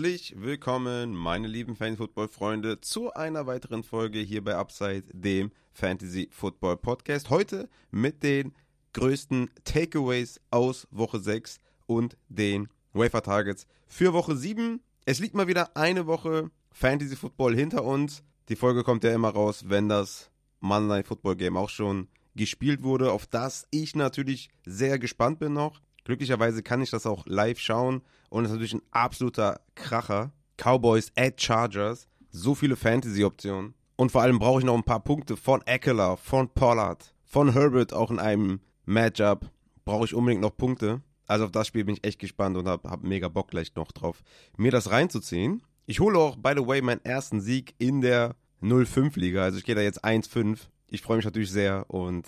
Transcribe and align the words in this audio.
Herzlich 0.00 0.34
willkommen, 0.38 1.14
meine 1.14 1.46
lieben 1.46 1.76
Fantasy-Football-Freunde, 1.76 2.80
zu 2.80 3.12
einer 3.12 3.46
weiteren 3.46 3.82
Folge 3.82 4.18
hier 4.20 4.42
bei 4.42 4.56
Upside, 4.56 5.04
dem 5.12 5.52
Fantasy-Football-Podcast. 5.74 7.28
Heute 7.28 7.68
mit 7.90 8.22
den 8.22 8.54
größten 8.94 9.50
Takeaways 9.64 10.40
aus 10.50 10.88
Woche 10.90 11.20
6 11.20 11.58
und 11.84 12.16
den 12.30 12.68
Wafer-Targets 12.94 13.66
für 13.88 14.14
Woche 14.14 14.36
7. 14.36 14.80
Es 15.04 15.18
liegt 15.18 15.34
mal 15.34 15.48
wieder 15.48 15.76
eine 15.76 16.06
Woche 16.06 16.50
Fantasy-Football 16.72 17.54
hinter 17.54 17.84
uns. 17.84 18.22
Die 18.48 18.56
Folge 18.56 18.84
kommt 18.84 19.04
ja 19.04 19.12
immer 19.12 19.28
raus, 19.28 19.64
wenn 19.66 19.90
das 19.90 20.30
Monday 20.60 21.04
Football 21.04 21.36
Game 21.36 21.58
auch 21.58 21.68
schon 21.68 22.08
gespielt 22.34 22.82
wurde, 22.82 23.12
auf 23.12 23.26
das 23.26 23.66
ich 23.70 23.94
natürlich 23.94 24.48
sehr 24.64 24.98
gespannt 24.98 25.40
bin 25.40 25.52
noch. 25.52 25.82
Glücklicherweise 26.04 26.62
kann 26.62 26.82
ich 26.82 26.90
das 26.90 27.06
auch 27.06 27.26
live 27.26 27.58
schauen 27.58 28.02
und 28.28 28.44
es 28.44 28.50
ist 28.50 28.54
natürlich 28.54 28.74
ein 28.74 28.82
absoluter 28.90 29.60
Kracher. 29.74 30.32
Cowboys 30.56 31.10
at 31.16 31.40
Chargers, 31.40 32.06
so 32.30 32.54
viele 32.54 32.76
Fantasy-Optionen. 32.76 33.74
Und 33.96 34.12
vor 34.12 34.22
allem 34.22 34.38
brauche 34.38 34.60
ich 34.60 34.66
noch 34.66 34.76
ein 34.76 34.84
paar 34.84 35.00
Punkte 35.00 35.36
von 35.36 35.62
Eckler, 35.66 36.18
von 36.18 36.48
Pollard, 36.48 37.14
von 37.24 37.52
Herbert 37.52 37.94
auch 37.94 38.10
in 38.10 38.18
einem 38.18 38.60
Matchup. 38.84 39.50
Brauche 39.84 40.04
ich 40.04 40.14
unbedingt 40.14 40.42
noch 40.42 40.56
Punkte. 40.56 41.00
Also 41.26 41.46
auf 41.46 41.50
das 41.50 41.66
Spiel 41.66 41.84
bin 41.84 41.94
ich 41.94 42.04
echt 42.04 42.18
gespannt 42.18 42.56
und 42.56 42.68
habe 42.68 42.90
hab 42.90 43.02
mega 43.02 43.28
Bock 43.28 43.48
gleich 43.48 43.74
noch 43.74 43.92
drauf, 43.92 44.22
mir 44.56 44.70
das 44.70 44.90
reinzuziehen. 44.90 45.62
Ich 45.86 46.00
hole 46.00 46.18
auch, 46.18 46.36
by 46.36 46.52
the 46.56 46.66
way, 46.66 46.82
meinen 46.82 47.04
ersten 47.04 47.40
Sieg 47.40 47.74
in 47.78 48.00
der 48.00 48.36
0-5-Liga. 48.62 49.42
Also 49.42 49.58
ich 49.58 49.64
gehe 49.64 49.74
da 49.74 49.80
jetzt 49.80 50.04
1-5 50.04 50.58
ich 50.90 51.02
freue 51.02 51.16
mich 51.16 51.24
natürlich 51.24 51.50
sehr 51.50 51.88
und 51.88 52.26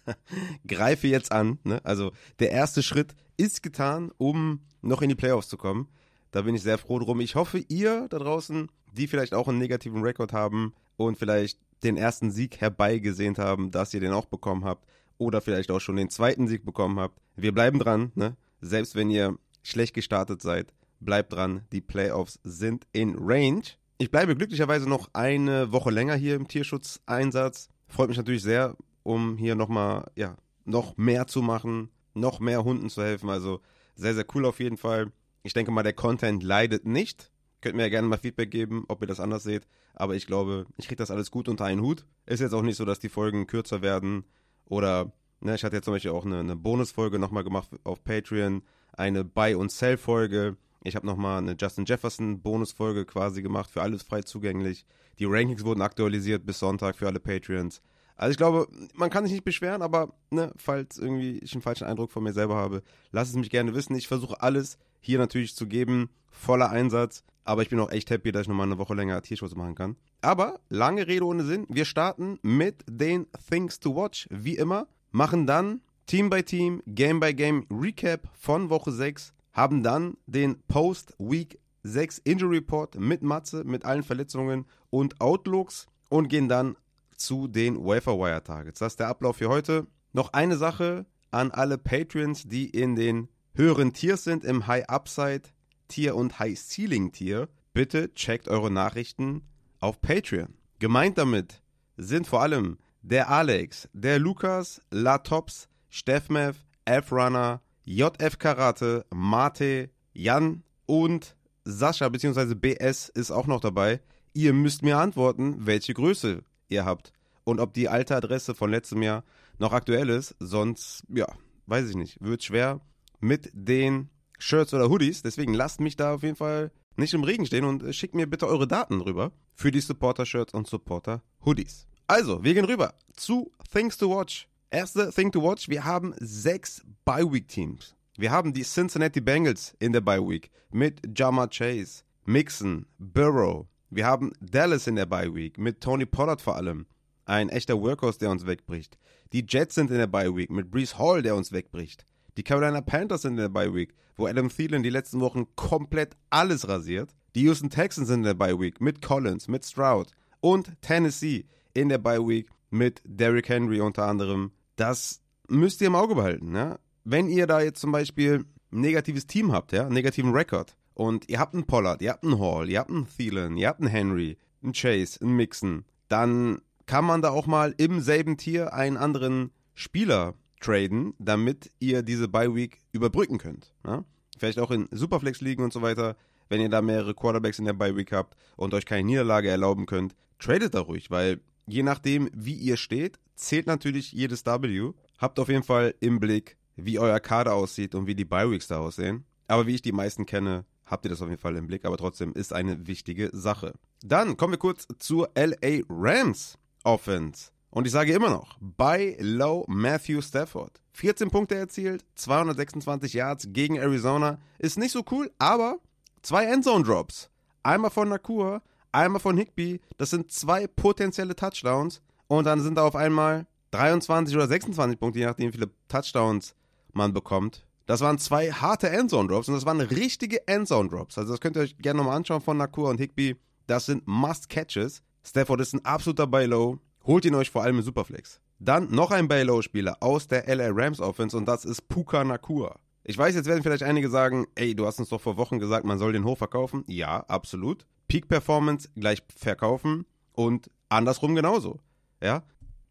greife 0.66 1.06
jetzt 1.06 1.32
an. 1.32 1.58
Ne? 1.64 1.80
Also 1.84 2.12
der 2.38 2.50
erste 2.50 2.82
Schritt 2.82 3.14
ist 3.36 3.62
getan, 3.62 4.10
um 4.18 4.60
noch 4.80 5.02
in 5.02 5.08
die 5.08 5.14
Playoffs 5.14 5.48
zu 5.48 5.56
kommen. 5.56 5.88
Da 6.30 6.42
bin 6.42 6.54
ich 6.54 6.62
sehr 6.62 6.78
froh 6.78 6.98
drum. 6.98 7.20
Ich 7.20 7.34
hoffe, 7.34 7.58
ihr 7.68 8.08
da 8.08 8.18
draußen, 8.18 8.70
die 8.92 9.06
vielleicht 9.06 9.34
auch 9.34 9.48
einen 9.48 9.58
negativen 9.58 10.02
Rekord 10.02 10.32
haben 10.32 10.74
und 10.96 11.18
vielleicht 11.18 11.58
den 11.82 11.96
ersten 11.96 12.30
Sieg 12.30 12.60
herbeigesehnt 12.60 13.38
haben, 13.38 13.70
dass 13.70 13.92
ihr 13.92 14.00
den 14.00 14.12
auch 14.12 14.26
bekommen 14.26 14.64
habt 14.64 14.86
oder 15.18 15.40
vielleicht 15.40 15.70
auch 15.70 15.80
schon 15.80 15.96
den 15.96 16.10
zweiten 16.10 16.48
Sieg 16.48 16.64
bekommen 16.64 16.98
habt. 16.98 17.20
Wir 17.36 17.52
bleiben 17.52 17.78
dran, 17.78 18.12
ne? 18.14 18.36
Selbst 18.60 18.94
wenn 18.94 19.10
ihr 19.10 19.36
schlecht 19.62 19.94
gestartet 19.94 20.40
seid, 20.40 20.72
bleibt 21.00 21.32
dran. 21.32 21.62
Die 21.72 21.80
Playoffs 21.80 22.38
sind 22.44 22.86
in 22.92 23.16
Range. 23.18 23.62
Ich 23.98 24.10
bleibe 24.10 24.36
glücklicherweise 24.36 24.88
noch 24.88 25.10
eine 25.12 25.72
Woche 25.72 25.90
länger 25.90 26.14
hier 26.14 26.36
im 26.36 26.48
Tierschutzeinsatz. 26.48 27.68
Freut 27.92 28.08
mich 28.08 28.16
natürlich 28.16 28.42
sehr, 28.42 28.74
um 29.02 29.36
hier 29.36 29.54
nochmal, 29.54 30.10
ja, 30.16 30.38
noch 30.64 30.96
mehr 30.96 31.26
zu 31.26 31.42
machen, 31.42 31.90
noch 32.14 32.40
mehr 32.40 32.64
Hunden 32.64 32.88
zu 32.88 33.02
helfen. 33.02 33.28
Also 33.28 33.60
sehr, 33.94 34.14
sehr 34.14 34.24
cool 34.34 34.46
auf 34.46 34.60
jeden 34.60 34.78
Fall. 34.78 35.12
Ich 35.42 35.52
denke 35.52 35.72
mal, 35.72 35.82
der 35.82 35.92
Content 35.92 36.42
leidet 36.42 36.86
nicht. 36.86 37.30
Könnt 37.60 37.76
mir 37.76 37.82
ja 37.82 37.88
gerne 37.90 38.08
mal 38.08 38.16
Feedback 38.16 38.50
geben, 38.50 38.86
ob 38.88 39.02
ihr 39.02 39.06
das 39.06 39.20
anders 39.20 39.42
seht. 39.42 39.66
Aber 39.92 40.14
ich 40.14 40.26
glaube, 40.26 40.64
ich 40.78 40.86
kriege 40.86 40.96
das 40.96 41.10
alles 41.10 41.30
gut 41.30 41.50
unter 41.50 41.66
einen 41.66 41.82
Hut. 41.82 42.06
Ist 42.24 42.40
jetzt 42.40 42.54
auch 42.54 42.62
nicht 42.62 42.76
so, 42.76 42.86
dass 42.86 42.98
die 42.98 43.10
Folgen 43.10 43.46
kürzer 43.46 43.82
werden. 43.82 44.24
Oder, 44.64 45.12
ne, 45.40 45.54
ich 45.54 45.62
hatte 45.62 45.76
jetzt 45.76 45.84
zum 45.84 45.92
Beispiel 45.92 46.12
auch 46.12 46.24
eine, 46.24 46.38
eine 46.38 46.56
Bonusfolge 46.56 47.18
nochmal 47.18 47.44
gemacht 47.44 47.68
auf 47.84 48.02
Patreon. 48.04 48.62
Eine 48.94 49.22
Buy- 49.22 49.54
und 49.54 49.70
Sell-Folge. 49.70 50.56
Ich 50.84 50.96
habe 50.96 51.06
nochmal 51.06 51.38
eine 51.38 51.56
Justin 51.58 51.84
Jefferson 51.84 52.40
Bonusfolge 52.40 53.04
quasi 53.04 53.42
gemacht, 53.42 53.70
für 53.70 53.82
alles 53.82 54.02
frei 54.02 54.22
zugänglich. 54.22 54.84
Die 55.18 55.26
Rankings 55.26 55.64
wurden 55.64 55.82
aktualisiert 55.82 56.44
bis 56.44 56.58
Sonntag 56.58 56.96
für 56.96 57.06
alle 57.06 57.20
Patreons. 57.20 57.82
Also 58.16 58.32
ich 58.32 58.36
glaube, 58.36 58.68
man 58.94 59.10
kann 59.10 59.24
sich 59.24 59.32
nicht 59.32 59.44
beschweren, 59.44 59.82
aber 59.82 60.14
ne, 60.30 60.52
falls 60.56 60.98
irgendwie 60.98 61.38
ich 61.38 61.52
einen 61.54 61.62
falschen 61.62 61.84
Eindruck 61.84 62.12
von 62.12 62.22
mir 62.22 62.32
selber 62.32 62.56
habe, 62.56 62.82
lasst 63.10 63.30
es 63.30 63.36
mich 63.36 63.50
gerne 63.50 63.74
wissen. 63.74 63.94
Ich 63.96 64.08
versuche 64.08 64.40
alles 64.42 64.78
hier 65.00 65.18
natürlich 65.18 65.54
zu 65.54 65.66
geben, 65.66 66.10
voller 66.30 66.70
Einsatz. 66.70 67.24
Aber 67.44 67.62
ich 67.62 67.70
bin 67.70 67.80
auch 67.80 67.90
echt 67.90 68.10
happy, 68.10 68.30
dass 68.30 68.42
ich 68.42 68.48
nochmal 68.48 68.66
eine 68.66 68.78
Woche 68.78 68.94
länger 68.94 69.20
Tierschuss 69.22 69.56
machen 69.56 69.74
kann. 69.74 69.96
Aber 70.20 70.60
lange 70.68 71.06
Rede 71.08 71.26
ohne 71.26 71.44
Sinn. 71.44 71.66
Wir 71.68 71.84
starten 71.84 72.38
mit 72.42 72.84
den 72.88 73.26
Things 73.50 73.80
to 73.80 73.96
Watch, 73.96 74.28
wie 74.30 74.56
immer. 74.56 74.86
Machen 75.10 75.46
dann 75.46 75.80
Team 76.06 76.30
by 76.30 76.42
Team, 76.42 76.82
Game 76.86 77.18
by 77.18 77.34
Game 77.34 77.66
Recap 77.70 78.28
von 78.38 78.70
Woche 78.70 78.92
6. 78.92 79.32
Haben 79.52 79.82
dann 79.82 80.16
den 80.26 80.62
Post-Week 80.68 81.58
6 81.82 82.18
Injury 82.18 82.56
Report 82.58 82.94
mit 82.98 83.22
Matze, 83.22 83.64
mit 83.64 83.84
allen 83.84 84.02
Verletzungen 84.02 84.66
und 84.90 85.20
Outlooks 85.20 85.86
und 86.08 86.28
gehen 86.28 86.48
dann 86.48 86.76
zu 87.16 87.48
den 87.48 87.76
Waferwire 87.84 88.42
Targets. 88.42 88.80
Das 88.80 88.94
ist 88.94 89.00
der 89.00 89.08
Ablauf 89.08 89.36
für 89.36 89.48
heute. 89.48 89.86
Noch 90.12 90.32
eine 90.32 90.56
Sache 90.56 91.06
an 91.30 91.50
alle 91.50 91.78
Patreons, 91.78 92.44
die 92.44 92.68
in 92.68 92.96
den 92.96 93.28
höheren 93.54 93.92
Tiers 93.92 94.24
sind, 94.24 94.44
im 94.44 94.66
High 94.66 94.88
Upside 94.88 95.42
Tier 95.88 96.16
und 96.16 96.38
High 96.38 96.58
Ceiling 96.58 97.12
Tier. 97.12 97.48
Bitte 97.72 98.12
checkt 98.14 98.48
eure 98.48 98.70
Nachrichten 98.70 99.42
auf 99.80 100.00
Patreon. 100.00 100.54
Gemeint 100.78 101.18
damit 101.18 101.62
sind 101.96 102.26
vor 102.26 102.42
allem 102.42 102.78
der 103.02 103.30
Alex, 103.30 103.88
der 103.92 104.18
Lukas, 104.18 104.80
Latops, 104.90 105.68
Steffmev, 105.88 106.64
F-Runner, 106.84 107.60
JF 107.84 108.38
Karate, 108.38 109.04
Mate, 109.12 109.90
Jan 110.12 110.62
und 110.86 111.36
Sascha 111.64 112.08
bzw. 112.08 112.54
BS 112.54 113.08
ist 113.08 113.30
auch 113.30 113.46
noch 113.46 113.60
dabei. 113.60 114.00
Ihr 114.34 114.52
müsst 114.52 114.82
mir 114.82 114.98
antworten, 114.98 115.66
welche 115.66 115.94
Größe 115.94 116.42
ihr 116.68 116.84
habt 116.84 117.12
und 117.44 117.60
ob 117.60 117.74
die 117.74 117.88
alte 117.88 118.16
Adresse 118.16 118.54
von 118.54 118.70
letztem 118.70 119.02
Jahr 119.02 119.24
noch 119.58 119.72
aktuell 119.72 120.08
ist. 120.08 120.34
Sonst, 120.38 121.04
ja, 121.08 121.26
weiß 121.66 121.90
ich 121.90 121.96
nicht, 121.96 122.22
wird 122.22 122.42
schwer 122.42 122.80
mit 123.20 123.50
den 123.52 124.10
Shirts 124.38 124.74
oder 124.74 124.88
Hoodies. 124.88 125.22
Deswegen 125.22 125.54
lasst 125.54 125.80
mich 125.80 125.96
da 125.96 126.14
auf 126.14 126.22
jeden 126.22 126.36
Fall 126.36 126.72
nicht 126.96 127.14
im 127.14 127.24
Regen 127.24 127.46
stehen 127.46 127.64
und 127.64 127.94
schickt 127.94 128.14
mir 128.14 128.26
bitte 128.26 128.46
eure 128.46 128.66
Daten 128.68 129.00
rüber 129.00 129.32
für 129.54 129.70
die 129.70 129.80
Supporter-Shirts 129.80 130.54
und 130.54 130.66
Supporter-Hoodies. 130.66 131.86
Also, 132.06 132.42
wir 132.44 132.54
gehen 132.54 132.64
rüber 132.64 132.94
zu 133.14 133.52
Things 133.72 133.96
to 133.96 134.10
Watch. 134.10 134.48
Erste 134.74 135.12
Thing 135.12 135.30
to 135.30 135.42
Watch, 135.42 135.68
wir 135.68 135.84
haben 135.84 136.14
sechs 136.18 136.82
Bye-Week-Teams. 137.04 137.94
Wir 138.16 138.30
haben 138.30 138.54
die 138.54 138.62
Cincinnati 138.62 139.20
Bengals 139.20 139.76
in 139.78 139.92
der 139.92 140.00
Bye-Week 140.00 140.50
mit 140.70 140.98
Jama 141.14 141.46
Chase, 141.46 142.04
Mixon, 142.24 142.86
Burrow, 142.98 143.66
wir 143.90 144.06
haben 144.06 144.32
Dallas 144.40 144.86
in 144.86 144.96
der 144.96 145.04
Bye 145.04 145.34
Week 145.34 145.58
mit 145.58 145.82
Tony 145.82 146.06
Pollard 146.06 146.40
vor 146.40 146.56
allem. 146.56 146.86
Ein 147.26 147.50
echter 147.50 147.78
Workhorse, 147.78 148.20
der 148.20 148.30
uns 148.30 148.46
wegbricht. 148.46 148.96
Die 149.34 149.44
Jets 149.46 149.74
sind 149.74 149.90
in 149.90 149.98
der 149.98 150.06
Bye 150.06 150.34
Week 150.34 150.48
mit 150.48 150.70
Brees 150.70 150.96
Hall, 150.96 151.20
der 151.20 151.36
uns 151.36 151.52
wegbricht. 151.52 152.06
Die 152.38 152.42
Carolina 152.42 152.80
Panthers 152.80 153.20
sind 153.20 153.32
in 153.32 153.36
der 153.42 153.50
Bye 153.50 153.74
Week, 153.74 153.92
wo 154.16 154.26
Adam 154.26 154.48
Thielen 154.48 154.82
die 154.82 154.88
letzten 154.88 155.20
Wochen 155.20 155.44
komplett 155.56 156.16
alles 156.30 156.66
rasiert. 156.66 157.14
Die 157.34 157.42
Houston 157.42 157.68
Texans 157.68 158.08
sind 158.08 158.20
in 158.20 158.24
der 158.24 158.32
Bye 158.32 158.58
Week 158.58 158.80
mit 158.80 159.02
Collins, 159.02 159.46
mit 159.46 159.66
Stroud. 159.66 160.12
Und 160.40 160.80
Tennessee 160.80 161.44
in 161.74 161.90
der 161.90 161.98
Bye 161.98 162.26
Week 162.26 162.48
mit 162.70 163.02
Derrick 163.04 163.50
Henry 163.50 163.82
unter 163.82 164.06
anderem. 164.06 164.52
Das 164.76 165.20
müsst 165.48 165.80
ihr 165.80 165.88
im 165.88 165.94
Auge 165.94 166.14
behalten. 166.14 166.54
Ja? 166.54 166.78
Wenn 167.04 167.28
ihr 167.28 167.46
da 167.46 167.60
jetzt 167.60 167.80
zum 167.80 167.92
Beispiel 167.92 168.44
ein 168.72 168.80
negatives 168.80 169.26
Team 169.26 169.52
habt, 169.52 169.72
ja, 169.72 169.82
einen 169.82 169.94
negativen 169.94 170.32
Rekord, 170.32 170.76
und 170.94 171.28
ihr 171.28 171.38
habt 171.38 171.54
einen 171.54 171.66
Pollard, 171.66 172.02
ihr 172.02 172.10
habt 172.10 172.24
einen 172.24 172.38
Hall, 172.38 172.68
ihr 172.68 172.80
habt 172.80 172.90
einen 172.90 173.08
Thielen, 173.08 173.56
ihr 173.56 173.68
habt 173.68 173.80
einen 173.80 173.88
Henry, 173.88 174.36
einen 174.62 174.72
Chase, 174.72 175.20
einen 175.20 175.36
Mixon, 175.36 175.84
dann 176.08 176.60
kann 176.86 177.04
man 177.04 177.22
da 177.22 177.30
auch 177.30 177.46
mal 177.46 177.74
im 177.78 178.00
selben 178.00 178.36
Tier 178.36 178.74
einen 178.74 178.96
anderen 178.96 179.50
Spieler 179.74 180.34
traden, 180.60 181.14
damit 181.18 181.72
ihr 181.78 182.02
diese 182.02 182.28
Bye 182.28 182.54
Week 182.54 182.78
überbrücken 182.92 183.38
könnt. 183.38 183.72
Ja? 183.86 184.04
Vielleicht 184.38 184.58
auch 184.58 184.70
in 184.70 184.88
Superflex 184.90 185.40
ligen 185.40 185.64
und 185.64 185.72
so 185.72 185.82
weiter, 185.82 186.16
wenn 186.48 186.60
ihr 186.60 186.68
da 186.68 186.82
mehrere 186.82 187.14
Quarterbacks 187.14 187.58
in 187.58 187.64
der 187.64 187.72
Bye 187.72 187.96
Week 187.96 188.12
habt 188.12 188.36
und 188.56 188.74
euch 188.74 188.84
keine 188.84 189.04
Niederlage 189.04 189.48
erlauben 189.48 189.86
könnt, 189.86 190.14
tradet 190.38 190.74
da 190.74 190.80
ruhig, 190.80 191.10
weil 191.10 191.40
je 191.66 191.82
nachdem, 191.82 192.30
wie 192.34 192.54
ihr 192.54 192.76
steht, 192.76 193.18
zählt 193.34 193.66
natürlich 193.66 194.12
jedes 194.12 194.44
W. 194.44 194.92
Habt 195.18 195.38
auf 195.38 195.48
jeden 195.48 195.62
Fall 195.62 195.94
im 196.00 196.20
Blick, 196.20 196.56
wie 196.76 196.98
euer 196.98 197.20
Kader 197.20 197.54
aussieht 197.54 197.94
und 197.94 198.06
wie 198.06 198.14
die 198.14 198.24
Bye 198.24 198.50
Weeks 198.50 198.68
da 198.68 198.78
aussehen. 198.78 199.24
Aber 199.48 199.66
wie 199.66 199.74
ich 199.74 199.82
die 199.82 199.92
meisten 199.92 200.26
kenne, 200.26 200.64
habt 200.86 201.04
ihr 201.04 201.10
das 201.10 201.22
auf 201.22 201.28
jeden 201.28 201.40
Fall 201.40 201.56
im 201.56 201.66
Blick, 201.66 201.84
aber 201.84 201.96
trotzdem 201.96 202.32
ist 202.32 202.52
eine 202.52 202.86
wichtige 202.86 203.30
Sache. 203.32 203.74
Dann 204.02 204.36
kommen 204.36 204.54
wir 204.54 204.58
kurz 204.58 204.86
zur 204.98 205.30
LA 205.34 205.82
Rams 205.88 206.58
Offense. 206.84 207.50
Und 207.70 207.86
ich 207.86 207.92
sage 207.92 208.12
immer 208.12 208.30
noch, 208.30 208.58
bei 208.60 209.16
Low 209.18 209.64
Matthew 209.66 210.20
Stafford. 210.20 210.80
14 210.92 211.30
Punkte 211.30 211.54
erzielt, 211.54 212.04
226 212.16 213.14
Yards 213.14 213.48
gegen 213.50 213.76
Arizona. 213.76 214.38
Ist 214.58 214.78
nicht 214.78 214.92
so 214.92 215.02
cool, 215.10 215.30
aber 215.38 215.78
zwei 216.20 216.44
Endzone 216.44 216.84
Drops. 216.84 217.30
Einmal 217.62 217.90
von 217.90 218.10
Nakua, 218.10 218.62
einmal 218.92 219.20
von 219.20 219.36
Higby. 219.36 219.80
Das 219.96 220.10
sind 220.10 220.30
zwei 220.30 220.66
potenzielle 220.66 221.34
Touchdowns. 221.34 222.00
Und 222.28 222.44
dann 222.44 222.60
sind 222.60 222.76
da 222.76 222.84
auf 222.84 222.96
einmal 222.96 223.46
23 223.72 224.34
oder 224.36 224.46
26 224.46 224.98
Punkte, 224.98 225.18
je 225.18 225.26
nachdem, 225.26 225.48
wie 225.48 225.58
viele 225.58 225.70
Touchdowns 225.88 226.54
man 226.92 227.12
bekommt. 227.12 227.66
Das 227.86 228.00
waren 228.00 228.18
zwei 228.18 228.52
harte 228.52 228.88
Endzone-Drops 228.90 229.48
und 229.48 229.54
das 229.54 229.66
waren 229.66 229.80
richtige 229.80 230.46
Endzone-Drops. 230.46 231.18
Also 231.18 231.32
das 231.32 231.40
könnt 231.40 231.56
ihr 231.56 231.62
euch 231.62 231.76
gerne 231.78 231.98
nochmal 231.98 232.16
anschauen 232.16 232.40
von 232.40 232.56
Nakua 232.56 232.90
und 232.90 232.98
Higby. 232.98 233.36
Das 233.66 233.86
sind 233.86 234.06
Must-Catches. 234.06 235.02
Stafford 235.24 235.60
ist 235.60 235.74
ein 235.74 235.84
absoluter 235.84 236.26
Buy-Low. 236.26 236.78
Holt 237.04 237.24
ihn 237.24 237.34
euch 237.34 237.50
vor 237.50 237.62
allem 237.62 237.78
im 237.78 237.82
Superflex. 237.82 238.40
Dann 238.58 238.90
noch 238.90 239.10
ein 239.10 239.26
Buy-Low-Spieler 239.26 239.96
aus 240.00 240.28
der 240.28 240.46
LA 240.54 240.68
Rams 240.70 241.00
Offense 241.00 241.36
und 241.36 241.46
das 241.46 241.64
ist 241.64 241.88
Puka 241.88 242.22
Nakua. 242.22 242.78
Ich 243.04 243.18
weiß, 243.18 243.34
jetzt 243.34 243.46
werden 243.46 243.62
vielleicht 243.62 243.82
einige 243.82 244.08
sagen, 244.08 244.46
ey, 244.54 244.74
du 244.74 244.86
hast 244.86 244.98
uns 245.00 245.08
doch 245.08 245.20
vor 245.20 245.36
Wochen 245.36 245.58
gesagt, 245.58 245.84
man 245.84 245.98
soll 245.98 246.12
den 246.12 246.24
hoch 246.24 246.38
verkaufen. 246.38 246.84
Ja, 246.86 247.20
absolut. 247.26 247.86
Peak 248.06 248.28
Performance 248.28 248.88
gleich 248.94 249.22
verkaufen 249.34 250.06
und 250.32 250.70
andersrum 250.88 251.34
genauso. 251.34 251.80
Ja? 252.22 252.44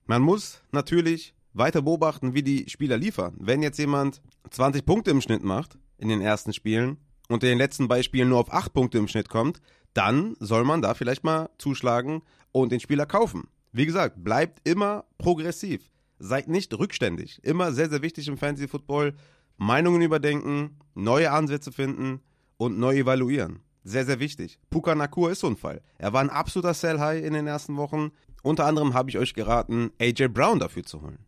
Man 0.05 0.21
muss 0.21 0.61
natürlich 0.71 1.33
weiter 1.53 1.81
beobachten, 1.81 2.33
wie 2.33 2.43
die 2.43 2.69
Spieler 2.69 2.97
liefern. 2.97 3.35
Wenn 3.39 3.61
jetzt 3.61 3.79
jemand 3.79 4.21
20 4.49 4.85
Punkte 4.85 5.11
im 5.11 5.21
Schnitt 5.21 5.43
macht 5.43 5.77
in 5.97 6.09
den 6.09 6.21
ersten 6.21 6.53
Spielen 6.53 6.97
und 7.29 7.43
in 7.43 7.49
den 7.49 7.57
letzten 7.57 7.87
Beispielen 7.87 8.29
nur 8.29 8.39
auf 8.39 8.51
8 8.51 8.73
Punkte 8.73 8.97
im 8.97 9.07
Schnitt 9.07 9.29
kommt, 9.29 9.61
dann 9.93 10.35
soll 10.39 10.63
man 10.63 10.81
da 10.81 10.93
vielleicht 10.93 11.23
mal 11.23 11.49
zuschlagen 11.57 12.21
und 12.51 12.71
den 12.71 12.79
Spieler 12.79 13.05
kaufen. 13.05 13.47
Wie 13.71 13.85
gesagt, 13.85 14.23
bleibt 14.23 14.67
immer 14.67 15.05
progressiv. 15.17 15.89
Seid 16.19 16.47
nicht 16.47 16.77
rückständig. 16.77 17.39
Immer 17.43 17.71
sehr, 17.71 17.89
sehr 17.89 18.01
wichtig 18.01 18.27
im 18.27 18.37
Fantasy 18.37 18.67
Football. 18.67 19.13
Meinungen 19.61 20.01
überdenken, 20.01 20.79
neue 20.95 21.31
Ansätze 21.31 21.71
finden 21.71 22.21
und 22.57 22.79
neu 22.79 22.97
evaluieren. 22.97 23.59
Sehr, 23.83 24.05
sehr 24.05 24.19
wichtig. 24.19 24.57
Puka 24.71 24.95
Nakur 24.95 25.29
ist 25.29 25.41
so 25.41 25.47
ein 25.47 25.55
Fall. 25.55 25.83
Er 25.99 26.13
war 26.13 26.21
ein 26.21 26.31
absoluter 26.31 26.73
Sell-High 26.73 27.23
in 27.23 27.33
den 27.33 27.45
ersten 27.45 27.77
Wochen. 27.77 28.09
Unter 28.41 28.65
anderem 28.65 28.95
habe 28.95 29.11
ich 29.11 29.19
euch 29.19 29.35
geraten, 29.35 29.91
AJ 30.01 30.29
Brown 30.29 30.57
dafür 30.57 30.81
zu 30.81 31.03
holen. 31.03 31.19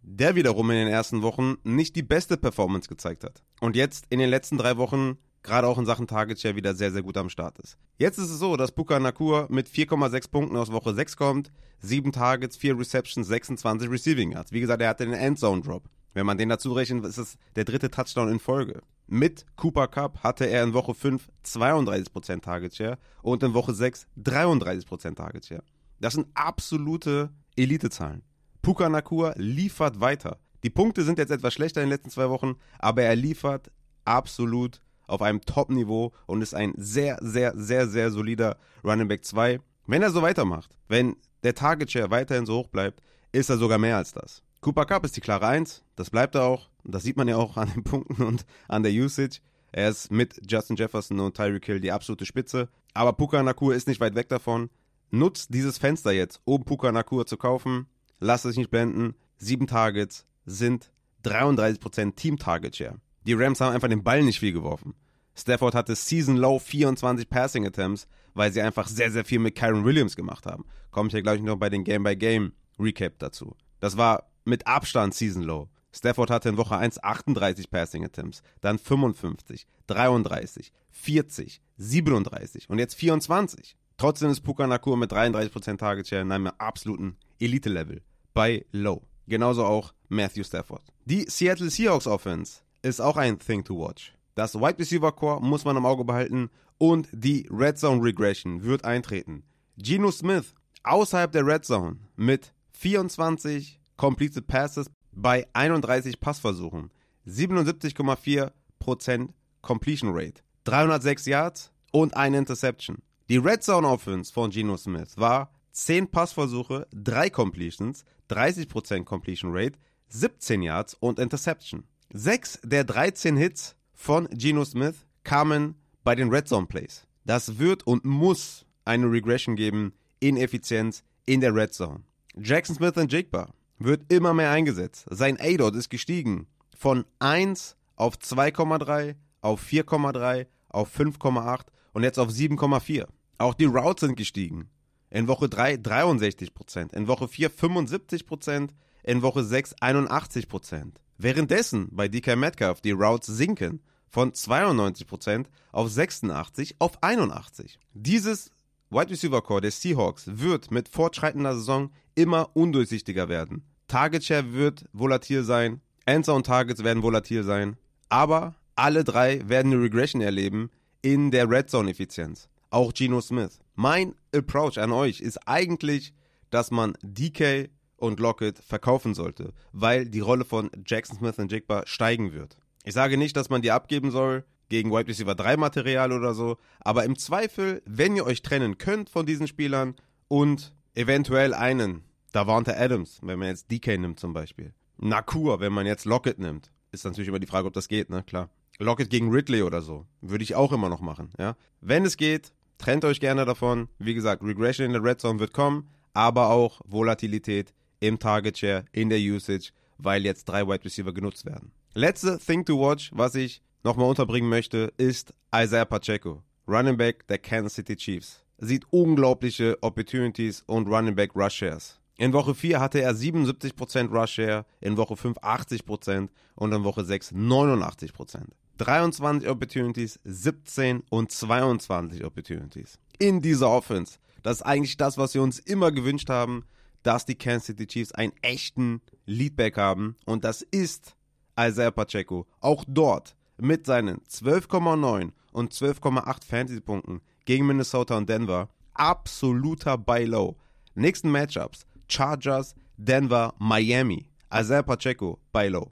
Der 0.00 0.34
wiederum 0.36 0.70
in 0.70 0.78
den 0.78 0.88
ersten 0.88 1.20
Wochen 1.20 1.56
nicht 1.64 1.94
die 1.94 2.02
beste 2.02 2.38
Performance 2.38 2.88
gezeigt 2.88 3.24
hat. 3.24 3.42
Und 3.60 3.76
jetzt 3.76 4.06
in 4.08 4.20
den 4.20 4.30
letzten 4.30 4.56
drei 4.56 4.78
Wochen 4.78 5.18
gerade 5.42 5.66
auch 5.66 5.76
in 5.76 5.84
Sachen 5.84 6.06
Target 6.06 6.40
Share 6.40 6.56
wieder 6.56 6.74
sehr, 6.74 6.92
sehr 6.92 7.02
gut 7.02 7.18
am 7.18 7.28
Start 7.28 7.58
ist. 7.58 7.76
Jetzt 7.98 8.16
ist 8.16 8.30
es 8.30 8.38
so, 8.38 8.56
dass 8.56 8.72
Puka 8.72 8.98
Nakur 9.00 9.48
mit 9.50 9.68
4,6 9.68 10.30
Punkten 10.30 10.56
aus 10.56 10.72
Woche 10.72 10.94
6 10.94 11.18
kommt, 11.18 11.52
7 11.80 12.10
Targets, 12.10 12.56
4 12.56 12.78
Receptions, 12.78 13.28
26 13.28 13.90
Receiving 13.90 14.32
Yards. 14.32 14.50
Wie 14.50 14.60
gesagt, 14.60 14.80
er 14.80 14.88
hatte 14.88 15.04
den 15.04 15.12
Endzone 15.12 15.60
Drop. 15.60 15.90
Wenn 16.14 16.26
man 16.26 16.38
den 16.38 16.48
dazu 16.48 16.72
rechnet, 16.72 17.04
ist 17.04 17.18
es 17.18 17.38
der 17.56 17.64
dritte 17.64 17.90
Touchdown 17.90 18.30
in 18.30 18.38
Folge. 18.38 18.82
Mit 19.06 19.46
Cooper 19.56 19.88
Cup 19.88 20.22
hatte 20.22 20.46
er 20.46 20.62
in 20.62 20.74
Woche 20.74 20.94
5 20.94 21.28
32% 21.44 22.40
Target 22.40 22.74
Share 22.74 22.98
und 23.22 23.42
in 23.42 23.54
Woche 23.54 23.74
6 23.74 24.06
33% 24.18 25.14
Target 25.14 25.46
Share. 25.46 25.64
Das 26.00 26.14
sind 26.14 26.28
absolute 26.34 27.30
Elitezahlen. 27.56 28.22
Puka 28.60 28.88
Nakur 28.88 29.34
liefert 29.36 30.00
weiter. 30.00 30.38
Die 30.62 30.70
Punkte 30.70 31.02
sind 31.02 31.18
jetzt 31.18 31.30
etwas 31.30 31.54
schlechter 31.54 31.82
in 31.82 31.88
den 31.88 31.94
letzten 31.94 32.10
zwei 32.10 32.28
Wochen, 32.30 32.54
aber 32.78 33.02
er 33.02 33.16
liefert 33.16 33.70
absolut 34.04 34.80
auf 35.06 35.20
einem 35.20 35.40
Top-Niveau 35.40 36.12
und 36.26 36.42
ist 36.42 36.54
ein 36.54 36.72
sehr, 36.76 37.18
sehr, 37.20 37.52
sehr, 37.56 37.88
sehr 37.88 38.10
solider 38.10 38.56
Running 38.84 39.08
Back 39.08 39.24
2. 39.24 39.60
Wenn 39.86 40.02
er 40.02 40.10
so 40.10 40.22
weitermacht, 40.22 40.76
wenn 40.88 41.16
der 41.42 41.54
Target 41.54 41.90
Share 41.90 42.10
weiterhin 42.10 42.46
so 42.46 42.58
hoch 42.58 42.68
bleibt, 42.68 43.02
ist 43.32 43.50
er 43.50 43.58
sogar 43.58 43.78
mehr 43.78 43.96
als 43.96 44.12
das. 44.12 44.42
Cooper 44.62 44.86
Cup 44.86 45.04
ist 45.04 45.16
die 45.16 45.20
klare 45.20 45.48
1, 45.48 45.82
das 45.96 46.08
bleibt 46.08 46.36
er 46.36 46.44
auch. 46.44 46.70
Das 46.84 47.02
sieht 47.02 47.16
man 47.16 47.26
ja 47.26 47.36
auch 47.36 47.56
an 47.56 47.72
den 47.72 47.82
Punkten 47.82 48.22
und 48.22 48.46
an 48.68 48.84
der 48.84 48.92
Usage. 48.92 49.40
Er 49.72 49.88
ist 49.88 50.12
mit 50.12 50.40
Justin 50.48 50.76
Jefferson 50.76 51.18
und 51.18 51.36
Tyreek 51.36 51.66
Hill 51.66 51.80
die 51.80 51.90
absolute 51.90 52.26
Spitze. 52.26 52.68
Aber 52.94 53.12
Puka 53.12 53.42
Nakur 53.42 53.74
ist 53.74 53.88
nicht 53.88 54.00
weit 54.00 54.14
weg 54.14 54.28
davon. 54.28 54.70
Nutzt 55.10 55.52
dieses 55.52 55.78
Fenster 55.78 56.12
jetzt, 56.12 56.40
um 56.44 56.64
Puka 56.64 56.92
Nakur 56.92 57.26
zu 57.26 57.36
kaufen. 57.36 57.86
Lasst 58.20 58.44
es 58.44 58.56
nicht 58.56 58.70
blenden. 58.70 59.16
Sieben 59.36 59.66
Targets 59.66 60.26
sind 60.46 60.92
33% 61.24 62.14
Team 62.14 62.38
Target 62.38 62.76
Share. 62.76 63.00
Die 63.26 63.34
Rams 63.34 63.60
haben 63.60 63.74
einfach 63.74 63.88
den 63.88 64.04
Ball 64.04 64.22
nicht 64.22 64.38
viel 64.38 64.52
geworfen. 64.52 64.94
Stafford 65.34 65.74
hatte 65.74 65.96
Season 65.96 66.36
Low 66.36 66.60
24 66.60 67.28
Passing 67.28 67.66
Attempts, 67.66 68.06
weil 68.34 68.52
sie 68.52 68.62
einfach 68.62 68.86
sehr, 68.86 69.10
sehr 69.10 69.24
viel 69.24 69.40
mit 69.40 69.56
Kyron 69.56 69.84
Williams 69.84 70.14
gemacht 70.14 70.46
haben. 70.46 70.66
Komme 70.92 71.08
ich 71.08 71.14
ja 71.14 71.20
gleich 71.20 71.42
noch 71.42 71.56
bei 71.56 71.68
den 71.68 71.82
Game-by-Game 71.82 72.52
Recap 72.78 73.18
dazu. 73.18 73.56
Das 73.80 73.96
war 73.96 74.31
mit 74.44 74.66
Abstand 74.66 75.14
Season 75.14 75.42
Low. 75.42 75.68
Stafford 75.94 76.30
hatte 76.30 76.48
in 76.48 76.56
Woche 76.56 76.76
1 76.76 77.02
38 77.02 77.70
Passing 77.70 78.04
Attempts, 78.04 78.42
dann 78.60 78.78
55, 78.78 79.66
33, 79.86 80.72
40, 80.90 81.60
37 81.76 82.70
und 82.70 82.78
jetzt 82.78 82.94
24. 82.94 83.76
Trotzdem 83.98 84.30
ist 84.30 84.40
Puka 84.40 84.66
Nakur 84.66 84.96
mit 84.96 85.12
33% 85.12 85.76
Target 85.76 86.08
Share 86.08 86.22
in 86.22 86.32
einem 86.32 86.48
absoluten 86.58 87.16
Elite-Level 87.38 88.02
bei 88.32 88.64
Low. 88.72 89.02
Genauso 89.28 89.64
auch 89.64 89.92
Matthew 90.08 90.44
Stafford. 90.44 90.82
Die 91.04 91.26
Seattle 91.28 91.70
Seahawks 91.70 92.06
Offense 92.06 92.60
ist 92.82 93.00
auch 93.00 93.16
ein 93.16 93.38
Thing 93.38 93.62
to 93.62 93.78
watch. 93.78 94.14
Das 94.34 94.54
Wide 94.54 94.78
Receiver 94.78 95.12
Core 95.12 95.42
muss 95.42 95.64
man 95.64 95.76
im 95.76 95.86
Auge 95.86 96.04
behalten 96.04 96.50
und 96.78 97.08
die 97.12 97.46
Red 97.50 97.78
Zone 97.78 98.02
Regression 98.02 98.62
wird 98.62 98.84
eintreten. 98.84 99.44
Geno 99.76 100.10
Smith 100.10 100.54
außerhalb 100.82 101.30
der 101.30 101.46
Red 101.46 101.64
Zone 101.64 101.98
mit 102.16 102.54
24 102.72 103.78
Completed 104.02 104.48
Passes 104.48 104.90
bei 105.12 105.46
31 105.52 106.18
Passversuchen, 106.18 106.90
77,4% 107.24 109.28
Completion 109.60 110.10
Rate, 110.12 110.42
306 110.64 111.26
Yards 111.26 111.70
und 111.92 112.16
eine 112.16 112.38
Interception. 112.38 112.98
Die 113.28 113.36
Red 113.36 113.62
Zone 113.62 113.86
Offense 113.86 114.32
von 114.32 114.50
Geno 114.50 114.76
Smith 114.76 115.16
war 115.18 115.52
10 115.70 116.08
Passversuche, 116.08 116.88
3 116.92 117.30
Completions, 117.30 118.04
30% 118.28 119.04
Completion 119.04 119.52
Rate, 119.54 119.78
17 120.08 120.62
Yards 120.62 120.96
und 120.98 121.20
Interception. 121.20 121.84
6 122.12 122.58
der 122.64 122.82
13 122.82 123.36
Hits 123.36 123.76
von 123.94 124.28
Geno 124.30 124.64
Smith 124.64 125.06
kamen 125.22 125.76
bei 126.02 126.16
den 126.16 126.28
Red 126.28 126.48
Zone 126.48 126.66
Plays. 126.66 127.06
Das 127.24 127.60
wird 127.60 127.86
und 127.86 128.04
muss 128.04 128.66
eine 128.84 129.08
Regression 129.08 129.54
geben 129.54 129.92
in 130.18 130.36
Effizienz 130.36 131.04
in 131.24 131.40
der 131.40 131.54
Red 131.54 131.72
Zone. 131.72 132.00
Jackson 132.34 132.74
Smith 132.74 132.96
und 132.96 133.12
Jigba 133.12 133.52
wird 133.84 134.12
immer 134.12 134.34
mehr 134.34 134.50
eingesetzt. 134.50 135.06
Sein 135.10 135.38
A-Dot 135.40 135.76
ist 135.76 135.90
gestiegen 135.90 136.46
von 136.76 137.04
1 137.18 137.76
auf 137.96 138.16
2,3, 138.16 139.14
auf 139.40 139.62
4,3, 139.62 140.46
auf 140.68 140.98
5,8 140.98 141.66
und 141.92 142.02
jetzt 142.02 142.18
auf 142.18 142.28
7,4. 142.28 143.06
Auch 143.38 143.54
die 143.54 143.66
Routes 143.66 144.00
sind 144.00 144.16
gestiegen. 144.16 144.68
In 145.10 145.28
Woche 145.28 145.48
3 145.48 145.74
63%, 145.74 146.94
in 146.94 147.06
Woche 147.06 147.28
4 147.28 147.50
75%, 147.50 148.70
in 149.04 149.22
Woche 149.22 149.44
6 149.44 149.76
81%. 149.76 150.92
Währenddessen 151.18 151.88
bei 151.92 152.08
DK 152.08 152.36
Metcalf 152.36 152.80
die 152.80 152.92
Routes 152.92 153.26
sinken 153.26 153.82
von 154.08 154.32
92% 154.32 155.46
auf 155.72 155.90
86 155.90 156.76
auf 156.78 157.02
81. 157.02 157.78
Dieses 157.94 158.50
Wide 158.90 159.10
Receiver 159.10 159.40
Core 159.40 159.62
der 159.62 159.70
Seahawks 159.70 160.24
wird 160.26 160.70
mit 160.70 160.88
fortschreitender 160.88 161.54
Saison 161.54 161.90
immer 162.14 162.50
undurchsichtiger 162.54 163.28
werden. 163.28 163.64
Target 163.92 164.24
Share 164.24 164.54
wird 164.54 164.86
volatil 164.94 165.44
sein, 165.44 165.82
Endzone 166.06 166.42
Targets 166.42 166.82
werden 166.82 167.02
volatil 167.02 167.44
sein, 167.44 167.76
aber 168.08 168.54
alle 168.74 169.04
drei 169.04 169.46
werden 169.46 169.70
eine 169.70 169.82
Regression 169.82 170.22
erleben 170.22 170.70
in 171.02 171.30
der 171.30 171.50
Red 171.50 171.68
Zone 171.68 171.90
Effizienz. 171.90 172.48
Auch 172.70 172.94
Geno 172.94 173.20
Smith. 173.20 173.58
Mein 173.74 174.14
Approach 174.34 174.78
an 174.78 174.92
euch 174.92 175.20
ist 175.20 175.46
eigentlich, 175.46 176.14
dass 176.48 176.70
man 176.70 176.94
DK 177.02 177.68
und 177.96 178.18
Lockett 178.18 178.60
verkaufen 178.60 179.12
sollte, 179.12 179.52
weil 179.72 180.06
die 180.06 180.20
Rolle 180.20 180.46
von 180.46 180.70
Jackson 180.86 181.18
Smith 181.18 181.36
und 181.36 181.52
Jigba 181.52 181.82
steigen 181.84 182.32
wird. 182.32 182.56
Ich 182.84 182.94
sage 182.94 183.18
nicht, 183.18 183.36
dass 183.36 183.50
man 183.50 183.60
die 183.60 183.72
abgeben 183.72 184.10
soll 184.10 184.46
gegen 184.70 184.90
Wide 184.90 185.08
Receiver 185.08 185.34
3 185.34 185.58
Material 185.58 186.12
oder 186.12 186.32
so, 186.32 186.56
aber 186.80 187.04
im 187.04 187.18
Zweifel, 187.18 187.82
wenn 187.84 188.16
ihr 188.16 188.24
euch 188.24 188.40
trennen 188.40 188.78
könnt 188.78 189.10
von 189.10 189.26
diesen 189.26 189.48
Spielern 189.48 189.96
und 190.28 190.74
eventuell 190.94 191.52
einen, 191.52 192.04
Davante 192.32 192.76
Adams, 192.78 193.20
wenn 193.22 193.38
man 193.38 193.48
jetzt 193.48 193.70
DK 193.70 193.98
nimmt 193.98 194.18
zum 194.18 194.32
Beispiel, 194.32 194.72
Nakur, 194.96 195.60
wenn 195.60 195.72
man 195.72 195.86
jetzt 195.86 196.06
Lockett 196.06 196.38
nimmt, 196.38 196.70
ist 196.90 197.04
natürlich 197.04 197.28
immer 197.28 197.38
die 197.38 197.46
Frage, 197.46 197.66
ob 197.66 197.74
das 197.74 197.88
geht, 197.88 198.08
ne, 198.08 198.22
klar. 198.22 198.48
Lockett 198.78 199.10
gegen 199.10 199.30
Ridley 199.30 199.62
oder 199.62 199.82
so, 199.82 200.06
würde 200.22 200.42
ich 200.42 200.54
auch 200.54 200.72
immer 200.72 200.88
noch 200.88 201.02
machen, 201.02 201.30
ja. 201.38 201.56
Wenn 201.82 202.06
es 202.06 202.16
geht, 202.16 202.52
trennt 202.78 203.04
euch 203.04 203.20
gerne 203.20 203.44
davon. 203.44 203.88
Wie 203.98 204.14
gesagt, 204.14 204.42
Regression 204.42 204.86
in 204.86 204.92
der 204.94 205.04
Red 205.04 205.20
Zone 205.20 205.40
wird 205.40 205.52
kommen, 205.52 205.88
aber 206.14 206.48
auch 206.48 206.80
Volatilität 206.84 207.74
im 208.00 208.18
Target 208.18 208.58
Share, 208.58 208.84
in 208.92 209.10
der 209.10 209.18
Usage, 209.18 209.70
weil 209.98 210.24
jetzt 210.24 210.46
drei 210.46 210.66
Wide 210.66 210.84
Receiver 210.84 211.12
genutzt 211.12 211.44
werden. 211.44 211.72
Letzte 211.94 212.38
Thing 212.38 212.64
to 212.64 212.78
watch, 212.78 213.10
was 213.12 213.34
ich 213.34 213.62
nochmal 213.84 214.08
unterbringen 214.08 214.48
möchte, 214.48 214.92
ist 214.96 215.34
Isaiah 215.54 215.84
Pacheco, 215.84 216.42
Running 216.66 216.96
Back 216.96 217.26
der 217.28 217.38
Kansas 217.38 217.74
City 217.74 217.96
Chiefs. 217.96 218.42
Sieht 218.58 218.86
unglaubliche 218.90 219.76
Opportunities 219.82 220.62
und 220.66 220.88
Running 220.88 221.14
Back 221.14 221.36
Rush 221.36 221.56
Shares. 221.56 222.00
In 222.22 222.32
Woche 222.32 222.54
4 222.54 222.78
hatte 222.78 223.02
er 223.02 223.16
77% 223.16 224.08
Rush 224.12 224.34
Share, 224.34 224.64
in 224.80 224.96
Woche 224.96 225.16
5 225.16 225.38
80% 225.38 226.28
und 226.54 226.72
in 226.72 226.84
Woche 226.84 227.04
6 227.04 227.32
89%. 227.32 228.44
23 228.78 229.48
Opportunities, 229.48 230.20
17 230.22 231.02
und 231.10 231.32
22 231.32 232.24
Opportunities. 232.24 233.00
In 233.18 233.40
dieser 233.40 233.70
Offense. 233.70 234.18
Das 234.44 234.58
ist 234.58 234.62
eigentlich 234.62 234.96
das, 234.96 235.18
was 235.18 235.34
wir 235.34 235.42
uns 235.42 235.58
immer 235.58 235.90
gewünscht 235.90 236.30
haben, 236.30 236.64
dass 237.02 237.26
die 237.26 237.34
Kansas 237.34 237.66
City 237.66 237.88
Chiefs 237.88 238.12
einen 238.12 238.34
echten 238.40 239.00
Leadback 239.26 239.76
haben. 239.76 240.14
Und 240.24 240.44
das 240.44 240.62
ist 240.62 241.16
Isaiah 241.58 241.90
Pacheco 241.90 242.46
auch 242.60 242.84
dort 242.86 243.34
mit 243.56 243.84
seinen 243.84 244.20
12,9 244.28 245.32
und 245.50 245.74
12,8 245.74 246.44
Fantasy-Punkten 246.48 247.20
gegen 247.46 247.66
Minnesota 247.66 248.16
und 248.16 248.28
Denver 248.28 248.68
absoluter 248.94 249.98
Buy 249.98 250.24
Low. 250.24 250.54
Nächsten 250.94 251.32
Matchups: 251.32 251.84
Chargers, 252.12 252.74
Denver, 252.98 253.54
Miami. 253.58 254.28
Isaiah 254.52 254.82
Pacheco, 254.82 255.38
Buy 255.50 255.68
Low. 255.68 255.90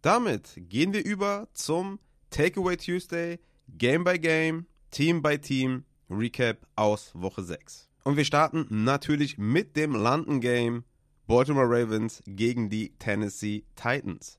damit 0.00 0.52
gehen 0.68 0.92
wir 0.92 1.04
über 1.04 1.48
zum 1.54 1.98
Takeaway 2.30 2.76
Tuesday, 2.76 3.40
Game 3.76 4.04
by 4.04 4.16
Game, 4.16 4.66
Team 4.92 5.22
by 5.22 5.38
Team, 5.38 5.84
Recap 6.08 6.58
aus 6.76 7.10
Woche 7.14 7.42
6. 7.42 7.88
Und 8.04 8.16
wir 8.16 8.24
starten 8.24 8.66
natürlich 8.70 9.38
mit 9.38 9.76
dem 9.76 9.96
London 9.96 10.40
Game 10.40 10.84
Baltimore 11.26 11.66
Ravens 11.68 12.22
gegen 12.26 12.70
die 12.70 12.90
Tennessee 13.00 13.64
Titans. 13.74 14.38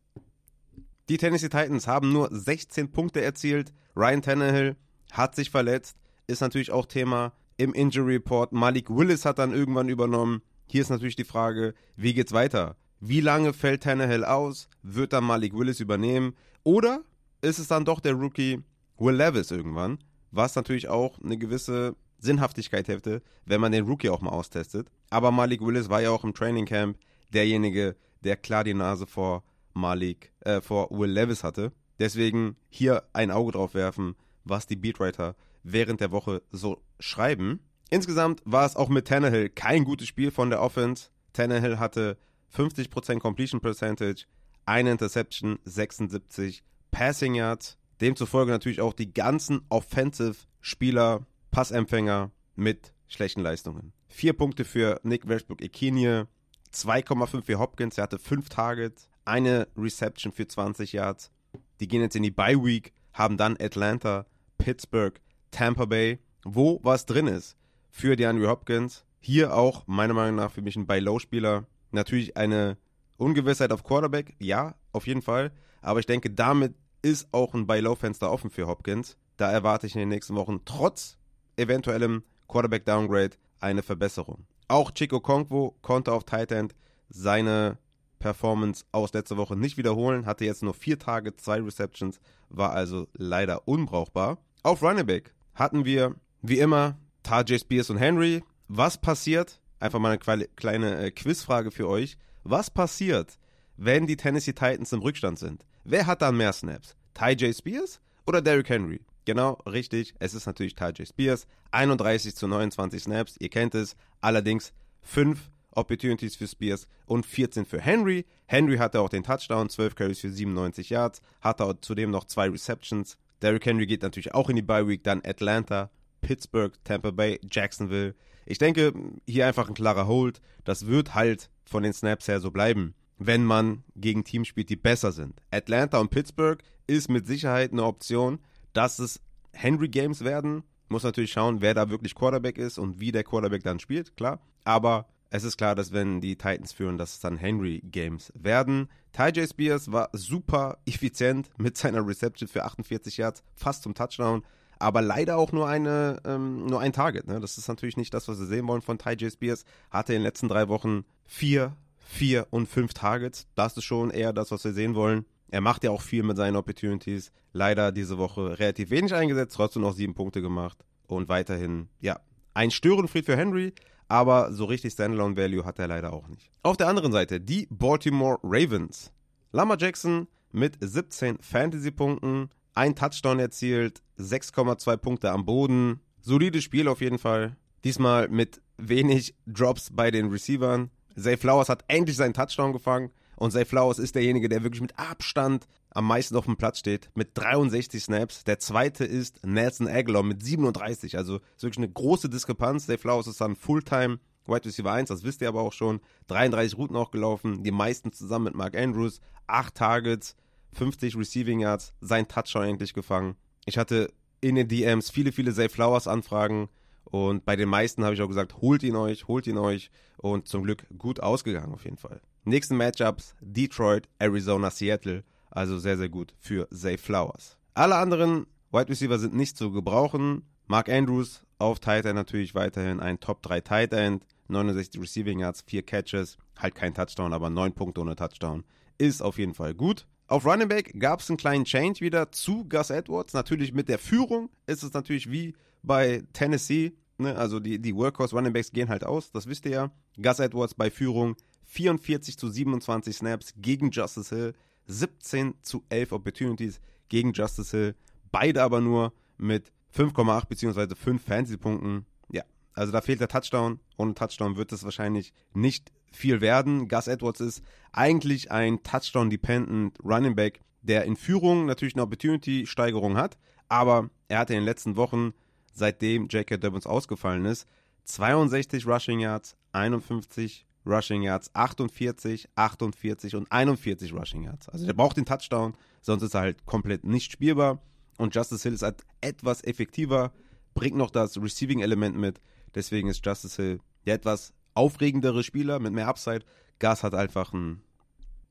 Die 1.10 1.17
Tennessee 1.17 1.50
Titans 1.50 1.88
haben 1.88 2.13
nur 2.13 2.29
16 2.31 2.91
Punkte 2.91 3.22
erzielt. 3.22 3.74
Ryan 3.98 4.22
Tannehill 4.22 4.77
hat 5.12 5.36
sich 5.36 5.50
verletzt, 5.50 5.98
ist 6.27 6.39
natürlich 6.39 6.72
auch 6.72 6.86
Thema 6.86 7.34
im 7.57 7.74
Injury 7.74 8.13
Report. 8.13 8.53
Malik 8.53 8.89
Willis 8.89 9.25
hat 9.25 9.39
dann 9.39 9.51
irgendwann 9.51 9.89
übernommen. 9.89 10.41
Hier 10.67 10.81
ist 10.81 10.89
natürlich 10.89 11.15
die 11.15 11.24
Frage, 11.24 11.74
wie 11.95 12.13
geht's 12.13 12.33
weiter? 12.33 12.75
Wie 13.00 13.21
lange 13.21 13.53
fällt 13.53 13.83
Tannehill 13.83 14.25
aus? 14.25 14.67
Wird 14.83 15.13
dann 15.13 15.24
Malik 15.24 15.53
Willis 15.53 15.79
übernehmen? 15.79 16.36
Oder 16.63 17.01
ist 17.41 17.59
es 17.59 17.67
dann 17.67 17.86
doch 17.86 18.00
der 18.00 18.13
Rookie 18.13 18.63
Will 18.97 19.15
Levis 19.15 19.51
irgendwann? 19.51 20.00
Was 20.31 20.55
natürlich 20.55 20.89
auch 20.89 21.19
eine 21.21 21.38
gewisse 21.38 21.95
Sinnhaftigkeit 22.19 22.88
hätte, 22.88 23.21
wenn 23.45 23.62
man 23.62 23.71
den 23.71 23.86
Rookie 23.86 24.09
auch 24.09 24.21
mal 24.21 24.31
austestet. 24.31 24.89
Aber 25.09 25.31
Malik 25.31 25.62
Willis 25.62 25.89
war 25.89 26.01
ja 26.01 26.09
auch 26.09 26.24
im 26.24 26.33
Training 26.33 26.65
Camp 26.65 26.97
derjenige, 27.33 27.95
der 28.24 28.36
klar 28.36 28.63
die 28.63 28.74
Nase 28.74 29.07
vor 29.07 29.43
Malik, 29.74 30.31
äh, 30.41 30.62
vor 30.62 30.89
Will 30.91 31.12
Levis 31.12 31.43
hatte. 31.43 31.71
Deswegen 32.00 32.57
hier 32.69 33.03
ein 33.13 33.31
Auge 33.31 33.53
drauf 33.53 33.74
werfen, 33.74 34.15
was 34.43 34.67
die 34.67 34.75
Beatwriter 34.75 35.36
während 35.63 36.01
der 36.01 36.12
Woche 36.12 36.41
so 36.51 36.81
schreiben. 37.00 37.59
Insgesamt 37.89 38.41
war 38.44 38.65
es 38.65 38.75
auch 38.75 38.89
mit 38.89 39.08
Tannehill 39.08 39.50
kein 39.50 39.86
gutes 39.86 40.08
Spiel 40.08 40.32
von 40.32 40.50
der 40.50 40.62
Offense. 40.62 41.10
Tannehill 41.34 41.79
hatte 41.79 42.17
50% 42.56 43.20
Completion 43.20 43.62
Percentage, 43.62 44.25
eine 44.65 44.91
Interception, 44.91 45.60
76 45.63 46.63
Passing 46.91 47.36
Yards. 47.36 47.77
Demzufolge 48.01 48.51
natürlich 48.51 48.82
auch 48.82 48.94
die 48.94 49.13
ganzen 49.13 49.62
Offensive-Spieler, 49.70 51.25
Passempfänger 51.51 52.32
mit 52.56 52.94
schlechten 53.08 53.41
Leistungen. 53.41 53.94
Vier 54.10 54.34
Punkte 54.34 54.65
für 54.65 55.00
Nick 55.03 55.27
Westbrook 55.27 55.62
Ekinie, 55.62 56.27
2,5 56.74 57.44
für 57.44 57.60
Hopkins, 57.60 57.98
er 57.98 58.03
hatte 58.03 58.20
fünf 58.20 58.50
Targets, 58.50 59.10
eine 59.25 59.67
Reception 59.77 60.32
für 60.32 60.48
20 60.48 60.94
Yards. 60.94 61.32
Die 61.79 61.88
gehen 61.88 62.01
jetzt 62.01 62.15
in 62.15 62.24
die 62.24 62.32
Bye 62.32 62.63
Week, 62.63 62.94
haben 63.13 63.38
dann 63.38 63.58
Atlanta, 63.60 64.25
Pittsburgh, 64.58 65.20
Tampa 65.51 65.86
Bay, 65.86 66.20
wo 66.44 66.79
was 66.84 67.06
drin 67.06 67.27
ist 67.27 67.57
für 67.89 68.15
die 68.15 68.25
Andrew 68.25 68.48
Hopkins. 68.48 69.06
Hier 69.20 69.56
auch 69.56 69.86
meiner 69.88 70.13
Meinung 70.13 70.36
nach 70.36 70.51
für 70.51 70.62
mich 70.62 70.75
ein 70.75 70.88
Buy-Low-Spieler. 70.88 71.65
Natürlich 71.91 72.38
eine 72.38 72.77
Ungewissheit 73.17 73.72
auf 73.72 73.84
Quarterback, 73.84 74.36
ja, 74.39 74.75
auf 74.91 75.08
jeden 75.08 75.22
Fall. 75.22 75.51
Aber 75.82 76.00
ich 76.00 76.06
denke, 76.06 76.29
damit 76.29 76.75
ist 77.01 77.27
auch 77.32 77.53
ein 77.53 77.67
Buy-Low-Fenster 77.67 78.32
offen 78.32 78.50
für 78.50 78.67
Hopkins. 78.67 79.17
Da 79.38 79.51
erwarte 79.51 79.88
ich 79.88 79.96
in 79.96 80.00
den 80.00 80.10
nächsten 80.10 80.36
Wochen 80.36 80.62
trotz 80.65 81.17
eventuellem 81.56 82.24
Quarterback-Downgrade 82.48 83.38
eine 83.60 83.84
Verbesserung. 83.84 84.46
Auch 84.67 84.91
Chico 84.91 85.20
Konkwo 85.20 85.75
konnte 85.82 86.12
auf 86.12 86.24
Tight 86.24 86.51
End 86.51 86.75
seine 87.10 87.77
Performance 88.20 88.86
aus 88.91 89.13
letzter 89.13 89.38
Woche 89.38 89.56
nicht 89.56 89.77
wiederholen, 89.77 90.25
hatte 90.25 90.46
jetzt 90.46 90.63
nur 90.63 90.74
vier 90.74 91.00
Tage, 91.00 91.36
zwei 91.36 91.62
Receptions, 91.62 92.20
war 92.50 92.72
also 92.72 93.08
leider 93.13 93.67
unbrauchbar. 93.67 94.39
Auf 94.63 94.82
Running 94.82 95.06
Back 95.06 95.34
hatten 95.53 95.86
wir 95.86 96.15
wie 96.41 96.60
immer 96.60 96.98
Tajay 97.27 97.60
Spears 97.60 97.89
und 97.89 97.98
Henry. 97.98 98.41
Was 98.69 98.98
passiert? 98.98 99.60
Einfach 99.81 100.00
mal 100.00 100.17
eine 100.17 100.48
kleine 100.55 100.98
äh, 100.98 101.12
Quizfrage 101.12 101.72
für 101.72 101.89
euch. 101.89 102.17
Was 102.46 102.72
passiert, 102.72 103.38
wenn 103.75 104.07
die 104.07 104.15
Tennessee 104.15 104.53
Titans 104.53 104.93
im 104.93 105.01
Rückstand 105.01 105.38
sind? 105.38 105.65
Wer 105.84 106.07
hat 106.07 106.22
dann 106.22 106.38
mehr 106.38 106.53
Snaps? 106.53 106.96
Tajay 107.13 107.53
Spears 107.53 108.00
oder 108.25 108.41
Derrick 108.41 108.69
Henry? 108.69 109.01
Genau, 109.25 109.55
richtig. 109.65 110.13
Es 110.19 110.34
ist 110.34 110.46
natürlich 110.46 110.75
Tajay 110.75 111.05
Spears. 111.05 111.48
31 111.72 112.34
zu 112.34 112.48
29 112.48 113.03
Snaps, 113.03 113.36
ihr 113.39 113.50
kennt 113.50 113.75
es. 113.75 113.98
Allerdings 114.22 114.72
5 115.01 115.51
Opportunities 115.72 116.38
für 116.38 116.48
Spears 116.48 116.88
und 117.07 117.25
14 117.25 117.65
für 117.65 117.81
Henry. 117.81 118.25
Henry 118.46 118.77
hatte 118.77 119.01
auch 119.01 119.10
den 119.10 119.24
Touchdown, 119.24 119.69
12 119.69 119.96
Carries 119.96 120.22
für 120.22 120.29
97 120.29 120.91
Yards, 120.91 121.22
hatte 121.41 121.75
zudem 121.81 122.10
noch 122.10 122.24
zwei 122.24 122.50
Receptions. 122.50 123.17
Derrick 123.41 123.65
Henry 123.65 123.86
geht 123.86 124.01
natürlich 124.01 124.34
auch 124.34 124.50
in 124.50 124.55
die 124.55 124.62
Bye 124.62 124.88
Week, 124.88 125.03
dann 125.03 125.22
Atlanta, 125.25 125.91
Pittsburgh, 126.21 126.74
Tampa 126.83 127.12
Bay, 127.12 127.39
Jacksonville. 127.50 128.15
Ich 128.45 128.57
denke, 128.57 128.93
hier 129.25 129.47
einfach 129.47 129.67
ein 129.67 129.74
klarer 129.74 130.07
Hold. 130.07 130.41
Das 130.63 130.88
wird 130.88 131.15
halt 131.15 131.50
von 131.65 131.83
den 131.83 131.93
Snaps 131.93 132.27
her 132.27 132.39
so 132.39 132.51
bleiben, 132.51 132.95
wenn 133.17 133.43
man 133.43 133.83
gegen 133.95 134.24
Teams 134.24 134.47
spielt, 134.47 134.69
die 134.69 134.75
besser 134.75 135.12
sind. 135.12 135.41
Atlanta 135.51 136.00
und 136.00 136.09
Pittsburgh 136.09 136.63
ist 136.88 137.09
mit 137.09 137.27
Sicherheit 137.27 137.71
eine 137.71 137.83
Option, 137.83 138.39
dass 138.74 139.00
es 139.00 139.19
Henry 139.51 139.89
Games 139.89 140.24
werden. 140.24 140.63
Muss 140.89 141.03
natürlich 141.03 141.31
schauen, 141.31 141.62
wer 141.62 141.74
da 141.74 141.89
wirklich 141.89 142.15
Quarterback 142.15 142.57
ist 142.57 142.77
und 142.77 143.00
wie 143.00 143.12
der 143.12 143.24
Quarterback 143.24 143.63
dann 143.63 143.79
spielt, 143.79 144.15
klar. 144.15 144.39
Aber 144.63 145.07
es 145.29 145.43
ist 145.43 145.57
klar, 145.57 145.75
dass 145.75 145.91
wenn 145.91 146.21
die 146.21 146.38
Titans 146.38 146.71
führen, 146.71 146.97
dass 146.97 147.13
es 147.13 147.19
dann 147.19 147.38
Henry 147.38 147.81
Games 147.83 148.31
werden. 148.36 148.88
Ty 149.12 149.29
J. 149.29 149.50
Spears 149.50 149.91
war 149.91 150.09
super 150.13 150.77
effizient 150.86 151.50
mit 151.57 151.77
seiner 151.77 152.05
Reception 152.07 152.47
für 152.47 152.63
48 152.63 153.17
Yards, 153.17 153.43
fast 153.55 153.83
zum 153.83 153.93
Touchdown. 153.93 154.43
Aber 154.79 155.01
leider 155.01 155.38
auch 155.38 155.51
nur, 155.51 155.67
eine, 155.67 156.22
ähm, 156.25 156.65
nur 156.65 156.79
ein 156.79 156.93
Target. 156.93 157.27
Ne? 157.27 157.39
Das 157.39 157.57
ist 157.57 157.67
natürlich 157.67 157.98
nicht 157.98 158.13
das, 158.13 158.27
was 158.27 158.39
wir 158.39 158.46
sehen 158.46 158.67
wollen 158.67 158.81
von 158.81 158.98
Ty 158.98 159.13
J. 159.13 159.31
Spears. 159.31 159.65
Hatte 159.89 160.13
in 160.13 160.19
den 160.19 160.24
letzten 160.24 160.48
drei 160.48 160.67
Wochen 160.67 161.05
vier, 161.25 161.75
vier 161.98 162.48
und 162.51 162.67
fünf 162.67 162.93
Targets. 162.93 163.48
Das 163.55 163.77
ist 163.77 163.84
schon 163.84 164.12
eher 164.12 164.34
das, 164.34 164.51
was 164.51 164.63
wir 164.63 164.74
sehen 164.74 164.96
wollen. 164.96 165.25
Er 165.50 165.62
macht 165.62 165.84
ja 165.84 165.91
auch 165.91 166.01
viel 166.01 166.24
mit 166.24 166.38
seinen 166.38 166.55
Opportunities. 166.55 167.31
Leider 167.53 167.91
diese 167.91 168.17
Woche 168.17 168.60
relativ 168.60 168.89
wenig 168.89 169.13
eingesetzt, 169.13 169.55
trotzdem 169.55 169.81
noch 169.81 169.93
sieben 169.93 170.13
Punkte 170.13 170.41
gemacht. 170.41 170.77
Und 171.07 171.29
weiterhin, 171.29 171.88
ja, 172.01 172.19
ein 172.53 172.72
Störenfried 172.72 173.25
für 173.25 173.38
Henry, 173.38 173.74
aber 174.10 174.51
so 174.51 174.65
richtig 174.65 174.93
Standalone 174.93 175.38
Value 175.38 175.63
hat 175.65 175.79
er 175.79 175.88
leider 175.88 176.13
auch 176.13 176.27
nicht. 176.27 176.51
Auf 176.63 176.77
der 176.77 176.88
anderen 176.88 177.12
Seite 177.12 177.39
die 177.39 177.67
Baltimore 177.69 178.39
Ravens. 178.43 179.12
Lamar 179.51 179.77
Jackson 179.79 180.27
mit 180.51 180.77
17 180.79 181.38
Fantasy-Punkten, 181.39 182.50
ein 182.77 182.96
Touchdown 182.96 183.39
erzielt, 183.39 184.01
6,2 184.19 184.98
Punkte 184.98 185.31
am 185.31 185.46
Boden. 185.46 186.00
Solides 186.22 186.63
Spiel 186.63 186.88
auf 186.88 187.01
jeden 187.01 187.17
Fall. 187.17 187.57
Diesmal 187.84 188.29
mit 188.29 188.62
wenig 188.77 189.36
Drops 189.48 189.89
bei 189.91 190.12
den 190.12 190.29
Receivern. 190.29 190.91
Zay 191.17 191.38
Flowers 191.38 191.69
hat 191.69 191.84
endlich 191.88 192.15
seinen 192.15 192.36
Touchdown 192.36 192.74
gefangen. 192.74 193.12
Und 193.36 193.51
Zay 193.51 193.65
Flowers 193.65 193.98
ist 193.98 194.15
derjenige, 194.15 194.48
der 194.48 194.63
wirklich 194.63 194.81
mit 194.81 194.98
Abstand 194.98 195.67
am 195.89 196.05
meisten 196.05 196.36
auf 196.36 196.46
dem 196.46 196.57
Platz 196.57 196.77
steht, 196.79 197.10
mit 197.15 197.31
63 197.34 198.03
Snaps. 198.03 198.43
Der 198.43 198.60
zweite 198.60 199.05
ist 199.05 199.43
Nelson 199.43 199.88
Aguilar 199.88 200.22
mit 200.22 200.43
37. 200.43 201.17
Also 201.17 201.38
ist 201.55 201.63
wirklich 201.63 201.79
eine 201.79 201.89
große 201.89 202.29
Diskrepanz. 202.29 202.86
Zay 202.86 203.00
Flowers 203.00 203.27
ist 203.27 203.41
dann 203.41 203.55
Fulltime 203.55 204.19
Wide 204.46 204.65
Receiver 204.65 204.91
1, 204.91 205.10
das 205.10 205.24
wisst 205.24 205.41
ihr 205.41 205.50
aber 205.50 205.62
auch 205.62 205.74
schon. 205.74 206.00
33 206.27 206.77
Routen 206.77 206.96
auch 206.96 207.12
gelaufen, 207.12 207.63
die 207.63 207.72
meisten 207.72 208.12
zusammen 208.12 208.46
mit 208.46 208.55
Mark 208.55 208.77
Andrews. 208.77 209.19
8 209.48 209.75
Targets, 209.75 210.36
50 210.77 211.17
Receiving 211.17 211.60
Yards, 211.60 211.93
sein 212.01 212.27
Touchdown 212.27 212.69
endlich 212.69 212.93
gefangen. 212.93 213.36
Ich 213.65 213.77
hatte 213.77 214.13
in 214.41 214.55
den 214.55 214.67
DMs 214.67 215.10
viele, 215.10 215.31
viele 215.31 215.53
Zay 215.53 215.69
Flowers 215.69 216.07
Anfragen 216.07 216.69
und 217.05 217.46
bei 217.46 217.55
den 217.55 217.69
meisten 217.69 218.03
habe 218.03 218.13
ich 218.13 218.22
auch 218.22 218.27
gesagt, 218.27 218.62
holt 218.62 218.84
ihn 218.84 218.96
euch, 218.96 219.27
holt 219.27 219.48
ihn 219.48 219.57
euch 219.57 219.89
und 220.17 220.48
zum 220.48 220.63
Glück 220.63 220.86
gut 220.98 221.19
ausgegangen 221.19 221.74
auf 221.74 221.86
jeden 221.86 221.98
Fall. 221.98 222.22
Nächsten 222.43 222.77
Matchups 222.77 223.36
Detroit, 223.41 224.07
Arizona, 224.19 224.69
Seattle. 224.69 225.24
Also 225.50 225.79
sehr, 225.79 225.98
sehr 225.98 226.10
gut 226.10 226.34
für 226.38 226.67
Zay 226.69 226.98
Flowers. 226.98 227.57
Alle 227.74 227.96
anderen 227.96 228.46
Wide 228.72 228.89
Receiver 228.89 229.17
sind 229.17 229.34
nicht 229.34 229.57
zu 229.57 229.72
gebrauchen. 229.72 230.43
Mark 230.67 230.89
Andrews 230.89 231.43
auf 231.57 231.79
Tight 231.79 232.05
End 232.05 232.15
natürlich 232.15 232.53
weiterhin 232.53 233.00
ein 233.00 233.19
Top 233.19 233.41
3 233.41 233.62
Tight 233.62 233.93
End. 233.93 234.25
69 234.50 235.01
Receiving 235.01 235.39
Yards, 235.39 235.62
4 235.65 235.84
Catches. 235.84 236.38
Halt 236.57 236.75
kein 236.75 236.93
Touchdown, 236.93 237.34
aber 237.34 237.50
9 237.50 237.74
Punkte 237.74 238.01
ohne 238.01 238.15
Touchdown. 238.15 238.63
Ist 238.98 239.22
auf 239.22 239.38
jeden 239.39 239.53
Fall 239.53 239.74
gut. 239.74 240.07
Auf 240.27 240.46
Running 240.46 240.67
Back 240.67 241.00
gab 241.00 241.22
es 241.22 241.29
einen 241.29 241.38
kleinen 241.38 241.63
Change 241.63 242.01
wieder 242.01 242.31
zu 242.34 242.65
Gus 242.67 242.89
Edwards. 242.89 243.34
Natürlich 243.34 243.74
mit 243.74 243.88
der 243.88 243.98
Führung 243.98 244.50
ist 244.65 244.84
es 244.84 244.91
natürlich 244.91 245.31
wie 245.31 245.55
bei 245.84 246.22
Tennessee. 246.34 246.91
Ne? 247.17 247.34
Also 247.36 247.62
die, 247.62 247.79
die 247.79 247.96
Workhorse 247.96 248.36
Running 248.36 248.51
Backs 248.51 248.72
gehen 248.72 248.89
halt 248.89 249.05
aus, 249.05 249.31
das 249.31 249.48
wisst 249.48 249.65
ihr 249.65 249.72
ja. 249.72 249.91
Gus 250.22 250.39
Edwards 250.39 250.74
bei 250.74 250.91
Führung 250.91 251.38
44 251.67 252.38
zu 252.38 252.50
27 252.50 253.15
Snaps 253.15 253.53
gegen 253.57 253.89
Justice 253.89 254.36
Hill. 254.36 254.53
17 254.88 255.55
zu 255.62 255.84
11 255.89 256.12
Opportunities 256.12 256.81
gegen 257.07 257.31
Justice 257.31 257.75
Hill. 257.75 257.96
Beide 258.31 258.63
aber 258.63 258.81
nur 258.81 259.13
mit 259.38 259.72
5,8 259.96 260.48
bzw. 260.48 260.96
5 260.96 261.24
Fantasy-Punkten. 261.24 262.05
Ja, 262.29 262.43
also 262.74 262.91
da 262.91 263.01
fehlt 263.01 263.22
der 263.22 263.27
Touchdown. 263.29 263.79
Ohne 263.98 264.13
Touchdown 264.13 264.57
wird 264.57 264.74
es 264.74 264.84
wahrscheinlich 264.84 265.34
nicht 265.53 265.91
viel 266.12 266.42
werden. 266.42 266.88
Gus 266.88 267.08
Edwards 267.08 267.40
ist 267.40 267.64
eigentlich 267.92 268.52
ein 268.52 268.84
Touchdown-dependent 268.84 269.98
Running 270.04 270.36
Back, 270.36 270.62
der 270.82 271.06
in 271.06 271.16
Führung 271.16 271.66
natürlich 271.66 271.96
eine 271.96 272.04
Opportunity-Steigerung 272.04 273.18
hat, 273.18 273.38
aber 273.68 274.10
er 274.28 274.40
hatte 274.40 274.54
in 274.54 274.60
den 274.60 274.66
letzten 274.66 274.96
Wochen, 274.96 275.34
seitdem 275.74 276.28
J.K. 276.28 276.58
Dobbins 276.58 276.88
ausgefallen 276.88 277.46
ist, 277.46 277.68
62 278.06 278.88
Rushing 278.88 279.20
Yards, 279.20 279.56
51 279.74 280.66
Rushing 280.86 281.24
Yards, 281.24 281.54
48, 281.54 282.48
48 282.56 283.36
und 283.36 283.52
41 283.52 284.14
Rushing 284.14 284.44
Yards. 284.44 284.70
Also 284.70 284.86
der 284.86 284.94
braucht 284.94 285.18
den 285.18 285.26
Touchdown, 285.26 285.76
sonst 286.02 286.24
ist 286.24 286.34
er 286.34 286.42
halt 286.42 286.66
komplett 286.66 287.04
nicht 287.04 287.32
spielbar. 287.32 287.82
Und 288.18 288.34
Justice 288.34 288.64
Hill 288.64 288.74
ist 288.74 288.82
halt 288.82 289.04
etwas 289.22 289.64
effektiver, 289.64 290.32
bringt 290.74 290.96
noch 290.96 291.12
das 291.12 291.40
Receiving-Element 291.40 292.16
mit. 292.16 292.40
Deswegen 292.74 293.10
ist 293.10 293.26
Justice 293.26 293.62
Hill 293.62 293.80
der 294.08 294.16
etwas 294.16 294.54
aufregendere 294.77 295.43
Spieler 295.43 295.79
mit 295.79 295.93
mehr 295.93 296.07
Upside. 296.07 296.46
Gas 296.79 297.03
hat 297.03 297.13
einfach 297.13 297.53
einen 297.53 297.81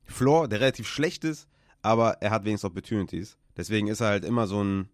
Floor, 0.03 0.47
der 0.47 0.59
relativ 0.59 0.87
schlecht 0.87 1.23
ist, 1.23 1.47
aber 1.81 2.21
er 2.21 2.31
hat 2.31 2.45
wenigstens 2.45 2.69
Opportunities. 2.69 3.37
Deswegen 3.55 3.87
ist 3.87 4.01
er 4.01 4.07
halt 4.07 4.25
immer 4.25 4.47
so 4.47 4.63
ein 4.63 4.89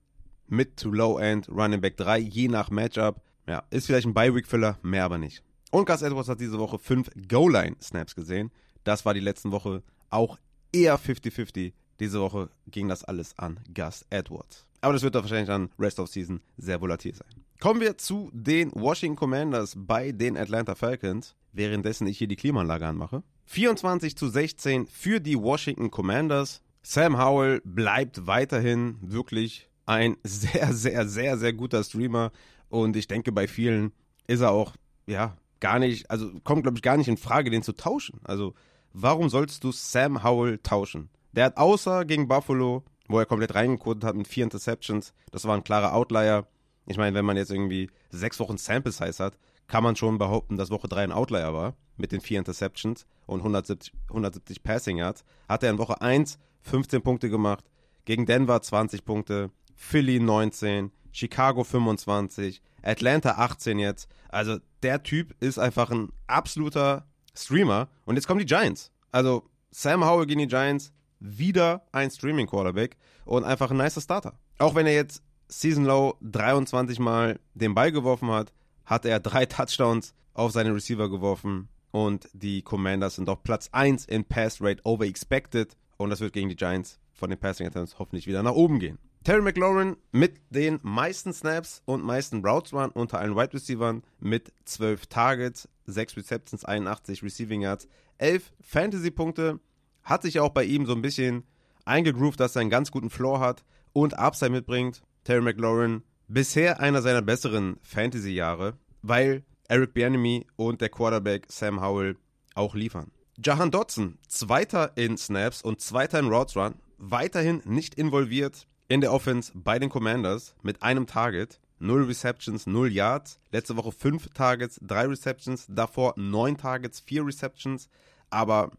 Mid- 0.47 0.77
to 0.77 0.89
Low-End 0.91 1.49
Running 1.49 1.81
Back 1.81 1.97
3, 1.97 2.19
je 2.19 2.47
nach 2.47 2.69
Matchup. 2.69 3.21
Ja, 3.47 3.63
ist 3.71 3.87
vielleicht 3.87 4.07
ein 4.07 4.13
Bye-Week-Filler, 4.13 4.77
mehr 4.81 5.03
aber 5.05 5.17
nicht. 5.17 5.43
Und 5.71 5.85
Gus 5.85 6.01
Edwards 6.01 6.29
hat 6.29 6.39
diese 6.39 6.59
Woche 6.59 6.77
fünf 6.79 7.09
Goal-Line-Snaps 7.27 8.15
gesehen. 8.15 8.51
Das 8.83 9.05
war 9.05 9.13
die 9.13 9.19
letzten 9.19 9.51
Woche 9.51 9.81
auch 10.09 10.37
eher 10.71 10.99
50-50. 10.99 11.73
Diese 11.99 12.19
Woche 12.21 12.49
ging 12.67 12.87
das 12.87 13.03
alles 13.03 13.37
an 13.39 13.59
Gus 13.73 14.05
Edwards. 14.09 14.65
Aber 14.83 14.91
das 14.91 15.01
wird 15.01 15.15
doch 15.15 15.21
wahrscheinlich 15.21 15.49
an 15.49 15.69
Rest 15.79 15.97
of 16.01 16.09
Season 16.09 16.41
sehr 16.57 16.81
volatil 16.81 17.15
sein. 17.15 17.29
Kommen 17.61 17.79
wir 17.79 17.97
zu 17.97 18.29
den 18.33 18.69
Washington 18.73 19.15
Commanders 19.15 19.75
bei 19.77 20.11
den 20.11 20.35
Atlanta 20.35 20.75
Falcons, 20.75 21.35
währenddessen 21.53 22.05
ich 22.05 22.17
hier 22.17 22.27
die 22.27 22.35
Klimaanlage 22.35 22.85
anmache. 22.85 23.23
24 23.45 24.17
zu 24.17 24.27
16 24.27 24.87
für 24.87 25.21
die 25.21 25.39
Washington 25.39 25.89
Commanders. 25.89 26.61
Sam 26.81 27.17
Howell 27.17 27.61
bleibt 27.63 28.27
weiterhin 28.27 28.97
wirklich 29.01 29.69
ein 29.85 30.17
sehr, 30.23 30.73
sehr, 30.73 31.07
sehr, 31.07 31.37
sehr 31.37 31.53
guter 31.53 31.81
Streamer. 31.81 32.33
Und 32.67 32.97
ich 32.97 33.07
denke, 33.07 33.31
bei 33.31 33.47
vielen 33.47 33.93
ist 34.27 34.41
er 34.41 34.51
auch, 34.51 34.73
ja, 35.07 35.37
gar 35.61 35.79
nicht, 35.79 36.11
also 36.11 36.29
kommt, 36.43 36.63
glaube 36.63 36.77
ich, 36.77 36.81
gar 36.81 36.97
nicht 36.97 37.07
in 37.07 37.15
Frage, 37.15 37.49
den 37.49 37.63
zu 37.63 37.71
tauschen. 37.71 38.19
Also, 38.25 38.53
warum 38.91 39.29
sollst 39.29 39.63
du 39.63 39.71
Sam 39.71 40.25
Howell 40.25 40.57
tauschen? 40.57 41.09
Der 41.31 41.45
hat 41.45 41.55
außer 41.57 42.03
gegen 42.03 42.27
Buffalo, 42.27 42.83
wo 43.07 43.19
er 43.19 43.25
komplett 43.25 43.55
reingekotet 43.55 44.03
hat 44.03 44.15
mit 44.15 44.27
vier 44.27 44.43
Interceptions, 44.43 45.13
das 45.31 45.45
war 45.45 45.55
ein 45.55 45.63
klarer 45.63 45.93
Outlier. 45.93 46.47
Ich 46.85 46.97
meine, 46.97 47.15
wenn 47.15 47.25
man 47.25 47.37
jetzt 47.37 47.51
irgendwie 47.51 47.89
sechs 48.09 48.39
Wochen 48.39 48.57
Sample 48.57 48.91
Size 48.91 49.23
hat, 49.23 49.37
kann 49.67 49.83
man 49.83 49.95
schon 49.95 50.17
behaupten, 50.17 50.57
dass 50.57 50.69
Woche 50.69 50.87
3 50.87 51.05
ein 51.05 51.11
Outlier 51.11 51.53
war 51.53 51.75
mit 51.95 52.11
den 52.11 52.21
vier 52.21 52.39
Interceptions 52.39 53.05
und 53.25 53.39
170, 53.39 53.93
170 54.09 54.63
Passing 54.63 54.97
Yards. 54.97 55.23
Hat 55.47 55.63
er 55.63 55.69
in 55.69 55.77
Woche 55.77 56.01
1 56.01 56.39
15 56.63 57.01
Punkte 57.01 57.29
gemacht, 57.29 57.65
gegen 58.05 58.25
Denver 58.25 58.61
20 58.61 59.05
Punkte, 59.05 59.51
Philly 59.75 60.19
19, 60.19 60.91
Chicago 61.11 61.63
25, 61.63 62.61
Atlanta 62.81 63.31
18 63.31 63.79
jetzt. 63.79 64.09
Also 64.29 64.57
der 64.81 65.03
Typ 65.03 65.35
ist 65.41 65.59
einfach 65.59 65.91
ein 65.91 66.09
absoluter 66.27 67.05
Streamer. 67.35 67.89
Und 68.05 68.15
jetzt 68.15 68.27
kommen 68.27 68.39
die 68.39 68.45
Giants. 68.45 68.91
Also 69.11 69.43
Sam 69.71 70.05
Howell 70.05 70.25
gegen 70.25 70.39
die 70.39 70.47
Giants, 70.47 70.91
wieder 71.23 71.87
ein 71.91 72.11
Streaming-Quarterback 72.11 72.97
und 73.25 73.43
einfach 73.45 73.71
ein 73.71 73.77
nicer 73.77 74.01
Starter. 74.01 74.37
Auch 74.59 74.75
wenn 74.75 74.85
er 74.85 74.93
jetzt 74.93 75.23
Season 75.47 75.85
Low 75.85 76.15
23 76.21 76.99
Mal 76.99 77.39
den 77.53 77.73
Ball 77.73 77.91
geworfen 77.91 78.29
hat, 78.29 78.53
hat 78.85 79.05
er 79.05 79.19
drei 79.19 79.45
Touchdowns 79.47 80.13
auf 80.33 80.51
seine 80.51 80.73
Receiver 80.73 81.09
geworfen 81.09 81.69
und 81.91 82.27
die 82.33 82.61
Commanders 82.61 83.15
sind 83.15 83.29
auf 83.29 83.43
Platz 83.43 83.69
1 83.71 84.05
in 84.05 84.25
Pass 84.25 84.61
Rate 84.61 84.81
over 84.83 85.05
expected 85.05 85.77
und 85.97 86.09
das 86.09 86.19
wird 86.19 86.33
gegen 86.33 86.49
die 86.49 86.55
Giants 86.55 86.99
von 87.13 87.29
den 87.29 87.39
Passing 87.39 87.67
Attempts 87.67 87.97
hoffentlich 87.99 88.27
wieder 88.27 88.43
nach 88.43 88.53
oben 88.53 88.79
gehen. 88.79 88.99
Terry 89.23 89.41
McLaurin 89.41 89.95
mit 90.11 90.41
den 90.49 90.79
meisten 90.83 91.31
Snaps 91.31 91.81
und 91.85 92.03
meisten 92.03 92.45
Routes 92.45 92.73
Run 92.73 92.91
unter 92.91 93.19
allen 93.19 93.37
Wide 93.37 93.53
Receivers 93.53 94.01
mit 94.19 94.51
12 94.65 95.07
Targets, 95.07 95.69
6 95.85 96.17
Receptions, 96.17 96.65
81 96.65 97.23
Receiving 97.23 97.61
Yards, 97.61 97.87
11 98.17 98.51
Fantasy-Punkte. 98.59 99.61
Hat 100.03 100.21
sich 100.21 100.39
auch 100.39 100.49
bei 100.49 100.63
ihm 100.63 100.85
so 100.85 100.93
ein 100.93 101.01
bisschen 101.01 101.43
eingegroovt, 101.85 102.39
dass 102.39 102.55
er 102.55 102.61
einen 102.61 102.69
ganz 102.69 102.91
guten 102.91 103.09
Floor 103.09 103.39
hat 103.39 103.63
und 103.93 104.17
Upside 104.17 104.51
mitbringt. 104.51 105.03
Terry 105.23 105.41
McLaurin 105.41 106.03
bisher 106.27 106.79
einer 106.79 107.01
seiner 107.01 107.21
besseren 107.21 107.77
Fantasy-Jahre, 107.81 108.77
weil 109.01 109.43
Eric 109.67 109.93
Bieniemy 109.93 110.45
und 110.55 110.81
der 110.81 110.89
Quarterback 110.89 111.45
Sam 111.49 111.81
Howell 111.81 112.17
auch 112.55 112.75
liefern. 112.75 113.11
Jahan 113.43 113.71
Dotson, 113.71 114.19
Zweiter 114.27 114.91
in 114.95 115.17
Snaps 115.17 115.61
und 115.61 115.81
Zweiter 115.81 116.19
in 116.19 116.27
Routes 116.27 116.55
Run, 116.55 116.75
weiterhin 116.97 117.61
nicht 117.65 117.95
involviert 117.95 118.67
in 118.87 119.01
der 119.01 119.11
Offense 119.11 119.51
bei 119.55 119.79
den 119.79 119.89
Commanders 119.89 120.55
mit 120.61 120.83
einem 120.83 121.07
Target. 121.07 121.59
0 121.79 122.05
Receptions, 122.05 122.67
0 122.67 122.91
Yards. 122.91 123.39
Letzte 123.51 123.75
Woche 123.75 123.91
5 123.91 124.29
Targets, 124.29 124.79
3 124.83 125.07
Receptions. 125.07 125.65
Davor 125.67 126.13
9 126.15 126.57
Targets, 126.57 126.99
4 127.01 127.25
Receptions. 127.25 127.89
Aber 128.29 128.71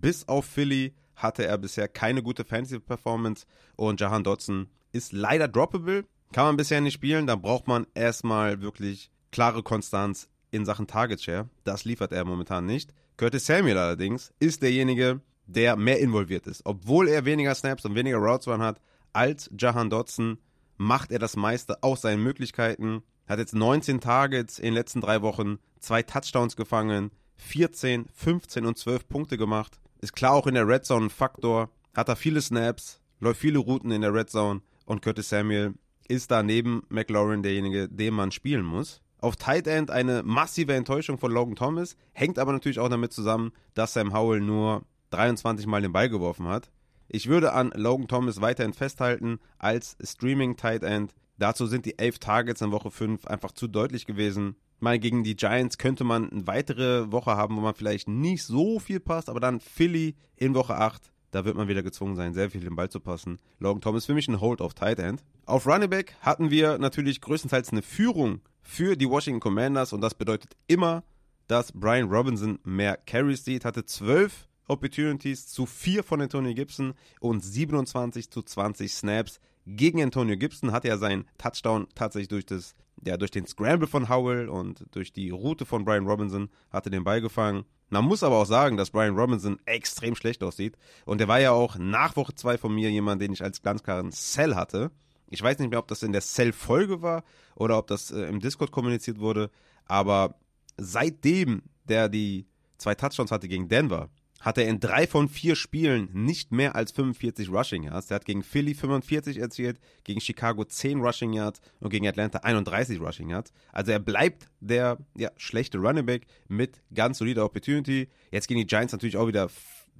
bis 0.00 0.28
auf 0.28 0.44
Philly 0.44 0.94
hatte 1.16 1.46
er 1.46 1.58
bisher 1.58 1.88
keine 1.88 2.22
gute 2.22 2.44
Fantasy-Performance. 2.44 3.46
Und 3.76 4.00
Jahan 4.00 4.24
Dotson 4.24 4.68
ist 4.92 5.12
leider 5.12 5.48
droppable. 5.48 6.04
Kann 6.32 6.46
man 6.46 6.56
bisher 6.56 6.80
nicht 6.80 6.94
spielen. 6.94 7.26
Da 7.26 7.36
braucht 7.36 7.68
man 7.68 7.86
erstmal 7.94 8.62
wirklich 8.62 9.10
klare 9.30 9.62
Konstanz 9.62 10.28
in 10.50 10.64
Sachen 10.64 10.86
Target 10.86 11.22
Share. 11.22 11.48
Das 11.64 11.84
liefert 11.84 12.12
er 12.12 12.24
momentan 12.24 12.66
nicht. 12.66 12.92
Curtis 13.16 13.46
Samuel 13.46 13.78
allerdings 13.78 14.32
ist 14.38 14.62
derjenige, 14.62 15.20
der 15.46 15.76
mehr 15.76 16.00
involviert 16.00 16.46
ist. 16.46 16.62
Obwohl 16.64 17.08
er 17.08 17.24
weniger 17.24 17.54
Snaps 17.54 17.84
und 17.84 17.94
weniger 17.94 18.18
Routes 18.18 18.48
Run 18.48 18.62
hat 18.62 18.80
als 19.12 19.50
Jahan 19.58 19.90
Dotson, 19.90 20.38
macht 20.76 21.12
er 21.12 21.18
das 21.18 21.36
meiste 21.36 21.82
aus 21.82 22.02
seinen 22.02 22.22
Möglichkeiten. 22.22 23.02
Hat 23.26 23.38
jetzt 23.38 23.54
19 23.54 24.00
Targets 24.00 24.58
in 24.58 24.66
den 24.66 24.74
letzten 24.74 25.00
drei 25.00 25.22
Wochen, 25.22 25.58
zwei 25.78 26.02
Touchdowns 26.02 26.56
gefangen, 26.56 27.10
14, 27.42 28.06
15 28.12 28.66
und 28.66 28.78
12 28.78 29.08
Punkte 29.08 29.36
gemacht. 29.36 29.80
Ist 30.00 30.14
klar 30.14 30.32
auch 30.32 30.46
in 30.46 30.54
der 30.54 30.66
Red 30.66 30.84
Zone 30.84 31.06
ein 31.06 31.10
Faktor. 31.10 31.70
Hat 31.94 32.08
er 32.08 32.16
viele 32.16 32.40
Snaps, 32.40 33.00
läuft 33.20 33.40
viele 33.40 33.58
Routen 33.58 33.90
in 33.90 34.02
der 34.02 34.14
Red 34.14 34.30
Zone 34.30 34.62
und 34.86 35.02
Curtis 35.02 35.28
Samuel 35.28 35.74
ist 36.08 36.30
da 36.30 36.42
neben 36.42 36.82
McLaurin 36.88 37.42
derjenige, 37.42 37.88
den 37.88 38.14
man 38.14 38.32
spielen 38.32 38.64
muss. 38.64 39.00
Auf 39.18 39.36
Tight 39.36 39.66
End 39.66 39.90
eine 39.90 40.22
massive 40.24 40.74
Enttäuschung 40.74 41.18
von 41.18 41.30
Logan 41.30 41.54
Thomas, 41.54 41.96
hängt 42.12 42.38
aber 42.38 42.52
natürlich 42.52 42.80
auch 42.80 42.88
damit 42.88 43.12
zusammen, 43.12 43.52
dass 43.74 43.92
Sam 43.92 44.12
Howell 44.12 44.40
nur 44.40 44.82
23 45.10 45.66
Mal 45.66 45.82
den 45.82 45.92
Ball 45.92 46.08
geworfen 46.08 46.48
hat. 46.48 46.70
Ich 47.08 47.28
würde 47.28 47.52
an 47.52 47.72
Logan 47.74 48.08
Thomas 48.08 48.40
weiterhin 48.40 48.72
festhalten 48.72 49.38
als 49.58 49.96
Streaming 50.02 50.56
Tight 50.56 50.82
End. 50.82 51.14
Dazu 51.38 51.66
sind 51.66 51.86
die 51.86 51.98
11 51.98 52.18
Targets 52.18 52.62
in 52.62 52.72
Woche 52.72 52.90
5 52.90 53.26
einfach 53.26 53.52
zu 53.52 53.68
deutlich 53.68 54.06
gewesen. 54.06 54.56
Mal 54.82 54.98
gegen 54.98 55.22
die 55.22 55.36
Giants 55.36 55.78
könnte 55.78 56.02
man 56.02 56.28
eine 56.30 56.46
weitere 56.48 57.12
Woche 57.12 57.36
haben, 57.36 57.56
wo 57.56 57.60
man 57.60 57.74
vielleicht 57.74 58.08
nicht 58.08 58.42
so 58.42 58.80
viel 58.80 58.98
passt, 58.98 59.28
aber 59.28 59.38
dann 59.38 59.60
Philly 59.60 60.16
in 60.34 60.54
Woche 60.54 60.74
8. 60.74 61.12
Da 61.30 61.44
wird 61.44 61.56
man 61.56 61.68
wieder 61.68 61.84
gezwungen 61.84 62.16
sein, 62.16 62.34
sehr 62.34 62.50
viel 62.50 62.62
den 62.62 62.74
Ball 62.74 62.90
zu 62.90 62.98
passen. 62.98 63.38
Logan 63.60 63.80
Thomas 63.80 64.06
für 64.06 64.14
mich 64.14 64.26
ein 64.26 64.40
Hold 64.40 64.60
auf 64.60 64.74
Tight 64.74 64.98
End. 64.98 65.22
Auf 65.46 65.68
Running 65.68 65.88
Back 65.88 66.16
hatten 66.20 66.50
wir 66.50 66.78
natürlich 66.78 67.20
größtenteils 67.20 67.70
eine 67.70 67.82
Führung 67.82 68.40
für 68.60 68.96
die 68.96 69.08
Washington 69.08 69.38
Commanders 69.38 69.92
und 69.92 70.00
das 70.00 70.14
bedeutet 70.14 70.56
immer, 70.66 71.04
dass 71.46 71.70
Brian 71.70 72.10
Robinson 72.10 72.58
mehr 72.64 72.96
Carries 72.96 73.44
sieht, 73.44 73.64
hatte 73.64 73.84
12 73.84 74.48
Opportunities 74.66 75.46
zu 75.46 75.64
4 75.64 76.02
von 76.02 76.20
Antonio 76.20 76.54
Gibson 76.54 76.94
und 77.20 77.40
27 77.40 78.30
zu 78.30 78.42
20 78.42 78.92
Snaps 78.92 79.38
gegen 79.66 80.02
Antonio 80.02 80.36
Gibson 80.36 80.72
hatte 80.72 80.88
er 80.88 80.98
seinen 80.98 81.24
Touchdown 81.38 81.86
tatsächlich 81.94 82.28
durch 82.28 82.46
das 82.46 82.74
ja, 83.04 83.16
durch 83.16 83.30
den 83.30 83.46
Scramble 83.46 83.88
von 83.88 84.08
Howell 84.08 84.48
und 84.48 84.84
durch 84.92 85.12
die 85.12 85.30
Route 85.30 85.66
von 85.66 85.84
Brian 85.84 86.06
Robinson 86.06 86.48
hatte 86.70 86.90
den 86.90 87.04
Ball 87.04 87.20
gefangen. 87.20 87.64
Man 87.90 88.04
muss 88.04 88.22
aber 88.22 88.36
auch 88.36 88.46
sagen, 88.46 88.76
dass 88.76 88.90
Brian 88.90 89.16
Robinson 89.16 89.58
extrem 89.66 90.14
schlecht 90.14 90.42
aussieht. 90.42 90.76
Und 91.04 91.20
er 91.20 91.28
war 91.28 91.40
ja 91.40 91.50
auch 91.50 91.76
nach 91.76 92.16
Woche 92.16 92.34
2 92.34 92.58
von 92.58 92.74
mir 92.74 92.90
jemand, 92.90 93.20
den 93.20 93.32
ich 93.32 93.42
als 93.42 93.62
ganz 93.62 93.82
klaren 93.82 94.12
Cell 94.12 94.54
hatte. 94.54 94.90
Ich 95.28 95.42
weiß 95.42 95.58
nicht 95.58 95.70
mehr, 95.70 95.78
ob 95.78 95.88
das 95.88 96.02
in 96.02 96.12
der 96.12 96.20
Cell-Folge 96.20 97.02
war 97.02 97.24
oder 97.54 97.78
ob 97.78 97.86
das 97.88 98.10
äh, 98.10 98.22
im 98.24 98.40
Discord 98.40 98.70
kommuniziert 98.70 99.18
wurde, 99.18 99.50
aber 99.86 100.36
seitdem 100.76 101.62
der 101.88 102.08
die 102.08 102.46
zwei 102.78 102.94
Touchdowns 102.94 103.30
hatte 103.30 103.48
gegen 103.48 103.68
Denver, 103.68 104.10
hat 104.42 104.58
er 104.58 104.66
in 104.66 104.80
drei 104.80 105.06
von 105.06 105.28
vier 105.28 105.54
Spielen 105.54 106.10
nicht 106.12 106.50
mehr 106.50 106.74
als 106.74 106.90
45 106.90 107.48
Rushing 107.48 107.84
Yards. 107.84 108.08
Der 108.08 108.16
hat 108.16 108.24
gegen 108.24 108.42
Philly 108.42 108.74
45 108.74 109.38
erzielt, 109.38 109.78
gegen 110.02 110.20
Chicago 110.20 110.64
10 110.64 111.00
Rushing 111.00 111.32
Yards 111.32 111.60
und 111.78 111.90
gegen 111.90 112.08
Atlanta 112.08 112.40
31 112.40 113.00
Rushing 113.00 113.30
Yards. 113.30 113.52
Also 113.72 113.92
er 113.92 114.00
bleibt 114.00 114.50
der 114.60 114.98
ja, 115.16 115.30
schlechte 115.36 115.78
Running 115.78 116.04
Back 116.04 116.26
mit 116.48 116.82
ganz 116.92 117.18
solider 117.18 117.44
Opportunity. 117.44 118.08
Jetzt 118.32 118.48
gegen 118.48 118.58
die 118.58 118.66
Giants 118.66 118.92
natürlich 118.92 119.16
auch 119.16 119.28
wieder 119.28 119.48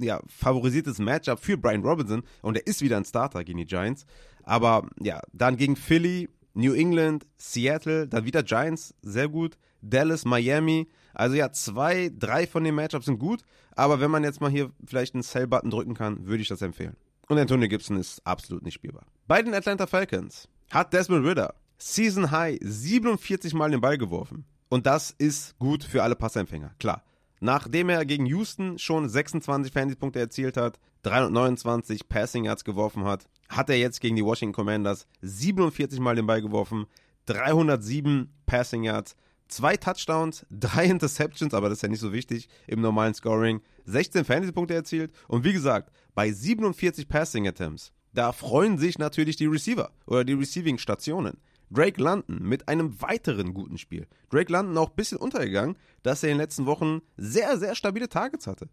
ja, 0.01 0.21
favorisiertes 0.27 0.99
Matchup 0.99 1.39
für 1.39 1.57
Brian 1.57 1.83
Robinson 1.83 2.25
und 2.41 2.57
er 2.57 2.67
ist 2.67 2.83
wieder 2.83 2.97
ein 2.97 3.05
Starter 3.05 3.45
gegen 3.45 3.59
die 3.59 3.67
Giants. 3.67 4.07
Aber 4.43 4.89
ja, 5.01 5.21
dann 5.33 5.57
gegen 5.57 5.77
Philly, 5.77 6.29
New 6.55 6.75
England, 6.75 7.27
Seattle, 7.39 8.09
dann 8.09 8.25
wieder 8.25 8.43
Giants, 8.43 8.93
sehr 9.03 9.29
gut. 9.29 9.57
Dallas, 9.83 10.25
Miami. 10.25 10.89
Also 11.15 11.37
ja, 11.37 11.53
zwei, 11.53 12.11
drei 12.17 12.47
von 12.47 12.65
den 12.65 12.75
Matchups 12.75 13.07
sind 13.07 13.19
gut, 13.19 13.43
aber 13.77 14.01
wenn 14.01 14.11
man 14.11 14.25
jetzt 14.25 14.41
mal 14.41 14.51
hier 14.51 14.71
vielleicht 14.85 15.15
einen 15.15 15.23
Sell-Button 15.23 15.71
drücken 15.71 15.95
kann, 15.95 16.27
würde 16.27 16.43
ich 16.43 16.49
das 16.49 16.63
empfehlen. 16.63 16.97
Und 17.29 17.39
Antonio 17.39 17.69
Gibson 17.69 17.97
ist 17.97 18.27
absolut 18.27 18.63
nicht 18.63 18.75
spielbar. 18.75 19.05
Bei 19.27 19.43
den 19.43 19.55
Atlanta 19.55 19.87
Falcons 19.87 20.49
hat 20.71 20.93
Desmond 20.93 21.27
Ritter 21.27 21.55
Season 21.79 22.31
High 22.31 22.59
47 22.61 23.55
Mal 23.55 23.71
den 23.71 23.81
Ball 23.81 23.99
geworfen. 23.99 24.45
Und 24.69 24.87
das 24.87 25.11
ist 25.11 25.59
gut 25.59 25.85
für 25.85 26.03
alle 26.03 26.15
Passempfänger, 26.15 26.75
klar. 26.79 27.03
Nachdem 27.41 27.89
er 27.89 28.05
gegen 28.05 28.25
Houston 28.27 28.79
schon 28.79 29.09
26 29.09 29.73
Fantasy-Punkte 29.73 30.21
erzielt 30.21 30.57
hat, 30.57 30.79
329 31.03 32.09
Passing 32.09 32.45
Yards 32.45 32.65
geworfen 32.65 33.05
hat, 33.05 33.27
hat 33.49 33.69
er 33.69 33.79
jetzt 33.79 34.01
gegen 34.01 34.15
die 34.15 34.25
Washington 34.25 34.55
Commanders 34.55 35.09
47 35.23 35.99
Mal 35.99 36.15
den 36.15 36.27
Ball 36.27 36.41
geworfen, 36.41 36.87
307 37.27 38.33
Passing 38.47 38.85
Yards, 38.85 39.17
zwei 39.55 39.77
Touchdowns, 39.77 40.47
drei 40.51 40.85
Interceptions, 40.85 41.55
aber 41.55 41.69
das 41.69 41.79
ist 41.79 41.83
ja 41.83 41.89
nicht 41.89 42.01
so 42.01 42.13
wichtig 42.13 42.49
im 42.67 42.81
normalen 42.81 43.15
Scoring, 43.15 43.61
16 43.85 44.25
Fantasy-Punkte 44.25 44.75
erzielt 44.75 45.13
und 45.29 45.45
wie 45.45 45.53
gesagt, 45.53 45.93
bei 46.15 46.31
47 46.31 47.09
Passing 47.09 47.49
Attempts, 47.49 47.93
da 48.13 48.33
freuen 48.33 48.79
sich 48.79 48.99
natürlich 48.99 49.37
die 49.37 49.47
Receiver 49.47 49.91
oder 50.07 50.25
die 50.25 50.35
Receiving-Stationen. 50.35 51.39
Drake 51.71 52.03
London 52.03 52.43
mit 52.43 52.69
einem 52.69 53.01
weiteren 53.01 53.55
guten 53.55 53.79
Spiel. 53.79 54.07
Drake 54.31 54.53
London 54.53 54.77
auch 54.77 54.91
ein 54.91 54.97
bisschen 54.97 55.17
untergegangen, 55.17 55.79
dass 56.03 56.23
er 56.23 56.29
in 56.29 56.35
den 56.35 56.43
letzten 56.43 56.67
Wochen 56.67 57.01
sehr, 57.17 57.57
sehr 57.59 57.75
stabile 57.75 58.11
Targets 58.11 58.47
hatte. 58.47 58.69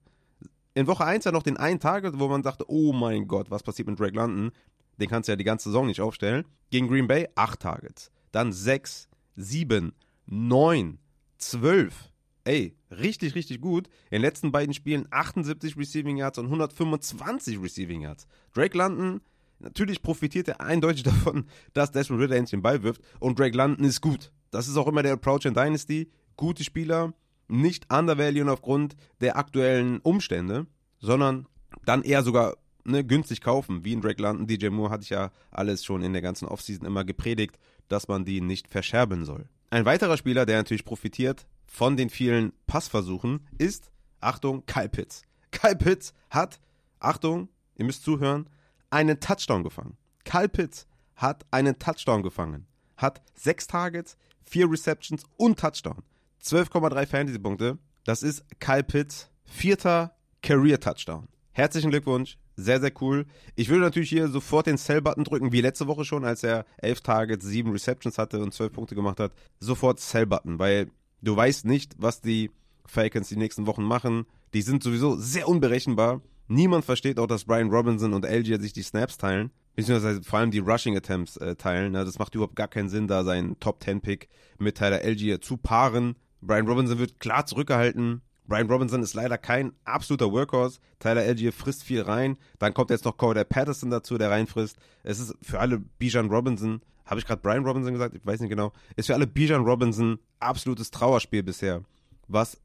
In 0.74 0.88
Woche 0.88 1.06
1 1.06 1.26
ja 1.26 1.32
noch 1.32 1.44
den 1.44 1.58
einen 1.58 1.80
Target, 1.80 2.20
wo 2.20 2.28
man 2.28 2.44
dachte, 2.44 2.66
oh 2.68 2.92
mein 2.92 3.28
Gott, 3.28 3.50
was 3.50 3.64
passiert 3.64 3.88
mit 3.88 4.00
Drake 4.00 4.16
London? 4.16 4.52
Den 5.00 5.10
kannst 5.10 5.28
du 5.28 5.32
ja 5.32 5.38
die 5.38 5.46
ganze 5.46 5.70
Saison 5.70 5.88
nicht 5.88 6.02
aufstellen. 6.02 6.46
Gegen 6.72 6.88
Green 6.88 7.08
Bay 7.08 7.28
8 7.36 7.60
Targets. 7.60 8.12
Dann 8.32 8.52
6, 8.52 9.08
7, 9.38 9.94
9, 10.32 11.00
12. 11.38 12.12
Ey, 12.44 12.76
richtig, 12.92 13.36
richtig 13.36 13.62
gut. 13.62 13.88
In 14.10 14.18
den 14.18 14.22
letzten 14.22 14.52
beiden 14.52 14.74
Spielen 14.74 15.08
78 15.10 15.78
Receiving 15.78 16.18
Yards 16.18 16.38
und 16.38 16.46
125 16.46 17.62
Receiving 17.62 18.02
Yards. 18.02 18.28
Drake 18.54 18.78
London 18.78 19.22
Natürlich 19.60 20.02
profitiert 20.02 20.48
er 20.48 20.62
eindeutig 20.62 21.04
davon, 21.04 21.46
dass 21.74 21.92
Desmond 21.92 22.22
Ritter 22.22 22.36
endlich 22.36 22.52
den 22.52 22.62
Ball 22.62 22.84
wirft 22.84 23.02
und 23.20 23.38
Drake 23.38 23.58
London 23.58 23.86
ist 23.86 24.02
gut. 24.02 24.32
Das 24.52 24.68
ist 24.68 24.78
auch 24.78 24.88
immer 24.88 25.04
der 25.04 25.14
Approach 25.14 25.46
in 25.46 25.54
Dynasty. 25.54 26.10
Gute 26.38 26.64
Spieler, 26.64 27.14
nicht 27.48 27.94
undervaluen 27.94 28.50
aufgrund 28.50 28.96
der 29.20 29.38
aktuellen 29.38 30.00
Umstände, 30.00 30.66
sondern 31.00 31.46
dann 31.86 32.04
eher 32.04 32.24
sogar 32.24 32.56
ne, 32.86 33.04
günstig 33.04 33.42
kaufen, 33.42 33.84
wie 33.84 33.94
in 33.94 34.02
Drake 34.02 34.22
London. 34.22 34.48
DJ 34.48 34.70
Moore 34.70 34.92
hatte 34.92 35.04
ich 35.04 35.10
ja 35.10 35.32
alles 35.52 35.84
schon 35.84 36.02
in 36.02 36.14
der 36.14 36.22
ganzen 36.22 36.48
Offseason 36.48 36.86
immer 36.86 37.04
gepredigt, 37.04 37.60
dass 37.90 38.08
man 38.08 38.24
die 38.24 38.40
nicht 38.40 38.70
verscherben 38.70 39.26
soll. 39.26 39.50
Ein 39.72 39.86
weiterer 39.86 40.18
Spieler, 40.18 40.46
der 40.46 40.58
natürlich 40.58 40.86
profitiert 40.86 41.46
von 41.68 41.96
den 41.96 42.10
vielen 42.10 42.54
Passversuchen, 42.66 43.48
ist, 43.58 43.92
Achtung, 44.20 44.66
Kyle 44.66 44.90
Pitts. 44.90 45.22
Kyle 45.52 45.76
Pitts 45.76 46.14
hat, 46.30 46.60
Achtung, 47.00 47.50
ihr 47.76 47.86
müsst 47.86 48.04
zuhören, 48.04 48.50
einen 48.90 49.20
Touchdown 49.20 49.64
gefangen. 49.64 49.96
Kyle 50.24 50.50
Pitts 50.50 50.88
hat 51.16 51.46
einen 51.52 51.78
Touchdown 51.78 52.24
gefangen. 52.24 52.66
Hat 52.98 53.22
sechs 53.36 53.68
Targets, 53.68 54.18
vier 54.44 54.70
Receptions 54.70 55.24
und 55.38 55.60
Touchdown. 55.60 56.02
12,3 56.44 57.06
Fantasy-Punkte. 57.06 57.78
Das 58.06 58.24
ist 58.24 58.44
Kyle 58.60 58.84
Pitts 58.84 59.30
vierter 59.46 60.16
Career-Touchdown. 60.42 61.28
Herzlichen 61.52 61.92
Glückwunsch. 61.92 62.38
Sehr, 62.60 62.82
sehr 62.82 62.92
cool. 63.00 63.26
Ich 63.56 63.70
würde 63.70 63.82
natürlich 63.82 64.10
hier 64.10 64.28
sofort 64.28 64.68
den 64.68 64.76
Sell-Button 64.76 65.24
drücken, 65.24 65.54
wie 65.54 65.62
letzte 65.62 65.88
Woche 65.88 66.04
schon, 66.04 66.26
als 66.26 66.44
er 66.44 66.66
11 66.80 67.02
Targets, 67.02 67.46
7 67.46 67.72
Receptions 67.72 68.18
hatte 68.18 68.42
und 68.42 68.54
12 68.54 68.74
Punkte 68.74 68.96
gemacht 68.96 69.20
hat. 69.20 69.32
Sofort 69.62 70.02
Sell-Button, 70.02 70.60
weil 70.60 70.92
du 71.22 71.36
weißt 71.36 71.66
nicht, 71.66 71.94
was 71.98 72.20
die 72.20 72.52
Falcons 72.86 73.30
die 73.30 73.38
nächsten 73.38 73.66
Wochen 73.66 73.84
machen. 73.84 74.26
Die 74.54 74.62
sind 74.62 74.84
sowieso 74.84 75.16
sehr 75.16 75.48
unberechenbar. 75.48 76.22
Niemand 76.50 76.84
versteht 76.84 77.18
auch, 77.18 77.28
dass 77.28 77.46
Brian 77.46 77.70
Robinson 77.70 78.14
und 78.14 78.26
Algier 78.26 78.60
sich 78.60 78.74
die 78.74 78.82
Snaps 78.82 79.18
teilen, 79.18 79.52
beziehungsweise 79.76 80.22
vor 80.22 80.40
allem 80.40 80.52
die 80.52 80.60
Rushing 80.60 80.98
Attempts 80.98 81.38
äh, 81.38 81.56
teilen. 81.56 81.94
Ne? 81.94 82.04
Das 82.04 82.20
macht 82.20 82.36
überhaupt 82.36 82.58
gar 82.58 82.68
keinen 82.68 82.90
Sinn, 82.90 83.08
da 83.08 83.24
seinen 83.24 83.58
Top 83.62 83.82
10 83.82 84.02
Pick 84.02 84.28
mit 84.58 84.76
Tyler 84.78 85.00
Algier 85.02 85.40
zu 85.40 85.56
paaren. 85.56 86.16
Brian 86.42 86.68
Robinson 86.68 87.00
wird 87.00 87.20
klar 87.20 87.46
zurückgehalten. 87.46 88.22
Brian 88.50 88.70
Robinson 88.70 89.02
ist 89.02 89.14
leider 89.14 89.38
kein 89.38 89.72
absoluter 89.86 90.32
Workhorse. 90.32 90.80
Tyler 91.00 91.22
Algier 91.22 91.54
frisst 91.54 91.84
viel 91.84 92.02
rein. 92.02 92.38
Dann 92.58 92.74
kommt 92.74 92.90
jetzt 92.90 93.06
noch 93.06 93.16
Cordell 93.16 93.46
Patterson 93.46 93.92
dazu, 93.92 94.18
der 94.18 94.32
reinfrisst. 94.32 94.78
Es 95.04 95.20
ist 95.20 95.36
für 95.42 95.60
alle 95.60 95.80
Bijan 95.80 96.30
Robinson, 96.30 96.82
habe 97.06 97.20
ich 97.20 97.26
gerade 97.26 97.42
Brian 97.42 97.66
Robinson 97.66 97.94
gesagt? 97.94 98.16
Ich 98.16 98.26
weiß 98.26 98.40
nicht 98.40 98.50
genau. 98.50 98.74
Ist 98.96 99.08
für 99.08 99.16
alle 99.16 99.28
Bijan 99.28 99.64
Robinson 99.64 100.20
absolutes 100.40 100.92
Trauerspiel 100.92 101.44
bisher. 101.44 101.84
Was 102.28 102.60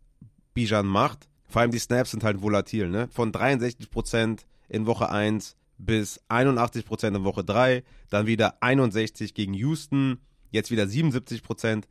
Bijan 0.55 0.87
macht, 0.87 1.29
vor 1.49 1.63
allem 1.63 1.71
die 1.71 1.79
Snaps 1.79 2.11
sind 2.11 2.25
halt 2.25 2.43
volatil, 2.43 2.89
ne? 2.89 3.09
Von 3.09 3.33
63% 3.33 4.41
in 4.69 4.87
Woche 4.87 5.11
1 5.11 5.57
bis 5.79 6.21
81% 6.29 7.09
in 7.09 7.25
Woche 7.25 7.45
3, 7.45 7.85
dann 8.11 8.27
wieder 8.27 8.63
61 8.63 9.35
gegen 9.35 9.55
Houston, 9.55 10.19
jetzt 10.51 10.71
wieder 10.71 10.85
77%, 10.85 11.85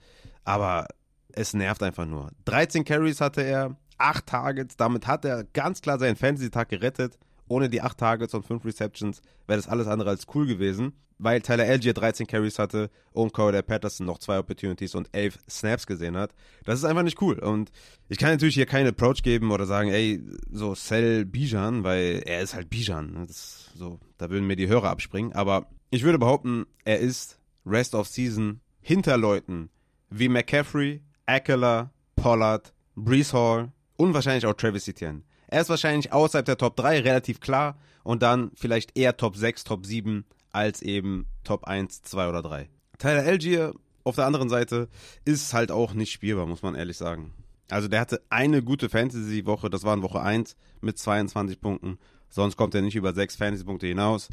aber 0.44 0.88
es 1.34 1.54
nervt 1.54 1.84
einfach 1.84 2.06
nur. 2.06 2.32
13 2.46 2.86
Carries 2.86 3.20
hatte 3.20 3.42
er, 3.42 3.76
8 4.04 4.26
Targets, 4.26 4.78
damit 4.78 5.08
hat 5.08 5.26
er 5.26 5.44
ganz 5.44 5.82
klar 5.82 6.00
seinen 6.00 6.16
Fantasy-Tag 6.16 6.70
gerettet. 6.70 7.18
Ohne 7.48 7.70
die 7.70 7.82
8 7.82 7.98
Targets 7.98 8.34
und 8.34 8.46
5 8.46 8.66
Receptions 8.66 9.22
wäre 9.48 9.58
das 9.58 9.68
alles 9.68 9.88
andere 9.88 10.10
als 10.10 10.28
cool 10.34 10.46
gewesen 10.46 10.94
weil 11.24 11.42
Tyler 11.42 11.64
Algier 11.64 11.94
13 11.94 12.28
Carries 12.28 12.60
hatte 12.60 12.90
und 13.14 13.34
Cordell 13.34 13.64
Patterson 13.64 14.06
noch 14.06 14.20
zwei 14.20 14.40
Opportunities 14.40 14.96
und 14.96 15.10
11 15.14 15.40
Snaps 15.50 15.88
gesehen 15.88 16.18
hat. 16.18 16.34
Das 16.66 16.80
ist 16.80 16.86
einfach 16.86 17.04
nicht 17.04 17.22
cool. 17.22 17.40
Und 17.40 17.72
ich 18.10 18.18
kann 18.18 18.32
natürlich 18.32 18.56
hier 18.56 18.66
keinen 18.66 18.88
Approach 18.88 19.24
geben 19.24 19.52
oder 19.52 19.66
sagen, 19.66 19.90
ey, 19.90 20.22
so 20.52 20.76
sell 20.76 21.26
Bijan, 21.26 21.84
weil 21.84 22.24
er 22.26 22.42
ist 22.42 22.54
halt 22.54 22.70
Bijan. 22.70 23.14
Ne? 23.14 23.28
So, 23.30 24.00
da 24.18 24.30
würden 24.30 24.48
mir 24.48 24.56
die 24.56 24.68
Hörer 24.68 24.90
abspringen. 24.90 25.34
Aber 25.34 25.68
ich 25.90 26.04
würde 26.04 26.20
behaupten, 26.20 26.66
er 26.84 27.00
ist 27.00 27.40
Rest 27.66 27.96
of 27.96 28.08
Season 28.08 28.60
hinter 28.82 29.18
Leuten 29.18 29.70
wie 30.10 30.30
McCaffrey, 30.30 31.02
Eckler, 31.26 31.92
Pollard, 32.16 32.74
Brees 32.96 33.34
Hall 33.34 33.72
und 33.98 34.14
wahrscheinlich 34.14 34.46
auch 34.46 34.54
Travis 34.54 34.88
Etienne. 34.88 35.24
Er 35.48 35.62
ist 35.62 35.70
wahrscheinlich 35.70 36.12
außerhalb 36.12 36.46
der 36.46 36.58
Top 36.58 36.76
3 36.76 37.02
relativ 37.02 37.40
klar 37.40 37.78
und 38.04 38.22
dann 38.22 38.52
vielleicht 38.56 38.98
eher 38.98 39.18
Top 39.18 39.36
6, 39.36 39.64
Top 39.64 39.86
7 39.86 40.26
als 40.52 40.82
eben 40.82 41.26
Top 41.44 41.66
1, 41.66 42.02
2 42.04 42.30
oder 42.30 42.42
3. 42.42 42.70
Tyler 42.98 43.24
Algier 43.24 43.74
auf 44.04 44.16
der 44.16 44.26
anderen 44.26 44.50
Seite 44.50 44.90
ist 45.26 45.54
halt 45.54 45.72
auch 45.72 45.94
nicht 45.94 46.12
spielbar, 46.12 46.46
muss 46.46 46.62
man 46.62 46.76
ehrlich 46.76 46.98
sagen. 46.98 47.34
Also 47.70 47.88
der 47.88 48.02
hatte 48.02 48.22
eine 48.30 48.62
gute 48.62 48.90
Fantasy-Woche, 48.90 49.70
das 49.70 49.84
war 49.84 49.94
in 49.94 50.04
Woche 50.04 50.22
1 50.22 50.56
mit 50.82 50.98
22 50.98 51.60
Punkten. 51.62 51.98
Sonst 52.30 52.58
kommt 52.58 52.76
er 52.76 52.82
nicht 52.82 52.96
über 52.96 53.14
6 53.14 53.36
Fantasy-Punkte 53.36 53.88
hinaus. 53.88 54.30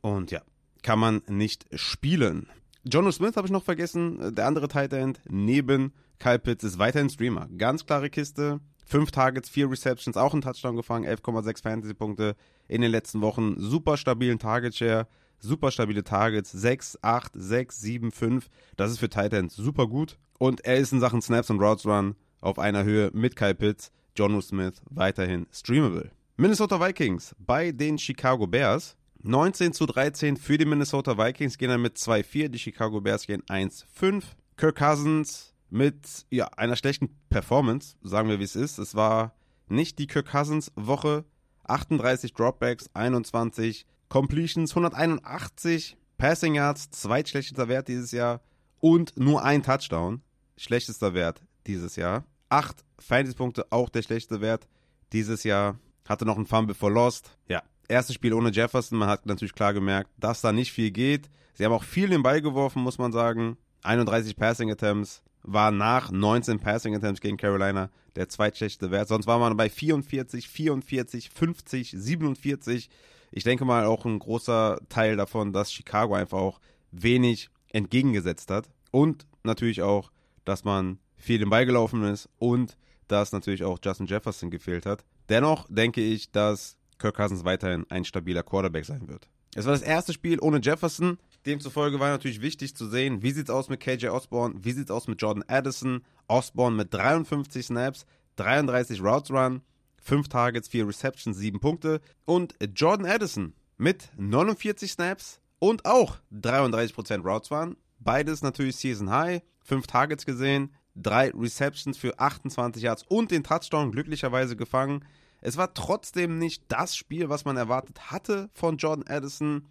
Und 0.00 0.30
ja, 0.30 0.42
kann 0.82 0.98
man 0.98 1.22
nicht 1.28 1.66
spielen. 1.74 2.46
Jono 2.84 3.10
Smith 3.10 3.36
habe 3.36 3.46
ich 3.46 3.52
noch 3.52 3.64
vergessen, 3.64 4.34
der 4.34 4.46
andere 4.46 4.68
Tight 4.68 4.92
End 4.92 5.20
neben 5.28 5.92
Kyle 6.18 6.38
Pitts 6.38 6.64
ist 6.64 6.78
weiterhin 6.78 7.10
Streamer. 7.10 7.48
Ganz 7.56 7.84
klare 7.84 8.10
Kiste. 8.10 8.60
5 8.88 9.10
Targets, 9.10 9.48
4 9.48 9.70
Receptions, 9.70 10.16
auch 10.16 10.34
ein 10.34 10.40
Touchdown 10.40 10.76
gefangen, 10.76 11.06
11,6 11.06 11.62
Fantasy-Punkte 11.62 12.36
in 12.66 12.80
den 12.80 12.90
letzten 12.90 13.20
Wochen. 13.20 13.54
Super 13.58 13.96
stabilen 13.96 14.38
Target 14.38 14.74
Share 14.74 15.06
super 15.40 15.70
stabile 15.70 16.04
Targets, 16.04 16.50
6, 16.52 16.98
8, 17.02 17.32
6, 17.34 17.80
7, 17.80 18.12
5. 18.12 18.48
Das 18.76 18.90
ist 18.90 18.98
für 18.98 19.08
Titans 19.08 19.56
super 19.56 19.86
gut. 19.86 20.18
Und 20.38 20.64
er 20.64 20.76
ist 20.76 20.92
in 20.92 21.00
Sachen 21.00 21.22
Snaps 21.22 21.50
und 21.50 21.60
Routes 21.60 21.86
Run 21.86 22.14
auf 22.40 22.58
einer 22.58 22.84
Höhe 22.84 23.10
mit 23.12 23.36
Kyle 23.36 23.54
Pitts, 23.54 23.90
Jono 24.16 24.40
Smith 24.40 24.80
weiterhin 24.90 25.46
streamable. 25.52 26.10
Minnesota 26.36 26.80
Vikings 26.80 27.34
bei 27.38 27.72
den 27.72 27.98
Chicago 27.98 28.46
Bears. 28.46 28.96
19 29.20 29.72
zu 29.72 29.86
13 29.86 30.36
für 30.36 30.58
die 30.58 30.64
Minnesota 30.64 31.18
Vikings 31.18 31.58
gehen 31.58 31.70
dann 31.70 31.82
mit 31.82 31.96
2-4. 31.96 32.48
Die 32.48 32.58
Chicago 32.58 33.00
Bears 33.00 33.26
gehen 33.26 33.42
1-5. 33.42 34.22
Kirk 34.56 34.76
Cousins 34.76 35.54
mit 35.70 36.26
ja, 36.30 36.46
einer 36.56 36.76
schlechten 36.76 37.10
Performance, 37.28 37.96
sagen 38.02 38.28
wir 38.28 38.38
wie 38.38 38.44
es 38.44 38.56
ist. 38.56 38.78
Es 38.78 38.94
war 38.94 39.34
nicht 39.68 39.98
die 39.98 40.06
Kirk 40.06 40.30
Cousins 40.30 40.72
Woche. 40.74 41.24
38 41.64 42.32
Dropbacks, 42.32 42.88
21 42.94 43.86
Completions 44.08 44.70
181, 44.70 45.98
Passing 46.16 46.54
Yards, 46.54 46.90
zweitschlechtester 46.90 47.68
Wert 47.68 47.88
dieses 47.88 48.10
Jahr 48.12 48.40
und 48.80 49.18
nur 49.18 49.44
ein 49.44 49.62
Touchdown, 49.62 50.22
schlechtester 50.56 51.12
Wert 51.12 51.42
dieses 51.66 51.96
Jahr. 51.96 52.24
Acht 52.48 52.84
Fantasy-Punkte, 52.98 53.66
auch 53.70 53.90
der 53.90 54.02
schlechteste 54.02 54.40
Wert 54.40 54.66
dieses 55.12 55.44
Jahr. 55.44 55.78
Hatte 56.08 56.24
noch 56.24 56.38
ein 56.38 56.46
Fumble 56.46 56.74
for 56.74 56.90
Lost. 56.90 57.36
Ja, 57.48 57.62
erstes 57.86 58.14
Spiel 58.14 58.32
ohne 58.32 58.50
Jefferson. 58.50 58.98
Man 58.98 59.08
hat 59.08 59.26
natürlich 59.26 59.54
klar 59.54 59.74
gemerkt, 59.74 60.10
dass 60.16 60.40
da 60.40 60.52
nicht 60.52 60.72
viel 60.72 60.90
geht. 60.90 61.28
Sie 61.52 61.64
haben 61.64 61.72
auch 61.72 61.84
viel 61.84 62.08
den 62.08 62.22
Ball 62.22 62.40
geworfen, 62.40 62.82
muss 62.82 62.96
man 62.96 63.12
sagen. 63.12 63.58
31 63.82 64.36
Passing 64.36 64.70
Attempts 64.70 65.22
war 65.52 65.70
nach 65.70 66.10
19 66.10 66.60
Passing 66.60 66.94
Attempts 66.94 67.20
gegen 67.20 67.36
Carolina 67.36 67.90
der 68.16 68.28
zweitschlechteste 68.28 68.90
Wert. 68.90 69.08
Sonst 69.08 69.26
war 69.26 69.38
man 69.38 69.56
bei 69.56 69.68
44, 69.68 70.48
44, 70.48 71.30
50, 71.30 71.94
47 71.96 72.90
ich 73.30 73.44
denke 73.44 73.64
mal 73.64 73.84
auch 73.84 74.04
ein 74.04 74.18
großer 74.18 74.80
Teil 74.88 75.16
davon, 75.16 75.52
dass 75.52 75.72
Chicago 75.72 76.14
einfach 76.14 76.38
auch 76.38 76.60
wenig 76.90 77.50
entgegengesetzt 77.70 78.50
hat 78.50 78.70
und 78.90 79.26
natürlich 79.42 79.82
auch, 79.82 80.10
dass 80.44 80.64
man 80.64 80.98
viel 81.16 81.42
im 81.42 81.50
Ball 81.50 81.66
gelaufen 81.66 82.04
ist 82.04 82.28
und 82.38 82.76
dass 83.08 83.32
natürlich 83.32 83.64
auch 83.64 83.78
Justin 83.82 84.06
Jefferson 84.06 84.50
gefehlt 84.50 84.86
hat. 84.86 85.04
Dennoch 85.28 85.66
denke 85.68 86.00
ich, 86.00 86.30
dass 86.30 86.76
Kirk 86.98 87.16
Cousins 87.16 87.44
weiterhin 87.44 87.86
ein 87.90 88.04
stabiler 88.04 88.42
Quarterback 88.42 88.84
sein 88.84 89.08
wird. 89.08 89.28
Es 89.54 89.66
war 89.66 89.72
das 89.72 89.82
erste 89.82 90.12
Spiel 90.12 90.38
ohne 90.40 90.60
Jefferson. 90.60 91.18
Demzufolge 91.48 91.98
war 91.98 92.10
natürlich 92.10 92.42
wichtig 92.42 92.76
zu 92.76 92.88
sehen, 92.88 93.22
wie 93.22 93.32
sieht 93.32 93.48
es 93.48 93.54
aus 93.54 93.68
mit 93.68 93.80
KJ 93.80 94.08
Osborne, 94.08 94.54
wie 94.62 94.72
sieht 94.72 94.84
es 94.84 94.90
aus 94.90 95.08
mit 95.08 95.20
Jordan 95.20 95.44
Addison. 95.48 96.02
Osborne 96.28 96.76
mit 96.76 96.92
53 96.92 97.66
Snaps, 97.66 98.06
33 98.36 99.02
Routes 99.02 99.30
Run, 99.30 99.62
5 100.02 100.28
Targets, 100.28 100.68
4 100.68 100.86
Receptions, 100.86 101.36
7 101.36 101.58
Punkte. 101.58 102.00
Und 102.24 102.54
Jordan 102.74 103.06
Addison 103.06 103.54
mit 103.78 104.10
49 104.16 104.92
Snaps 104.92 105.40
und 105.58 105.86
auch 105.86 106.18
33% 106.32 107.22
Routes 107.22 107.50
Run. 107.50 107.76
Beides 107.98 108.42
natürlich 108.42 108.76
Season 108.76 109.10
High, 109.10 109.42
5 109.64 109.86
Targets 109.86 110.26
gesehen, 110.26 110.72
3 110.96 111.32
Receptions 111.34 111.96
für 111.96 112.18
28 112.18 112.82
Yards 112.82 113.04
und 113.08 113.30
den 113.30 113.42
Touchdown 113.42 113.90
glücklicherweise 113.90 114.54
gefangen. 114.54 115.04
Es 115.40 115.56
war 115.56 115.72
trotzdem 115.72 116.38
nicht 116.38 116.64
das 116.68 116.96
Spiel, 116.96 117.28
was 117.28 117.44
man 117.44 117.56
erwartet 117.56 118.10
hatte 118.10 118.50
von 118.52 118.76
Jordan 118.76 119.06
Addison. 119.08 119.66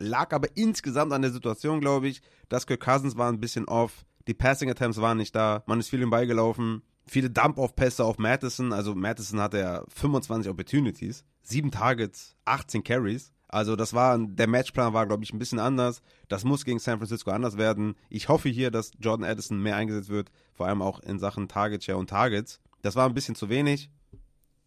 Lag 0.00 0.32
aber 0.32 0.48
insgesamt 0.56 1.12
an 1.12 1.22
der 1.22 1.30
Situation, 1.30 1.80
glaube 1.80 2.08
ich, 2.08 2.22
dass 2.48 2.66
Kirk 2.66 2.80
Cousins 2.80 3.16
war 3.16 3.30
ein 3.30 3.40
bisschen 3.40 3.68
off. 3.68 4.04
Die 4.26 4.34
Passing 4.34 4.70
Attempts 4.70 5.00
waren 5.00 5.18
nicht 5.18 5.34
da. 5.34 5.62
Man 5.66 5.80
ist 5.80 5.90
viel 5.90 6.02
im 6.02 6.10
Ball 6.10 6.26
gelaufen. 6.26 6.82
Viele 7.06 7.30
Dump-Off-Pässe 7.30 8.04
auf 8.04 8.18
Madison. 8.18 8.72
Also 8.72 8.94
Madison 8.94 9.40
hatte 9.40 9.58
ja 9.58 9.84
25 9.88 10.50
Opportunities. 10.50 11.24
7 11.42 11.70
Targets, 11.70 12.36
18 12.44 12.84
Carries. 12.84 13.32
Also 13.48 13.74
das 13.74 13.94
war, 13.94 14.16
der 14.16 14.46
Matchplan 14.46 14.94
war, 14.94 15.06
glaube 15.06 15.24
ich, 15.24 15.32
ein 15.32 15.38
bisschen 15.38 15.58
anders. 15.58 16.02
Das 16.28 16.44
muss 16.44 16.64
gegen 16.64 16.78
San 16.78 16.98
Francisco 16.98 17.30
anders 17.30 17.56
werden. 17.56 17.96
Ich 18.08 18.28
hoffe 18.28 18.48
hier, 18.48 18.70
dass 18.70 18.92
Jordan 19.00 19.28
Addison 19.28 19.60
mehr 19.60 19.76
eingesetzt 19.76 20.08
wird. 20.08 20.30
Vor 20.54 20.66
allem 20.66 20.82
auch 20.82 21.00
in 21.00 21.18
Sachen 21.18 21.48
Target 21.48 21.82
Share 21.82 21.98
und 21.98 22.10
Targets. 22.10 22.60
Das 22.82 22.94
war 22.94 23.06
ein 23.06 23.14
bisschen 23.14 23.34
zu 23.34 23.48
wenig. 23.48 23.90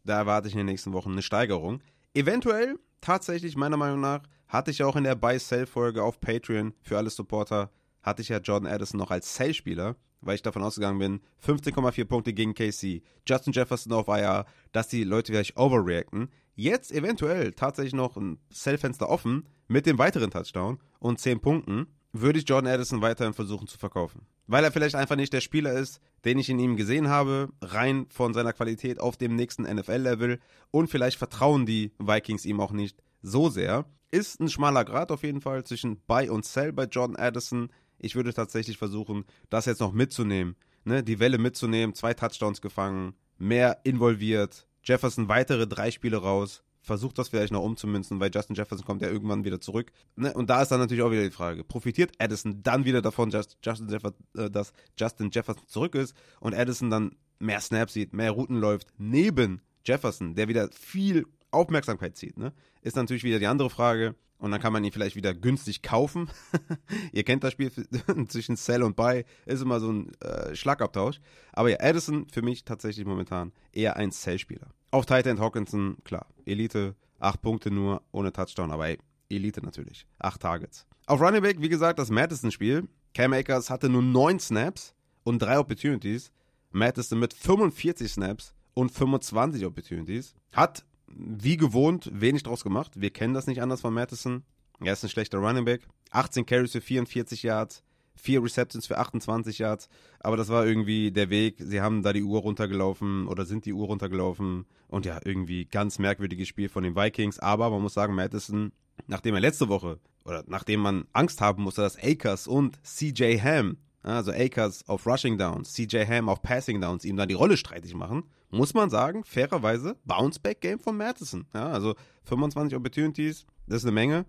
Da 0.03 0.17
erwarte 0.17 0.49
ich 0.49 0.53
in 0.53 0.57
den 0.57 0.65
nächsten 0.65 0.91
Wochen 0.91 1.13
eine 1.13 1.21
Steigerung. 1.21 1.81
Eventuell, 2.13 2.77
tatsächlich, 2.99 3.55
meiner 3.55 3.77
Meinung 3.77 4.01
nach, 4.01 4.23
hatte 4.53 4.69
ich 4.69 4.83
auch 4.83 4.95
in 4.95 5.03
der 5.03 5.15
Buy-Sell-Folge 5.15 6.03
auf 6.03 6.21
Patreon 6.21 6.75
für 6.83 6.95
alle 6.95 7.09
Supporter, 7.09 7.71
hatte 8.03 8.21
ich 8.21 8.29
ja 8.29 8.37
Jordan 8.37 8.71
Addison 8.71 8.99
noch 8.99 9.09
als 9.09 9.35
Sell-Spieler, 9.35 9.95
weil 10.21 10.35
ich 10.35 10.43
davon 10.43 10.61
ausgegangen 10.61 10.99
bin, 10.99 11.21
15,4 11.43 12.05
Punkte 12.05 12.33
gegen 12.33 12.53
KC, 12.53 13.01
Justin 13.27 13.51
Jefferson 13.51 13.93
auf 13.93 14.07
IR, 14.07 14.45
dass 14.71 14.87
die 14.87 15.03
Leute 15.03 15.31
vielleicht 15.31 15.57
overreacten. 15.57 16.29
Jetzt 16.53 16.91
eventuell 16.91 17.53
tatsächlich 17.53 17.95
noch 17.95 18.15
ein 18.15 18.37
Sell-Fenster 18.51 19.09
offen 19.09 19.49
mit 19.67 19.87
dem 19.87 19.97
weiteren 19.97 20.29
Touchdown 20.29 20.79
und 20.99 21.19
10 21.19 21.39
Punkten 21.39 21.87
würde 22.11 22.37
ich 22.37 22.47
Jordan 22.47 22.71
Addison 22.71 23.01
weiterhin 23.01 23.33
versuchen 23.33 23.67
zu 23.67 23.79
verkaufen. 23.79 24.27
Weil 24.45 24.63
er 24.63 24.71
vielleicht 24.71 24.93
einfach 24.93 25.15
nicht 25.15 25.33
der 25.33 25.41
Spieler 25.41 25.73
ist, 25.73 25.99
den 26.25 26.37
ich 26.37 26.47
in 26.47 26.59
ihm 26.59 26.75
gesehen 26.75 27.07
habe, 27.07 27.49
rein 27.59 28.05
von 28.09 28.35
seiner 28.35 28.53
Qualität 28.53 28.99
auf 28.99 29.17
dem 29.17 29.35
nächsten 29.35 29.63
NFL-Level 29.63 30.39
und 30.69 30.91
vielleicht 30.91 31.17
vertrauen 31.17 31.65
die 31.65 31.91
Vikings 31.97 32.45
ihm 32.45 32.59
auch 32.59 32.71
nicht 32.71 33.01
so 33.23 33.49
sehr. 33.49 33.85
Ist 34.13 34.39
ein 34.39 34.47
schmaler 34.47 34.85
Grad 34.85 35.11
auf 35.11 35.23
jeden 35.23 35.41
Fall 35.41 35.63
zwischen 35.63 35.99
Buy 36.05 36.29
und 36.29 36.45
Sell 36.45 36.71
bei 36.71 36.83
Jordan 36.83 37.15
Addison. 37.15 37.69
Ich 37.97 38.13
würde 38.13 38.31
tatsächlich 38.31 38.77
versuchen, 38.77 39.25
das 39.49 39.65
jetzt 39.65 39.79
noch 39.79 39.91
mitzunehmen. 39.91 40.55
Ne? 40.83 41.01
Die 41.01 41.19
Welle 41.19 41.39
mitzunehmen, 41.39 41.95
zwei 41.95 42.13
Touchdowns 42.13 42.61
gefangen, 42.61 43.15
mehr 43.39 43.79
involviert, 43.85 44.67
Jefferson 44.83 45.29
weitere 45.29 45.65
drei 45.65 45.89
Spiele 45.89 46.17
raus, 46.17 46.61
versucht 46.83 47.17
das 47.17 47.29
vielleicht 47.29 47.51
noch 47.51 47.63
umzumünzen, 47.63 48.19
weil 48.19 48.29
Justin 48.31 48.55
Jefferson 48.55 48.85
kommt 48.85 49.01
ja 49.01 49.09
irgendwann 49.09 49.45
wieder 49.45 49.59
zurück. 49.59 49.91
Ne? 50.15 50.31
Und 50.31 50.47
da 50.51 50.61
ist 50.61 50.69
dann 50.69 50.79
natürlich 50.79 51.01
auch 51.01 51.09
wieder 51.09 51.23
die 51.23 51.31
Frage, 51.31 51.63
profitiert 51.63 52.11
Addison 52.19 52.61
dann 52.61 52.85
wieder 52.85 53.01
davon, 53.01 53.31
dass 53.31 53.57
Justin, 53.63 53.89
Jefferson, 53.89 54.27
äh, 54.37 54.51
dass 54.51 54.73
Justin 54.95 55.31
Jefferson 55.31 55.65
zurück 55.65 55.95
ist 55.95 56.15
und 56.39 56.53
Addison 56.53 56.91
dann 56.91 57.15
mehr 57.39 57.61
Snaps 57.61 57.93
sieht, 57.93 58.13
mehr 58.13 58.29
Routen 58.29 58.57
läuft, 58.57 58.89
neben 58.99 59.63
Jefferson, 59.83 60.35
der 60.35 60.49
wieder 60.49 60.69
viel 60.71 61.25
Aufmerksamkeit 61.53 62.17
zieht, 62.17 62.37
ne? 62.37 62.53
ist 62.81 62.95
natürlich 62.95 63.23
wieder 63.23 63.39
die 63.39 63.47
andere 63.47 63.69
Frage. 63.69 64.15
Und 64.39 64.51
dann 64.51 64.59
kann 64.59 64.73
man 64.73 64.83
ihn 64.83 64.91
vielleicht 64.91 65.15
wieder 65.15 65.33
günstig 65.33 65.83
kaufen. 65.83 66.29
Ihr 67.13 67.23
kennt 67.23 67.45
das 67.45 67.53
Spiel 67.53 67.71
zwischen 68.27 68.57
Sell 68.57 68.83
und 68.83 68.97
Buy, 68.97 69.23
ist 69.45 69.61
immer 69.61 69.79
so 69.79 69.89
ein 69.89 70.11
äh, 70.19 70.53
Schlagabtausch. 70.53 71.21
Aber 71.53 71.69
ja, 71.69 71.77
Addison 71.79 72.27
für 72.29 72.41
mich 72.41 72.65
tatsächlich 72.65 73.05
momentan 73.05 73.53
eher 73.71 73.95
ein 73.95 74.11
Sell-Spieler. 74.11 74.67
Auf 74.91 75.05
Tight 75.05 75.27
End 75.27 75.39
Hawkinson, 75.39 75.95
klar, 76.03 76.27
Elite, 76.45 76.93
8 77.19 77.41
Punkte 77.41 77.71
nur, 77.71 78.01
ohne 78.11 78.33
Touchdown, 78.33 78.71
aber 78.71 78.89
ey, 78.89 78.97
Elite 79.29 79.63
natürlich, 79.63 80.05
8 80.19 80.41
Targets. 80.41 80.85
Auf 81.05 81.21
Running 81.21 81.41
Back, 81.41 81.61
wie 81.61 81.69
gesagt, 81.69 81.97
das 81.99 82.09
Madison-Spiel. 82.09 82.89
Cam 83.13 83.31
Akers 83.31 83.69
hatte 83.69 83.87
nur 83.87 84.01
9 84.01 84.39
Snaps 84.39 84.93
und 85.23 85.41
3 85.41 85.59
Opportunities. 85.59 86.31
Madison 86.71 87.19
mit 87.19 87.33
45 87.33 88.11
Snaps 88.11 88.53
und 88.73 88.91
25 88.91 89.65
Opportunities. 89.65 90.35
Hat 90.51 90.85
wie 91.17 91.57
gewohnt 91.57 92.09
wenig 92.13 92.43
draus 92.43 92.63
gemacht. 92.63 92.93
Wir 92.95 93.09
kennen 93.09 93.33
das 93.33 93.47
nicht 93.47 93.61
anders 93.61 93.81
von 93.81 93.93
Madison. 93.93 94.43
Er 94.79 94.93
ist 94.93 95.03
ein 95.03 95.09
schlechter 95.09 95.37
Running 95.37 95.65
Back. 95.65 95.87
18 96.11 96.45
Carries 96.45 96.71
für 96.71 96.81
44 96.81 97.43
Yards, 97.43 97.83
4 98.15 98.43
Receptions 98.43 98.85
für 98.85 98.97
28 98.97 99.59
Yards. 99.59 99.89
Aber 100.19 100.37
das 100.37 100.49
war 100.49 100.65
irgendwie 100.65 101.11
der 101.11 101.29
Weg. 101.29 101.55
Sie 101.59 101.81
haben 101.81 102.03
da 102.03 102.13
die 102.13 102.23
Uhr 102.23 102.41
runtergelaufen 102.41 103.27
oder 103.27 103.45
sind 103.45 103.65
die 103.65 103.73
Uhr 103.73 103.87
runtergelaufen. 103.87 104.65
Und 104.87 105.05
ja, 105.05 105.19
irgendwie 105.23 105.65
ganz 105.65 105.99
merkwürdiges 105.99 106.47
Spiel 106.47 106.69
von 106.69 106.83
den 106.83 106.95
Vikings. 106.95 107.39
Aber 107.39 107.69
man 107.69 107.81
muss 107.81 107.93
sagen, 107.93 108.15
Madison, 108.15 108.71
nachdem 109.07 109.35
er 109.35 109.41
letzte 109.41 109.69
Woche 109.69 109.99
oder 110.25 110.43
nachdem 110.47 110.81
man 110.81 111.05
Angst 111.13 111.41
haben 111.41 111.63
musste, 111.63 111.81
dass 111.81 111.97
Akers 111.97 112.47
und 112.47 112.79
CJ 112.83 113.39
Ham 113.39 113.77
also 114.11 114.31
Akers 114.31 114.87
auf 114.87 115.07
Rushing 115.07 115.37
Downs, 115.37 115.73
CJ 115.73 116.05
Ham 116.07 116.29
auf 116.29 116.41
Passing 116.41 116.81
Downs 116.81 117.05
ihm 117.05 117.15
dann 117.15 117.29
die 117.29 117.35
Rolle 117.35 117.57
streitig 117.57 117.95
machen, 117.95 118.23
muss 118.49 118.73
man 118.73 118.89
sagen, 118.89 119.23
fairerweise, 119.23 119.95
Bounce-Back-Game 120.05 120.79
von 120.79 120.97
Madison. 120.97 121.45
Ja, 121.53 121.69
also 121.69 121.95
25 122.25 122.77
Opportunities, 122.77 123.45
das 123.67 123.77
ist 123.77 123.85
eine 123.85 123.93
Menge, 123.93 124.25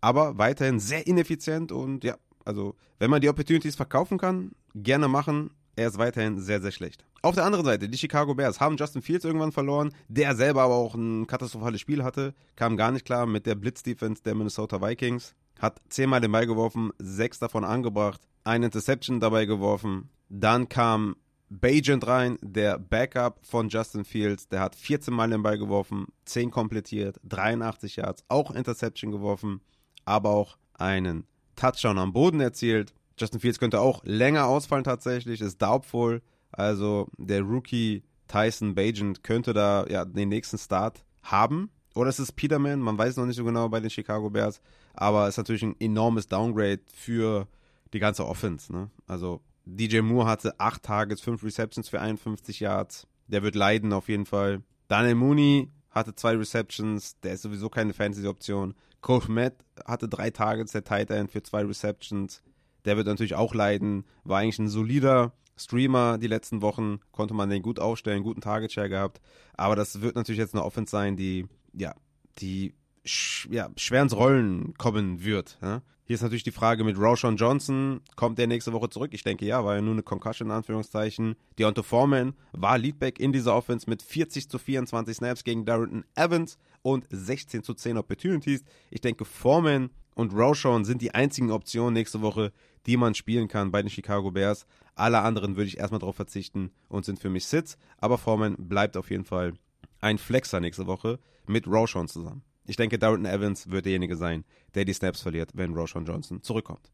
aber 0.00 0.38
weiterhin 0.38 0.78
sehr 0.78 1.06
ineffizient 1.06 1.72
und 1.72 2.04
ja, 2.04 2.16
also 2.44 2.76
wenn 2.98 3.10
man 3.10 3.20
die 3.20 3.28
Opportunities 3.28 3.76
verkaufen 3.76 4.18
kann, 4.18 4.52
gerne 4.74 5.08
machen. 5.08 5.50
Er 5.76 5.88
ist 5.88 5.98
weiterhin 5.98 6.40
sehr, 6.40 6.60
sehr 6.60 6.72
schlecht. 6.72 7.04
Auf 7.22 7.36
der 7.36 7.44
anderen 7.44 7.64
Seite, 7.64 7.88
die 7.88 7.98
Chicago 7.98 8.34
Bears 8.34 8.60
haben 8.60 8.76
Justin 8.76 9.02
Fields 9.02 9.24
irgendwann 9.24 9.52
verloren, 9.52 9.92
der 10.08 10.34
selber 10.34 10.62
aber 10.62 10.74
auch 10.74 10.94
ein 10.94 11.26
katastrophales 11.26 11.80
Spiel 11.80 12.02
hatte, 12.02 12.34
kam 12.56 12.76
gar 12.76 12.90
nicht 12.90 13.04
klar 13.04 13.26
mit 13.26 13.46
der 13.46 13.54
Blitz-Defense 13.54 14.22
der 14.22 14.34
Minnesota 14.34 14.80
Vikings, 14.80 15.34
hat 15.58 15.80
zehnmal 15.88 16.20
den 16.20 16.32
Ball 16.32 16.46
geworfen, 16.46 16.90
sechs 16.98 17.38
davon 17.38 17.64
angebracht, 17.64 18.20
eine 18.48 18.66
Interception 18.66 19.20
dabei 19.20 19.44
geworfen. 19.44 20.08
Dann 20.28 20.68
kam 20.68 21.16
Bajent 21.50 22.06
rein, 22.06 22.38
der 22.42 22.78
Backup 22.78 23.38
von 23.42 23.68
Justin 23.68 24.04
Fields. 24.04 24.48
Der 24.48 24.60
hat 24.60 24.74
14 24.74 25.14
Mal 25.14 25.30
den 25.30 25.42
Ball 25.42 25.58
geworfen, 25.58 26.06
10 26.24 26.50
komplettiert, 26.50 27.20
83 27.24 27.96
Yards, 27.96 28.24
auch 28.28 28.50
Interception 28.50 29.12
geworfen, 29.12 29.60
aber 30.04 30.30
auch 30.30 30.56
einen 30.74 31.26
Touchdown 31.56 31.98
am 31.98 32.12
Boden 32.12 32.40
erzielt. 32.40 32.94
Justin 33.18 33.40
Fields 33.40 33.58
könnte 33.58 33.80
auch 33.80 34.02
länger 34.04 34.46
ausfallen 34.46 34.84
tatsächlich, 34.84 35.40
ist 35.40 35.60
doubtful. 35.60 36.22
Also 36.50 37.08
der 37.18 37.42
Rookie 37.42 38.02
Tyson 38.28 38.74
Bajent 38.74 39.22
könnte 39.22 39.52
da 39.52 39.86
ja 39.88 40.04
den 40.04 40.28
nächsten 40.28 40.58
Start 40.58 41.04
haben. 41.22 41.70
Oder 41.94 42.10
es 42.10 42.20
ist 42.20 42.32
Peterman, 42.32 42.80
man 42.80 42.96
weiß 42.96 43.16
noch 43.16 43.26
nicht 43.26 43.36
so 43.36 43.44
genau 43.44 43.68
bei 43.68 43.80
den 43.80 43.90
Chicago 43.90 44.30
Bears. 44.30 44.60
Aber 44.94 45.24
es 45.24 45.30
ist 45.30 45.38
natürlich 45.38 45.62
ein 45.62 45.76
enormes 45.80 46.28
Downgrade 46.28 46.80
für 46.94 47.48
die 47.92 47.98
ganze 47.98 48.26
Offense. 48.26 48.72
Ne? 48.72 48.90
Also 49.06 49.40
DJ 49.64 50.00
Moore 50.00 50.26
hatte 50.26 50.58
8 50.58 50.82
Targets, 50.82 51.20
5 51.20 51.42
Receptions 51.42 51.88
für 51.88 52.00
51 52.00 52.60
Yards. 52.60 53.06
Der 53.26 53.42
wird 53.42 53.54
leiden 53.54 53.92
auf 53.92 54.08
jeden 54.08 54.26
Fall. 54.26 54.62
Daniel 54.88 55.14
Mooney 55.16 55.70
hatte 55.90 56.14
2 56.14 56.36
Receptions, 56.36 57.18
der 57.20 57.34
ist 57.34 57.42
sowieso 57.42 57.68
keine 57.68 57.92
Fantasy-Option. 57.92 58.74
Coach 59.00 59.28
Matt 59.28 59.54
hatte 59.84 60.08
3 60.08 60.30
Targets, 60.30 60.72
der 60.72 60.84
Tight 60.84 61.10
End 61.10 61.30
für 61.30 61.42
2 61.42 61.64
Receptions. 61.64 62.42
Der 62.84 62.96
wird 62.96 63.06
natürlich 63.06 63.34
auch 63.34 63.54
leiden. 63.54 64.04
War 64.24 64.40
eigentlich 64.40 64.58
ein 64.58 64.68
solider 64.68 65.32
Streamer 65.56 66.18
die 66.18 66.26
letzten 66.26 66.62
Wochen. 66.62 67.00
Konnte 67.12 67.34
man 67.34 67.50
den 67.50 67.62
gut 67.62 67.78
aufstellen, 67.78 68.22
guten 68.22 68.40
Target-Share 68.40 68.88
gehabt. 68.88 69.20
Aber 69.54 69.76
das 69.76 70.00
wird 70.00 70.16
natürlich 70.16 70.38
jetzt 70.38 70.54
eine 70.54 70.64
Offense 70.64 70.90
sein, 70.90 71.16
die, 71.16 71.46
ja, 71.74 71.94
die 72.38 72.74
sch 73.04 73.48
ja, 73.50 73.70
schwer 73.76 74.02
ins 74.02 74.16
Rollen 74.16 74.74
kommen 74.74 75.24
wird. 75.24 75.58
Ja? 75.62 75.82
Hier 76.08 76.14
ist 76.14 76.22
natürlich 76.22 76.42
die 76.42 76.52
Frage 76.52 76.84
mit 76.84 76.98
Roshan 76.98 77.36
Johnson. 77.36 78.00
Kommt 78.16 78.38
der 78.38 78.46
nächste 78.46 78.72
Woche 78.72 78.88
zurück? 78.88 79.10
Ich 79.12 79.24
denke 79.24 79.44
ja, 79.44 79.62
war 79.62 79.74
ja 79.74 79.82
nur 79.82 79.92
eine 79.92 80.02
Concussion 80.02 80.48
in 80.48 80.54
Anführungszeichen. 80.54 81.36
Deontay 81.58 81.82
Foreman 81.82 82.32
war 82.52 82.78
Leadback 82.78 83.20
in 83.20 83.30
dieser 83.30 83.54
Offense 83.54 83.90
mit 83.90 84.00
40 84.00 84.48
zu 84.48 84.58
24 84.58 85.18
Snaps 85.18 85.44
gegen 85.44 85.66
Darrington 85.66 86.06
Evans 86.14 86.56
und 86.80 87.04
16 87.10 87.62
zu 87.62 87.74
10 87.74 87.98
Opportunities. 87.98 88.64
Ich 88.90 89.02
denke, 89.02 89.26
Foreman 89.26 89.90
und 90.14 90.32
Roshan 90.32 90.86
sind 90.86 91.02
die 91.02 91.14
einzigen 91.14 91.50
Optionen 91.50 91.92
nächste 91.92 92.22
Woche, 92.22 92.54
die 92.86 92.96
man 92.96 93.14
spielen 93.14 93.46
kann 93.46 93.70
bei 93.70 93.82
den 93.82 93.90
Chicago 93.90 94.30
Bears. 94.30 94.64
Alle 94.94 95.20
anderen 95.20 95.56
würde 95.56 95.68
ich 95.68 95.76
erstmal 95.76 96.00
darauf 96.00 96.16
verzichten 96.16 96.70
und 96.88 97.04
sind 97.04 97.20
für 97.20 97.28
mich 97.28 97.44
Sits. 97.44 97.76
Aber 97.98 98.16
Foreman 98.16 98.56
bleibt 98.56 98.96
auf 98.96 99.10
jeden 99.10 99.26
Fall 99.26 99.52
ein 100.00 100.16
Flexer 100.16 100.60
nächste 100.60 100.86
Woche 100.86 101.18
mit 101.46 101.66
Roshan 101.66 102.08
zusammen. 102.08 102.40
Ich 102.68 102.76
denke, 102.76 102.98
Darrington 102.98 103.32
Evans 103.32 103.70
wird 103.70 103.86
derjenige 103.86 104.14
sein, 104.16 104.44
der 104.74 104.84
die 104.84 104.92
Snaps 104.92 105.22
verliert, 105.22 105.52
wenn 105.54 105.72
Roshan 105.72 106.04
Johnson 106.04 106.42
zurückkommt. 106.42 106.92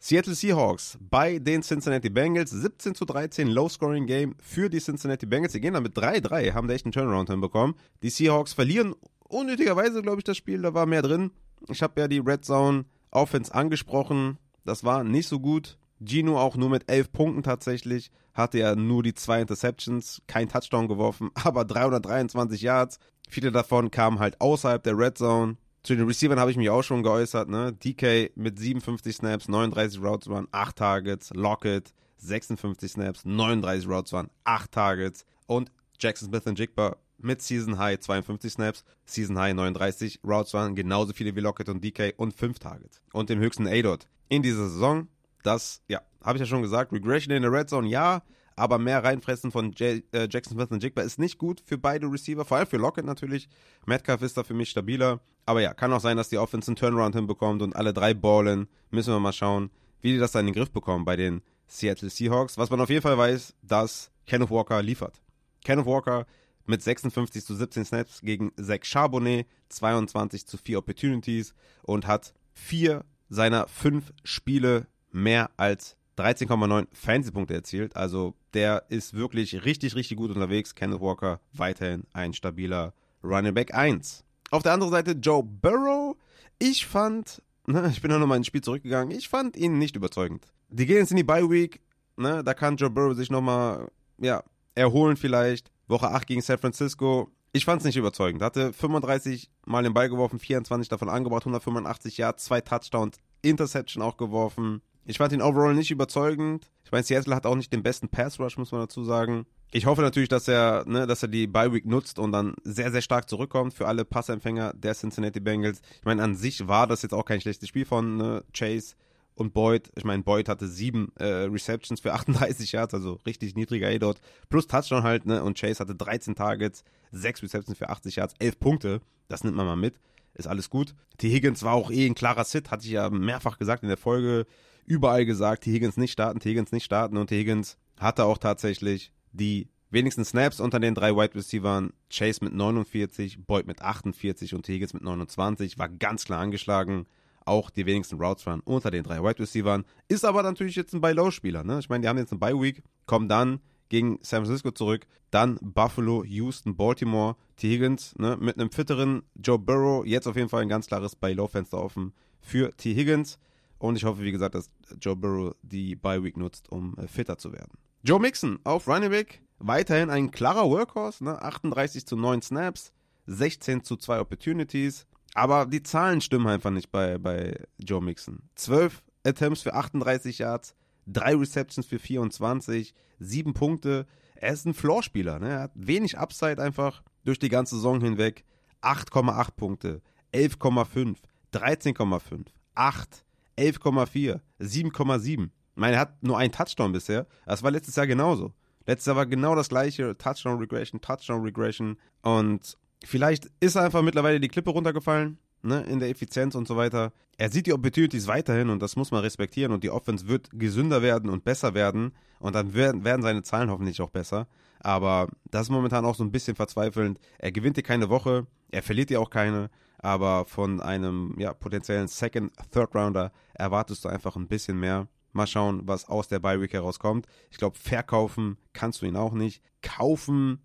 Seattle 0.00 0.34
Seahawks 0.34 0.96
bei 0.98 1.38
den 1.38 1.62
Cincinnati 1.62 2.08
Bengals. 2.08 2.50
17 2.50 2.94
zu 2.94 3.04
13 3.04 3.48
Low-Scoring 3.48 4.06
Game 4.06 4.34
für 4.40 4.70
die 4.70 4.78
Cincinnati 4.78 5.26
Bengals. 5.26 5.52
Sie 5.52 5.60
gehen 5.60 5.74
dann 5.74 5.82
mit 5.82 5.94
3-3, 5.94 6.54
haben 6.54 6.68
da 6.68 6.74
echt 6.74 6.86
einen 6.86 6.92
Turnaround 6.92 7.28
hinbekommen. 7.28 7.74
Die 8.02 8.08
Seahawks 8.08 8.54
verlieren 8.54 8.94
unnötigerweise, 9.28 10.00
glaube 10.00 10.20
ich, 10.20 10.24
das 10.24 10.38
Spiel. 10.38 10.62
Da 10.62 10.72
war 10.72 10.86
mehr 10.86 11.02
drin. 11.02 11.32
Ich 11.68 11.82
habe 11.82 12.00
ja 12.00 12.08
die 12.08 12.20
Red 12.20 12.46
Zone 12.46 12.86
Offense 13.10 13.54
angesprochen. 13.54 14.38
Das 14.64 14.84
war 14.84 15.04
nicht 15.04 15.28
so 15.28 15.38
gut. 15.38 15.76
Gino 16.04 16.38
auch 16.38 16.56
nur 16.56 16.70
mit 16.70 16.90
11 16.90 17.12
Punkten 17.12 17.42
tatsächlich. 17.42 18.10
Hatte 18.34 18.58
ja 18.58 18.76
nur 18.76 19.02
die 19.02 19.14
zwei 19.14 19.40
Interceptions, 19.40 20.22
kein 20.26 20.48
Touchdown 20.48 20.88
geworfen, 20.88 21.30
aber 21.34 21.64
323 21.64 22.62
Yards. 22.62 22.98
Viele 23.28 23.52
davon 23.52 23.90
kamen 23.90 24.20
halt 24.20 24.40
außerhalb 24.40 24.82
der 24.82 24.96
Red 24.96 25.18
Zone. 25.18 25.56
Zu 25.82 25.96
den 25.96 26.06
Receivern 26.06 26.40
habe 26.40 26.50
ich 26.50 26.56
mich 26.56 26.70
auch 26.70 26.82
schon 26.82 27.02
geäußert. 27.02 27.48
Ne? 27.48 27.72
DK 27.72 28.30
mit 28.36 28.58
57 28.58 29.16
Snaps, 29.16 29.48
39 29.48 30.02
Routes 30.02 30.28
waren 30.28 30.48
8 30.50 30.76
Targets. 30.76 31.30
Lockett 31.34 31.92
56 32.18 32.92
Snaps, 32.92 33.24
39 33.24 33.88
Routes 33.88 34.12
waren 34.12 34.30
8 34.44 34.72
Targets. 34.72 35.24
Und 35.46 35.70
Jackson 36.00 36.28
Smith 36.28 36.46
und 36.46 36.58
Jigba 36.58 36.96
mit 37.18 37.42
Season 37.42 37.78
High 37.78 37.98
52 38.00 38.52
Snaps, 38.52 38.84
Season 39.04 39.38
High 39.38 39.54
39 39.54 40.20
Routes 40.24 40.54
waren 40.54 40.74
genauso 40.74 41.12
viele 41.12 41.34
wie 41.34 41.40
Lockett 41.40 41.68
und 41.68 41.82
DK 41.82 42.14
und 42.16 42.32
5 42.34 42.58
Targets. 42.58 43.00
Und 43.12 43.30
den 43.30 43.40
höchsten 43.40 43.66
A-Dot 43.66 44.06
in 44.28 44.42
dieser 44.42 44.68
Saison. 44.68 45.08
Das, 45.42 45.82
ja, 45.88 46.00
habe 46.22 46.36
ich 46.36 46.40
ja 46.40 46.46
schon 46.46 46.62
gesagt. 46.62 46.92
Regression 46.92 47.34
in 47.34 47.42
der 47.42 47.52
Red 47.52 47.68
Zone, 47.70 47.88
ja. 47.88 48.22
Aber 48.56 48.78
mehr 48.78 49.04
reinfressen 49.04 49.52
von 49.52 49.70
J 49.70 50.02
äh, 50.12 50.26
Jackson 50.28 50.54
Smith 50.54 50.70
und 50.70 50.82
Jigba 50.82 51.02
ist 51.02 51.20
nicht 51.20 51.38
gut 51.38 51.62
für 51.64 51.78
beide 51.78 52.10
Receiver, 52.10 52.44
vor 52.44 52.56
allem 52.56 52.66
für 52.66 52.76
Lockett 52.76 53.04
natürlich. 53.04 53.48
Metcalf 53.86 54.20
ist 54.22 54.36
da 54.36 54.42
für 54.42 54.54
mich 54.54 54.70
stabiler. 54.70 55.20
Aber 55.46 55.60
ja, 55.60 55.72
kann 55.74 55.92
auch 55.92 56.00
sein, 56.00 56.16
dass 56.16 56.28
die 56.28 56.38
Offense 56.38 56.68
einen 56.68 56.76
Turnaround 56.76 57.14
hinbekommt 57.14 57.62
und 57.62 57.76
alle 57.76 57.94
drei 57.94 58.14
ballen. 58.14 58.66
Müssen 58.90 59.12
wir 59.12 59.20
mal 59.20 59.32
schauen, 59.32 59.70
wie 60.00 60.12
die 60.12 60.18
das 60.18 60.32
dann 60.32 60.40
in 60.40 60.52
den 60.52 60.60
Griff 60.60 60.72
bekommen 60.72 61.04
bei 61.04 61.14
den 61.14 61.40
Seattle 61.68 62.10
Seahawks. 62.10 62.58
Was 62.58 62.70
man 62.70 62.80
auf 62.80 62.90
jeden 62.90 63.02
Fall 63.02 63.16
weiß, 63.16 63.54
dass 63.62 64.10
Kenneth 64.26 64.50
Walker 64.50 64.82
liefert. 64.82 65.22
Kenneth 65.64 65.86
Walker 65.86 66.26
mit 66.66 66.82
56 66.82 67.44
zu 67.44 67.54
17 67.54 67.84
Snaps 67.84 68.20
gegen 68.20 68.52
Zach 68.60 68.82
Charbonnet, 68.82 69.46
22 69.70 70.46
zu 70.46 70.58
4 70.58 70.78
Opportunities 70.78 71.54
und 71.82 72.06
hat 72.06 72.34
vier 72.52 73.04
seiner 73.28 73.68
fünf 73.68 74.12
Spiele 74.24 74.86
mehr 75.12 75.50
als 75.56 75.96
13,9 76.18 76.86
Fantasy-Punkte 76.92 77.54
erzielt. 77.54 77.96
Also 77.96 78.34
der 78.54 78.84
ist 78.88 79.14
wirklich 79.14 79.64
richtig, 79.64 79.94
richtig 79.94 80.16
gut 80.16 80.30
unterwegs. 80.30 80.74
Kenneth 80.74 81.00
Walker 81.00 81.40
weiterhin 81.52 82.04
ein 82.12 82.32
stabiler 82.34 82.92
Running 83.22 83.54
Back 83.54 83.74
1. 83.74 84.24
Auf 84.50 84.62
der 84.62 84.72
anderen 84.72 84.92
Seite 84.92 85.12
Joe 85.12 85.42
Burrow. 85.42 86.16
Ich 86.58 86.86
fand, 86.86 87.42
ne, 87.66 87.88
ich 87.90 88.02
bin 88.02 88.10
noch 88.10 88.18
nochmal 88.18 88.38
ins 88.38 88.46
Spiel 88.46 88.62
zurückgegangen, 88.62 89.16
ich 89.16 89.28
fand 89.28 89.56
ihn 89.56 89.78
nicht 89.78 89.96
überzeugend. 89.96 90.46
Die 90.70 90.86
gehen 90.86 90.98
jetzt 90.98 91.10
in 91.10 91.16
die 91.16 91.24
Bye 91.24 91.48
Week, 91.48 91.80
ne, 92.16 92.42
da 92.42 92.54
kann 92.54 92.76
Joe 92.76 92.90
Burrow 92.90 93.16
sich 93.16 93.30
nochmal, 93.30 93.90
ja, 94.18 94.42
erholen 94.74 95.16
vielleicht. 95.16 95.70
Woche 95.86 96.10
8 96.10 96.26
gegen 96.26 96.42
San 96.42 96.58
Francisco. 96.58 97.30
Ich 97.52 97.64
fand 97.64 97.80
es 97.80 97.86
nicht 97.86 97.96
überzeugend. 97.96 98.42
Hatte 98.42 98.72
35 98.72 99.50
Mal 99.64 99.82
den 99.82 99.94
Ball 99.94 100.08
geworfen, 100.08 100.38
24 100.38 100.88
davon 100.88 101.08
angebracht, 101.08 101.42
185 101.42 102.18
Yards, 102.18 102.44
zwei 102.44 102.60
Touchdowns, 102.60 103.18
Interception 103.42 104.02
auch 104.02 104.16
geworfen. 104.16 104.82
Ich 105.08 105.16
fand 105.16 105.32
ihn 105.32 105.40
overall 105.40 105.74
nicht 105.74 105.90
überzeugend. 105.90 106.70
Ich 106.84 106.92
meine, 106.92 107.02
Seattle 107.02 107.34
hat 107.34 107.46
auch 107.46 107.54
nicht 107.54 107.72
den 107.72 107.82
besten 107.82 108.10
Pass 108.10 108.38
Rush, 108.38 108.58
muss 108.58 108.72
man 108.72 108.82
dazu 108.82 109.04
sagen. 109.04 109.46
Ich 109.70 109.86
hoffe 109.86 110.02
natürlich, 110.02 110.28
dass 110.28 110.48
er, 110.48 110.84
ne, 110.86 111.06
dass 111.06 111.22
er 111.22 111.28
die 111.28 111.46
Bye 111.46 111.72
Week 111.72 111.86
nutzt 111.86 112.18
und 112.18 112.30
dann 112.30 112.54
sehr, 112.62 112.92
sehr 112.92 113.00
stark 113.00 113.26
zurückkommt 113.26 113.72
für 113.72 113.88
alle 113.88 114.04
Passempfänger 114.04 114.74
der 114.74 114.94
Cincinnati 114.94 115.40
Bengals. 115.40 115.80
Ich 115.98 116.04
meine, 116.04 116.22
an 116.22 116.36
sich 116.36 116.68
war 116.68 116.86
das 116.86 117.00
jetzt 117.00 117.14
auch 117.14 117.24
kein 117.24 117.40
schlechtes 117.40 117.70
Spiel 117.70 117.86
von 117.86 118.18
ne, 118.18 118.44
Chase 118.52 118.96
und 119.34 119.54
Boyd. 119.54 119.90
Ich 119.96 120.04
meine, 120.04 120.22
Boyd 120.22 120.46
hatte 120.46 120.68
sieben 120.68 121.10
äh, 121.16 121.24
Receptions 121.24 122.00
für 122.00 122.12
38 122.12 122.70
Yards, 122.72 122.92
also 122.92 123.18
richtig 123.24 123.56
niedriger 123.56 123.88
A 123.88 123.96
dort. 123.96 124.20
Plus 124.50 124.66
Touchdown 124.66 125.04
halt, 125.04 125.24
ne? 125.24 125.42
Und 125.42 125.58
Chase 125.58 125.78
hatte 125.80 125.94
13 125.94 126.34
Targets, 126.34 126.84
sechs 127.12 127.42
Receptions 127.42 127.78
für 127.78 127.88
80 127.88 128.16
Yards, 128.16 128.34
11 128.40 128.58
Punkte. 128.60 129.00
Das 129.28 129.42
nimmt 129.42 129.56
man 129.56 129.64
mal 129.64 129.76
mit. 129.76 129.94
Ist 130.34 130.48
alles 130.48 130.68
gut. 130.68 130.94
T. 131.16 131.30
Higgins 131.30 131.62
war 131.62 131.72
auch 131.72 131.90
eh 131.90 132.04
ein 132.04 132.14
klarer 132.14 132.44
Sit, 132.44 132.70
hatte 132.70 132.84
ich 132.84 132.92
ja 132.92 133.08
mehrfach 133.08 133.58
gesagt 133.58 133.82
in 133.82 133.88
der 133.88 133.96
Folge. 133.96 134.44
Überall 134.88 135.26
gesagt, 135.26 135.64
T. 135.64 135.72
Higgins 135.72 135.96
nicht 135.96 136.12
starten, 136.12 136.40
T. 136.40 136.50
Higgins 136.50 136.72
nicht 136.72 136.84
starten. 136.84 137.16
Und 137.16 137.28
T. 137.28 137.38
Higgins 137.38 137.76
hatte 137.98 138.24
auch 138.24 138.38
tatsächlich 138.38 139.12
die 139.32 139.68
wenigsten 139.90 140.24
Snaps 140.24 140.60
unter 140.60 140.80
den 140.80 140.94
drei 140.94 141.14
Wide 141.14 141.34
Receivers. 141.34 141.90
Chase 142.10 142.42
mit 142.42 142.54
49, 142.54 143.46
Boyd 143.46 143.66
mit 143.66 143.82
48 143.82 144.54
und 144.54 144.64
T. 144.64 144.74
Higgins 144.74 144.94
mit 144.94 145.02
29. 145.02 145.78
War 145.78 145.88
ganz 145.88 146.24
klar 146.24 146.40
angeschlagen 146.40 147.06
auch 147.48 147.70
die 147.70 147.86
wenigsten 147.86 148.20
Routes 148.22 148.46
run 148.46 148.60
unter 148.60 148.90
den 148.90 149.02
drei 149.02 149.22
Wide 149.22 149.40
Receivers. 149.40 149.82
Ist 150.06 150.24
aber 150.24 150.42
natürlich 150.42 150.76
jetzt 150.76 150.92
ein 150.94 151.00
Buy-Low-Spieler. 151.00 151.64
Ne? 151.64 151.78
Ich 151.80 151.88
meine, 151.88 152.02
die 152.02 152.08
haben 152.08 152.18
jetzt 152.18 152.30
eine 152.30 152.38
Bye-Week, 152.38 152.82
kommen 153.06 153.28
dann 153.28 153.60
gegen 153.88 154.18
San 154.20 154.44
Francisco 154.44 154.70
zurück, 154.70 155.06
dann 155.30 155.58
Buffalo, 155.62 156.24
Houston, 156.24 156.76
Baltimore, 156.76 157.36
T. 157.56 157.70
Higgins 157.70 158.14
ne? 158.18 158.36
mit 158.38 158.58
einem 158.58 158.70
fitteren 158.70 159.22
Joe 159.34 159.58
Burrow. 159.58 160.04
Jetzt 160.06 160.26
auf 160.28 160.36
jeden 160.36 160.50
Fall 160.50 160.62
ein 160.62 160.68
ganz 160.68 160.86
klares 160.86 161.16
Buy-Low-Fenster 161.16 161.82
offen 161.82 162.12
für 162.40 162.76
T. 162.76 162.94
Higgins. 162.94 163.38
Und 163.78 163.96
ich 163.96 164.04
hoffe, 164.04 164.22
wie 164.22 164.32
gesagt, 164.32 164.54
dass 164.54 164.70
Joe 165.00 165.16
Burrow 165.16 165.54
die 165.62 165.94
Bye-Week 165.94 166.36
nutzt, 166.36 166.70
um 166.70 166.96
äh, 166.98 167.06
fitter 167.06 167.38
zu 167.38 167.52
werden. 167.52 167.72
Joe 168.02 168.20
Mixon 168.20 168.58
auf 168.64 168.88
Running 168.88 169.10
Back. 169.10 169.42
Weiterhin 169.58 170.10
ein 170.10 170.30
klarer 170.30 170.68
Workhorse. 170.68 171.24
Ne? 171.24 171.40
38 171.40 172.06
zu 172.06 172.16
9 172.16 172.42
Snaps, 172.42 172.92
16 173.26 173.84
zu 173.84 173.96
2 173.96 174.20
Opportunities. 174.20 175.06
Aber 175.34 175.66
die 175.66 175.82
Zahlen 175.82 176.20
stimmen 176.20 176.46
einfach 176.46 176.70
nicht 176.70 176.90
bei, 176.90 177.18
bei 177.18 177.54
Joe 177.78 178.02
Mixon. 178.02 178.42
12 178.54 179.02
Attempts 179.24 179.62
für 179.62 179.74
38 179.74 180.38
Yards, 180.38 180.74
3 181.06 181.36
Receptions 181.36 181.86
für 181.86 181.98
24, 181.98 182.94
7 183.18 183.52
Punkte. 183.52 184.06
Er 184.36 184.52
ist 184.52 184.66
ein 184.66 184.74
Floorspieler. 184.74 185.38
Ne? 185.38 185.50
Er 185.50 185.60
hat 185.60 185.72
wenig 185.74 186.18
Upside 186.18 186.62
einfach 186.62 187.02
durch 187.24 187.38
die 187.38 187.48
ganze 187.48 187.76
Saison 187.76 188.00
hinweg. 188.00 188.44
8,8 188.82 189.50
Punkte, 189.56 190.02
11,5, 190.32 191.16
13,5, 191.52 192.46
8, 192.74 193.24
11,4, 193.58 194.40
7,7. 194.60 195.44
Ich 195.44 195.50
meine, 195.74 195.96
er 195.96 196.00
hat 196.00 196.22
nur 196.22 196.38
einen 196.38 196.52
Touchdown 196.52 196.92
bisher. 196.92 197.26
Das 197.46 197.62
war 197.62 197.70
letztes 197.70 197.96
Jahr 197.96 198.06
genauso. 198.06 198.52
Letztes 198.86 199.06
Jahr 199.06 199.16
war 199.16 199.26
genau 199.26 199.54
das 199.54 199.68
gleiche. 199.68 200.16
Touchdown 200.16 200.58
Regression, 200.58 201.00
Touchdown 201.00 201.42
Regression. 201.42 201.98
Und 202.22 202.78
Vielleicht 203.04 203.48
ist 203.60 203.76
er 203.76 203.84
einfach 203.84 204.02
mittlerweile 204.02 204.40
die 204.40 204.48
Klippe 204.48 204.70
runtergefallen, 204.70 205.38
ne, 205.62 205.82
in 205.88 206.00
der 206.00 206.08
Effizienz 206.08 206.54
und 206.54 206.66
so 206.66 206.76
weiter. 206.76 207.12
Er 207.36 207.50
sieht 207.50 207.66
die 207.66 207.72
Opportunities 207.72 208.26
weiterhin 208.26 208.70
und 208.70 208.82
das 208.82 208.96
muss 208.96 209.10
man 209.12 209.20
respektieren 209.20 209.72
und 209.72 209.84
die 209.84 209.90
Offense 209.90 210.26
wird 210.26 210.48
gesünder 210.52 211.02
werden 211.02 211.30
und 211.30 211.44
besser 211.44 211.74
werden 211.74 212.12
und 212.40 212.54
dann 212.54 212.74
werden, 212.74 213.04
werden 213.04 213.22
seine 213.22 213.42
Zahlen 213.42 213.70
hoffentlich 213.70 214.00
auch 214.00 214.10
besser. 214.10 214.48
Aber 214.80 215.28
das 215.50 215.62
ist 215.62 215.70
momentan 215.70 216.04
auch 216.04 216.14
so 216.14 216.24
ein 216.24 216.32
bisschen 216.32 216.56
verzweifelnd. 216.56 217.18
Er 217.38 217.52
gewinnt 217.52 217.76
dir 217.76 217.82
keine 217.82 218.08
Woche, 218.08 218.46
er 218.70 218.82
verliert 218.82 219.10
dir 219.10 219.20
auch 219.20 219.30
keine, 219.30 219.70
aber 219.98 220.44
von 220.44 220.80
einem 220.80 221.34
ja, 221.38 221.52
potenziellen 221.52 222.08
Second, 222.08 222.52
Third 222.72 222.94
Rounder 222.94 223.32
erwartest 223.54 224.04
du 224.04 224.08
einfach 224.08 224.36
ein 224.36 224.48
bisschen 224.48 224.78
mehr. 224.78 225.08
Mal 225.32 225.46
schauen, 225.46 225.82
was 225.84 226.08
aus 226.08 226.28
der 226.28 226.38
Bi-Week 226.38 226.72
herauskommt. 226.72 227.26
Ich 227.50 227.58
glaube, 227.58 227.76
verkaufen 227.78 228.56
kannst 228.72 229.02
du 229.02 229.06
ihn 229.06 229.16
auch 229.16 229.34
nicht. 229.34 229.62
Kaufen 229.82 230.60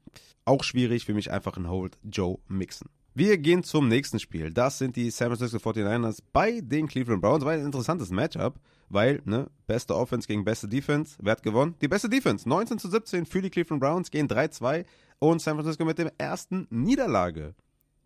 auch 0.45 0.63
schwierig. 0.63 1.05
Für 1.05 1.13
mich 1.13 1.31
einfach 1.31 1.57
ein 1.57 1.69
Hold 1.69 1.97
Joe 2.03 2.39
Mixon. 2.47 2.89
Wir 3.15 3.37
gehen 3.37 3.63
zum 3.63 3.89
nächsten 3.89 4.19
Spiel. 4.19 4.51
Das 4.51 4.79
sind 4.79 4.95
die 4.95 5.11
San 5.11 5.27
Francisco 5.27 5.57
49ers 5.57 6.23
bei 6.31 6.61
den 6.61 6.87
Cleveland 6.87 7.21
Browns. 7.21 7.45
War 7.45 7.51
ein 7.51 7.63
interessantes 7.65 8.09
Matchup, 8.09 8.59
weil, 8.89 9.21
ne, 9.25 9.51
beste 9.67 9.95
Offense 9.95 10.27
gegen 10.27 10.43
beste 10.43 10.67
Defense. 10.67 11.17
Wer 11.21 11.33
hat 11.33 11.43
gewonnen? 11.43 11.75
Die 11.81 11.87
beste 11.87 12.09
Defense. 12.09 12.49
19 12.49 12.79
zu 12.79 12.89
17 12.89 13.27
für 13.27 13.43
die 13.43 13.51
Cleveland 13.51 13.81
Browns, 13.81 14.09
gehen 14.09 14.27
3-2 14.27 14.85
und 15.19 15.41
San 15.41 15.55
Francisco 15.55 15.85
mit 15.85 15.99
der 15.99 16.11
ersten 16.17 16.65
Niederlage. 16.71 17.53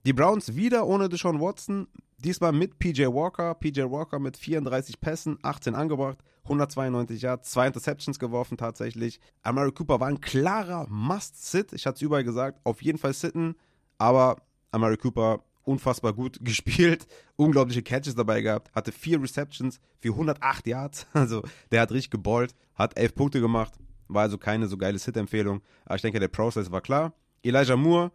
Die 0.07 0.13
Browns 0.13 0.55
wieder 0.55 0.87
ohne 0.87 1.09
Deshaun 1.09 1.41
Watson, 1.41 1.85
diesmal 2.17 2.53
mit 2.53 2.79
PJ 2.79 3.07
Walker. 3.07 3.53
PJ 3.55 3.81
Walker 3.81 4.19
mit 4.19 4.37
34 4.37 5.01
Pässen, 5.01 5.37
18 5.41 5.75
angebracht, 5.75 6.19
192 6.43 7.23
Yards, 7.23 7.51
zwei 7.51 7.67
Interceptions 7.67 8.17
geworfen 8.17 8.55
tatsächlich. 8.55 9.19
Amari 9.43 9.73
Cooper 9.73 9.99
war 9.99 10.07
ein 10.07 10.21
klarer 10.21 10.87
Must-Sit. 10.87 11.73
Ich 11.73 11.85
hatte 11.85 11.97
es 11.97 12.01
überall 12.03 12.23
gesagt, 12.23 12.61
auf 12.63 12.81
jeden 12.81 12.97
Fall 12.97 13.11
sitten. 13.11 13.57
Aber 13.97 14.37
Amari 14.71 14.95
Cooper 14.95 15.43
unfassbar 15.63 16.13
gut 16.13 16.39
gespielt, 16.41 17.05
unglaubliche 17.35 17.83
Catches 17.83 18.15
dabei 18.15 18.41
gehabt, 18.41 18.73
hatte 18.73 18.93
vier 18.93 19.21
Receptions 19.21 19.81
für 19.99 20.13
108 20.13 20.67
Yards. 20.67 21.05
Also 21.13 21.43
der 21.73 21.81
hat 21.81 21.91
richtig 21.91 22.11
geballt, 22.11 22.55
hat 22.75 22.97
elf 22.97 23.13
Punkte 23.13 23.41
gemacht. 23.41 23.73
War 24.07 24.21
also 24.21 24.37
keine 24.37 24.67
so 24.67 24.77
geile 24.77 24.99
Sit-Empfehlung. 24.99 25.61
Aber 25.83 25.97
ich 25.97 26.01
denke, 26.01 26.21
der 26.21 26.29
Prozess 26.29 26.71
war 26.71 26.79
klar. 26.79 27.11
Elijah 27.43 27.75
Moore 27.75 28.11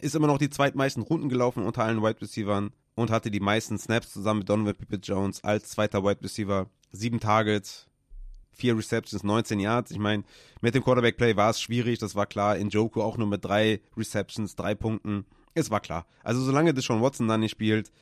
ist 0.00 0.14
immer 0.14 0.26
noch 0.26 0.38
die 0.38 0.50
zweitmeisten 0.50 1.02
Runden 1.02 1.28
gelaufen 1.28 1.62
unter 1.62 1.84
allen 1.84 2.02
Wide 2.02 2.20
Receivers 2.20 2.70
und 2.94 3.10
hatte 3.10 3.30
die 3.30 3.40
meisten 3.40 3.78
Snaps 3.78 4.12
zusammen 4.12 4.40
mit 4.40 4.48
Donovan 4.48 4.74
Pippett 4.74 5.06
Jones 5.06 5.44
als 5.44 5.70
zweiter 5.70 6.02
Wide 6.02 6.22
Receiver. 6.22 6.68
Sieben 6.92 7.20
Targets, 7.20 7.86
vier 8.52 8.76
Receptions, 8.76 9.22
19 9.22 9.60
Yards. 9.60 9.90
Ich 9.90 9.98
meine, 9.98 10.24
mit 10.60 10.74
dem 10.74 10.82
Quarterback-Play 10.82 11.36
war 11.36 11.50
es 11.50 11.60
schwierig, 11.60 11.98
das 11.98 12.14
war 12.14 12.26
klar. 12.26 12.56
In 12.56 12.70
Joku 12.70 13.02
auch 13.02 13.18
nur 13.18 13.26
mit 13.26 13.44
drei 13.44 13.80
Receptions, 13.96 14.56
drei 14.56 14.74
Punkten. 14.74 15.26
Es 15.54 15.70
war 15.70 15.80
klar. 15.80 16.06
Also 16.22 16.42
solange 16.42 16.74
Deshaun 16.74 17.02
Watson 17.02 17.28
da 17.28 17.38
nicht 17.38 17.50
spielt, 17.50 17.92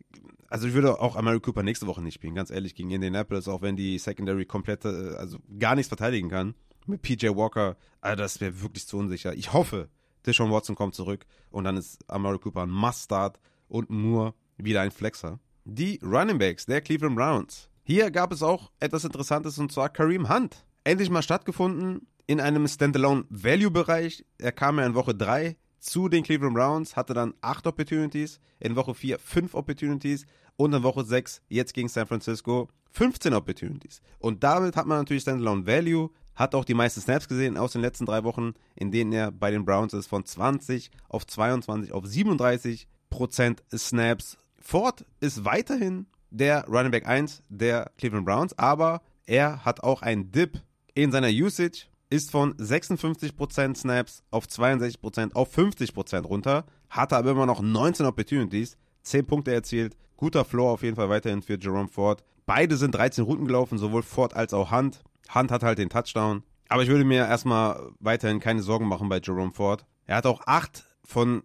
also 0.48 0.68
ich 0.68 0.74
würde 0.74 1.00
auch 1.00 1.16
Amari 1.16 1.40
Cooper 1.40 1.64
nächste 1.64 1.86
Woche 1.86 2.02
nicht 2.02 2.14
spielen, 2.14 2.34
ganz 2.34 2.50
ehrlich, 2.50 2.74
gegen 2.74 2.90
Indianapolis, 2.90 3.48
auch 3.48 3.62
wenn 3.62 3.76
die 3.76 3.98
Secondary 3.98 4.44
komplett, 4.44 4.84
äh, 4.84 5.16
also 5.16 5.38
gar 5.58 5.74
nichts 5.74 5.88
verteidigen 5.88 6.28
kann. 6.28 6.54
Mit 6.86 7.02
PJ 7.02 7.28
Walker, 7.28 7.76
also 8.00 8.22
das 8.22 8.40
wäre 8.40 8.60
wirklich 8.62 8.86
zu 8.86 8.98
unsicher. 8.98 9.34
Ich 9.34 9.52
hoffe, 9.52 9.88
Deshaun 10.26 10.50
Watson 10.50 10.74
kommt 10.74 10.94
zurück 10.94 11.26
und 11.50 11.64
dann 11.64 11.76
ist 11.76 11.98
Amari 12.08 12.38
Cooper 12.38 12.62
ein 12.62 12.70
Must-Start 12.70 13.38
und 13.68 13.90
Moore 13.90 14.34
wieder 14.56 14.80
ein 14.80 14.90
Flexer. 14.90 15.38
Die 15.64 15.98
Running 16.02 16.38
Backs 16.38 16.66
der 16.66 16.80
Cleveland 16.80 17.16
Browns. 17.16 17.68
Hier 17.82 18.10
gab 18.10 18.32
es 18.32 18.42
auch 18.42 18.70
etwas 18.80 19.04
Interessantes 19.04 19.58
und 19.58 19.72
zwar 19.72 19.88
Kareem 19.88 20.28
Hunt. 20.28 20.64
Endlich 20.84 21.10
mal 21.10 21.22
stattgefunden 21.22 22.06
in 22.26 22.40
einem 22.40 22.66
Standalone-Value-Bereich. 22.66 24.24
Er 24.38 24.52
kam 24.52 24.78
ja 24.78 24.86
in 24.86 24.94
Woche 24.94 25.14
3 25.14 25.56
zu 25.80 26.08
den 26.08 26.22
Cleveland 26.22 26.54
Browns, 26.54 26.96
hatte 26.96 27.12
dann 27.12 27.34
8 27.42 27.66
Opportunities, 27.66 28.40
in 28.58 28.76
Woche 28.76 28.94
4 28.94 29.18
5 29.18 29.54
Opportunities 29.54 30.24
und 30.56 30.72
in 30.72 30.82
Woche 30.82 31.04
6, 31.04 31.42
jetzt 31.48 31.74
gegen 31.74 31.88
San 31.88 32.06
Francisco, 32.06 32.68
15 32.92 33.34
Opportunities. 33.34 34.00
Und 34.18 34.42
damit 34.44 34.76
hat 34.76 34.86
man 34.86 34.98
natürlich 34.98 35.22
Standalone-Value, 35.22 36.10
hat 36.34 36.54
auch 36.54 36.64
die 36.64 36.74
meisten 36.74 37.00
Snaps 37.00 37.28
gesehen 37.28 37.56
aus 37.56 37.72
den 37.72 37.80
letzten 37.80 38.06
drei 38.06 38.24
Wochen, 38.24 38.54
in 38.74 38.90
denen 38.90 39.12
er 39.12 39.30
bei 39.30 39.50
den 39.50 39.64
Browns 39.64 39.92
ist, 39.92 40.06
von 40.06 40.24
20 40.24 40.90
auf 41.08 41.26
22 41.26 41.92
auf 41.92 42.06
37 42.06 42.88
Prozent 43.10 43.62
Snaps. 43.72 44.36
Ford 44.58 45.04
ist 45.20 45.44
weiterhin 45.44 46.06
der 46.30 46.66
Running 46.66 46.90
Back 46.90 47.06
1 47.06 47.42
der 47.48 47.90
Cleveland 47.98 48.26
Browns, 48.26 48.58
aber 48.58 49.02
er 49.26 49.64
hat 49.64 49.82
auch 49.82 50.02
einen 50.02 50.32
Dip 50.32 50.60
in 50.94 51.12
seiner 51.12 51.28
Usage, 51.28 51.86
ist 52.10 52.30
von 52.30 52.54
56% 52.54 53.76
Snaps 53.76 54.22
auf 54.30 54.46
62% 54.46 55.34
auf 55.34 55.56
50% 55.56 56.22
runter, 56.22 56.64
hatte 56.90 57.16
aber 57.16 57.30
immer 57.32 57.46
noch 57.46 57.60
19 57.60 58.06
Opportunities, 58.06 58.76
10 59.02 59.26
Punkte 59.26 59.52
erzielt, 59.52 59.96
guter 60.16 60.44
Floor 60.44 60.72
auf 60.72 60.82
jeden 60.82 60.96
Fall 60.96 61.08
weiterhin 61.08 61.42
für 61.42 61.58
Jerome 61.58 61.88
Ford. 61.88 62.22
Beide 62.46 62.76
sind 62.76 62.94
13 62.94 63.24
Routen 63.24 63.46
gelaufen, 63.46 63.78
sowohl 63.78 64.02
Ford 64.02 64.34
als 64.34 64.52
auch 64.52 64.70
Hunt. 64.70 65.02
Hunt 65.32 65.50
hat 65.50 65.62
halt 65.62 65.78
den 65.78 65.90
Touchdown. 65.90 66.42
Aber 66.68 66.82
ich 66.82 66.88
würde 66.88 67.04
mir 67.04 67.26
erstmal 67.26 67.92
weiterhin 68.00 68.40
keine 68.40 68.62
Sorgen 68.62 68.88
machen 68.88 69.08
bei 69.08 69.20
Jerome 69.22 69.52
Ford. 69.52 69.86
Er 70.06 70.16
hat 70.16 70.26
auch 70.26 70.42
8 70.46 70.84
von 71.04 71.42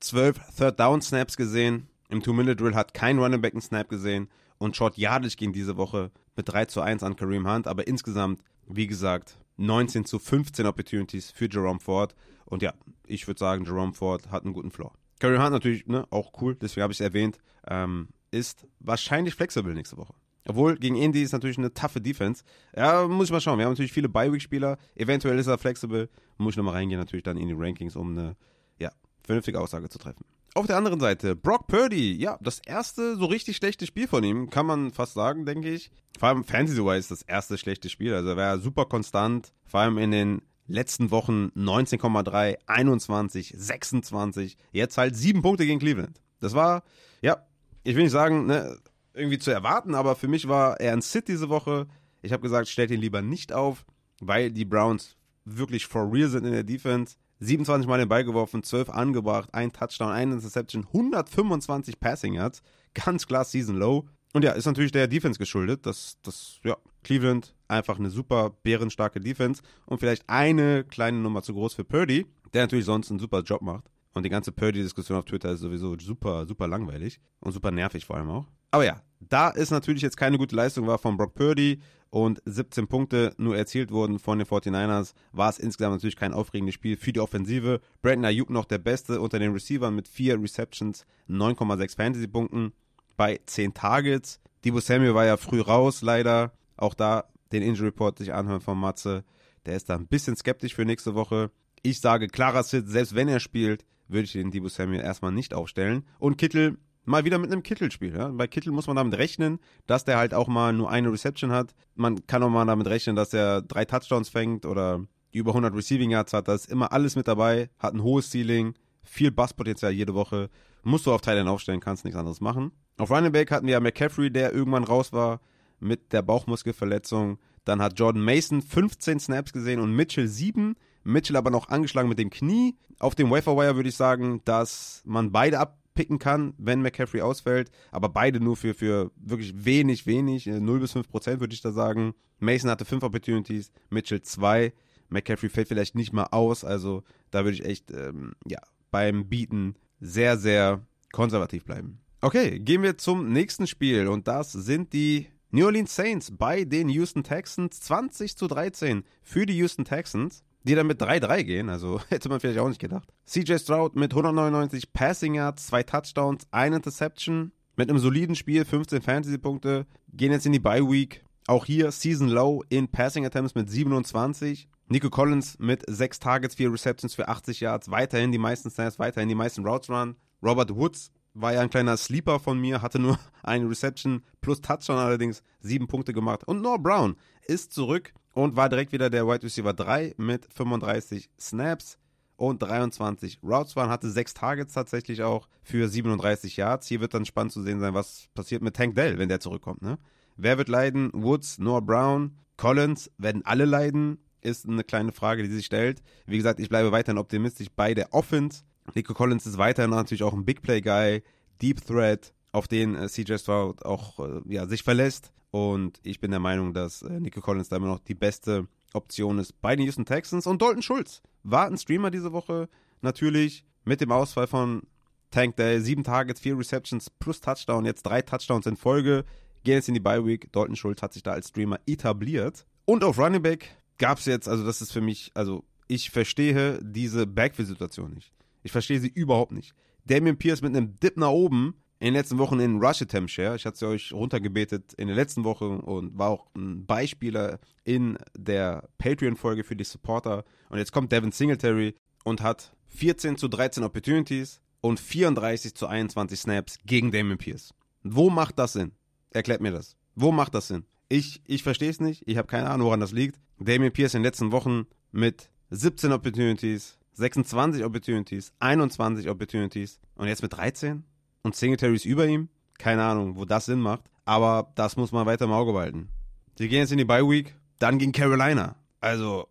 12 0.00 0.40
Third 0.56 0.80
Down 0.80 1.02
Snaps 1.02 1.36
gesehen. 1.36 1.88
Im 2.08 2.22
Two-Minute-Drill 2.22 2.74
hat 2.74 2.94
kein 2.94 3.18
Running 3.18 3.40
Back 3.40 3.54
einen 3.54 3.62
Snap 3.62 3.88
gesehen. 3.88 4.28
Und 4.58 4.76
Short 4.76 4.96
Yardage 4.98 5.36
ging 5.36 5.52
diese 5.52 5.76
Woche 5.76 6.10
mit 6.36 6.48
3 6.48 6.66
zu 6.66 6.80
1 6.80 7.02
an 7.02 7.16
Kareem 7.16 7.48
Hunt. 7.48 7.66
Aber 7.66 7.86
insgesamt, 7.86 8.42
wie 8.66 8.86
gesagt, 8.86 9.38
19 9.56 10.04
zu 10.04 10.18
15 10.18 10.66
Opportunities 10.66 11.30
für 11.30 11.48
Jerome 11.48 11.80
Ford. 11.80 12.14
Und 12.44 12.62
ja, 12.62 12.74
ich 13.06 13.26
würde 13.26 13.38
sagen, 13.38 13.64
Jerome 13.64 13.94
Ford 13.94 14.30
hat 14.30 14.44
einen 14.44 14.54
guten 14.54 14.70
Floor. 14.70 14.92
Kareem 15.20 15.40
Hunt 15.40 15.52
natürlich 15.52 15.86
ne, 15.86 16.06
auch 16.10 16.32
cool, 16.40 16.56
deswegen 16.56 16.82
habe 16.82 16.92
ich 16.92 17.00
es 17.00 17.04
erwähnt. 17.04 17.38
Ähm, 17.68 18.08
ist 18.30 18.66
wahrscheinlich 18.80 19.34
flexibel 19.34 19.72
nächste 19.74 19.96
Woche. 19.96 20.14
Obwohl, 20.46 20.76
gegen 20.76 20.96
Indy 20.96 21.22
ist 21.22 21.32
natürlich 21.32 21.58
eine 21.58 21.72
taffe 21.72 22.00
Defense. 22.00 22.42
Ja, 22.76 23.06
muss 23.06 23.26
ich 23.26 23.32
mal 23.32 23.40
schauen. 23.40 23.58
Wir 23.58 23.66
haben 23.66 23.72
natürlich 23.72 23.92
viele 23.92 24.08
Bi-Week-Spieler. 24.08 24.76
Eventuell 24.96 25.38
ist 25.38 25.46
er 25.46 25.58
flexibel. 25.58 26.08
Muss 26.38 26.54
ich 26.54 26.56
nochmal 26.56 26.74
reingehen, 26.74 26.98
natürlich 26.98 27.22
dann 27.22 27.36
in 27.36 27.48
die 27.48 27.54
Rankings, 27.56 27.94
um 27.94 28.18
eine 28.18 28.36
ja, 28.78 28.90
vernünftige 29.24 29.60
Aussage 29.60 29.88
zu 29.88 29.98
treffen. 29.98 30.24
Auf 30.54 30.66
der 30.66 30.76
anderen 30.76 31.00
Seite, 31.00 31.34
Brock 31.34 31.66
Purdy. 31.66 32.14
Ja, 32.14 32.38
das 32.42 32.60
erste 32.66 33.16
so 33.16 33.24
richtig 33.26 33.56
schlechte 33.56 33.86
Spiel 33.86 34.06
von 34.06 34.22
ihm, 34.22 34.50
kann 34.50 34.66
man 34.66 34.90
fast 34.90 35.14
sagen, 35.14 35.46
denke 35.46 35.70
ich. 35.70 35.90
Vor 36.18 36.28
allem 36.28 36.44
Fantasy-wise 36.44 37.08
das 37.08 37.22
erste 37.22 37.56
schlechte 37.56 37.88
Spiel. 37.88 38.12
Also 38.12 38.30
er 38.30 38.36
war 38.36 38.58
super 38.58 38.84
konstant. 38.84 39.52
Vor 39.64 39.80
allem 39.80 39.96
in 39.96 40.10
den 40.10 40.42
letzten 40.66 41.10
Wochen 41.10 41.50
19,3, 41.56 42.56
21, 42.66 43.54
26. 43.56 44.56
Jetzt 44.72 44.98
halt 44.98 45.16
sieben 45.16 45.40
Punkte 45.40 45.64
gegen 45.64 45.78
Cleveland. 45.78 46.20
Das 46.40 46.54
war, 46.54 46.82
ja, 47.22 47.46
ich 47.84 47.94
will 47.96 48.02
nicht 48.02 48.12
sagen, 48.12 48.46
ne, 48.46 48.76
irgendwie 49.14 49.38
zu 49.38 49.50
erwarten, 49.50 49.94
aber 49.94 50.16
für 50.16 50.28
mich 50.28 50.48
war 50.48 50.80
er 50.80 50.92
ein 50.92 51.02
Sit 51.02 51.28
diese 51.28 51.48
Woche. 51.48 51.86
Ich 52.22 52.32
habe 52.32 52.42
gesagt, 52.42 52.68
stellt 52.68 52.90
ihn 52.90 53.00
lieber 53.00 53.22
nicht 53.22 53.52
auf, 53.52 53.84
weil 54.20 54.50
die 54.50 54.64
Browns 54.64 55.16
wirklich 55.44 55.86
for 55.86 56.12
real 56.12 56.28
sind 56.28 56.44
in 56.44 56.52
der 56.52 56.64
Defense. 56.64 57.16
27 57.40 57.88
Mal 57.88 57.98
den 57.98 58.08
Ball 58.08 58.24
geworfen, 58.24 58.62
12 58.62 58.90
angebracht, 58.90 59.52
ein 59.52 59.72
Touchdown, 59.72 60.12
ein 60.12 60.32
Interception, 60.32 60.86
125 60.86 61.98
Passing 61.98 62.34
Yards. 62.34 62.62
Ganz 62.94 63.26
klar 63.26 63.44
Season 63.44 63.76
Low. 63.76 64.06
Und 64.32 64.44
ja, 64.44 64.52
ist 64.52 64.66
natürlich 64.66 64.92
der 64.92 65.08
Defense 65.08 65.38
geschuldet, 65.38 65.84
dass 65.84 66.18
das, 66.22 66.60
ja, 66.62 66.76
Cleveland 67.02 67.54
einfach 67.68 67.98
eine 67.98 68.10
super 68.10 68.50
bärenstarke 68.62 69.20
Defense 69.20 69.62
und 69.86 69.98
vielleicht 69.98 70.28
eine 70.28 70.84
kleine 70.84 71.18
Nummer 71.18 71.42
zu 71.42 71.52
groß 71.52 71.74
für 71.74 71.84
Purdy, 71.84 72.26
der 72.54 72.62
natürlich 72.62 72.84
sonst 72.84 73.10
einen 73.10 73.18
super 73.18 73.42
Job 73.42 73.60
macht. 73.60 73.90
Und 74.14 74.24
die 74.24 74.30
ganze 74.30 74.52
Purdy-Diskussion 74.52 75.18
auf 75.18 75.24
Twitter 75.24 75.50
ist 75.50 75.60
sowieso 75.60 75.98
super, 75.98 76.46
super 76.46 76.68
langweilig 76.68 77.18
und 77.40 77.52
super 77.52 77.70
nervig 77.70 78.06
vor 78.06 78.16
allem 78.16 78.30
auch. 78.30 78.46
Aber 78.72 78.84
ja, 78.84 79.00
da 79.20 79.50
ist 79.50 79.70
natürlich 79.70 80.02
jetzt 80.02 80.16
keine 80.16 80.38
gute 80.38 80.56
Leistung 80.56 80.86
war 80.88 80.98
von 80.98 81.16
Brock 81.16 81.34
Purdy 81.34 81.80
und 82.10 82.42
17 82.44 82.88
Punkte 82.88 83.34
nur 83.38 83.56
erzielt 83.56 83.90
wurden 83.90 84.18
von 84.18 84.38
den 84.38 84.46
49ers, 84.46 85.14
war 85.32 85.48
es 85.48 85.58
insgesamt 85.58 85.94
natürlich 85.94 86.16
kein 86.16 86.32
aufregendes 86.32 86.74
Spiel 86.74 86.96
für 86.96 87.12
die 87.12 87.20
Offensive. 87.20 87.80
Brandon 88.02 88.26
Ayuk 88.26 88.50
noch 88.50 88.64
der 88.64 88.78
Beste 88.78 89.20
unter 89.20 89.38
den 89.38 89.52
Receivern 89.52 89.94
mit 89.94 90.08
4 90.08 90.42
Receptions, 90.42 91.06
9,6 91.28 91.96
Fantasy-Punkten 91.96 92.72
bei 93.16 93.40
10 93.46 93.74
Targets. 93.74 94.40
Debo 94.64 94.80
Samuel 94.80 95.14
war 95.14 95.26
ja 95.26 95.36
früh 95.36 95.60
raus, 95.60 96.02
leider. 96.02 96.52
Auch 96.76 96.94
da 96.94 97.24
den 97.52 97.62
Injury 97.62 97.88
Report 97.88 98.18
sich 98.18 98.32
anhören 98.32 98.60
von 98.60 98.78
Matze. 98.78 99.24
Der 99.66 99.76
ist 99.76 99.88
da 99.88 99.94
ein 99.94 100.06
bisschen 100.06 100.36
skeptisch 100.36 100.74
für 100.74 100.84
nächste 100.84 101.14
Woche. 101.14 101.50
Ich 101.82 102.00
sage 102.00 102.28
klarer 102.28 102.62
Sit, 102.62 102.88
selbst 102.88 103.14
wenn 103.14 103.28
er 103.28 103.40
spielt, 103.40 103.84
würde 104.08 104.24
ich 104.24 104.32
den 104.32 104.50
Debo 104.50 104.68
Samuel 104.68 105.00
erstmal 105.00 105.32
nicht 105.32 105.54
aufstellen. 105.54 106.06
Und 106.18 106.36
Kittel 106.38 106.78
mal 107.04 107.24
wieder 107.24 107.38
mit 107.38 107.52
einem 107.52 107.62
Kittel-Spiel. 107.62 108.14
Ja? 108.14 108.28
Bei 108.28 108.46
Kittel 108.46 108.72
muss 108.72 108.86
man 108.86 108.96
damit 108.96 109.16
rechnen, 109.16 109.58
dass 109.86 110.04
der 110.04 110.18
halt 110.18 110.34
auch 110.34 110.48
mal 110.48 110.72
nur 110.72 110.90
eine 110.90 111.12
Reception 111.12 111.52
hat. 111.52 111.74
Man 111.94 112.26
kann 112.26 112.42
auch 112.42 112.50
mal 112.50 112.64
damit 112.64 112.86
rechnen, 112.86 113.16
dass 113.16 113.32
er 113.34 113.62
drei 113.62 113.84
Touchdowns 113.84 114.28
fängt 114.28 114.66
oder 114.66 115.04
über 115.32 115.50
100 115.50 115.74
Receiving 115.74 116.10
Yards 116.10 116.32
hat. 116.32 116.48
Da 116.48 116.54
ist 116.54 116.70
immer 116.70 116.92
alles 116.92 117.16
mit 117.16 117.26
dabei, 117.26 117.70
hat 117.78 117.94
ein 117.94 118.02
hohes 118.02 118.30
Ceiling, 118.30 118.74
viel 119.02 119.30
Basspotenzial 119.30 119.92
jede 119.92 120.14
Woche. 120.14 120.50
Musst 120.82 121.06
du 121.06 121.12
auf 121.12 121.20
Thailand 121.20 121.48
aufstellen, 121.48 121.80
kannst 121.80 122.04
nichts 122.04 122.18
anderes 122.18 122.40
machen. 122.40 122.72
Auf 122.98 123.10
Running 123.10 123.32
Back 123.32 123.50
hatten 123.50 123.66
wir 123.66 123.72
ja 123.72 123.80
McCaffrey, 123.80 124.30
der 124.30 124.52
irgendwann 124.52 124.84
raus 124.84 125.12
war 125.12 125.40
mit 125.80 126.12
der 126.12 126.22
Bauchmuskelverletzung. 126.22 127.38
Dann 127.64 127.80
hat 127.80 127.98
Jordan 127.98 128.22
Mason 128.22 128.62
15 128.62 129.20
Snaps 129.20 129.52
gesehen 129.52 129.80
und 129.80 129.94
Mitchell 129.94 130.28
7. 130.28 130.74
Mitchell 131.04 131.36
aber 131.36 131.50
noch 131.50 131.68
angeschlagen 131.68 132.08
mit 132.08 132.18
dem 132.18 132.30
Knie. 132.30 132.76
Auf 132.98 133.14
dem 133.14 133.30
Waferwire 133.30 133.76
würde 133.76 133.88
ich 133.88 133.96
sagen, 133.96 134.40
dass 134.44 135.02
man 135.04 135.32
beide 135.32 135.58
abpicken 135.92 136.18
kann, 136.18 136.54
wenn 136.58 136.80
McCaffrey 136.80 137.20
ausfällt, 137.20 137.70
aber 137.90 138.08
beide 138.08 138.40
nur 138.40 138.56
für, 138.56 138.74
für 138.74 139.10
wirklich 139.16 139.64
wenig, 139.64 140.06
wenig, 140.06 140.46
0 140.46 140.76
äh, 140.76 140.80
bis 140.80 140.92
5 140.92 141.08
Prozent 141.08 141.40
würde 141.40 141.54
ich 141.54 141.60
da 141.60 141.70
sagen. 141.70 142.14
Mason 142.40 142.70
hatte 142.70 142.84
5 142.84 143.02
Opportunities, 143.02 143.70
Mitchell 143.90 144.22
2. 144.22 144.72
McCaffrey 145.10 145.50
fällt 145.50 145.68
vielleicht 145.68 145.94
nicht 145.94 146.12
mal 146.12 146.28
aus, 146.30 146.64
also 146.64 147.02
da 147.30 147.44
würde 147.44 147.56
ich 147.56 147.64
echt, 147.64 147.90
ähm, 147.90 148.32
ja, 148.46 148.58
beim 148.90 149.28
Bieten 149.28 149.76
sehr, 150.00 150.38
sehr 150.38 150.80
konservativ 151.12 151.64
bleiben. 151.64 151.98
Okay, 152.22 152.58
gehen 152.58 152.82
wir 152.82 152.96
zum 152.96 153.30
nächsten 153.30 153.66
Spiel 153.66 154.08
und 154.08 154.26
das 154.26 154.52
sind 154.52 154.94
die 154.94 155.26
New 155.50 155.66
Orleans 155.66 155.94
Saints 155.94 156.32
bei 156.34 156.64
den 156.64 156.88
Houston 156.88 157.22
Texans 157.22 157.80
20 157.80 158.36
zu 158.38 158.46
13 158.46 159.04
für 159.22 159.44
die 159.44 159.56
Houston 159.58 159.84
Texans 159.84 160.42
die 160.64 160.74
dann 160.74 160.86
mit 160.86 161.00
3-3 161.00 161.42
gehen, 161.44 161.68
also 161.68 162.00
hätte 162.08 162.28
man 162.28 162.40
vielleicht 162.40 162.58
auch 162.58 162.68
nicht 162.68 162.80
gedacht. 162.80 163.08
CJ 163.26 163.58
Stroud 163.58 163.96
mit 163.96 164.12
199 164.12 164.92
Passing 164.92 165.34
Yards, 165.34 165.66
zwei 165.66 165.82
Touchdowns, 165.82 166.46
ein 166.50 166.72
Interception, 166.72 167.52
mit 167.76 167.88
einem 167.88 167.98
soliden 167.98 168.36
Spiel, 168.36 168.64
15 168.64 169.02
Fantasy-Punkte, 169.02 169.86
gehen 170.12 170.32
jetzt 170.32 170.46
in 170.46 170.52
die 170.52 170.58
Bye 170.58 170.88
Week. 170.88 171.24
Auch 171.46 171.64
hier 171.64 171.90
Season 171.90 172.28
Low 172.28 172.62
in 172.68 172.88
Passing 172.88 173.26
Attempts 173.26 173.54
mit 173.54 173.68
27. 173.68 174.68
Nico 174.88 175.10
Collins 175.10 175.58
mit 175.58 175.82
6 175.88 176.18
Targets, 176.18 176.54
4 176.54 176.72
Receptions 176.72 177.14
für 177.14 177.28
80 177.28 177.60
Yards, 177.60 177.90
weiterhin 177.90 178.30
die 178.30 178.38
meisten 178.38 178.70
Snaps, 178.70 178.98
weiterhin 178.98 179.28
die 179.28 179.34
meisten 179.34 179.66
Routes 179.66 179.88
run. 179.88 180.16
Robert 180.42 180.74
Woods 180.76 181.10
war 181.34 181.54
ja 181.54 181.60
ein 181.60 181.70
kleiner 181.70 181.96
Sleeper 181.96 182.38
von 182.38 182.60
mir, 182.60 182.82
hatte 182.82 182.98
nur 182.98 183.18
eine 183.42 183.68
Reception 183.68 184.22
plus 184.40 184.60
Touchdown 184.60 184.98
allerdings, 184.98 185.42
7 185.60 185.86
Punkte 185.86 186.12
gemacht. 186.12 186.46
Und 186.46 186.60
Noah 186.60 186.78
Brown 186.78 187.16
ist 187.46 187.72
zurück 187.72 188.12
und 188.32 188.56
war 188.56 188.68
direkt 188.68 188.92
wieder 188.92 189.10
der 189.10 189.26
Wide 189.26 189.42
Receiver 189.42 189.72
3 189.72 190.14
mit 190.16 190.46
35 190.52 191.30
Snaps 191.38 191.98
und 192.36 192.60
23 192.60 193.40
Routes 193.42 193.76
waren, 193.76 193.90
hatte 193.90 194.10
6 194.10 194.34
Targets 194.34 194.72
tatsächlich 194.72 195.22
auch 195.22 195.48
für 195.62 195.88
37 195.88 196.56
Yards. 196.56 196.86
Hier 196.86 197.00
wird 197.00 197.14
dann 197.14 197.24
spannend 197.24 197.52
zu 197.52 197.62
sehen 197.62 197.80
sein, 197.80 197.94
was 197.94 198.28
passiert 198.34 198.62
mit 198.62 198.74
Tank 198.74 198.94
Dell, 198.94 199.18
wenn 199.18 199.28
der 199.28 199.40
zurückkommt. 199.40 199.82
Ne? 199.82 199.98
Wer 200.36 200.58
wird 200.58 200.68
leiden? 200.68 201.10
Woods, 201.12 201.58
Noah 201.58 201.82
Brown, 201.82 202.36
Collins, 202.56 203.10
werden 203.18 203.42
alle 203.44 203.64
leiden? 203.64 204.18
Ist 204.40 204.66
eine 204.66 204.82
kleine 204.82 205.12
Frage, 205.12 205.44
die 205.44 205.50
sich 205.50 205.66
stellt. 205.66 206.02
Wie 206.26 206.36
gesagt, 206.36 206.58
ich 206.58 206.68
bleibe 206.68 206.90
weiterhin 206.90 207.18
optimistisch 207.18 207.68
bei 207.76 207.94
der 207.94 208.12
Offense. 208.12 208.62
Nico 208.94 209.14
Collins 209.14 209.46
ist 209.46 209.58
weiterhin 209.58 209.90
natürlich 209.90 210.24
auch 210.24 210.32
ein 210.32 210.44
Big 210.44 210.62
Play 210.62 210.80
Guy, 210.80 211.22
Deep 211.60 211.86
Threat, 211.86 212.34
auf 212.52 212.68
den 212.68 212.94
äh, 212.94 213.08
CJ 213.08 213.36
Stroud 213.38 213.84
auch 213.84 214.20
äh, 214.20 214.40
ja, 214.46 214.66
sich 214.66 214.82
verlässt. 214.82 215.32
Und 215.50 216.00
ich 216.02 216.20
bin 216.20 216.30
der 216.30 216.40
Meinung, 216.40 216.72
dass 216.72 217.02
äh, 217.02 217.20
Nico 217.20 217.40
Collins 217.40 217.68
da 217.68 217.76
immer 217.76 217.88
noch 217.88 217.98
die 217.98 218.14
beste 218.14 218.68
Option 218.94 219.38
ist 219.38 219.60
bei 219.60 219.74
den 219.74 219.86
Houston 219.86 220.04
Texans. 220.04 220.46
Und 220.46 220.62
Dalton 220.62 220.82
Schulz 220.82 221.22
war 221.42 221.66
ein 221.66 221.78
Streamer 221.78 222.10
diese 222.10 222.32
Woche. 222.32 222.68
Natürlich 223.00 223.64
mit 223.84 224.00
dem 224.00 224.12
Ausfall 224.12 224.46
von 224.46 224.82
Tank 225.30 225.56
Day. 225.56 225.80
Sieben 225.80 226.04
Targets, 226.04 226.40
vier 226.40 226.56
Receptions 226.56 227.10
plus 227.10 227.40
Touchdown. 227.40 227.84
Jetzt 227.84 228.02
drei 228.04 228.22
Touchdowns 228.22 228.66
in 228.66 228.76
Folge. 228.76 229.24
Gehen 229.64 229.74
jetzt 229.74 229.88
in 229.88 229.94
die 229.94 230.00
Bye 230.00 230.24
Week. 230.24 230.52
Dalton 230.52 230.76
Schulz 230.76 231.02
hat 231.02 231.12
sich 231.12 231.22
da 231.22 231.32
als 231.32 231.48
Streamer 231.48 231.80
etabliert. 231.86 232.66
Und 232.84 233.04
auf 233.04 233.18
Running 233.18 233.42
Back 233.42 233.70
gab 233.98 234.18
es 234.18 234.26
jetzt, 234.26 234.48
also 234.48 234.64
das 234.64 234.82
ist 234.82 234.92
für 234.92 235.00
mich, 235.00 235.30
also 235.34 235.64
ich 235.86 236.10
verstehe 236.10 236.80
diese 236.82 237.26
Backfield-Situation 237.26 238.12
nicht. 238.12 238.32
Ich 238.62 238.72
verstehe 238.72 239.00
sie 239.00 239.08
überhaupt 239.08 239.52
nicht. 239.52 239.74
Damian 240.04 240.36
Pierce 240.36 240.62
mit 240.62 240.74
einem 240.74 240.98
Dip 240.98 241.16
nach 241.16 241.30
oben 241.30 241.74
in 242.02 242.06
den 242.06 242.14
letzten 242.14 242.38
Wochen 242.38 242.58
in 242.58 242.80
Rush 242.82 243.00
Attempt 243.00 243.30
Share. 243.30 243.54
Ich 243.54 243.64
hatte 243.64 243.76
es 243.76 243.82
euch 243.84 244.12
runtergebetet 244.12 244.92
in 244.94 245.06
der 245.06 245.14
letzten 245.14 245.44
Woche 245.44 245.68
und 245.68 246.18
war 246.18 246.30
auch 246.30 246.46
ein 246.56 246.84
Beispieler 246.84 247.60
in 247.84 248.18
der 248.36 248.88
Patreon-Folge 248.98 249.62
für 249.62 249.76
die 249.76 249.84
Supporter. 249.84 250.42
Und 250.68 250.78
jetzt 250.78 250.90
kommt 250.90 251.12
Devin 251.12 251.30
Singletary 251.30 251.94
und 252.24 252.40
hat 252.40 252.74
14 252.88 253.36
zu 253.36 253.46
13 253.46 253.84
Opportunities 253.84 254.60
und 254.80 254.98
34 254.98 255.76
zu 255.76 255.86
21 255.86 256.40
Snaps 256.40 256.78
gegen 256.84 257.12
Damien 257.12 257.38
Pierce. 257.38 257.72
Wo 258.02 258.30
macht 258.30 258.58
das 258.58 258.72
Sinn? 258.72 258.90
Erklärt 259.30 259.60
mir 259.60 259.70
das. 259.70 259.96
Wo 260.16 260.32
macht 260.32 260.56
das 260.56 260.66
Sinn? 260.66 260.84
Ich, 261.08 261.40
ich 261.46 261.62
verstehe 261.62 261.90
es 261.90 262.00
nicht. 262.00 262.24
Ich 262.26 262.36
habe 262.36 262.48
keine 262.48 262.68
Ahnung, 262.68 262.88
woran 262.88 262.98
das 262.98 263.12
liegt. 263.12 263.38
Damien 263.60 263.92
Pierce 263.92 264.14
in 264.14 264.22
den 264.22 264.26
letzten 264.26 264.50
Wochen 264.50 264.86
mit 265.12 265.52
17 265.70 266.10
Opportunities, 266.10 266.98
26 267.12 267.84
Opportunities, 267.84 268.52
21 268.58 269.30
Opportunities 269.30 270.00
und 270.16 270.26
jetzt 270.26 270.42
mit 270.42 270.52
13? 270.52 271.04
Und 271.42 271.54
Singletary 271.54 271.94
ist 271.94 272.04
über 272.04 272.26
ihm. 272.26 272.48
Keine 272.78 273.02
Ahnung, 273.02 273.36
wo 273.36 273.44
das 273.44 273.66
Sinn 273.66 273.80
macht. 273.80 274.02
Aber 274.24 274.72
das 274.74 274.96
muss 274.96 275.12
man 275.12 275.26
weiter 275.26 275.44
im 275.44 275.52
Auge 275.52 275.72
behalten. 275.72 276.08
Sie 276.56 276.68
gehen 276.68 276.80
jetzt 276.80 276.92
in 276.92 276.98
die 276.98 277.04
Bye 277.04 277.28
Week, 277.28 277.54
dann 277.78 277.98
gegen 277.98 278.12
Carolina. 278.12 278.76
Also, 279.00 279.48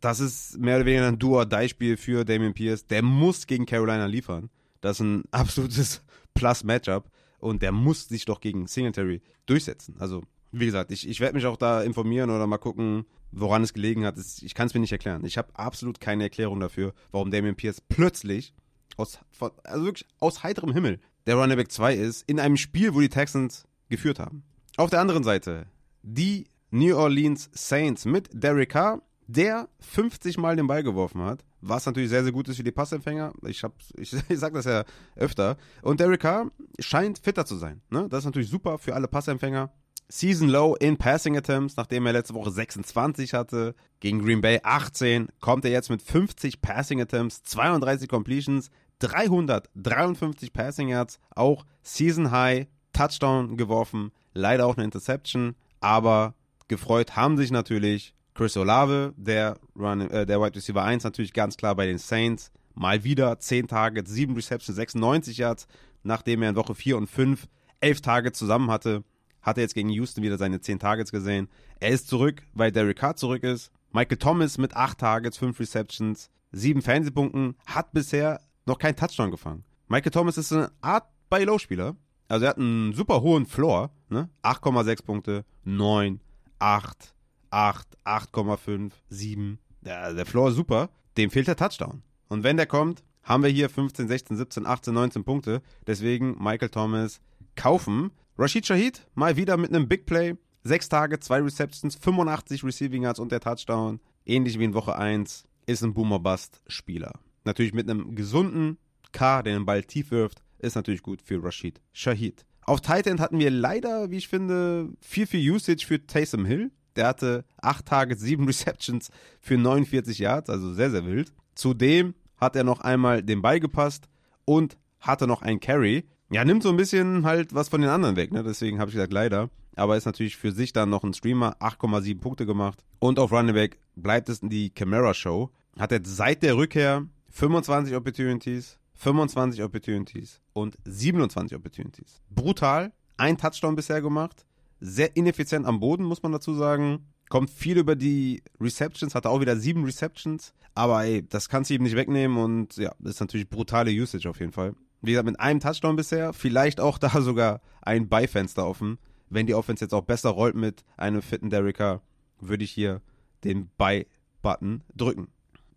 das 0.00 0.20
ist 0.20 0.58
mehr 0.58 0.76
oder 0.76 0.86
weniger 0.86 1.08
ein 1.08 1.18
Do-or-Die-Spiel 1.18 1.96
für 1.96 2.24
Damian 2.24 2.54
Pierce. 2.54 2.86
Der 2.86 3.02
muss 3.02 3.46
gegen 3.46 3.66
Carolina 3.66 4.06
liefern. 4.06 4.50
Das 4.80 4.98
ist 4.98 5.00
ein 5.00 5.24
absolutes 5.32 6.02
Plus-Matchup. 6.34 7.10
Und 7.40 7.62
der 7.62 7.72
muss 7.72 8.08
sich 8.08 8.24
doch 8.24 8.40
gegen 8.40 8.66
Singletary 8.66 9.22
durchsetzen. 9.46 9.96
Also, 9.98 10.22
wie 10.52 10.66
gesagt, 10.66 10.90
ich, 10.90 11.08
ich 11.08 11.20
werde 11.20 11.34
mich 11.34 11.46
auch 11.46 11.56
da 11.56 11.82
informieren 11.82 12.30
oder 12.30 12.46
mal 12.46 12.58
gucken, 12.58 13.04
woran 13.32 13.62
es 13.62 13.72
gelegen 13.72 14.04
hat. 14.04 14.16
Ich 14.18 14.54
kann 14.54 14.66
es 14.66 14.74
mir 14.74 14.80
nicht 14.80 14.92
erklären. 14.92 15.24
Ich 15.24 15.38
habe 15.38 15.54
absolut 15.54 16.00
keine 16.00 16.24
Erklärung 16.24 16.60
dafür, 16.60 16.94
warum 17.10 17.30
Damian 17.30 17.56
Pierce 17.56 17.80
plötzlich 17.80 18.54
aus, 18.96 19.18
also 19.64 19.84
wirklich 19.84 20.06
aus 20.18 20.42
heiterem 20.42 20.72
Himmel 20.72 21.00
der 21.28 21.36
Running 21.36 21.58
Back 21.58 21.70
2 21.70 21.94
ist, 21.94 22.24
in 22.26 22.40
einem 22.40 22.56
Spiel, 22.56 22.94
wo 22.94 23.00
die 23.00 23.10
Texans 23.10 23.64
geführt 23.90 24.18
haben. 24.18 24.44
Auf 24.78 24.88
der 24.88 25.00
anderen 25.00 25.24
Seite, 25.24 25.66
die 26.02 26.46
New 26.70 26.96
Orleans 26.96 27.50
Saints 27.52 28.06
mit 28.06 28.30
Derek 28.32 28.70
Carr, 28.70 29.02
der 29.26 29.68
50 29.80 30.38
Mal 30.38 30.56
den 30.56 30.66
Ball 30.66 30.82
geworfen 30.82 31.20
hat, 31.20 31.44
was 31.60 31.84
natürlich 31.84 32.08
sehr, 32.08 32.22
sehr 32.22 32.32
gut 32.32 32.48
ist 32.48 32.56
für 32.56 32.64
die 32.64 32.72
Passempfänger. 32.72 33.34
Ich, 33.46 33.62
hab, 33.62 33.74
ich, 33.98 34.16
ich 34.28 34.38
sage 34.38 34.54
das 34.54 34.64
ja 34.64 34.84
öfter. 35.16 35.58
Und 35.82 36.00
Derek 36.00 36.20
Carr 36.20 36.50
scheint 36.78 37.18
fitter 37.18 37.44
zu 37.44 37.56
sein. 37.56 37.82
Ne? 37.90 38.08
Das 38.08 38.20
ist 38.20 38.24
natürlich 38.24 38.48
super 38.48 38.78
für 38.78 38.94
alle 38.94 39.06
Passempfänger. 39.06 39.70
Season 40.10 40.48
Low 40.48 40.76
in 40.76 40.96
Passing 40.96 41.36
Attempts, 41.36 41.76
nachdem 41.76 42.06
er 42.06 42.14
letzte 42.14 42.32
Woche 42.32 42.50
26 42.50 43.34
hatte, 43.34 43.74
gegen 44.00 44.24
Green 44.24 44.40
Bay 44.40 44.60
18, 44.62 45.28
kommt 45.40 45.66
er 45.66 45.70
jetzt 45.70 45.90
mit 45.90 46.00
50 46.00 46.62
Passing 46.62 47.02
Attempts, 47.02 47.42
32 47.42 48.08
Completions, 48.08 48.70
353 49.00 50.52
Passing 50.52 50.88
Yards, 50.88 51.20
auch 51.34 51.64
Season 51.82 52.30
High, 52.30 52.66
Touchdown 52.92 53.56
geworfen, 53.56 54.12
leider 54.34 54.66
auch 54.66 54.76
eine 54.76 54.84
Interception, 54.84 55.54
aber 55.80 56.34
gefreut 56.68 57.16
haben 57.16 57.36
sich 57.36 57.50
natürlich 57.50 58.14
Chris 58.34 58.56
Olave, 58.56 59.14
der, 59.16 59.58
Run, 59.76 60.02
äh, 60.02 60.26
der 60.26 60.40
Wide 60.40 60.56
Receiver 60.56 60.82
1, 60.82 61.04
natürlich 61.04 61.32
ganz 61.32 61.56
klar 61.56 61.74
bei 61.74 61.86
den 61.86 61.98
Saints. 61.98 62.52
Mal 62.74 63.02
wieder 63.02 63.38
10 63.38 63.66
Targets, 63.66 64.12
7 64.12 64.34
Receptions, 64.34 64.76
96 64.76 65.38
Yards, 65.38 65.66
nachdem 66.04 66.42
er 66.42 66.50
in 66.50 66.56
Woche 66.56 66.74
4 66.74 66.96
und 66.96 67.08
5 67.08 67.48
11 67.80 68.00
Targets 68.00 68.38
zusammen 68.38 68.70
hatte, 68.70 69.04
hat 69.42 69.56
er 69.56 69.62
jetzt 69.62 69.74
gegen 69.74 69.88
Houston 69.90 70.22
wieder 70.22 70.38
seine 70.38 70.60
10 70.60 70.78
Targets 70.78 71.12
gesehen. 71.12 71.48
Er 71.80 71.90
ist 71.90 72.08
zurück, 72.08 72.42
weil 72.54 72.72
Derek 72.72 72.98
Carr 72.98 73.16
zurück 73.16 73.44
ist. 73.44 73.70
Michael 73.92 74.18
Thomas 74.18 74.58
mit 74.58 74.74
8 74.74 74.98
Targets, 74.98 75.38
5 75.38 75.58
Receptions, 75.60 76.30
7 76.52 76.82
Fernsehpunkten, 76.82 77.56
hat 77.66 77.92
bisher 77.92 78.40
noch 78.68 78.78
keinen 78.78 78.96
Touchdown 78.96 79.30
gefangen. 79.30 79.64
Michael 79.88 80.12
Thomas 80.12 80.38
ist 80.38 80.52
eine 80.52 80.70
Art 80.80 81.08
Buy-Low-Spieler. 81.30 81.96
Also 82.28 82.44
er 82.44 82.50
hat 82.50 82.58
einen 82.58 82.92
super 82.92 83.22
hohen 83.22 83.46
Floor, 83.46 83.90
ne? 84.10 84.28
8,6 84.42 85.04
Punkte, 85.04 85.44
9, 85.64 86.20
8, 86.58 87.14
8, 87.50 87.88
8,5, 88.04 88.92
7. 89.08 89.58
Der, 89.80 90.12
der 90.12 90.26
Floor 90.26 90.50
ist 90.50 90.56
super. 90.56 90.90
Dem 91.16 91.30
fehlt 91.30 91.48
der 91.48 91.56
Touchdown. 91.56 92.02
Und 92.28 92.44
wenn 92.44 92.58
der 92.58 92.66
kommt, 92.66 93.02
haben 93.22 93.42
wir 93.42 93.50
hier 93.50 93.70
15, 93.70 94.08
16, 94.08 94.36
17, 94.36 94.66
18, 94.66 94.94
19 94.94 95.24
Punkte. 95.24 95.62
Deswegen 95.86 96.36
Michael 96.42 96.68
Thomas 96.68 97.20
kaufen. 97.56 98.10
Rashid 98.36 98.66
Shahid 98.66 99.06
mal 99.14 99.36
wieder 99.36 99.56
mit 99.56 99.70
einem 99.70 99.88
Big 99.88 100.06
Play. 100.06 100.36
Sechs 100.64 100.88
Tage, 100.88 101.18
zwei 101.20 101.40
Receptions, 101.40 101.96
85 101.96 102.62
Receiving 102.64 103.02
Yards 103.04 103.18
und 103.18 103.32
der 103.32 103.40
Touchdown. 103.40 104.00
Ähnlich 104.26 104.58
wie 104.58 104.64
in 104.64 104.74
Woche 104.74 104.96
1 104.96 105.44
ist 105.66 105.82
ein 105.82 105.94
Boomer-Bust-Spieler. 105.94 107.12
Natürlich 107.44 107.74
mit 107.74 107.88
einem 107.88 108.14
gesunden 108.14 108.78
K, 109.12 109.42
der 109.42 109.54
den 109.54 109.66
Ball 109.66 109.82
tief 109.82 110.10
wirft, 110.10 110.42
ist 110.58 110.74
natürlich 110.74 111.02
gut 111.02 111.22
für 111.22 111.42
Rashid 111.42 111.80
Shahid. 111.92 112.44
Auf 112.62 112.80
Tight 112.82 113.06
End 113.06 113.20
hatten 113.20 113.38
wir 113.38 113.50
leider, 113.50 114.10
wie 114.10 114.18
ich 114.18 114.28
finde, 114.28 114.90
viel, 115.00 115.26
viel 115.26 115.50
Usage 115.50 115.86
für 115.86 116.06
Taysom 116.06 116.44
Hill. 116.44 116.70
Der 116.96 117.06
hatte 117.06 117.44
8 117.62 117.86
Targets, 117.86 118.20
7 118.20 118.44
Receptions 118.46 119.10
für 119.40 119.56
49 119.56 120.18
Yards, 120.18 120.50
also 120.50 120.74
sehr, 120.74 120.90
sehr 120.90 121.06
wild. 121.06 121.32
Zudem 121.54 122.14
hat 122.36 122.56
er 122.56 122.64
noch 122.64 122.80
einmal 122.80 123.22
den 123.22 123.40
Ball 123.40 123.60
gepasst 123.60 124.08
und 124.44 124.76
hatte 125.00 125.26
noch 125.26 125.42
einen 125.42 125.60
Carry. 125.60 126.04
Ja, 126.30 126.44
nimmt 126.44 126.62
so 126.62 126.68
ein 126.68 126.76
bisschen 126.76 127.24
halt 127.24 127.54
was 127.54 127.70
von 127.70 127.80
den 127.80 127.90
anderen 127.90 128.16
weg, 128.16 128.32
ne? 128.32 128.42
Deswegen 128.42 128.80
habe 128.80 128.90
ich 128.90 128.94
gesagt, 128.94 129.12
leider. 129.12 129.48
Aber 129.76 129.96
ist 129.96 130.06
natürlich 130.06 130.36
für 130.36 130.52
sich 130.52 130.72
dann 130.72 130.90
noch 130.90 131.04
ein 131.04 131.14
Streamer, 131.14 131.56
8,7 131.60 132.20
Punkte 132.20 132.46
gemacht. 132.46 132.84
Und 132.98 133.18
auf 133.18 133.32
Running 133.32 133.54
Back 133.54 133.78
bleibt 133.94 134.28
es 134.28 134.40
die 134.42 134.70
Camara 134.70 135.14
Show. 135.14 135.50
Hat 135.78 135.92
er 135.92 136.00
seit 136.02 136.42
der 136.42 136.56
Rückkehr 136.56 137.06
25 137.30 137.94
Opportunities, 137.94 138.78
25 138.94 139.62
Opportunities 139.62 140.40
und 140.52 140.76
27 140.84 141.56
Opportunities. 141.56 142.20
Brutal. 142.30 142.92
Ein 143.16 143.36
Touchdown 143.36 143.76
bisher 143.76 144.00
gemacht. 144.00 144.44
Sehr 144.80 145.16
ineffizient 145.16 145.66
am 145.66 145.80
Boden, 145.80 146.04
muss 146.04 146.22
man 146.22 146.32
dazu 146.32 146.54
sagen. 146.54 147.06
Kommt 147.28 147.50
viel 147.50 147.76
über 147.78 147.96
die 147.96 148.42
Receptions, 148.60 149.14
hatte 149.14 149.28
auch 149.28 149.40
wieder 149.40 149.56
sieben 149.56 149.84
Receptions. 149.84 150.54
Aber 150.74 151.04
ey, 151.04 151.26
das 151.26 151.48
kannst 151.48 151.70
du 151.70 151.74
ihm 151.74 151.82
nicht 151.82 151.96
wegnehmen 151.96 152.38
und 152.38 152.76
ja, 152.76 152.94
das 153.00 153.14
ist 153.14 153.20
natürlich 153.20 153.48
brutale 153.48 153.90
Usage 153.90 154.28
auf 154.30 154.40
jeden 154.40 154.52
Fall. 154.52 154.74
Wie 155.02 155.12
gesagt, 155.12 155.26
mit 155.26 155.38
einem 155.38 155.60
Touchdown 155.60 155.96
bisher, 155.96 156.32
vielleicht 156.32 156.80
auch 156.80 156.98
da 156.98 157.20
sogar 157.20 157.60
ein 157.82 158.08
Beifenster 158.08 158.66
offen. 158.66 158.98
Wenn 159.30 159.46
die 159.46 159.54
Offense 159.54 159.84
jetzt 159.84 159.92
auch 159.92 160.04
besser 160.04 160.30
rollt 160.30 160.54
mit 160.54 160.84
einem 160.96 161.20
fitten 161.22 161.50
Derricker, 161.50 162.02
würde 162.40 162.64
ich 162.64 162.70
hier 162.70 163.02
den 163.44 163.68
Buy-Button 163.76 164.84
drücken. 164.94 165.28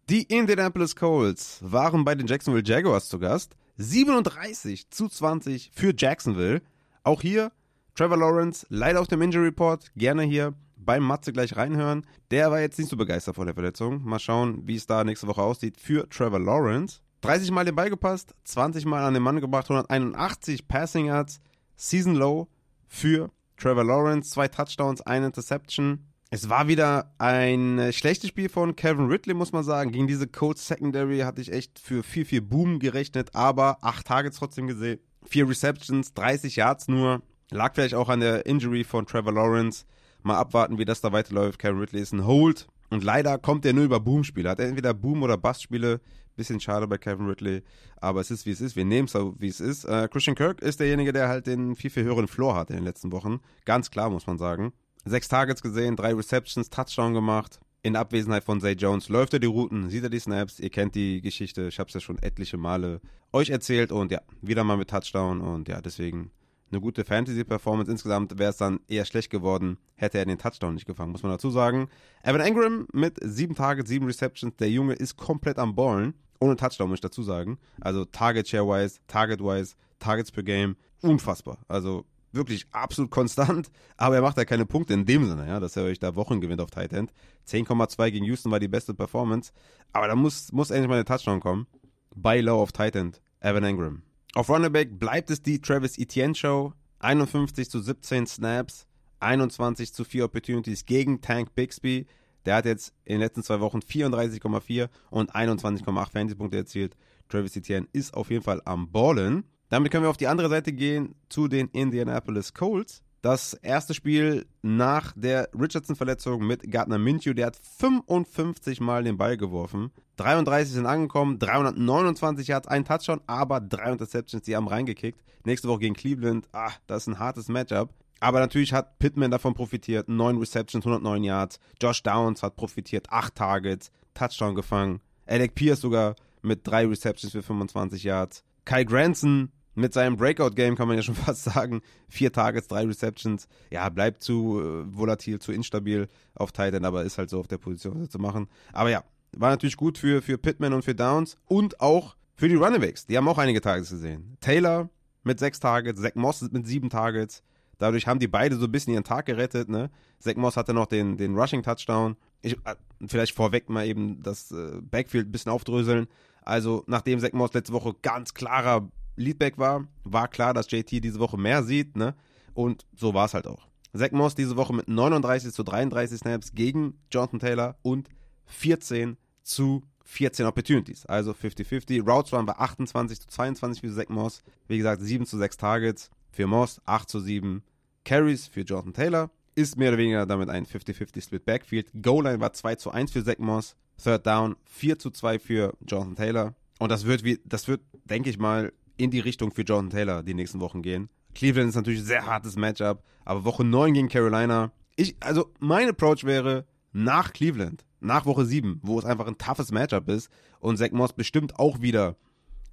Die 0.10 0.24
Indianapolis 0.24 0.95
Colts 0.95 1.60
waren 1.62 2.04
bei 2.04 2.16
den 2.16 2.28
Jacksonville 2.28 2.66
Jaguars 2.66 3.08
zu 3.08 3.20
Gast. 3.20 3.56
37 3.78 4.89
zu 4.89 5.08
20 5.08 5.72
für 5.74 5.93
Jacksonville. 5.95 6.62
Auch 7.04 7.22
hier 7.22 7.52
Trevor 7.95 8.18
Lawrence, 8.18 8.66
leider 8.70 8.99
auf 8.99 9.08
dem 9.08 9.22
Injury 9.22 9.45
Report. 9.45 9.91
Gerne 9.95 10.24
hier 10.24 10.54
beim 10.76 11.04
Matze 11.04 11.32
gleich 11.32 11.56
reinhören. 11.56 12.06
Der 12.32 12.52
war 12.52 12.60
jetzt 12.60 12.78
nicht 12.78 12.89
so 12.89 12.97
begeistert 12.97 13.36
von 13.36 13.45
der 13.45 13.54
Verletzung. 13.54 14.04
Mal 14.04 14.20
schauen, 14.20 14.68
wie 14.68 14.76
es 14.76 14.88
da 14.88 15.04
nächste 15.04 15.28
Woche 15.28 15.43
aussieht 15.43 15.80
für 15.80 16.10
Trevor 16.10 16.39
Lawrence. 16.39 16.99
30 17.22 17.52
Mal 17.52 17.66
den 17.66 17.76
Ball 17.76 17.89
gepasst, 17.89 18.34
20 18.45 18.86
Mal 18.86 19.04
an 19.04 19.14
den 19.14 19.24
Mann 19.24 19.39
gebracht, 19.39 19.70
181 19.70 20.68
Passing 20.68 21.06
Yards, 21.06 21.39
Season 21.76 22.16
Low 22.16 22.47
für 22.88 23.30
Trevor 23.58 23.84
Lawrence, 23.84 24.32
zwei 24.32 24.47
Touchdowns, 24.47 25.02
eine 25.02 25.28
Interception. 25.28 26.08
Es 26.34 26.47
war 26.47 26.69
wieder 26.69 27.13
ein 27.17 27.77
äh, 27.77 27.91
schlechtes 27.91 28.29
Spiel 28.29 28.47
von 28.47 28.77
Kevin 28.77 29.07
Ridley, 29.07 29.34
muss 29.34 29.51
man 29.51 29.65
sagen. 29.65 29.91
Gegen 29.91 30.07
diese 30.07 30.27
Colts 30.27 30.65
Secondary 30.65 31.19
hatte 31.19 31.41
ich 31.41 31.51
echt 31.51 31.77
für 31.77 32.03
viel, 32.03 32.23
viel 32.23 32.39
Boom 32.39 32.79
gerechnet, 32.79 33.36
aber 33.36 33.79
acht 33.82 34.07
Tage 34.07 34.32
trotzdem 34.32 34.67
gesehen. 34.67 35.01
Vier 35.25 35.49
Receptions, 35.49 36.13
30 36.13 36.55
Yards 36.55 36.88
nur. 36.88 37.21
Lag 37.49 37.75
vielleicht 37.75 37.95
auch 37.95 38.07
an 38.07 38.21
der 38.21 38.45
Injury 38.45 38.86
von 38.86 39.05
Trevor 39.05 39.34
Lawrence. 39.34 39.84
Mal 40.23 40.38
abwarten, 40.38 40.77
wie 40.77 40.86
das 40.86 41.01
da 41.01 41.11
weiterläuft. 41.11 41.59
Kevin 41.59 41.79
Ridley 41.79 42.01
ist 42.01 42.13
ein 42.13 42.25
Hold. 42.25 42.69
Und 42.89 43.03
leider 43.03 43.38
kommt 43.38 43.65
er 43.65 43.73
nur 43.73 43.84
über 43.84 43.99
Boom-Spiele. 43.99 44.49
Hat 44.49 44.61
entweder 44.61 44.93
Boom- 44.93 45.23
oder 45.23 45.36
Bust-Spiele. 45.36 45.99
Bisschen 46.38 46.61
schade 46.61 46.88
bei 46.88 46.97
Kevin 46.97 47.27
Ridley. 47.27 47.61
Aber 47.97 48.21
es 48.21 48.32
ist, 48.32 48.45
wie 48.45 48.51
es 48.51 48.61
ist. 48.61 48.77
Wir 48.77 48.86
nehmen 48.86 49.07
es 49.07 49.11
so, 49.11 49.36
wie 49.38 49.49
es 49.49 49.59
ist. 49.59 49.84
Äh, 49.84 50.07
Christian 50.09 50.38
Kirk 50.38 50.61
ist 50.61 50.79
derjenige, 50.79 51.11
der 51.11 51.27
halt 51.27 51.45
den 51.45 51.75
viel, 51.75 51.89
viel 51.89 52.05
höheren 52.05 52.29
Floor 52.29 52.55
hat 52.55 52.69
in 52.69 52.77
den 52.77 52.86
letzten 52.86 53.11
Wochen. 53.11 53.41
Ganz 53.65 53.91
klar, 53.91 54.09
muss 54.09 54.27
man 54.27 54.38
sagen. 54.38 54.71
Sechs 55.06 55.28
Targets 55.28 55.62
gesehen, 55.62 55.95
drei 55.95 56.14
Receptions, 56.14 56.70
Touchdown 56.70 57.14
gemacht. 57.14 57.60
In 57.84 57.95
Abwesenheit 57.95 58.43
von 58.43 58.62
Zay 58.62 58.74
Jones 58.74 59.10
läuft 59.10 59.34
er 59.34 59.39
die 59.39 59.47
Routen, 59.47 59.89
sieht 59.89 60.04
er 60.04 60.12
die 60.12 60.20
Snaps. 60.20 60.60
Ihr 60.60 60.70
kennt 60.70 60.93
die 60.93 61.22
Geschichte. 61.22 61.68
Ich 61.68 61.80
habe 61.80 61.88
es 61.88 61.95
ja 61.95 61.99
schon 61.99 62.20
etliche 62.20 62.58
Male 62.58 63.02
euch 63.34 63.49
erzählt. 63.49 63.91
Und 63.91 64.12
ja, 64.12 64.22
wieder 64.41 64.64
mal 64.64 64.78
mit 64.78 64.91
Touchdown. 64.91 65.41
Und 65.41 65.68
ja, 65.68 65.82
deswegen 65.82 66.30
eine 66.72 66.80
gute 66.80 67.04
Fantasy-Performance. 67.04 67.91
Insgesamt 67.91 68.38
wäre 68.38 68.52
es 68.52 68.58
dann 68.58 68.80
eher 68.88 69.06
schlecht 69.06 69.30
geworden, 69.30 69.78
hätte 69.95 70.20
er 70.20 70.26
den 70.26 70.38
Touchdown 70.38 70.76
nicht 70.76 70.86
gefangen, 70.86 71.12
muss 71.12 71.24
man 71.24 71.32
dazu 71.32 71.49
sagen. 71.49 71.89
Evan 72.24 72.41
Engram 72.41 72.88
mit 72.93 73.18
sieben 73.22 73.56
Targets, 73.56 73.89
sieben 73.89 74.06
Receptions. 74.06 74.56
Der 74.58 74.70
Junge 74.70 74.93
ist 74.93 75.18
komplett 75.18 75.58
am 75.58 75.76
Ballen. 75.76 76.14
Ohne 76.39 76.56
Touchdown, 76.56 76.89
muss 76.89 76.97
ich 76.97 77.02
dazu 77.02 77.24
sagen. 77.24 77.60
Also 77.82 78.06
Target-Share-wise, 78.06 78.99
Target-wise, 79.08 79.76
Targets 79.99 80.32
per 80.32 80.43
Game. 80.43 80.76
Unfassbar. 81.02 81.60
Also 81.68 82.06
wirklich 82.32 82.65
absolut 82.71 83.11
konstant, 83.11 83.71
aber 83.97 84.15
er 84.15 84.21
macht 84.21 84.38
ja 84.38 84.45
keine 84.45 84.65
Punkte 84.65 84.93
in 84.93 85.05
dem 85.05 85.27
Sinne, 85.27 85.47
ja, 85.47 85.59
dass 85.59 85.75
er 85.75 85.84
euch 85.84 85.99
da 85.99 86.15
Wochen 86.15 86.41
gewinnt 86.41 86.61
auf 86.61 86.71
Tight 86.71 86.93
End. 86.93 87.11
10,2 87.47 88.11
gegen 88.11 88.25
Houston 88.25 88.51
war 88.51 88.59
die 88.59 88.67
beste 88.67 88.93
Performance, 88.93 89.51
aber 89.93 90.07
da 90.07 90.15
muss, 90.15 90.51
muss 90.51 90.71
endlich 90.71 90.89
mal 90.89 90.95
eine 90.95 91.05
Touchdown 91.05 91.39
kommen. 91.39 91.67
Bei 92.15 92.41
Low 92.41 92.61
auf 92.61 92.71
Tight 92.71 92.95
End, 92.95 93.21
Evan 93.39 93.63
Engram. 93.63 94.03
Auf 94.34 94.49
Running 94.49 94.71
Back 94.71 94.99
bleibt 94.99 95.29
es 95.29 95.41
die 95.41 95.59
Travis 95.59 95.97
Etienne 95.97 96.36
Show. 96.36 96.73
51 97.01 97.69
zu 97.69 97.82
17 97.82 98.27
Snaps, 98.27 98.88
21 99.19 99.93
zu 99.93 100.03
4 100.03 100.25
Opportunities 100.25 100.86
gegen 100.86 101.21
Tank 101.21 101.53
Bixby. 101.55 102.05
Der 102.45 102.55
hat 102.55 102.65
jetzt 102.65 102.93
in 103.05 103.13
den 103.13 103.21
letzten 103.21 103.43
zwei 103.43 103.59
Wochen 103.59 103.79
34,4 103.79 104.89
und 105.09 105.36
21,8 105.36 106.11
Fantasy-Punkte 106.11 106.57
erzielt. 106.57 106.95
Travis 107.29 107.55
Etienne 107.55 107.88
ist 107.91 108.13
auf 108.13 108.29
jeden 108.29 108.43
Fall 108.43 108.61
am 108.65 108.91
Ballen. 108.91 109.43
Damit 109.72 109.89
können 109.89 110.03
wir 110.03 110.09
auf 110.09 110.17
die 110.17 110.28
andere 110.28 110.49
Seite 110.49 110.74
gehen 110.74 111.15
zu 111.30 111.47
den 111.47 111.69
Indianapolis 111.69 112.53
Colts. 112.53 113.03
Das 113.22 113.53
erste 113.53 113.93
Spiel 113.93 114.45
nach 114.61 115.13
der 115.15 115.47
Richardson-Verletzung 115.57 116.45
mit 116.45 116.69
Gardner 116.69 116.97
Minshew, 116.97 117.34
der 117.34 117.45
hat 117.45 117.57
55 117.78 118.82
Mal 118.82 119.05
den 119.05 119.17
Ball 119.17 119.38
geworfen. 119.38 119.91
33 120.17 120.74
sind 120.74 120.88
angekommen, 120.88 121.39
329 121.39 122.49
Yards, 122.49 122.67
ein 122.67 122.84
Touchdown, 122.84 123.22
aber 123.28 123.61
drei 123.61 123.93
Interceptions, 123.93 124.43
die 124.43 124.57
haben 124.57 124.67
reingekickt. 124.67 125.24
Nächste 125.45 125.69
Woche 125.69 125.80
gegen 125.80 125.95
Cleveland, 125.95 126.49
ah, 126.51 126.74
das 126.88 127.03
ist 127.03 127.07
ein 127.07 127.19
hartes 127.19 127.47
Matchup. 127.47 127.93
Aber 128.19 128.41
natürlich 128.41 128.74
hat 128.74 128.99
Pittman 128.99 129.32
davon 129.32 129.53
profitiert, 129.53 130.09
9 130.09 130.38
Receptions, 130.38 130.86
109 130.86 131.24
Yards. 131.24 131.59
Josh 131.82 132.03
Downs 132.03 132.43
hat 132.43 132.57
profitiert, 132.57 133.09
8 133.09 133.36
Targets, 133.36 133.89
Touchdown 134.15 134.53
gefangen. 134.53 134.99
Alec 135.26 135.55
Pierce 135.55 135.80
sogar 135.80 136.17
mit 136.41 136.67
3 136.67 136.88
Receptions 136.88 137.32
für 137.32 137.41
25 137.41 138.03
Yards. 138.03 138.43
Kai 138.65 138.84
Granson 138.84 139.49
mit 139.76 139.93
seinem 139.93 140.17
Breakout-Game 140.17 140.76
kann 140.76 140.88
man 140.88 140.97
ja 140.97 141.03
schon 141.03 141.15
fast 141.28 141.43
sagen. 141.43 141.82
Vier 142.09 142.32
Targets, 142.32 142.67
drei 142.67 142.86
Receptions. 142.86 143.47
Ja, 143.69 143.88
bleibt 143.89 144.24
zu 144.24 144.59
äh, 144.59 144.95
volatil, 144.95 145.39
zu 145.39 145.51
instabil 145.51 146.07
auf 146.36 146.51
Titan, 146.51 146.86
aber 146.86 147.03
ist 147.03 147.17
halt 147.17 147.30
so 147.30 147.39
auf 147.39 147.47
der 147.47 147.57
Position 147.57 148.09
zu 148.09 148.19
machen. 148.19 148.47
Aber 148.74 148.89
ja, 148.89 149.03
war 149.34 149.49
natürlich 149.49 149.78
gut 149.78 149.97
für, 149.97 150.22
für 150.22 150.38
Pittman 150.38 150.74
und 150.74 150.84
für 150.84 150.95
Downs 150.95 151.38
und 151.45 151.80
auch 151.80 152.15
für 152.36 152.49
die 152.49 152.55
Runningbacks. 152.55 153.05
Die 153.05 153.17
haben 153.17 153.28
auch 153.28 153.38
einige 153.38 153.61
Targets 153.61 153.91
gesehen. 153.91 154.38
Taylor 154.41 154.89
mit 155.24 155.39
sechs 155.39 155.59
Targets, 155.59 156.01
Zach 156.01 156.15
Moss 156.15 156.41
mit 156.51 156.65
sieben 156.65 156.89
Targets. 156.89 157.43
Dadurch 157.78 158.07
haben 158.07 158.19
die 158.19 158.28
beide 158.28 158.57
so 158.57 158.65
ein 158.65 158.72
bisschen 158.72 158.93
ihren 158.93 159.03
Tag 159.03 159.26
gerettet. 159.26 159.69
Ne? 159.69 159.89
Zach 160.19 160.36
Moss 160.36 160.57
hatte 160.57 160.74
noch 160.74 160.86
den, 160.86 161.17
den 161.17 161.36
Rushing-Touchdown. 161.36 162.15
Ich, 162.41 162.53
äh, 162.65 162.76
vielleicht 163.07 163.36
vorweg 163.36 163.69
mal 163.69 163.86
eben 163.86 164.22
das 164.22 164.51
äh, 164.51 164.82
Backfield 164.82 165.28
ein 165.28 165.32
bisschen 165.32 165.51
aufdröseln. 165.51 166.07
Also, 166.43 166.84
nachdem 166.88 167.19
Zach 167.19 167.34
Moss 167.34 167.53
letzte 167.53 167.74
Woche 167.74 167.95
ganz 168.01 168.34
klarer 168.34 168.89
Leadback 169.22 169.57
war, 169.57 169.88
war 170.03 170.28
klar, 170.28 170.53
dass 170.53 170.69
JT 170.72 171.03
diese 171.03 171.19
Woche 171.19 171.38
mehr 171.38 171.63
sieht, 171.63 171.95
ne? 171.95 172.15
Und 172.53 172.86
so 172.95 173.13
war 173.13 173.26
es 173.26 173.34
halt 173.34 173.47
auch. 173.47 173.67
Zach 173.93 174.11
Moss 174.11 174.36
diese 174.36 174.55
Woche 174.55 174.74
mit 174.74 174.88
39 174.88 175.53
zu 175.53 175.63
33 175.63 176.19
Snaps 176.19 176.53
gegen 176.53 176.99
Jonathan 177.11 177.39
Taylor 177.39 177.78
und 177.82 178.09
14 178.45 179.17
zu 179.43 179.84
14 180.03 180.45
Opportunities. 180.45 181.05
Also 181.05 181.32
50-50. 181.32 182.01
Routes 182.09 182.32
waren 182.32 182.45
bei 182.45 182.53
28 182.53 183.22
zu 183.22 183.28
22 183.28 183.82
für 183.82 183.93
Zach 183.93 184.09
Moss. 184.09 184.43
Wie 184.67 184.78
gesagt, 184.78 185.01
7 185.01 185.26
zu 185.26 185.38
6 185.38 185.57
Targets 185.57 186.09
für 186.32 186.47
Moss, 186.47 186.82
8 186.86 187.09
zu 187.09 187.19
7 187.19 187.63
Carries 188.03 188.47
für 188.47 188.61
Jonathan 188.61 188.93
Taylor. 188.93 189.32
Ist 189.55 189.78
mehr 189.78 189.89
oder 189.89 189.97
weniger 189.97 190.26
damit 190.26 190.49
ein 190.49 190.65
50-50 190.65 191.24
Split 191.24 191.45
Backfield. 191.45 191.91
Goal 192.01 192.24
Line 192.24 192.39
war 192.39 192.53
2 192.53 192.76
zu 192.76 192.91
1 192.91 193.11
für 193.11 193.24
Zach 193.24 193.39
Moss. 193.39 193.76
Third 194.01 194.26
Down 194.26 194.55
4 194.65 194.99
zu 194.99 195.11
2 195.11 195.39
für 195.39 195.74
Jonathan 195.86 196.15
Taylor. 196.15 196.55
Und 196.80 196.89
das 196.89 197.05
wird, 197.05 197.24
wie, 197.24 197.39
das 197.45 197.67
wird, 197.67 197.82
denke 198.05 198.30
ich 198.30 198.39
mal, 198.39 198.74
in 199.02 199.12
die 199.12 199.20
Richtung 199.20 199.52
für 199.52 199.64
Jordan 199.64 199.89
Taylor 199.89 200.24
die 200.24 200.34
nächsten 200.34 200.60
Wochen 200.60 200.82
gehen. 200.82 201.10
Cleveland 201.34 201.70
ist 201.70 201.76
natürlich 201.76 202.02
ein 202.02 202.06
sehr 202.06 202.26
hartes 202.26 202.56
Matchup, 202.56 203.04
aber 203.26 203.45
Woche 203.45 203.64
9 203.64 203.93
gegen 203.93 204.10
Carolina. 204.10 204.72
Ich, 204.95 205.16
also 205.20 205.52
mein 205.60 205.89
Approach 205.89 206.24
wäre 206.24 206.66
nach 206.91 207.34
Cleveland, 207.34 207.86
nach 207.99 208.26
Woche 208.26 208.45
7, 208.45 208.80
wo 208.84 208.99
es 208.99 209.06
einfach 209.06 209.28
ein 209.28 209.38
toughes 209.38 209.72
Matchup 209.72 210.10
ist 210.10 210.30
und 210.60 210.78
Zach 210.78 210.91
Moss 210.91 211.14
bestimmt 211.14 211.58
auch 211.58 211.82
wieder 211.82 212.18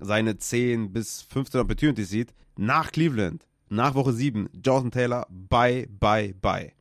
seine 0.01 0.37
10 0.37 0.93
bis 0.93 1.23
15 1.23 1.61
Opportunities 1.61 2.11
sieht, 2.11 2.35
nach 2.57 2.93
Cleveland, 2.93 3.47
nach 3.69 3.95
Woche 3.95 4.13
7, 4.13 4.49
Jonathan 4.65 4.91
Taylor, 4.91 5.27
bye, 5.31 5.87
bye, 5.89 6.35
bye. 6.35 6.73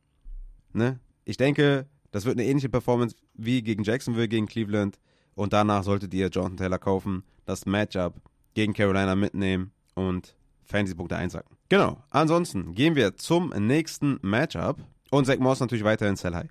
Ne? 0.72 1.00
Ich 1.24 1.36
denke, 1.36 1.86
das 2.10 2.24
wird 2.24 2.38
eine 2.38 2.48
ähnliche 2.48 2.68
Performance 2.68 3.16
wie 3.34 3.62
gegen 3.62 3.82
Jacksonville, 3.82 4.28
gegen 4.28 4.46
Cleveland. 4.46 4.98
Und 5.34 5.52
danach 5.52 5.84
solltet 5.84 6.14
ihr 6.14 6.28
Jonathan 6.28 6.56
Taylor 6.56 6.78
kaufen. 6.78 7.22
Das 7.44 7.66
Matchup 7.66 8.20
gegen 8.54 8.72
Carolina 8.72 9.14
mitnehmen 9.14 9.72
und 9.94 10.34
Fantasy-Punkte 10.64 11.16
einsacken. 11.16 11.56
Genau. 11.68 12.02
Ansonsten 12.10 12.74
gehen 12.74 12.94
wir 12.94 13.16
zum 13.16 13.50
nächsten 13.50 14.18
Matchup. 14.22 14.78
Und 15.10 15.26
Zach 15.26 15.38
Moss 15.38 15.60
natürlich 15.60 15.84
weiterhin 15.84 16.16
Sell 16.16 16.34
High. 16.34 16.50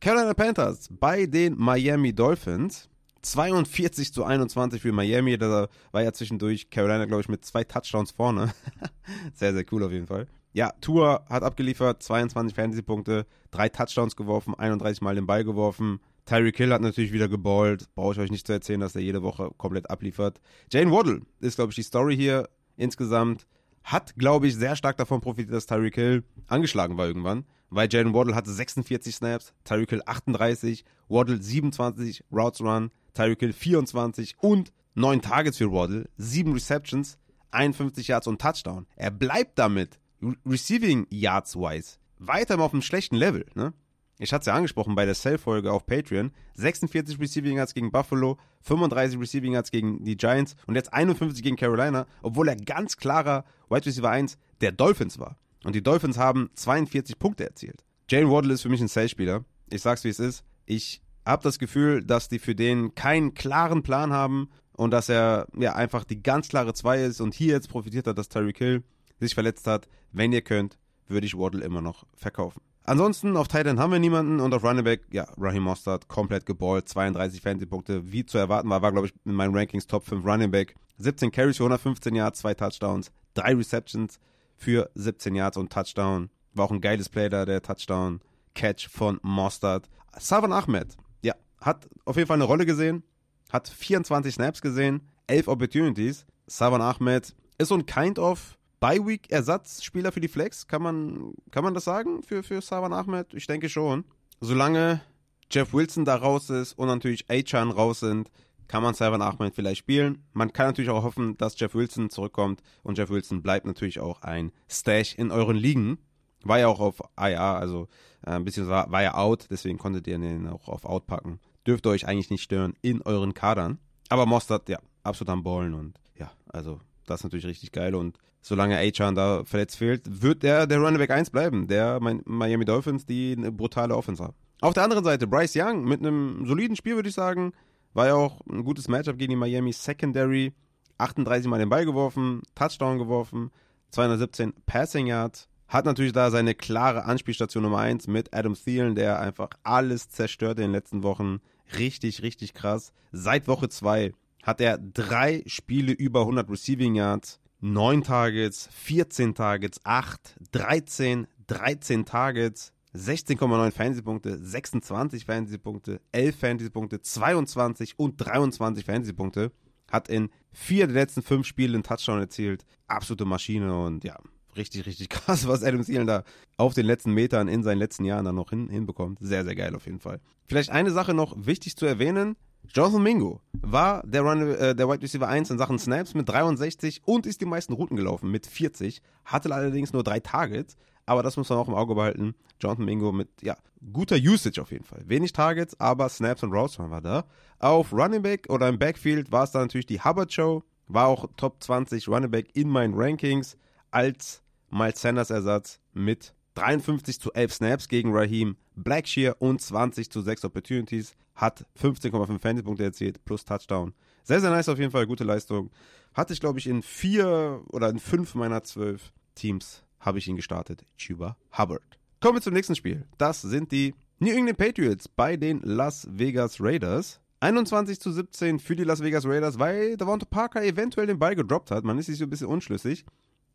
Carolina 0.00 0.32
Panthers 0.32 0.88
bei 0.90 1.26
den 1.26 1.58
Miami 1.58 2.14
Dolphins. 2.14 2.88
42 3.22 4.14
zu 4.14 4.24
21 4.24 4.80
für 4.80 4.92
Miami. 4.92 5.36
Da 5.36 5.68
war 5.92 6.02
ja 6.02 6.12
zwischendurch 6.12 6.70
Carolina, 6.70 7.04
glaube 7.04 7.20
ich, 7.20 7.28
mit 7.28 7.44
zwei 7.44 7.64
Touchdowns 7.64 8.12
vorne. 8.12 8.52
sehr, 9.34 9.52
sehr 9.52 9.64
cool 9.72 9.82
auf 9.84 9.92
jeden 9.92 10.06
Fall. 10.06 10.26
Ja, 10.52 10.72
Tour 10.80 11.24
hat 11.28 11.42
abgeliefert, 11.44 12.02
22 12.02 12.56
Fantasy-Punkte, 12.56 13.26
drei 13.50 13.68
Touchdowns 13.68 14.16
geworfen, 14.16 14.54
31 14.54 15.00
Mal 15.00 15.14
den 15.14 15.26
Ball 15.26 15.44
geworfen. 15.44 16.00
Tyreek 16.26 16.56
Hill 16.56 16.72
hat 16.72 16.82
natürlich 16.82 17.12
wieder 17.12 17.28
geballt. 17.28 17.88
Brauche 17.94 18.12
ich 18.12 18.18
euch 18.18 18.30
nicht 18.30 18.46
zu 18.46 18.52
erzählen, 18.52 18.80
dass 18.80 18.94
er 18.94 19.02
jede 19.02 19.22
Woche 19.22 19.50
komplett 19.56 19.90
abliefert. 19.90 20.40
Jane 20.70 20.90
Waddle 20.90 21.22
ist, 21.40 21.56
glaube 21.56 21.70
ich, 21.70 21.76
die 21.76 21.82
Story 21.82 22.16
hier 22.16 22.48
insgesamt. 22.76 23.46
Hat, 23.82 24.14
glaube 24.16 24.46
ich, 24.46 24.56
sehr 24.56 24.76
stark 24.76 24.98
davon 24.98 25.20
profitiert, 25.20 25.54
dass 25.54 25.66
Tyreek 25.66 25.94
Hill 25.94 26.24
angeschlagen 26.46 26.98
war 26.98 27.06
irgendwann. 27.06 27.44
Weil 27.70 27.88
Jalen 27.90 28.12
Waddle 28.12 28.34
hatte 28.34 28.50
46 28.50 29.14
Snaps, 29.14 29.54
Tyreek 29.64 29.90
Hill 29.90 30.02
38, 30.04 30.84
Waddle 31.08 31.40
27 31.40 32.24
Routes 32.32 32.60
Run, 32.60 32.90
Tyreek 33.14 33.40
Hill 33.40 33.52
24 33.52 34.36
und 34.40 34.72
9 34.94 35.22
Targets 35.22 35.58
für 35.58 35.72
Waddle, 35.72 36.08
7 36.16 36.52
Receptions, 36.52 37.16
51 37.52 38.08
Yards 38.08 38.26
und 38.26 38.40
Touchdown. 38.40 38.86
Er 38.96 39.10
bleibt 39.10 39.58
damit, 39.58 39.98
Receiving 40.44 41.06
Yards 41.10 41.56
wise, 41.56 41.98
weiter 42.18 42.58
auf 42.60 42.72
einem 42.72 42.82
schlechten 42.82 43.16
Level. 43.16 43.46
Ne? 43.54 43.72
Ich 44.20 44.34
hatte 44.34 44.42
es 44.42 44.46
ja 44.46 44.54
angesprochen 44.54 44.94
bei 44.94 45.06
der 45.06 45.14
Cell-Folge 45.14 45.72
auf 45.72 45.86
Patreon, 45.86 46.30
46 46.54 47.18
Receiving 47.18 47.56
Yards 47.56 47.72
gegen 47.72 47.90
Buffalo, 47.90 48.36
35 48.60 49.18
Receiving 49.18 49.54
Yards 49.54 49.70
gegen 49.70 50.04
die 50.04 50.16
Giants 50.16 50.56
und 50.66 50.74
jetzt 50.74 50.92
51 50.92 51.42
gegen 51.42 51.56
Carolina, 51.56 52.06
obwohl 52.22 52.48
er 52.48 52.56
ganz 52.56 52.98
klarer 52.98 53.44
Wide 53.70 53.86
Receiver 53.86 54.10
1 54.10 54.36
der 54.60 54.72
Dolphins 54.72 55.18
war. 55.18 55.38
Und 55.64 55.74
die 55.74 55.82
Dolphins 55.82 56.18
haben 56.18 56.50
42 56.54 57.18
Punkte 57.18 57.46
erzielt. 57.46 57.82
Jane 58.10 58.30
Waddle 58.30 58.52
ist 58.52 58.62
für 58.62 58.68
mich 58.68 58.82
ein 58.82 58.88
Sale-Spieler. 58.88 59.44
Ich 59.70 59.80
sag's 59.80 60.04
wie 60.04 60.10
es 60.10 60.20
ist. 60.20 60.44
Ich 60.66 61.00
habe 61.24 61.42
das 61.42 61.58
Gefühl, 61.58 62.04
dass 62.04 62.28
die 62.28 62.38
für 62.38 62.54
den 62.54 62.94
keinen 62.94 63.32
klaren 63.32 63.82
Plan 63.82 64.12
haben 64.12 64.50
und 64.72 64.90
dass 64.90 65.08
er 65.08 65.46
ja 65.56 65.74
einfach 65.74 66.04
die 66.04 66.22
ganz 66.22 66.48
klare 66.48 66.74
2 66.74 67.04
ist 67.04 67.20
und 67.22 67.32
hier 67.32 67.54
jetzt 67.54 67.70
profitiert 67.70 68.06
hat, 68.06 68.18
dass 68.18 68.28
Tyreek 68.28 68.58
Hill 68.58 68.82
sich 69.18 69.34
verletzt 69.34 69.66
hat. 69.66 69.88
Wenn 70.12 70.32
ihr 70.32 70.42
könnt, 70.42 70.78
würde 71.08 71.26
ich 71.26 71.38
Waddle 71.38 71.64
immer 71.64 71.80
noch 71.80 72.04
verkaufen. 72.14 72.60
Ansonsten 72.90 73.36
auf 73.36 73.46
Titan 73.46 73.78
haben 73.78 73.92
wir 73.92 74.00
niemanden 74.00 74.40
und 74.40 74.52
auf 74.52 74.64
Running 74.64 74.82
Back, 74.82 75.02
ja, 75.12 75.28
Raheem 75.38 75.62
Mostert 75.62 76.08
komplett 76.08 76.44
geballt, 76.44 76.88
32 76.88 77.40
Fantasy-Punkte, 77.40 78.10
wie 78.10 78.26
zu 78.26 78.36
erwarten 78.36 78.68
war, 78.68 78.82
war 78.82 78.90
glaube 78.90 79.06
ich 79.06 79.14
in 79.24 79.32
meinen 79.32 79.56
Rankings 79.56 79.86
Top 79.86 80.04
5 80.04 80.26
Running 80.26 80.50
Back. 80.50 80.74
17 80.98 81.30
Carries 81.30 81.58
für 81.58 81.62
115 81.62 82.16
Yards, 82.16 82.40
2 82.40 82.54
Touchdowns, 82.54 83.12
3 83.34 83.54
Receptions 83.54 84.18
für 84.56 84.90
17 84.96 85.36
Yards 85.36 85.56
und 85.56 85.72
Touchdown. 85.72 86.30
War 86.52 86.64
auch 86.64 86.72
ein 86.72 86.80
geiles 86.80 87.08
Play 87.08 87.28
da, 87.28 87.44
der 87.44 87.62
Touchdown. 87.62 88.22
Catch 88.56 88.88
von 88.88 89.20
Mostert. 89.22 89.88
Savan 90.18 90.52
Ahmed, 90.52 90.96
ja, 91.22 91.34
hat 91.60 91.88
auf 92.06 92.16
jeden 92.16 92.26
Fall 92.26 92.38
eine 92.38 92.44
Rolle 92.44 92.66
gesehen, 92.66 93.04
hat 93.52 93.68
24 93.68 94.34
Snaps 94.34 94.60
gesehen, 94.60 95.02
11 95.28 95.46
Opportunities. 95.46 96.26
Savan 96.48 96.82
Ahmed 96.82 97.36
ist 97.56 97.68
so 97.68 97.76
ein 97.76 97.86
kind 97.86 98.18
of 98.18 98.58
Bye-Week-Ersatzspieler 98.80 100.10
für 100.10 100.20
die 100.20 100.28
Flex, 100.28 100.66
kann 100.66 100.82
man, 100.82 101.34
kann 101.50 101.64
man 101.64 101.74
das 101.74 101.84
sagen 101.84 102.22
für, 102.22 102.42
für 102.42 102.62
Saban 102.62 102.94
Ahmed? 102.94 103.34
Ich 103.34 103.46
denke 103.46 103.68
schon. 103.68 104.04
Solange 104.40 105.02
Jeff 105.50 105.74
Wilson 105.74 106.06
da 106.06 106.16
raus 106.16 106.48
ist 106.48 106.72
und 106.78 106.86
natürlich 106.88 107.28
Achan 107.28 107.70
raus 107.70 108.00
sind, 108.00 108.30
kann 108.68 108.82
man 108.82 108.94
Saban 108.94 109.20
Ahmed 109.20 109.54
vielleicht 109.54 109.80
spielen. 109.80 110.24
Man 110.32 110.52
kann 110.52 110.66
natürlich 110.68 110.90
auch 110.90 111.02
hoffen, 111.02 111.36
dass 111.36 111.58
Jeff 111.58 111.74
Wilson 111.74 112.08
zurückkommt 112.08 112.62
und 112.82 112.96
Jeff 112.96 113.10
Wilson 113.10 113.42
bleibt 113.42 113.66
natürlich 113.66 114.00
auch 114.00 114.22
ein 114.22 114.52
Stash 114.68 115.14
in 115.14 115.30
euren 115.30 115.56
Ligen. 115.56 115.98
War 116.44 116.58
ja 116.58 116.68
auch 116.68 116.80
auf 116.80 117.02
IA, 117.18 117.58
also 117.58 117.88
äh, 118.24 118.30
ein 118.30 118.44
bisschen 118.44 118.68
war, 118.68 118.90
war 118.90 119.02
ja 119.02 119.14
out, 119.14 119.48
deswegen 119.50 119.76
konntet 119.76 120.06
ihr 120.06 120.14
ihn 120.14 120.48
auch 120.48 120.68
auf 120.68 120.86
out 120.86 121.06
packen. 121.06 121.38
Dürfte 121.66 121.90
euch 121.90 122.06
eigentlich 122.06 122.30
nicht 122.30 122.42
stören 122.42 122.74
in 122.80 123.02
euren 123.02 123.34
Kadern. 123.34 123.78
Aber 124.08 124.24
Mostert, 124.24 124.70
ja, 124.70 124.78
absolut 125.02 125.30
am 125.30 125.42
Ballen 125.42 125.74
und 125.74 125.98
ja, 126.16 126.30
also 126.46 126.80
das 127.06 127.20
ist 127.20 127.24
natürlich 127.24 127.46
richtig 127.46 127.72
geil 127.72 127.94
und 127.94 128.16
solange 128.40 128.78
Achan 128.78 129.14
da 129.14 129.44
verletzt 129.44 129.76
fehlt, 129.76 130.22
wird 130.22 130.42
der 130.42 130.66
der 130.66 130.78
Runnerback 130.78 131.10
1 131.10 131.30
bleiben, 131.30 131.66
der 131.66 132.00
Miami 132.00 132.64
Dolphins, 132.64 133.06
die 133.06 133.34
eine 133.36 133.52
brutale 133.52 133.96
Offense 133.96 134.22
haben. 134.22 134.34
Auf 134.60 134.74
der 134.74 134.84
anderen 134.84 135.04
Seite, 135.04 135.26
Bryce 135.26 135.56
Young 135.56 135.84
mit 135.84 136.00
einem 136.00 136.44
soliden 136.46 136.76
Spiel, 136.76 136.96
würde 136.96 137.08
ich 137.08 137.14
sagen, 137.14 137.52
war 137.94 138.06
ja 138.06 138.14
auch 138.14 138.40
ein 138.50 138.64
gutes 138.64 138.88
Matchup 138.88 139.18
gegen 139.18 139.30
die 139.30 139.36
Miami 139.36 139.72
Secondary. 139.72 140.52
38 140.98 141.48
Mal 141.48 141.58
den 141.58 141.70
Ball 141.70 141.86
geworfen, 141.86 142.42
Touchdown 142.54 142.98
geworfen, 142.98 143.50
217 143.90 144.52
Passing 144.66 145.06
Yards. 145.06 145.48
Hat 145.66 145.84
natürlich 145.84 146.12
da 146.12 146.30
seine 146.30 146.54
klare 146.54 147.04
Anspielstation 147.04 147.62
Nummer 147.62 147.78
1 147.78 148.06
mit 148.06 148.34
Adam 148.34 148.54
Thielen, 148.54 148.96
der 148.96 149.20
einfach 149.20 149.50
alles 149.62 150.10
zerstört 150.10 150.58
in 150.58 150.64
den 150.64 150.72
letzten 150.72 151.02
Wochen. 151.02 151.40
Richtig, 151.78 152.22
richtig 152.22 152.54
krass. 152.54 152.92
Seit 153.12 153.48
Woche 153.48 153.68
2 153.68 154.12
hat 154.42 154.60
er 154.60 154.78
drei 154.78 155.42
Spiele 155.46 155.92
über 155.92 156.20
100 156.20 156.50
Receiving 156.50 156.96
Yards 156.96 157.40
9 157.60 158.02
Targets, 158.02 158.68
14 158.72 159.34
Targets, 159.34 159.80
8, 159.84 160.36
13, 160.52 161.26
13 161.46 162.04
Targets, 162.04 162.72
16,9 162.94 163.70
Fantasy-Punkte, 163.70 164.38
26 164.38 165.24
Fantasy-Punkte, 165.24 166.00
11 166.12 166.36
Fantasy-Punkte, 166.36 167.00
22 167.00 167.98
und 167.98 168.16
23 168.16 168.84
Fantasy-Punkte. 168.84 169.52
Hat 169.90 170.08
in 170.08 170.30
vier 170.52 170.86
der 170.86 170.94
letzten 170.94 171.22
fünf 171.22 171.46
Spiele 171.46 171.74
einen 171.74 171.82
Touchdown 171.82 172.20
erzielt. 172.20 172.64
Absolute 172.86 173.24
Maschine 173.24 173.76
und 173.76 174.04
ja, 174.04 174.16
richtig, 174.56 174.86
richtig 174.86 175.08
krass, 175.10 175.46
was 175.46 175.62
Adam 175.62 175.84
Thielen 175.84 176.06
da 176.06 176.24
auf 176.56 176.74
den 176.74 176.86
letzten 176.86 177.12
Metern 177.12 177.48
in 177.48 177.62
seinen 177.62 177.78
letzten 177.78 178.04
Jahren 178.04 178.24
dann 178.24 178.36
noch 178.36 178.50
hin, 178.50 178.68
hinbekommt. 178.68 179.18
Sehr, 179.20 179.44
sehr 179.44 179.54
geil 179.54 179.74
auf 179.74 179.86
jeden 179.86 180.00
Fall. 180.00 180.20
Vielleicht 180.46 180.70
eine 180.70 180.90
Sache 180.90 181.14
noch 181.14 181.34
wichtig 181.36 181.76
zu 181.76 181.86
erwähnen. 181.86 182.36
Jonathan 182.68 183.02
Mingo 183.02 183.40
war 183.52 184.02
der, 184.06 184.22
Run, 184.22 184.42
äh, 184.42 184.74
der 184.74 184.88
Wide 184.88 185.02
Receiver 185.02 185.26
1 185.26 185.50
in 185.50 185.58
Sachen 185.58 185.78
Snaps 185.78 186.14
mit 186.14 186.28
63 186.28 187.02
und 187.04 187.26
ist 187.26 187.40
die 187.40 187.46
meisten 187.46 187.72
Routen 187.72 187.96
gelaufen 187.96 188.30
mit 188.30 188.46
40, 188.46 189.02
hatte 189.24 189.52
allerdings 189.52 189.92
nur 189.92 190.04
drei 190.04 190.20
Targets, 190.20 190.76
aber 191.06 191.22
das 191.22 191.36
muss 191.36 191.48
man 191.48 191.58
auch 191.58 191.68
im 191.68 191.74
Auge 191.74 191.94
behalten. 191.94 192.34
Jonathan 192.60 192.84
Mingo 192.84 193.10
mit, 193.10 193.28
ja, 193.42 193.56
guter 193.92 194.16
Usage 194.16 194.60
auf 194.60 194.70
jeden 194.70 194.84
Fall. 194.84 195.02
Wenig 195.06 195.32
Targets, 195.32 195.78
aber 195.80 196.08
Snaps 196.08 196.42
und 196.42 196.52
Routes 196.52 196.78
war 196.78 197.00
da. 197.00 197.24
Auf 197.58 197.92
Running 197.92 198.22
Back 198.22 198.46
oder 198.48 198.68
im 198.68 198.78
Backfield 198.78 199.32
war 199.32 199.44
es 199.44 199.50
dann 199.50 199.62
natürlich 199.62 199.86
die 199.86 200.00
Hubbard 200.00 200.32
Show, 200.32 200.62
war 200.86 201.08
auch 201.08 201.26
Top 201.36 201.62
20 201.62 202.08
Running 202.08 202.30
Back 202.30 202.54
in 202.54 202.68
meinen 202.68 202.94
Rankings 202.94 203.56
als 203.90 204.42
Miles 204.70 205.00
Sanders 205.00 205.30
Ersatz 205.30 205.80
mit 205.92 206.34
53 206.54 207.20
zu 207.20 207.32
11 207.32 207.54
Snaps 207.54 207.88
gegen 207.88 208.14
Raheem 208.14 208.56
Blackshear 208.82 209.36
und 209.40 209.60
20 209.60 210.10
zu 210.10 210.20
6 210.20 210.44
Opportunities. 210.44 211.14
Hat 211.34 211.64
15,5 211.80 212.38
Fantasy-Punkte 212.38 212.84
erzielt 212.84 213.24
plus 213.24 213.44
Touchdown. 213.44 213.94
Sehr, 214.24 214.40
sehr 214.40 214.50
nice 214.50 214.68
auf 214.68 214.78
jeden 214.78 214.90
Fall, 214.90 215.06
gute 215.06 215.24
Leistung. 215.24 215.70
Hatte 216.14 216.32
ich, 216.32 216.40
glaube 216.40 216.58
ich, 216.58 216.66
in 216.66 216.82
vier 216.82 217.62
oder 217.70 217.88
in 217.88 217.98
fünf 217.98 218.34
meiner 218.34 218.62
zwölf 218.62 219.12
Teams 219.34 219.84
habe 220.00 220.18
ich 220.18 220.28
ihn 220.28 220.36
gestartet. 220.36 220.84
Chuba 220.96 221.36
Hubbard. 221.56 221.98
Kommen 222.20 222.36
wir 222.36 222.42
zum 222.42 222.54
nächsten 222.54 222.74
Spiel. 222.74 223.06
Das 223.18 223.40
sind 223.42 223.72
die 223.72 223.94
New 224.18 224.32
England 224.32 224.58
Patriots 224.58 225.08
bei 225.08 225.36
den 225.36 225.60
Las 225.62 226.06
Vegas 226.10 226.60
Raiders. 226.60 227.20
21 227.40 227.98
zu 228.00 228.12
17 228.12 228.58
für 228.58 228.76
die 228.76 228.84
Las 228.84 229.02
Vegas 229.02 229.24
Raiders, 229.24 229.58
weil 229.58 229.96
Davante 229.96 230.26
Parker 230.26 230.62
eventuell 230.62 231.06
den 231.06 231.18
Ball 231.18 231.34
gedroppt 231.34 231.70
hat. 231.70 231.84
Man 231.84 231.98
ist 231.98 232.06
sich 232.06 232.18
so 232.18 232.24
ein 232.24 232.30
bisschen 232.30 232.48
unschlüssig. 232.48 233.06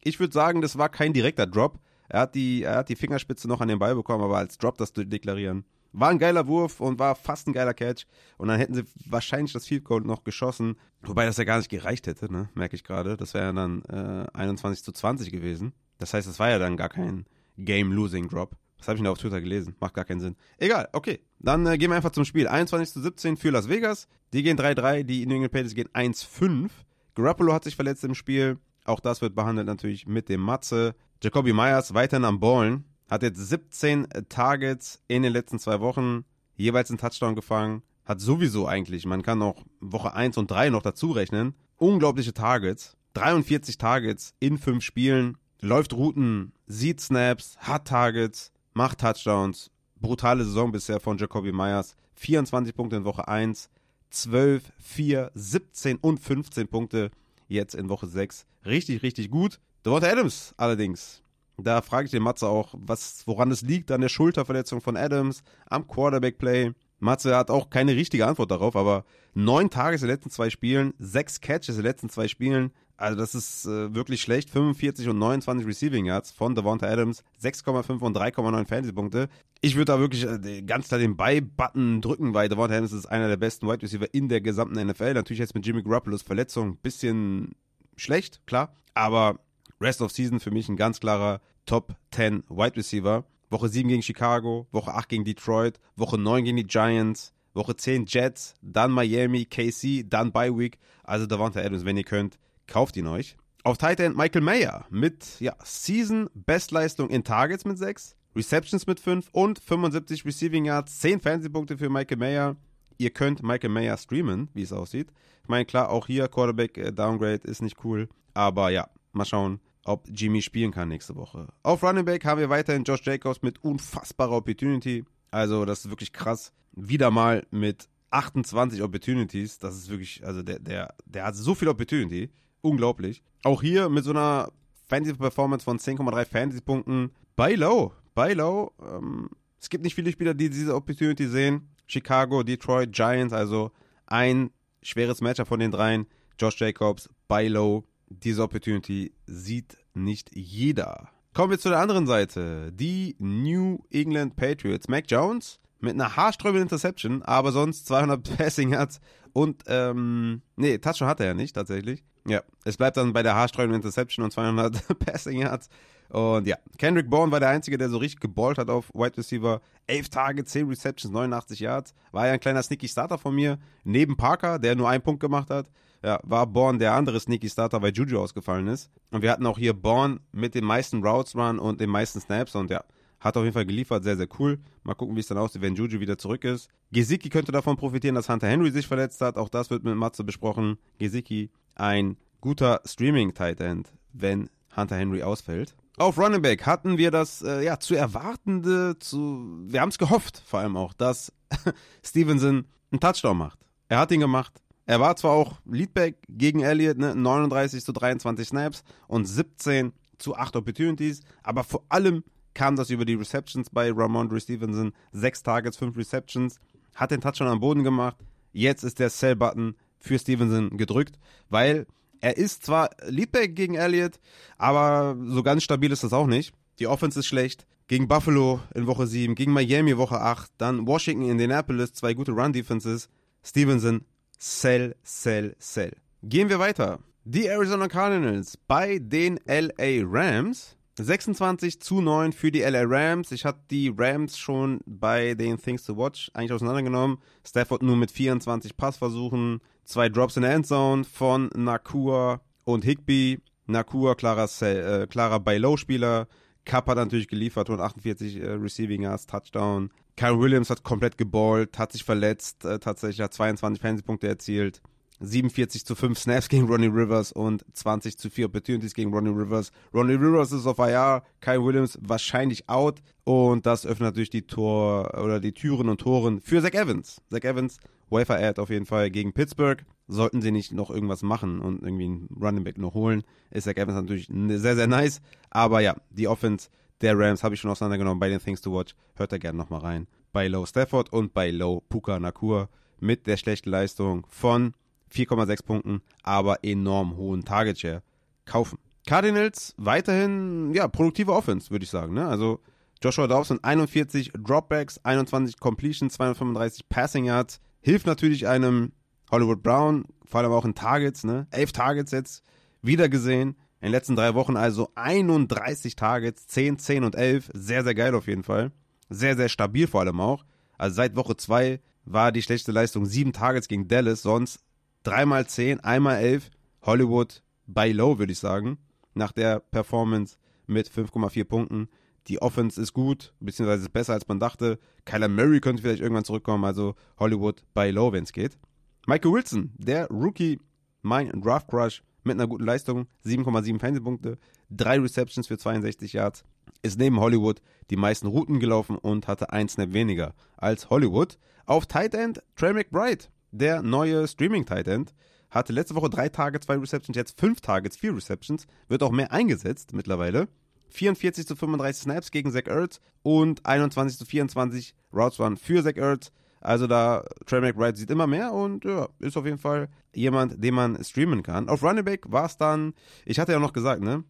Ich 0.01 0.19
würde 0.19 0.33
sagen, 0.33 0.61
das 0.61 0.77
war 0.77 0.89
kein 0.89 1.13
direkter 1.13 1.45
Drop. 1.45 1.79
Er 2.09 2.21
hat, 2.21 2.35
die, 2.35 2.63
er 2.63 2.77
hat 2.77 2.89
die 2.89 2.95
Fingerspitze 2.95 3.47
noch 3.47 3.61
an 3.61 3.67
den 3.67 3.79
Ball 3.79 3.95
bekommen, 3.95 4.23
aber 4.23 4.37
als 4.37 4.57
Drop 4.57 4.77
das 4.77 4.93
zu 4.93 5.05
deklarieren. 5.05 5.65
War 5.91 6.09
ein 6.09 6.19
geiler 6.19 6.47
Wurf 6.47 6.81
und 6.81 6.99
war 6.99 7.15
fast 7.15 7.47
ein 7.47 7.53
geiler 7.53 7.73
Catch. 7.73 8.05
Und 8.37 8.49
dann 8.49 8.59
hätten 8.59 8.73
sie 8.73 8.83
wahrscheinlich 9.05 9.53
das 9.53 9.65
Field 9.65 9.85
Goal 9.85 10.01
noch 10.01 10.25
geschossen. 10.25 10.75
Wobei 11.03 11.25
das 11.25 11.37
ja 11.37 11.45
gar 11.45 11.57
nicht 11.57 11.69
gereicht 11.69 12.07
hätte, 12.07 12.31
ne? 12.31 12.49
merke 12.53 12.75
ich 12.75 12.83
gerade. 12.83 13.15
Das 13.15 13.33
wäre 13.33 13.45
ja 13.45 13.53
dann 13.53 13.81
äh, 13.83 14.27
21 14.33 14.83
zu 14.83 14.91
20 14.91 15.31
gewesen. 15.31 15.73
Das 15.97 16.13
heißt, 16.13 16.27
es 16.27 16.37
war 16.37 16.49
ja 16.49 16.59
dann 16.59 16.75
gar 16.75 16.89
kein 16.89 17.25
Game-Losing-Drop. 17.57 18.57
Das 18.77 18.89
habe 18.89 18.97
ich 18.97 19.03
noch 19.03 19.11
auf 19.11 19.17
Twitter 19.17 19.39
gelesen. 19.39 19.75
Macht 19.79 19.93
gar 19.93 20.03
keinen 20.03 20.19
Sinn. 20.19 20.35
Egal, 20.57 20.89
okay. 20.91 21.21
Dann 21.39 21.65
äh, 21.65 21.77
gehen 21.77 21.89
wir 21.89 21.95
einfach 21.95 22.11
zum 22.11 22.25
Spiel. 22.25 22.47
21 22.47 22.93
zu 22.93 23.01
17 23.01 23.37
für 23.37 23.51
Las 23.51 23.69
Vegas. 23.69 24.07
Die 24.33 24.43
gehen 24.43 24.57
3-3, 24.57 25.03
die 25.03 25.25
New 25.25 25.35
England 25.35 25.53
Patriots 25.53 25.75
gehen 25.75 25.87
1-5. 25.93 26.69
Garoppolo 27.15 27.53
hat 27.53 27.63
sich 27.63 27.75
verletzt 27.77 28.03
im 28.03 28.15
Spiel. 28.15 28.57
Auch 28.85 28.99
das 28.99 29.21
wird 29.21 29.35
behandelt 29.35 29.67
natürlich 29.67 30.07
mit 30.07 30.29
dem 30.29 30.41
Matze. 30.41 30.95
Jacoby 31.21 31.53
Myers 31.53 31.93
weiterhin 31.93 32.23
am 32.23 32.39
Ballen. 32.39 32.85
Hat 33.09 33.23
jetzt 33.23 33.39
17 33.39 34.07
Targets 34.29 35.01
in 35.07 35.23
den 35.23 35.33
letzten 35.33 35.59
zwei 35.59 35.79
Wochen. 35.79 36.23
Jeweils 36.55 36.89
einen 36.89 36.99
Touchdown 36.99 37.35
gefangen. 37.35 37.81
Hat 38.05 38.21
sowieso 38.21 38.67
eigentlich, 38.67 39.05
man 39.05 39.23
kann 39.23 39.41
auch 39.41 39.65
Woche 39.79 40.13
1 40.13 40.37
und 40.37 40.49
3 40.49 40.69
noch 40.69 40.83
dazu 40.83 41.11
rechnen. 41.11 41.55
Unglaubliche 41.77 42.33
Targets. 42.33 42.95
43 43.15 43.77
Targets 43.77 44.35
in 44.39 44.59
fünf 44.59 44.83
Spielen. 44.83 45.37
Läuft 45.61 45.93
Routen, 45.93 46.51
sieht 46.67 47.01
Snaps, 47.01 47.57
hat 47.57 47.87
Targets, 47.87 48.51
macht 48.73 48.99
Touchdowns. 48.99 49.71
Brutale 49.99 50.45
Saison 50.45 50.71
bisher 50.71 50.99
von 50.99 51.17
Jacoby 51.17 51.51
Myers. 51.51 51.95
24 52.15 52.75
Punkte 52.75 52.97
in 52.97 53.05
Woche 53.05 53.27
1, 53.27 53.69
12, 54.11 54.71
4, 54.77 55.31
17 55.33 55.97
und 55.97 56.19
15 56.19 56.67
Punkte 56.67 57.09
jetzt 57.47 57.75
in 57.75 57.89
Woche 57.89 58.07
6. 58.07 58.45
Richtig, 58.65 59.03
richtig 59.03 59.29
gut. 59.29 59.59
Devonta 59.85 60.07
Adams 60.07 60.53
allerdings. 60.57 61.21
Da 61.57 61.81
frage 61.81 62.05
ich 62.05 62.11
den 62.11 62.23
Matze 62.23 62.47
auch, 62.47 62.73
was, 62.77 63.23
woran 63.25 63.51
es 63.51 63.61
liegt 63.61 63.91
an 63.91 64.01
der 64.01 64.09
Schulterverletzung 64.09 64.81
von 64.81 64.97
Adams, 64.97 65.41
am 65.67 65.87
Quarterback-Play. 65.87 66.73
Matze 66.99 67.35
hat 67.35 67.49
auch 67.49 67.69
keine 67.69 67.95
richtige 67.95 68.25
Antwort 68.25 68.51
darauf, 68.51 68.75
aber 68.75 69.05
neun 69.33 69.69
Tage 69.69 69.95
in 69.95 70.01
den 70.01 70.09
letzten 70.09 70.29
zwei 70.29 70.49
Spielen, 70.49 70.93
sechs 70.97 71.39
Catches 71.39 71.69
in 71.69 71.75
den 71.75 71.83
letzten 71.83 72.09
zwei 72.09 72.27
Spielen. 72.27 72.71
Also 72.97 73.17
das 73.17 73.35
ist 73.35 73.65
äh, 73.65 73.93
wirklich 73.93 74.21
schlecht. 74.21 74.49
45 74.49 75.09
und 75.09 75.17
29 75.17 75.67
Receiving 75.67 76.05
Yards 76.05 76.31
von 76.31 76.55
Devonta 76.55 76.87
Adams, 76.87 77.23
6,5 77.41 77.99
und 77.99 78.17
3,9 78.17 78.65
Fantasy-Punkte. 78.65 79.27
Ich 79.61 79.75
würde 79.75 79.93
da 79.93 79.99
wirklich 79.99 80.25
äh, 80.25 80.61
ganz 80.61 80.87
klar 80.87 80.99
den 80.99 81.17
Buy-Button 81.17 82.01
drücken, 82.01 82.33
weil 82.33 82.47
Devonta 82.49 82.75
Adams 82.75 82.93
ist 82.93 83.05
einer 83.05 83.27
der 83.27 83.37
besten 83.37 83.67
Wide 83.67 83.81
Receiver 83.81 84.13
in 84.13 84.29
der 84.29 84.41
gesamten 84.41 84.81
NFL. 84.85 85.13
Natürlich 85.13 85.39
jetzt 85.39 85.55
mit 85.55 85.65
Jimmy 85.65 85.83
Garoppolo's 85.83 86.21
Verletzung 86.21 86.69
ein 86.69 86.77
bisschen 86.77 87.55
schlecht, 87.97 88.41
klar. 88.45 88.73
Aber 88.93 89.39
Rest 89.81 90.01
of 90.01 90.11
Season 90.11 90.39
für 90.39 90.51
mich 90.51 90.69
ein 90.69 90.77
ganz 90.77 90.99
klarer 90.99 91.41
Top 91.65 91.95
10 92.11 92.43
Wide 92.49 92.77
Receiver. 92.77 93.25
Woche 93.49 93.69
7 93.69 93.89
gegen 93.89 94.01
Chicago, 94.01 94.67
Woche 94.71 94.93
8 94.93 95.09
gegen 95.09 95.23
Detroit, 95.23 95.79
Woche 95.95 96.17
9 96.17 96.43
gegen 96.43 96.57
die 96.57 96.67
Giants, 96.67 97.33
Woche 97.53 97.75
10 97.75 98.05
Jets, 98.07 98.55
dann 98.61 98.91
Miami, 98.91 99.45
KC, 99.45 100.03
dann 100.07 100.31
Bye 100.31 100.57
Week. 100.57 100.77
Also 101.03 101.25
Devonta 101.25 101.61
Adams, 101.61 101.85
wenn 101.85 101.97
ihr 101.97 102.03
könnt, 102.03 102.37
kauft 102.67 102.97
ihn 102.97 103.07
euch. 103.07 103.37
Auf 103.63 103.77
Tight 103.77 103.99
End 103.99 104.15
Michael 104.15 104.41
Mayer 104.41 104.85
mit 104.89 105.39
ja, 105.39 105.55
Season 105.63 106.29
Bestleistung 106.33 107.09
in 107.09 107.23
Targets 107.23 107.65
mit 107.65 107.77
6, 107.77 108.15
Receptions 108.35 108.85
mit 108.85 108.99
5 108.99 109.29
und 109.31 109.59
75 109.59 110.25
Receiving 110.25 110.65
Yards, 110.65 110.99
10 110.99 111.21
Fantasy-Punkte 111.21 111.77
für 111.77 111.89
Michael 111.89 112.17
Mayer. 112.17 112.55
Ihr 112.97 113.09
könnt 113.09 113.43
Michael 113.43 113.71
Mayer 113.71 113.97
streamen, 113.97 114.49
wie 114.53 114.61
es 114.61 114.71
aussieht. 114.71 115.11
Ich 115.43 115.49
meine, 115.49 115.65
klar, 115.65 115.89
auch 115.89 116.07
hier 116.07 116.27
Quarterback 116.27 116.77
äh, 116.77 116.91
Downgrade 116.91 117.41
ist 117.43 117.61
nicht 117.61 117.83
cool. 117.83 118.07
Aber 118.33 118.69
ja, 118.69 118.89
mal 119.13 119.25
schauen, 119.25 119.59
ob 119.85 120.07
Jimmy 120.13 120.41
spielen 120.41 120.71
kann 120.71 120.89
nächste 120.89 121.15
Woche. 121.15 121.47
Auf 121.63 121.83
Running 121.83 122.05
Back 122.05 122.25
haben 122.25 122.39
wir 122.39 122.49
weiterhin 122.49 122.83
Josh 122.83 123.05
Jacobs 123.05 123.41
mit 123.41 123.63
unfassbarer 123.63 124.33
Opportunity. 124.37 125.05
Also, 125.31 125.65
das 125.65 125.85
ist 125.85 125.91
wirklich 125.91 126.13
krass. 126.13 126.51
Wieder 126.73 127.11
mal 127.11 127.45
mit 127.51 127.87
28 128.11 128.81
Opportunities. 128.81 129.59
Das 129.59 129.75
ist 129.75 129.89
wirklich, 129.89 130.25
also 130.25 130.43
der, 130.43 130.59
der, 130.59 130.93
der 131.05 131.25
hat 131.25 131.35
so 131.35 131.55
viel 131.55 131.67
Opportunity. 131.67 132.29
Unglaublich. 132.65 133.21
Auch 133.43 133.61
hier 133.61 133.89
mit 133.89 134.03
so 134.03 134.09
einer 134.09 134.51
Fantasy-Performance 134.87 135.63
von 135.63 135.77
10,3 135.77 136.25
Fantasy-Punkten. 136.25 137.11
Bei 137.35 137.53
low. 137.53 137.93
Bei 138.15 138.33
low. 138.33 138.71
Ähm, 138.81 139.29
es 139.61 139.69
gibt 139.69 139.83
nicht 139.83 139.93
viele 139.93 140.11
Spieler, 140.11 140.33
die 140.33 140.49
diese 140.49 140.73
Opportunity 140.73 141.27
sehen. 141.27 141.69
Chicago, 141.85 142.41
Detroit, 142.41 142.91
Giants, 142.91 143.33
also 143.33 143.69
ein 144.07 144.49
schweres 144.81 145.21
Matchup 145.21 145.47
von 145.47 145.59
den 145.59 145.69
dreien. 145.69 146.07
Josh 146.39 146.59
Jacobs, 146.59 147.07
bei 147.27 147.47
low. 147.47 147.83
Diese 148.09 148.41
Opportunity 148.41 149.13
sieht 149.27 149.77
nicht 149.93 150.35
jeder. 150.35 151.09
Kommen 151.35 151.51
wir 151.51 151.59
zu 151.59 151.69
der 151.69 151.79
anderen 151.79 152.07
Seite. 152.07 152.71
Die 152.71 153.15
New 153.19 153.77
England 153.91 154.37
Patriots. 154.37 154.87
Mac 154.87 155.05
Jones 155.07 155.59
mit 155.81 155.93
einer 155.93 156.15
haarsträubenden 156.15 156.63
Interception, 156.63 157.21
aber 157.21 157.51
sonst 157.51 157.85
200 157.85 158.23
Passing 158.37 158.71
Yards 158.71 158.99
und, 159.33 159.63
ähm, 159.67 160.41
nee, 160.55 160.79
Touchdown 160.79 161.09
hat 161.09 161.19
er 161.19 161.27
ja 161.27 161.33
nicht, 161.35 161.53
tatsächlich. 161.53 162.03
Ja, 162.27 162.41
es 162.63 162.77
bleibt 162.77 162.97
dann 162.97 163.13
bei 163.13 163.23
der 163.23 163.35
haarsträubenden 163.35 163.81
Interception 163.81 164.25
und 164.25 164.31
200 164.31 164.99
Passing 164.99 165.39
Yards. 165.39 165.69
Und 166.09 166.47
ja, 166.47 166.57
Kendrick 166.77 167.09
Bourne 167.09 167.31
war 167.31 167.39
der 167.39 167.49
Einzige, 167.49 167.77
der 167.77 167.89
so 167.89 167.97
richtig 167.97 168.19
geballt 168.19 168.57
hat 168.57 168.69
auf 168.69 168.89
Wide 168.93 169.17
Receiver. 169.17 169.61
11 169.87 170.09
Tage, 170.09 170.43
10 170.43 170.67
Receptions, 170.67 171.13
89 171.13 171.59
Yards. 171.59 171.93
War 172.11 172.27
ja 172.27 172.33
ein 172.33 172.39
kleiner 172.39 172.63
Sneaky 172.63 172.87
Starter 172.87 173.17
von 173.17 173.35
mir. 173.35 173.59
Neben 173.83 174.17
Parker, 174.17 174.59
der 174.59 174.75
nur 174.75 174.89
einen 174.89 175.03
Punkt 175.03 175.19
gemacht 175.19 175.49
hat, 175.49 175.69
ja, 176.03 176.19
war 176.23 176.45
Bourne 176.45 176.77
der 176.77 176.93
andere 176.93 177.19
Sneaky 177.19 177.49
Starter, 177.49 177.81
weil 177.81 177.91
Juju 177.91 178.19
ausgefallen 178.19 178.67
ist. 178.67 178.91
Und 179.11 179.21
wir 179.21 179.31
hatten 179.31 179.45
auch 179.45 179.57
hier 179.57 179.73
Bourne 179.73 180.19
mit 180.31 180.53
den 180.55 180.63
meisten 180.63 181.03
Routes 181.03 181.35
Run 181.35 181.59
und 181.59 181.81
den 181.81 181.89
meisten 181.89 182.19
Snaps. 182.21 182.55
Und 182.55 182.69
ja, 182.69 182.83
hat 183.25 183.37
auf 183.37 183.43
jeden 183.43 183.55
Fall 183.55 183.65
geliefert, 183.65 184.03
sehr, 184.03 184.15
sehr 184.15 184.27
cool. 184.39 184.59
Mal 184.83 184.93
gucken, 184.93 185.15
wie 185.15 185.19
es 185.19 185.25
dann 185.25 185.39
aussieht, 185.39 185.63
wenn 185.63 185.73
Juju 185.73 185.99
wieder 185.99 186.15
zurück 186.15 186.43
ist. 186.43 186.69
Gesicki 186.91 187.29
könnte 187.29 187.51
davon 187.51 187.75
profitieren, 187.75 188.13
dass 188.13 188.29
Hunter 188.29 188.47
Henry 188.47 188.69
sich 188.69 188.85
verletzt 188.85 189.19
hat. 189.19 189.35
Auch 189.37 189.49
das 189.49 189.71
wird 189.71 189.83
mit 189.83 189.95
Matze 189.95 190.23
besprochen. 190.23 190.77
Gesicki, 190.99 191.49
ein 191.73 192.17
guter 192.39 192.81
Streaming-Tight 192.85 193.61
End, 193.61 193.91
wenn 194.13 194.47
Hunter 194.77 194.95
Henry 194.95 195.23
ausfällt. 195.23 195.75
Auf 195.97 196.19
Running 196.19 196.43
Back 196.43 196.67
hatten 196.67 196.99
wir 196.99 197.09
das 197.09 197.41
äh, 197.41 197.63
ja 197.63 197.79
zu 197.79 197.95
erwartende, 197.95 198.99
zu 198.99 199.43
wir 199.65 199.81
haben 199.81 199.89
es 199.89 199.97
gehofft, 199.97 200.43
vor 200.45 200.59
allem 200.59 200.77
auch, 200.77 200.93
dass 200.93 201.33
Stevenson 202.05 202.65
einen 202.91 202.99
Touchdown 202.99 203.37
macht. 203.37 203.59
Er 203.89 203.97
hat 203.97 204.11
ihn 204.11 204.19
gemacht. 204.19 204.61
Er 204.85 204.99
war 204.99 205.15
zwar 205.15 205.31
auch 205.31 205.53
Leadback 205.65 206.17
gegen 206.29 206.59
Elliott, 206.59 206.99
ne, 206.99 207.15
39 207.15 207.83
zu 207.83 207.91
23 207.91 208.49
Snaps 208.49 208.83
und 209.07 209.25
17 209.25 209.93
zu 210.19 210.35
8 210.35 210.57
Opportunities, 210.57 211.21
aber 211.41 211.63
vor 211.63 211.83
allem 211.89 212.23
kam 212.55 212.75
das 212.75 212.89
über 212.89 213.05
die 213.05 213.13
Receptions 213.13 213.69
bei 213.69 213.91
Ramondre 213.91 214.39
Stevenson. 214.41 214.93
Sechs 215.11 215.43
Targets, 215.43 215.77
fünf 215.77 215.95
Receptions, 215.95 216.59
hat 216.95 217.11
den 217.11 217.21
Touchdown 217.21 217.49
am 217.49 217.59
Boden 217.59 217.83
gemacht. 217.83 218.17
Jetzt 218.53 218.83
ist 218.83 218.97
der 218.97 219.11
Sell-Button 219.11 219.75
für 219.99 220.17
Stevenson 220.17 220.77
gedrückt, 220.77 221.19
weil 221.49 221.85
Er 222.21 222.37
ist 222.37 222.65
zwar 222.65 222.89
Leadback 223.07 223.55
gegen 223.55 223.75
Elliott, 223.75 224.19
aber 224.57 225.15
so 225.27 225.43
ganz 225.43 225.61
stabil 225.63 225.91
ist 225.91 226.03
das 226.03 226.13
auch 226.13 226.25
nicht. 226.25 226.55
Die 226.79 226.87
Offense 226.87 227.19
ist 227.19 227.27
schlecht. 227.27 227.67
Gegen 227.87 228.07
Buffalo 228.07 228.61
in 228.73 228.87
Woche 228.87 229.05
7, 229.05 229.35
gegen 229.35 229.53
Miami 229.53 229.95
Woche 229.95 230.19
8, 230.19 230.49
dann 230.57 230.87
Washington, 230.87 231.29
Indianapolis, 231.29 231.93
zwei 231.93 232.15
gute 232.15 232.31
Run-Defenses. 232.31 233.09
Stevenson, 233.43 234.05
sell, 234.39 234.95
sell, 235.03 235.55
sell. 235.59 235.91
Gehen 236.23 236.49
wir 236.49 236.57
weiter. 236.57 236.99
Die 237.25 237.45
Arizona 237.45 237.87
Cardinals 237.87 238.57
bei 238.57 238.97
den 238.97 239.39
LA 239.45 240.03
Rams. 240.03 240.75
26 241.03 241.81
zu 241.81 242.01
9 242.01 242.31
für 242.31 242.51
die 242.51 242.61
LA 242.61 242.83
Rams. 242.85 243.31
Ich 243.31 243.45
hatte 243.45 243.59
die 243.69 243.93
Rams 243.95 244.37
schon 244.37 244.79
bei 244.85 245.33
den 245.33 245.57
Things 245.57 245.83
to 245.83 245.97
Watch 245.97 246.31
eigentlich 246.33 246.53
auseinandergenommen. 246.53 247.17
Stafford 247.45 247.83
nur 247.83 247.97
mit 247.97 248.11
24 248.11 248.77
Passversuchen, 248.77 249.61
zwei 249.83 250.07
Drops 250.07 250.37
in 250.37 250.43
der 250.43 250.53
Endzone 250.53 251.03
von 251.03 251.49
Nakua 251.55 252.41
und 252.63 252.85
Higby. 252.85 253.41
Nakua, 253.67 254.15
klarer, 254.15 254.47
äh, 254.61 255.07
klarer 255.07 255.39
Buy-Low-Spieler. 255.39 256.27
Cup 256.65 256.87
hat 256.87 256.97
natürlich 256.97 257.27
geliefert, 257.27 257.69
148 257.69 258.37
äh, 258.37 258.51
Receiving 258.51 259.03
Yards, 259.03 259.27
Touchdown. 259.27 259.91
Kyle 260.15 260.39
Williams 260.39 260.69
hat 260.69 260.83
komplett 260.83 261.17
geballt, 261.17 261.77
hat 261.77 261.91
sich 261.91 262.03
verletzt, 262.03 262.63
äh, 262.63 262.79
tatsächlich 262.79 263.21
hat 263.21 263.33
22 263.33 263.81
Fantasy-Punkte 263.81 264.27
erzielt. 264.27 264.81
47 265.19 265.85
zu 265.85 265.95
5 265.95 266.17
Snaps 266.17 266.49
gegen 266.49 266.67
Ronnie 266.67 266.87
Rivers 266.87 267.31
und 267.31 267.65
20 267.73 268.17
zu 268.17 268.29
4 268.29 268.47
Opportunities 268.47 268.93
gegen 268.93 269.13
Ronnie 269.13 269.29
Rivers. 269.29 269.71
Ronnie 269.93 270.13
Rivers 270.13 270.51
ist 270.51 270.65
auf 270.65 270.79
IR, 270.79 271.23
Kyle 271.41 271.63
Williams 271.63 271.97
wahrscheinlich 272.01 272.69
out 272.69 273.01
und 273.23 273.65
das 273.65 273.85
öffnet 273.85 274.09
natürlich 274.09 274.29
die 274.29 274.47
Tor 274.47 275.13
oder 275.21 275.39
die 275.39 275.53
Türen 275.53 275.89
und 275.89 276.01
Toren 276.01 276.41
für 276.41 276.61
Zach 276.61 276.73
Evans. 276.73 277.21
Zach 277.29 277.43
Evans, 277.43 277.77
Wafer 278.09 278.37
Ad 278.37 278.61
auf 278.61 278.69
jeden 278.69 278.85
Fall 278.85 279.09
gegen 279.09 279.33
Pittsburgh. 279.33 279.83
Sollten 280.07 280.41
sie 280.41 280.51
nicht 280.51 280.71
noch 280.71 280.91
irgendwas 280.91 281.23
machen 281.23 281.59
und 281.59 281.81
irgendwie 281.81 282.05
einen 282.05 282.29
Running 282.39 282.63
Back 282.63 282.77
noch 282.77 282.93
holen, 282.93 283.23
ist 283.49 283.63
Zach 283.63 283.77
Evans 283.77 283.95
natürlich 283.95 284.27
sehr, 284.29 284.75
sehr 284.75 284.87
nice. 284.87 285.21
Aber 285.49 285.79
ja, 285.79 285.95
die 286.11 286.27
Offense 286.27 286.69
der 287.01 287.17
Rams 287.17 287.43
habe 287.43 287.55
ich 287.55 287.61
schon 287.61 287.71
auseinandergenommen 287.71 288.19
bei 288.19 288.29
den 288.29 288.39
Things 288.39 288.61
to 288.61 288.71
Watch. 288.73 288.95
Hört 289.15 289.31
da 289.31 289.37
gerne 289.37 289.57
nochmal 289.57 289.81
rein. 289.81 290.07
Bei 290.31 290.47
Low 290.47 290.65
Stafford 290.65 291.11
und 291.11 291.33
bei 291.33 291.51
Low 291.51 291.81
Puka 291.89 292.19
Nakur 292.19 292.69
mit 292.99 293.27
der 293.27 293.37
schlechten 293.37 293.69
Leistung 293.69 294.25
von 294.29 294.73
4,6 295.15 295.63
Punkten, 295.65 296.01
aber 296.23 296.63
enorm 296.63 297.17
hohen 297.17 297.45
Target 297.45 297.79
Share 297.79 298.03
kaufen. 298.45 298.77
Cardinals 299.05 299.73
weiterhin, 299.77 300.73
ja, 300.73 300.87
produktive 300.87 301.33
Offense, 301.33 301.69
würde 301.69 301.83
ich 301.83 301.89
sagen. 301.89 302.13
Ne? 302.13 302.27
Also 302.27 302.59
Joshua 303.01 303.27
Dawson 303.27 303.63
41 303.63 304.31
Dropbacks, 304.33 304.99
21 305.03 305.59
Completions, 305.59 306.13
235 306.13 306.89
Passing 306.89 307.25
Yards. 307.25 307.59
Hilft 307.81 308.07
natürlich 308.07 308.47
einem 308.47 308.93
Hollywood 309.29 309.61
Brown, 309.61 310.05
vor 310.25 310.41
allem 310.41 310.51
auch 310.51 310.65
in 310.65 310.73
Targets, 310.73 311.23
ne? 311.23 311.45
11 311.51 311.71
Targets 311.71 312.11
jetzt 312.11 312.43
wieder 312.81 313.09
gesehen. 313.09 313.55
In 313.79 313.87
den 313.87 313.91
letzten 313.91 314.15
drei 314.15 314.33
Wochen 314.33 314.57
also 314.57 314.89
31 314.95 315.95
Targets, 315.95 316.47
10, 316.47 316.79
10 316.79 317.03
und 317.03 317.15
11. 317.15 317.51
Sehr, 317.53 317.83
sehr 317.83 317.93
geil 317.93 318.15
auf 318.15 318.27
jeden 318.27 318.43
Fall. 318.43 318.71
Sehr, 319.09 319.35
sehr 319.35 319.49
stabil 319.49 319.85
vor 319.85 320.01
allem 320.01 320.19
auch. 320.19 320.45
Also 320.77 320.95
seit 320.95 321.15
Woche 321.15 321.37
2 321.37 321.79
war 322.05 322.31
die 322.31 322.41
schlechte 322.41 322.71
Leistung 322.71 323.05
7 323.05 323.33
Targets 323.33 323.67
gegen 323.67 323.87
Dallas, 323.87 324.23
sonst 324.23 324.64
dreimal 325.05 325.45
10, 325.45 325.79
einmal 325.81 326.17
11. 326.17 326.49
Hollywood 326.81 327.43
bei 327.67 327.91
Low, 327.91 328.19
würde 328.19 328.33
ich 328.33 328.39
sagen. 328.39 328.77
Nach 329.13 329.31
der 329.31 329.59
Performance 329.59 330.37
mit 330.67 330.89
5,4 330.89 331.43
Punkten. 331.45 331.87
Die 332.27 332.41
Offense 332.41 332.81
ist 332.81 332.93
gut, 332.93 333.33
beziehungsweise 333.39 333.83
ist 333.83 333.93
besser 333.93 334.13
als 334.13 334.27
man 334.27 334.39
dachte. 334.39 334.79
Kyler 335.05 335.27
Murray 335.27 335.59
könnte 335.59 335.83
vielleicht 335.83 336.01
irgendwann 336.01 336.25
zurückkommen, 336.25 336.65
also 336.65 336.95
Hollywood 337.19 337.63
bei 337.73 337.91
Low, 337.91 338.11
wenn 338.11 338.23
es 338.23 338.33
geht. 338.33 338.57
Michael 339.05 339.31
Wilson, 339.31 339.71
der 339.77 340.07
Rookie, 340.07 340.59
mein 341.03 341.29
Draft 341.39 341.67
Crush 341.67 342.01
mit 342.23 342.33
einer 342.33 342.47
guten 342.47 342.65
Leistung, 342.65 343.05
7,7 343.23 343.79
Fantasy-Punkte, 343.79 344.39
drei 344.71 344.99
Receptions 344.99 345.45
für 345.45 345.59
62 345.59 346.13
Yards, 346.13 346.43
ist 346.81 346.97
neben 346.97 347.19
Hollywood 347.19 347.61
die 347.91 347.95
meisten 347.95 348.25
Routen 348.25 348.59
gelaufen 348.59 348.97
und 348.97 349.27
hatte 349.27 349.53
ein 349.53 349.69
Snap 349.69 349.93
weniger 349.93 350.33
als 350.57 350.89
Hollywood. 350.89 351.37
Auf 351.67 351.85
Tight 351.85 352.15
End 352.15 352.41
Trey 352.55 352.73
McBride, 352.73 353.25
der 353.57 353.81
neue 353.81 354.27
Streaming-Tight 354.27 354.87
End, 354.87 355.13
hatte 355.49 355.73
letzte 355.73 355.95
Woche 355.95 356.09
drei 356.09 356.29
Tage, 356.29 356.59
zwei 356.59 356.77
Receptions, 356.77 357.15
jetzt 357.15 357.39
fünf 357.39 357.61
Targets, 357.61 357.97
vier 357.97 358.15
Receptions, 358.15 358.67
wird 358.87 359.03
auch 359.03 359.11
mehr 359.11 359.31
eingesetzt 359.31 359.93
mittlerweile. 359.93 360.47
44 360.89 361.47
zu 361.47 361.55
35 361.55 362.03
Snaps 362.03 362.31
gegen 362.31 362.51
Zach 362.51 362.67
Ertz 362.67 362.99
und 363.23 363.65
21 363.65 364.17
zu 364.17 364.25
24 364.25 364.93
Routes 365.13 365.39
Run 365.39 365.57
für 365.57 365.83
Zach 365.83 365.95
Ertz. 365.95 366.31
Also 366.61 366.87
da 366.87 367.23
Trey 367.45 367.61
McBride 367.61 367.95
sieht 367.95 368.09
immer 368.09 368.27
mehr 368.27 368.51
und 368.51 368.85
ja, 368.85 369.07
ist 369.19 369.37
auf 369.37 369.45
jeden 369.45 369.59
Fall 369.59 369.87
jemand, 370.15 370.63
den 370.63 370.73
man 370.73 371.03
streamen 371.03 371.43
kann. 371.43 371.69
Auf 371.69 371.83
Running 371.83 372.05
Back 372.05 372.31
war 372.31 372.45
es 372.45 372.57
dann, 372.57 372.93
ich 373.25 373.39
hatte 373.39 373.51
ja 373.51 373.59
noch 373.59 373.73
gesagt, 373.73 374.01
ne, 374.01 374.23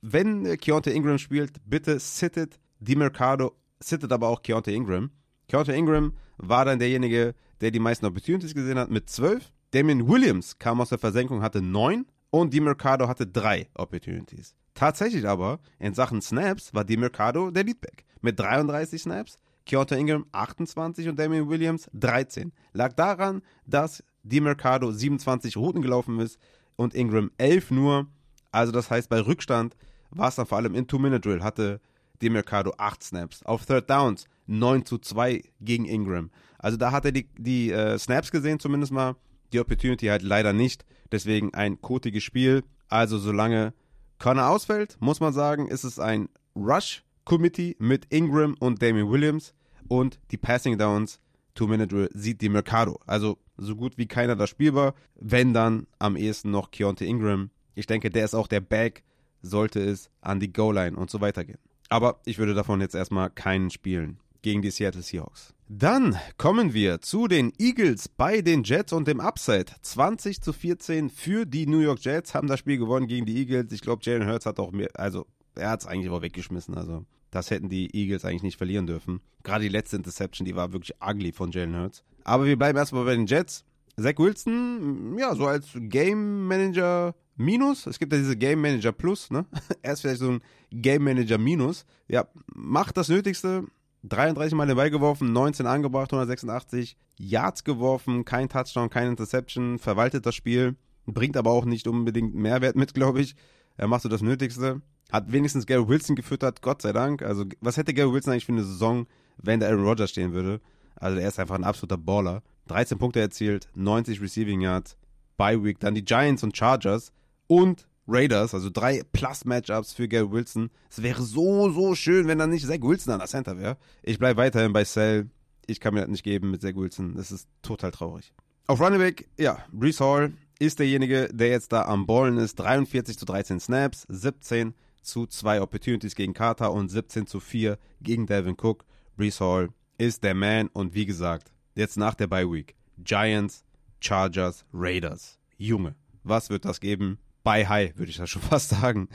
wenn 0.00 0.56
Keontae 0.58 0.92
Ingram 0.92 1.18
spielt, 1.18 1.56
bitte 1.64 1.98
sittet 1.98 2.60
die 2.78 2.96
Mercado, 2.96 3.56
sittet 3.80 4.12
aber 4.12 4.28
auch 4.28 4.42
Keontae 4.42 4.74
Ingram. 4.74 5.10
Keontae 5.48 5.76
Ingram 5.76 6.12
war 6.36 6.64
dann 6.64 6.78
derjenige, 6.78 7.34
der 7.64 7.70
die 7.70 7.78
meisten 7.78 8.04
Opportunities 8.04 8.54
gesehen 8.54 8.78
hat 8.78 8.90
mit 8.90 9.08
12. 9.08 9.50
Damien 9.70 10.06
Williams 10.06 10.58
kam 10.58 10.82
aus 10.82 10.90
der 10.90 10.98
Versenkung, 10.98 11.40
hatte 11.40 11.62
9 11.62 12.04
und 12.28 12.52
die 12.52 12.60
Mercado 12.60 13.08
hatte 13.08 13.26
3 13.26 13.70
Opportunities. 13.72 14.54
Tatsächlich 14.74 15.26
aber, 15.26 15.60
in 15.78 15.94
Sachen 15.94 16.20
Snaps 16.20 16.74
war 16.74 16.84
die 16.84 16.98
Mercado 16.98 17.50
der 17.50 17.64
Leadback 17.64 18.04
mit 18.20 18.38
33 18.38 19.00
Snaps, 19.00 19.38
Keontae 19.64 19.98
Ingram 19.98 20.26
28 20.32 21.08
und 21.08 21.18
Damien 21.18 21.48
Williams 21.48 21.88
13. 21.94 22.52
Lag 22.74 22.92
daran, 22.92 23.40
dass 23.64 24.04
die 24.24 24.42
Mercado 24.42 24.92
27 24.92 25.56
Routen 25.56 25.80
gelaufen 25.80 26.20
ist 26.20 26.38
und 26.76 26.94
Ingram 26.94 27.30
11 27.38 27.70
nur. 27.70 28.08
Also 28.52 28.72
das 28.72 28.90
heißt, 28.90 29.08
bei 29.08 29.20
Rückstand 29.20 29.74
war 30.10 30.28
es 30.28 30.34
dann 30.34 30.44
vor 30.44 30.58
allem 30.58 30.74
in 30.74 30.86
Two-Minute-Drill, 30.86 31.42
hatte 31.42 31.80
die 32.20 32.28
Mercado 32.28 32.74
8 32.76 33.02
Snaps. 33.02 33.42
Auf 33.42 33.64
Third 33.64 33.88
Downs 33.88 34.26
9 34.46 34.84
zu 34.84 34.98
2 34.98 35.42
gegen 35.60 35.86
Ingram. 35.86 36.30
Also 36.64 36.78
da 36.78 36.92
hat 36.92 37.04
er 37.04 37.12
die, 37.12 37.28
die 37.36 37.70
äh, 37.70 37.98
Snaps 37.98 38.30
gesehen 38.30 38.58
zumindest 38.58 38.90
mal, 38.90 39.16
die 39.52 39.60
Opportunity 39.60 40.06
halt 40.06 40.22
leider 40.22 40.54
nicht. 40.54 40.86
Deswegen 41.12 41.52
ein 41.52 41.82
kotiges 41.82 42.22
Spiel. 42.22 42.64
Also 42.88 43.18
solange 43.18 43.74
Connor 44.18 44.48
ausfällt, 44.48 44.96
muss 44.98 45.20
man 45.20 45.34
sagen, 45.34 45.68
ist 45.68 45.84
es 45.84 45.98
ein 45.98 46.30
Rush-Committee 46.56 47.76
mit 47.78 48.06
Ingram 48.08 48.54
und 48.60 48.80
Damien 48.80 49.10
Williams. 49.10 49.52
Und 49.88 50.18
die 50.30 50.38
Passing 50.38 50.78
Downs, 50.78 51.20
Two-Minute 51.54 52.08
sieht 52.14 52.40
die 52.40 52.48
Mercado. 52.48 52.98
Also 53.06 53.36
so 53.58 53.76
gut 53.76 53.98
wie 53.98 54.06
keiner 54.06 54.34
da 54.34 54.46
spielbar. 54.46 54.94
Wenn 55.16 55.52
dann 55.52 55.86
am 55.98 56.16
ehesten 56.16 56.50
noch 56.50 56.70
Keontae 56.70 57.04
Ingram. 57.04 57.50
Ich 57.74 57.86
denke, 57.86 58.08
der 58.08 58.24
ist 58.24 58.34
auch 58.34 58.46
der 58.46 58.60
Back, 58.60 59.04
sollte 59.42 59.80
es 59.80 60.08
an 60.22 60.40
die 60.40 60.50
Goal-Line 60.50 60.96
und 60.96 61.10
so 61.10 61.20
weiter 61.20 61.44
gehen. 61.44 61.58
Aber 61.90 62.22
ich 62.24 62.38
würde 62.38 62.54
davon 62.54 62.80
jetzt 62.80 62.94
erstmal 62.94 63.28
keinen 63.28 63.68
spielen 63.68 64.18
gegen 64.40 64.62
die 64.62 64.70
Seattle 64.70 65.02
Seahawks. 65.02 65.53
Dann 65.68 66.18
kommen 66.36 66.74
wir 66.74 67.00
zu 67.00 67.26
den 67.26 67.50
Eagles 67.58 68.08
bei 68.08 68.42
den 68.42 68.64
Jets 68.64 68.92
und 68.92 69.08
dem 69.08 69.18
Upside. 69.18 69.66
20 69.80 70.42
zu 70.42 70.52
14 70.52 71.08
für 71.08 71.46
die 71.46 71.66
New 71.66 71.78
York 71.78 72.00
Jets 72.04 72.34
haben 72.34 72.48
das 72.48 72.58
Spiel 72.58 72.76
gewonnen 72.76 73.06
gegen 73.06 73.24
die 73.24 73.38
Eagles. 73.38 73.72
Ich 73.72 73.80
glaube, 73.80 74.02
Jalen 74.04 74.28
Hurts 74.28 74.44
hat 74.44 74.60
auch 74.60 74.72
mehr, 74.72 74.90
also 74.94 75.26
er 75.54 75.70
hat 75.70 75.80
es 75.80 75.86
eigentlich 75.86 76.10
auch 76.10 76.20
weggeschmissen. 76.20 76.74
Also 76.74 77.06
das 77.30 77.50
hätten 77.50 77.70
die 77.70 77.96
Eagles 77.96 78.26
eigentlich 78.26 78.42
nicht 78.42 78.58
verlieren 78.58 78.86
dürfen. 78.86 79.20
Gerade 79.42 79.62
die 79.62 79.70
letzte 79.70 79.96
Interception, 79.96 80.44
die 80.44 80.54
war 80.54 80.74
wirklich 80.74 80.96
ugly 81.02 81.32
von 81.32 81.50
Jalen 81.50 81.74
Hurts. 81.74 82.04
Aber 82.24 82.44
wir 82.44 82.58
bleiben 82.58 82.76
erstmal 82.76 83.06
bei 83.06 83.14
den 83.14 83.26
Jets. 83.26 83.64
Zach 83.96 84.18
Wilson, 84.18 85.16
ja, 85.18 85.34
so 85.34 85.46
als 85.46 85.68
Game 85.74 86.46
Manager 86.46 87.14
Minus. 87.36 87.86
Es 87.86 87.98
gibt 87.98 88.12
ja 88.12 88.18
diese 88.18 88.36
Game 88.36 88.60
Manager 88.60 88.92
Plus, 88.92 89.30
ne? 89.30 89.46
Er 89.82 89.94
ist 89.94 90.02
vielleicht 90.02 90.20
so 90.20 90.30
ein 90.30 90.42
Game 90.70 91.04
Manager 91.04 91.38
Minus. 91.38 91.86
Ja, 92.06 92.26
macht 92.54 92.96
das 92.98 93.08
Nötigste. 93.08 93.64
33 94.06 94.54
Mal 94.54 94.66
den 94.66 94.76
Ball 94.76 94.90
geworfen, 94.90 95.32
19 95.32 95.66
angebracht, 95.66 96.12
186 96.12 96.96
Yards 97.16 97.64
geworfen, 97.64 98.24
kein 98.24 98.48
Touchdown, 98.48 98.90
kein 98.90 99.08
Interception, 99.08 99.78
verwaltet 99.78 100.26
das 100.26 100.34
Spiel, 100.34 100.76
bringt 101.06 101.36
aber 101.36 101.50
auch 101.50 101.64
nicht 101.64 101.88
unbedingt 101.88 102.34
Mehrwert 102.34 102.76
mit, 102.76 102.92
glaube 102.92 103.20
ich. 103.20 103.34
Er 103.76 103.88
macht 103.88 104.02
so 104.02 104.08
das 104.08 104.22
Nötigste. 104.22 104.82
Hat 105.10 105.32
wenigstens 105.32 105.66
Gary 105.66 105.86
Wilson 105.88 106.16
gefüttert, 106.16 106.60
Gott 106.62 106.82
sei 106.82 106.92
Dank. 106.92 107.22
Also, 107.22 107.44
was 107.60 107.76
hätte 107.76 107.94
Gary 107.94 108.12
Wilson 108.12 108.32
eigentlich 108.32 108.46
für 108.46 108.52
eine 108.52 108.64
Saison, 108.64 109.06
wenn 109.38 109.60
der 109.60 109.70
Aaron 109.70 109.84
Rodgers 109.84 110.10
stehen 110.10 110.32
würde? 110.32 110.60
Also, 110.96 111.18
er 111.18 111.28
ist 111.28 111.38
einfach 111.38 111.56
ein 111.56 111.64
absoluter 111.64 111.98
Baller. 111.98 112.42
13 112.68 112.98
Punkte 112.98 113.20
erzielt, 113.20 113.68
90 113.74 114.20
Receiving 114.20 114.60
Yards, 114.60 114.96
Bye 115.36 115.62
Week, 115.62 115.78
dann 115.80 115.94
die 115.94 116.04
Giants 116.04 116.42
und 116.42 116.56
Chargers 116.56 117.12
und 117.46 117.86
Raiders, 118.06 118.54
also 118.54 118.70
drei 118.70 119.02
Plus-Matchups 119.12 119.92
für 119.92 120.08
Gary 120.08 120.30
Wilson. 120.30 120.70
Es 120.90 121.02
wäre 121.02 121.22
so, 121.22 121.70
so 121.70 121.94
schön, 121.94 122.26
wenn 122.26 122.38
dann 122.38 122.50
nicht 122.50 122.66
Zach 122.66 122.80
Wilson 122.80 123.14
an 123.14 123.20
der 123.20 123.28
Center 123.28 123.58
wäre. 123.58 123.76
Ich 124.02 124.18
bleibe 124.18 124.38
weiterhin 124.38 124.72
bei 124.72 124.84
Cell. 124.84 125.30
Ich 125.66 125.80
kann 125.80 125.94
mir 125.94 126.00
das 126.00 126.10
nicht 126.10 126.24
geben 126.24 126.50
mit 126.50 126.60
Zach 126.60 126.74
Wilson. 126.74 127.14
Das 127.14 127.32
ist 127.32 127.48
total 127.62 127.90
traurig. 127.90 128.32
Auf 128.66 128.80
Running 128.80 128.98
Back, 128.98 129.28
ja, 129.38 129.58
Brees 129.72 130.00
Hall 130.00 130.32
ist 130.58 130.78
derjenige, 130.78 131.28
der 131.32 131.48
jetzt 131.48 131.72
da 131.72 131.84
am 131.86 132.06
Ballen 132.06 132.38
ist. 132.38 132.56
43 132.56 133.18
zu 133.18 133.24
13 133.24 133.60
Snaps, 133.60 134.06
17 134.08 134.74
zu 135.02 135.26
2 135.26 135.60
Opportunities 135.60 136.14
gegen 136.14 136.34
Carter 136.34 136.72
und 136.72 136.90
17 136.90 137.26
zu 137.26 137.40
4 137.40 137.78
gegen 138.00 138.26
Devin 138.26 138.56
Cook. 138.60 138.84
Brees 139.16 139.40
Hall 139.40 139.70
ist 139.98 140.24
der 140.24 140.34
Man 140.34 140.68
und 140.68 140.94
wie 140.94 141.06
gesagt, 141.06 141.52
jetzt 141.74 141.96
nach 141.96 142.14
der 142.14 142.26
Bye 142.26 142.50
Week, 142.50 142.74
Giants, 142.98 143.64
Chargers, 144.00 144.64
Raiders. 144.72 145.38
Junge, 145.56 145.94
Was 146.24 146.50
wird 146.50 146.64
das 146.64 146.80
geben? 146.80 147.18
Bei 147.44 147.66
High, 147.66 147.96
würde 147.96 148.10
ich 148.10 148.16
das 148.16 148.30
schon 148.30 148.42
fast 148.50 148.70
sagen. 148.70 149.08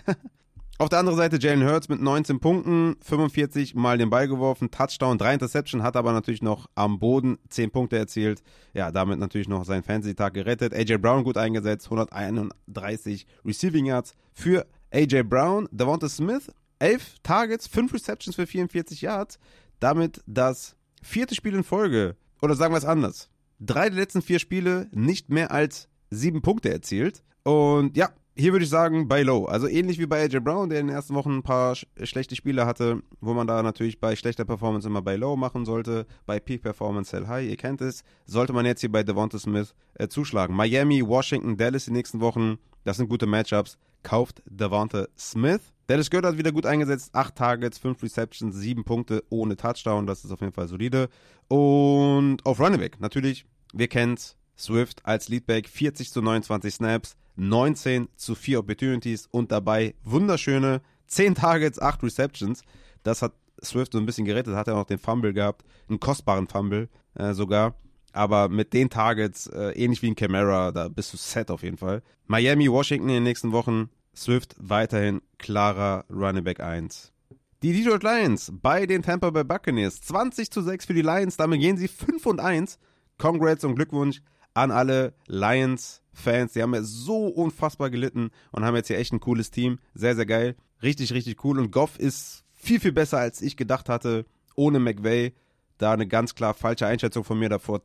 Auf 0.77 0.87
der 0.87 0.99
anderen 0.99 1.17
Seite 1.17 1.37
Jalen 1.39 1.67
Hurts 1.67 1.89
mit 1.89 1.99
19 1.99 2.39
Punkten, 2.39 2.95
45 3.01 3.75
Mal 3.75 3.97
den 3.97 4.09
Ball 4.09 4.29
geworfen, 4.29 4.71
Touchdown, 4.71 5.17
3 5.17 5.33
Interception, 5.33 5.83
hat 5.83 5.97
aber 5.97 6.13
natürlich 6.13 6.41
noch 6.41 6.67
am 6.73 6.99
Boden 6.99 7.37
10 7.49 7.71
Punkte 7.71 7.97
erzielt. 7.97 8.41
Ja, 8.73 8.89
damit 8.89 9.19
natürlich 9.19 9.49
noch 9.49 9.65
seinen 9.65 9.83
Fantasy-Tag 9.83 10.33
gerettet. 10.33 10.73
AJ 10.73 10.99
Brown 10.99 11.25
gut 11.25 11.35
eingesetzt, 11.35 11.87
131 11.87 13.27
Receiving 13.43 13.87
Yards 13.87 14.15
für 14.31 14.65
AJ 14.93 15.23
Brown. 15.23 15.67
Devonta 15.71 16.07
Smith, 16.07 16.49
11 16.79 17.17
Targets, 17.23 17.67
5 17.67 17.93
Receptions 17.93 18.37
für 18.37 18.47
44 18.47 19.01
Yards. 19.01 19.37
Damit 19.81 20.23
das 20.27 20.77
vierte 21.01 21.35
Spiel 21.35 21.55
in 21.55 21.65
Folge, 21.65 22.15
oder 22.41 22.55
sagen 22.55 22.73
wir 22.73 22.77
es 22.77 22.85
anders, 22.85 23.29
drei 23.59 23.89
der 23.89 23.99
letzten 23.99 24.21
vier 24.21 24.39
Spiele 24.39 24.87
nicht 24.93 25.29
mehr 25.29 25.51
als 25.51 25.89
7 26.11 26.41
Punkte 26.41 26.71
erzielt. 26.71 27.21
Und 27.43 27.97
ja, 27.97 28.11
hier 28.39 28.53
würde 28.53 28.63
ich 28.63 28.69
sagen, 28.69 29.07
bei 29.07 29.21
Low. 29.21 29.45
Also 29.45 29.67
ähnlich 29.67 29.99
wie 29.99 30.05
bei 30.05 30.23
AJ 30.23 30.39
Brown, 30.39 30.69
der 30.69 30.79
in 30.79 30.87
den 30.87 30.95
ersten 30.95 31.13
Wochen 31.13 31.37
ein 31.37 31.43
paar 31.43 31.75
sch 31.75 31.85
schlechte 32.03 32.35
Spiele 32.35 32.65
hatte, 32.65 33.03
wo 33.19 33.33
man 33.33 33.47
da 33.47 33.61
natürlich 33.61 33.99
bei 33.99 34.15
schlechter 34.15 34.45
Performance 34.45 34.87
immer 34.87 35.01
bei 35.01 35.17
Low 35.17 35.35
machen 35.35 35.65
sollte. 35.65 36.05
Bei 36.25 36.39
Peak 36.39 36.61
Performance 36.61 37.11
Sell 37.11 37.27
High, 37.27 37.49
ihr 37.49 37.57
kennt 37.57 37.81
es. 37.81 38.03
Sollte 38.25 38.53
man 38.53 38.65
jetzt 38.65 38.79
hier 38.79 38.91
bei 38.91 39.03
Devonta 39.03 39.37
Smith 39.37 39.75
äh, 39.95 40.07
zuschlagen. 40.07 40.55
Miami, 40.55 41.05
Washington, 41.05 41.57
Dallas 41.57 41.85
die 41.85 41.91
nächsten 41.91 42.21
Wochen. 42.21 42.57
Das 42.85 42.97
sind 42.97 43.09
gute 43.09 43.25
Matchups. 43.25 43.77
Kauft 44.03 44.41
Devonta 44.45 45.07
Smith. 45.17 45.61
Dallas 45.87 46.09
Goddard 46.09 46.37
wieder 46.37 46.53
gut 46.53 46.65
eingesetzt. 46.65 47.09
8 47.13 47.35
Targets, 47.35 47.77
5 47.77 48.01
Receptions, 48.01 48.55
7 48.55 48.85
Punkte 48.85 49.23
ohne 49.29 49.57
Touchdown. 49.57 50.07
Das 50.07 50.23
ist 50.23 50.31
auf 50.31 50.39
jeden 50.39 50.53
Fall 50.53 50.69
solide. 50.69 51.09
Und 51.49 52.45
auf 52.45 52.59
Running 52.59 52.79
Back, 52.79 53.01
natürlich, 53.01 53.45
wir 53.73 53.89
kennen 53.89 54.17
Swift 54.57 55.05
als 55.05 55.27
Leadback. 55.27 55.67
40 55.67 56.11
zu 56.11 56.21
29 56.21 56.73
Snaps. 56.73 57.17
19 57.39 58.09
zu 58.15 58.35
4 58.35 58.59
Opportunities 58.59 59.27
und 59.31 59.51
dabei 59.51 59.95
wunderschöne 60.03 60.81
10 61.07 61.35
Targets, 61.35 61.79
8 61.79 62.03
Receptions. 62.03 62.63
Das 63.03 63.21
hat 63.21 63.33
Swift 63.63 63.93
so 63.93 63.99
ein 63.99 64.05
bisschen 64.05 64.25
gerettet, 64.25 64.55
hat 64.55 64.67
er 64.67 64.77
auch 64.77 64.85
den 64.85 64.99
Fumble 64.99 65.33
gehabt, 65.33 65.65
einen 65.89 65.99
kostbaren 65.99 66.47
Fumble 66.47 66.89
äh, 67.15 67.33
sogar. 67.33 67.75
Aber 68.11 68.49
mit 68.49 68.73
den 68.73 68.89
Targets, 68.89 69.47
äh, 69.47 69.71
ähnlich 69.71 70.01
wie 70.01 70.07
in 70.07 70.15
Camara, 70.15 70.71
da 70.71 70.87
bist 70.87 71.13
du 71.13 71.17
set 71.17 71.51
auf 71.51 71.63
jeden 71.63 71.77
Fall. 71.77 72.01
Miami, 72.27 72.71
Washington 72.71 73.09
in 73.09 73.15
den 73.15 73.23
nächsten 73.23 73.51
Wochen. 73.51 73.89
Swift 74.15 74.55
weiterhin 74.59 75.21
klarer 75.37 76.05
Running 76.09 76.43
Back 76.43 76.59
1. 76.59 77.13
Die 77.61 77.73
Detroit 77.73 78.03
Lions 78.03 78.51
bei 78.53 78.85
den 78.85 79.03
Tampa 79.03 79.29
Bay 79.29 79.43
Buccaneers. 79.43 80.01
20 80.01 80.49
zu 80.49 80.61
6 80.61 80.85
für 80.85 80.93
die 80.93 81.01
Lions. 81.01 81.37
Damit 81.37 81.61
gehen 81.61 81.77
sie 81.77 81.87
5 81.87 82.25
und 82.25 82.39
1. 82.39 82.79
Congrats 83.17 83.63
und 83.63 83.75
Glückwunsch 83.75 84.21
an 84.53 84.71
alle 84.71 85.13
Lions-Fans. 85.27 86.53
Die 86.53 86.61
haben 86.61 86.73
ja 86.73 86.83
so 86.83 87.27
unfassbar 87.27 87.89
gelitten 87.89 88.31
und 88.51 88.65
haben 88.65 88.75
jetzt 88.75 88.87
hier 88.87 88.97
echt 88.97 89.13
ein 89.13 89.19
cooles 89.19 89.51
Team. 89.51 89.79
Sehr, 89.93 90.15
sehr 90.15 90.25
geil. 90.25 90.55
Richtig, 90.81 91.13
richtig 91.13 91.43
cool. 91.43 91.59
Und 91.59 91.71
Goff 91.71 91.99
ist 91.99 92.43
viel, 92.53 92.79
viel 92.79 92.91
besser, 92.91 93.19
als 93.19 93.41
ich 93.41 93.57
gedacht 93.57 93.89
hatte. 93.89 94.25
Ohne 94.55 94.79
McVay. 94.79 95.33
Da 95.77 95.93
eine 95.93 96.07
ganz 96.07 96.35
klar 96.35 96.53
falsche 96.53 96.87
Einschätzung 96.87 97.23
von 97.23 97.39
mir 97.39 97.47
davor. 97.47 97.81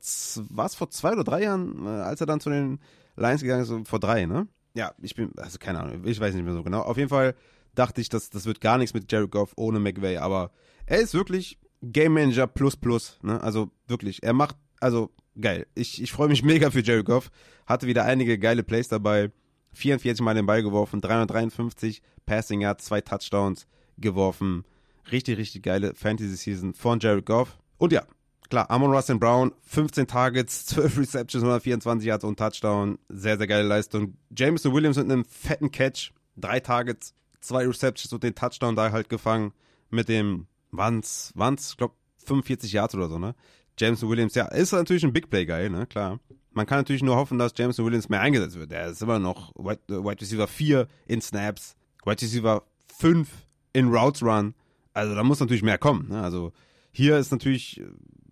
Was 0.51 0.75
vor 0.75 0.91
zwei 0.91 1.13
oder 1.13 1.23
drei 1.23 1.43
Jahren, 1.45 1.87
äh, 1.87 1.89
als 1.89 2.21
er 2.21 2.27
dann 2.27 2.41
zu 2.41 2.51
den 2.51 2.81
Lions 3.17 3.43
gegangen 3.43 3.63
ist? 3.63 3.89
Vor 3.89 4.01
drei, 4.01 4.27
ne? 4.27 4.49
Ja, 4.75 4.93
ich 5.01 5.15
bin, 5.15 5.31
also 5.37 5.59
keine 5.59 5.81
Ahnung, 5.81 6.05
ich 6.05 6.19
weiß 6.19 6.35
nicht 6.35 6.45
mehr 6.45 6.55
so 6.55 6.65
genau. 6.65 6.81
Auf 6.81 6.97
jeden 6.97 7.09
Fall 7.09 7.37
dachte 7.77 8.01
ich, 8.01 8.09
dass 8.09 8.31
das 8.31 8.47
wird 8.47 8.61
gar 8.61 8.79
nichts 8.79 8.95
mit 8.95 9.11
Jared 9.11 9.31
Goff 9.31 9.53
ohne 9.57 9.79
McVay. 9.79 10.17
Aber 10.19 10.51
er 10.87 10.99
ist 10.99 11.15
wirklich 11.15 11.59
Game 11.83 12.15
Manager 12.15 12.49
plus 12.49 12.77
plus. 12.77 13.19
Ne? 13.23 13.41
Also 13.41 13.71
wirklich, 13.87 14.25
er 14.25 14.33
macht, 14.33 14.57
also 14.81 15.11
geil. 15.41 15.67
Ich, 15.75 16.03
ich 16.03 16.13
freue 16.13 16.29
mich 16.29 16.43
mega 16.43 16.71
für 16.71 16.83
Jerry 16.83 17.03
Goff. 17.03 17.31
Hatte 17.67 17.87
wieder 17.87 18.05
einige 18.05 18.39
geile 18.39 18.63
Plays 18.63 18.89
dabei. 18.89 19.31
44 19.75 20.25
Mal 20.25 20.35
den 20.35 20.47
Ball 20.47 20.63
geworfen, 20.63 21.01
353 21.01 22.01
Passing 22.27 22.61
Yards, 22.61 22.85
zwei 22.85 23.01
Touchdowns 23.01 23.67
geworfen. 23.99 24.65
Richtig, 25.11 25.39
richtig 25.39 25.63
geile 25.63 25.95
Fantasy-Season 25.95 26.75
von 26.75 27.01
Jared 27.01 27.27
Goff. 27.27 27.59
Und 27.77 27.93
ja, 27.93 28.05
klar, 28.49 28.71
Amon 28.71 28.93
Russell 28.93 29.19
Brown, 29.19 29.53
15 29.63 30.07
Targets, 30.07 30.67
12 30.67 30.99
Receptions, 30.99 31.43
124 31.43 32.07
Yards 32.07 32.25
und 32.25 32.39
Touchdown. 32.39 32.99
Sehr, 33.09 33.37
sehr 33.37 33.47
geile 33.47 33.67
Leistung. 33.67 34.17
Jameson 34.37 34.73
Williams 34.73 34.97
mit 34.97 35.11
einem 35.11 35.25
fetten 35.25 35.71
Catch, 35.71 36.13
drei 36.37 36.61
Targets, 36.61 37.15
zwei 37.41 37.67
Receptions 37.67 38.13
und 38.13 38.23
den 38.23 38.35
Touchdown 38.35 38.77
da 38.77 38.91
halt 38.93 39.09
gefangen. 39.09 39.53
Mit 39.91 40.09
dem, 40.09 40.47
waren's, 40.71 41.33
waren's, 41.35 41.71
ich 41.71 41.77
glaube, 41.77 41.95
45 42.25 42.73
Yards 42.73 42.95
oder 42.95 43.09
so, 43.09 43.19
ne? 43.19 43.35
Jameson 43.79 44.09
Williams, 44.09 44.35
ja, 44.35 44.47
ist 44.47 44.73
natürlich 44.73 45.05
ein 45.05 45.13
Big 45.13 45.31
Play 45.31 45.47
Guy, 45.47 45.69
ne, 45.69 45.87
klar. 45.87 46.21
Man 46.53 46.67
kann 46.67 46.79
natürlich 46.79 47.03
nur 47.03 47.17
hoffen, 47.17 47.39
dass 47.39 47.53
Jameson 47.57 47.85
Williams 47.85 48.09
mehr 48.09 48.21
eingesetzt 48.21 48.57
wird. 48.57 48.73
Er 48.73 48.89
ist 48.89 49.03
immer 49.03 49.19
noch 49.19 49.53
Wide, 49.57 49.81
Wide 49.89 50.21
Receiver 50.21 50.47
4 50.47 50.87
in 51.07 51.21
Snaps, 51.21 51.75
Wide 52.05 52.23
Receiver 52.23 52.63
5 52.97 53.29
in 53.73 53.89
Routes 53.89 54.23
Run. 54.23 54.55
Also 54.93 55.15
da 55.17 55.25
muss 55.25 55.41
natürlich 55.41 55.65
mehr 55.65 55.79
kommen. 55.79 56.09
Ne? 56.09 56.23
Also 56.23 56.53
hier 56.93 57.19
ist 57.19 57.33
natürlich, 57.33 57.83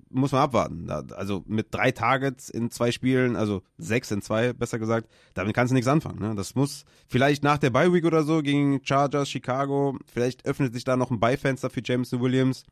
muss 0.09 0.31
man 0.31 0.43
abwarten. 0.43 0.89
Also 0.89 1.43
mit 1.49 1.75
drei 1.75 1.91
Targets 1.91 2.49
in 2.49 2.71
zwei 2.71 2.93
Spielen, 2.93 3.35
also 3.35 3.63
sechs 3.77 4.13
in 4.13 4.23
zwei, 4.23 4.53
besser 4.53 4.79
gesagt, 4.79 5.09
damit 5.35 5.55
kannst 5.55 5.73
du 5.73 5.75
nichts 5.75 5.89
anfangen. 5.89 6.21
Ne? 6.21 6.37
Das 6.37 6.55
muss 6.55 6.85
vielleicht 7.09 7.43
nach 7.43 7.59
der 7.59 7.71
Bye 7.71 7.93
Week 7.93 8.05
oder 8.05 8.23
so 8.23 8.41
gegen 8.41 8.81
Chargers, 8.85 9.29
Chicago, 9.29 9.99
vielleicht 10.07 10.47
öffnet 10.47 10.75
sich 10.75 10.85
da 10.85 10.97
noch 10.97 11.11
ein 11.11 11.19
Beifenster 11.19 11.71
für 11.71 11.83
Jameson 11.85 12.21
Williams. 12.21 12.65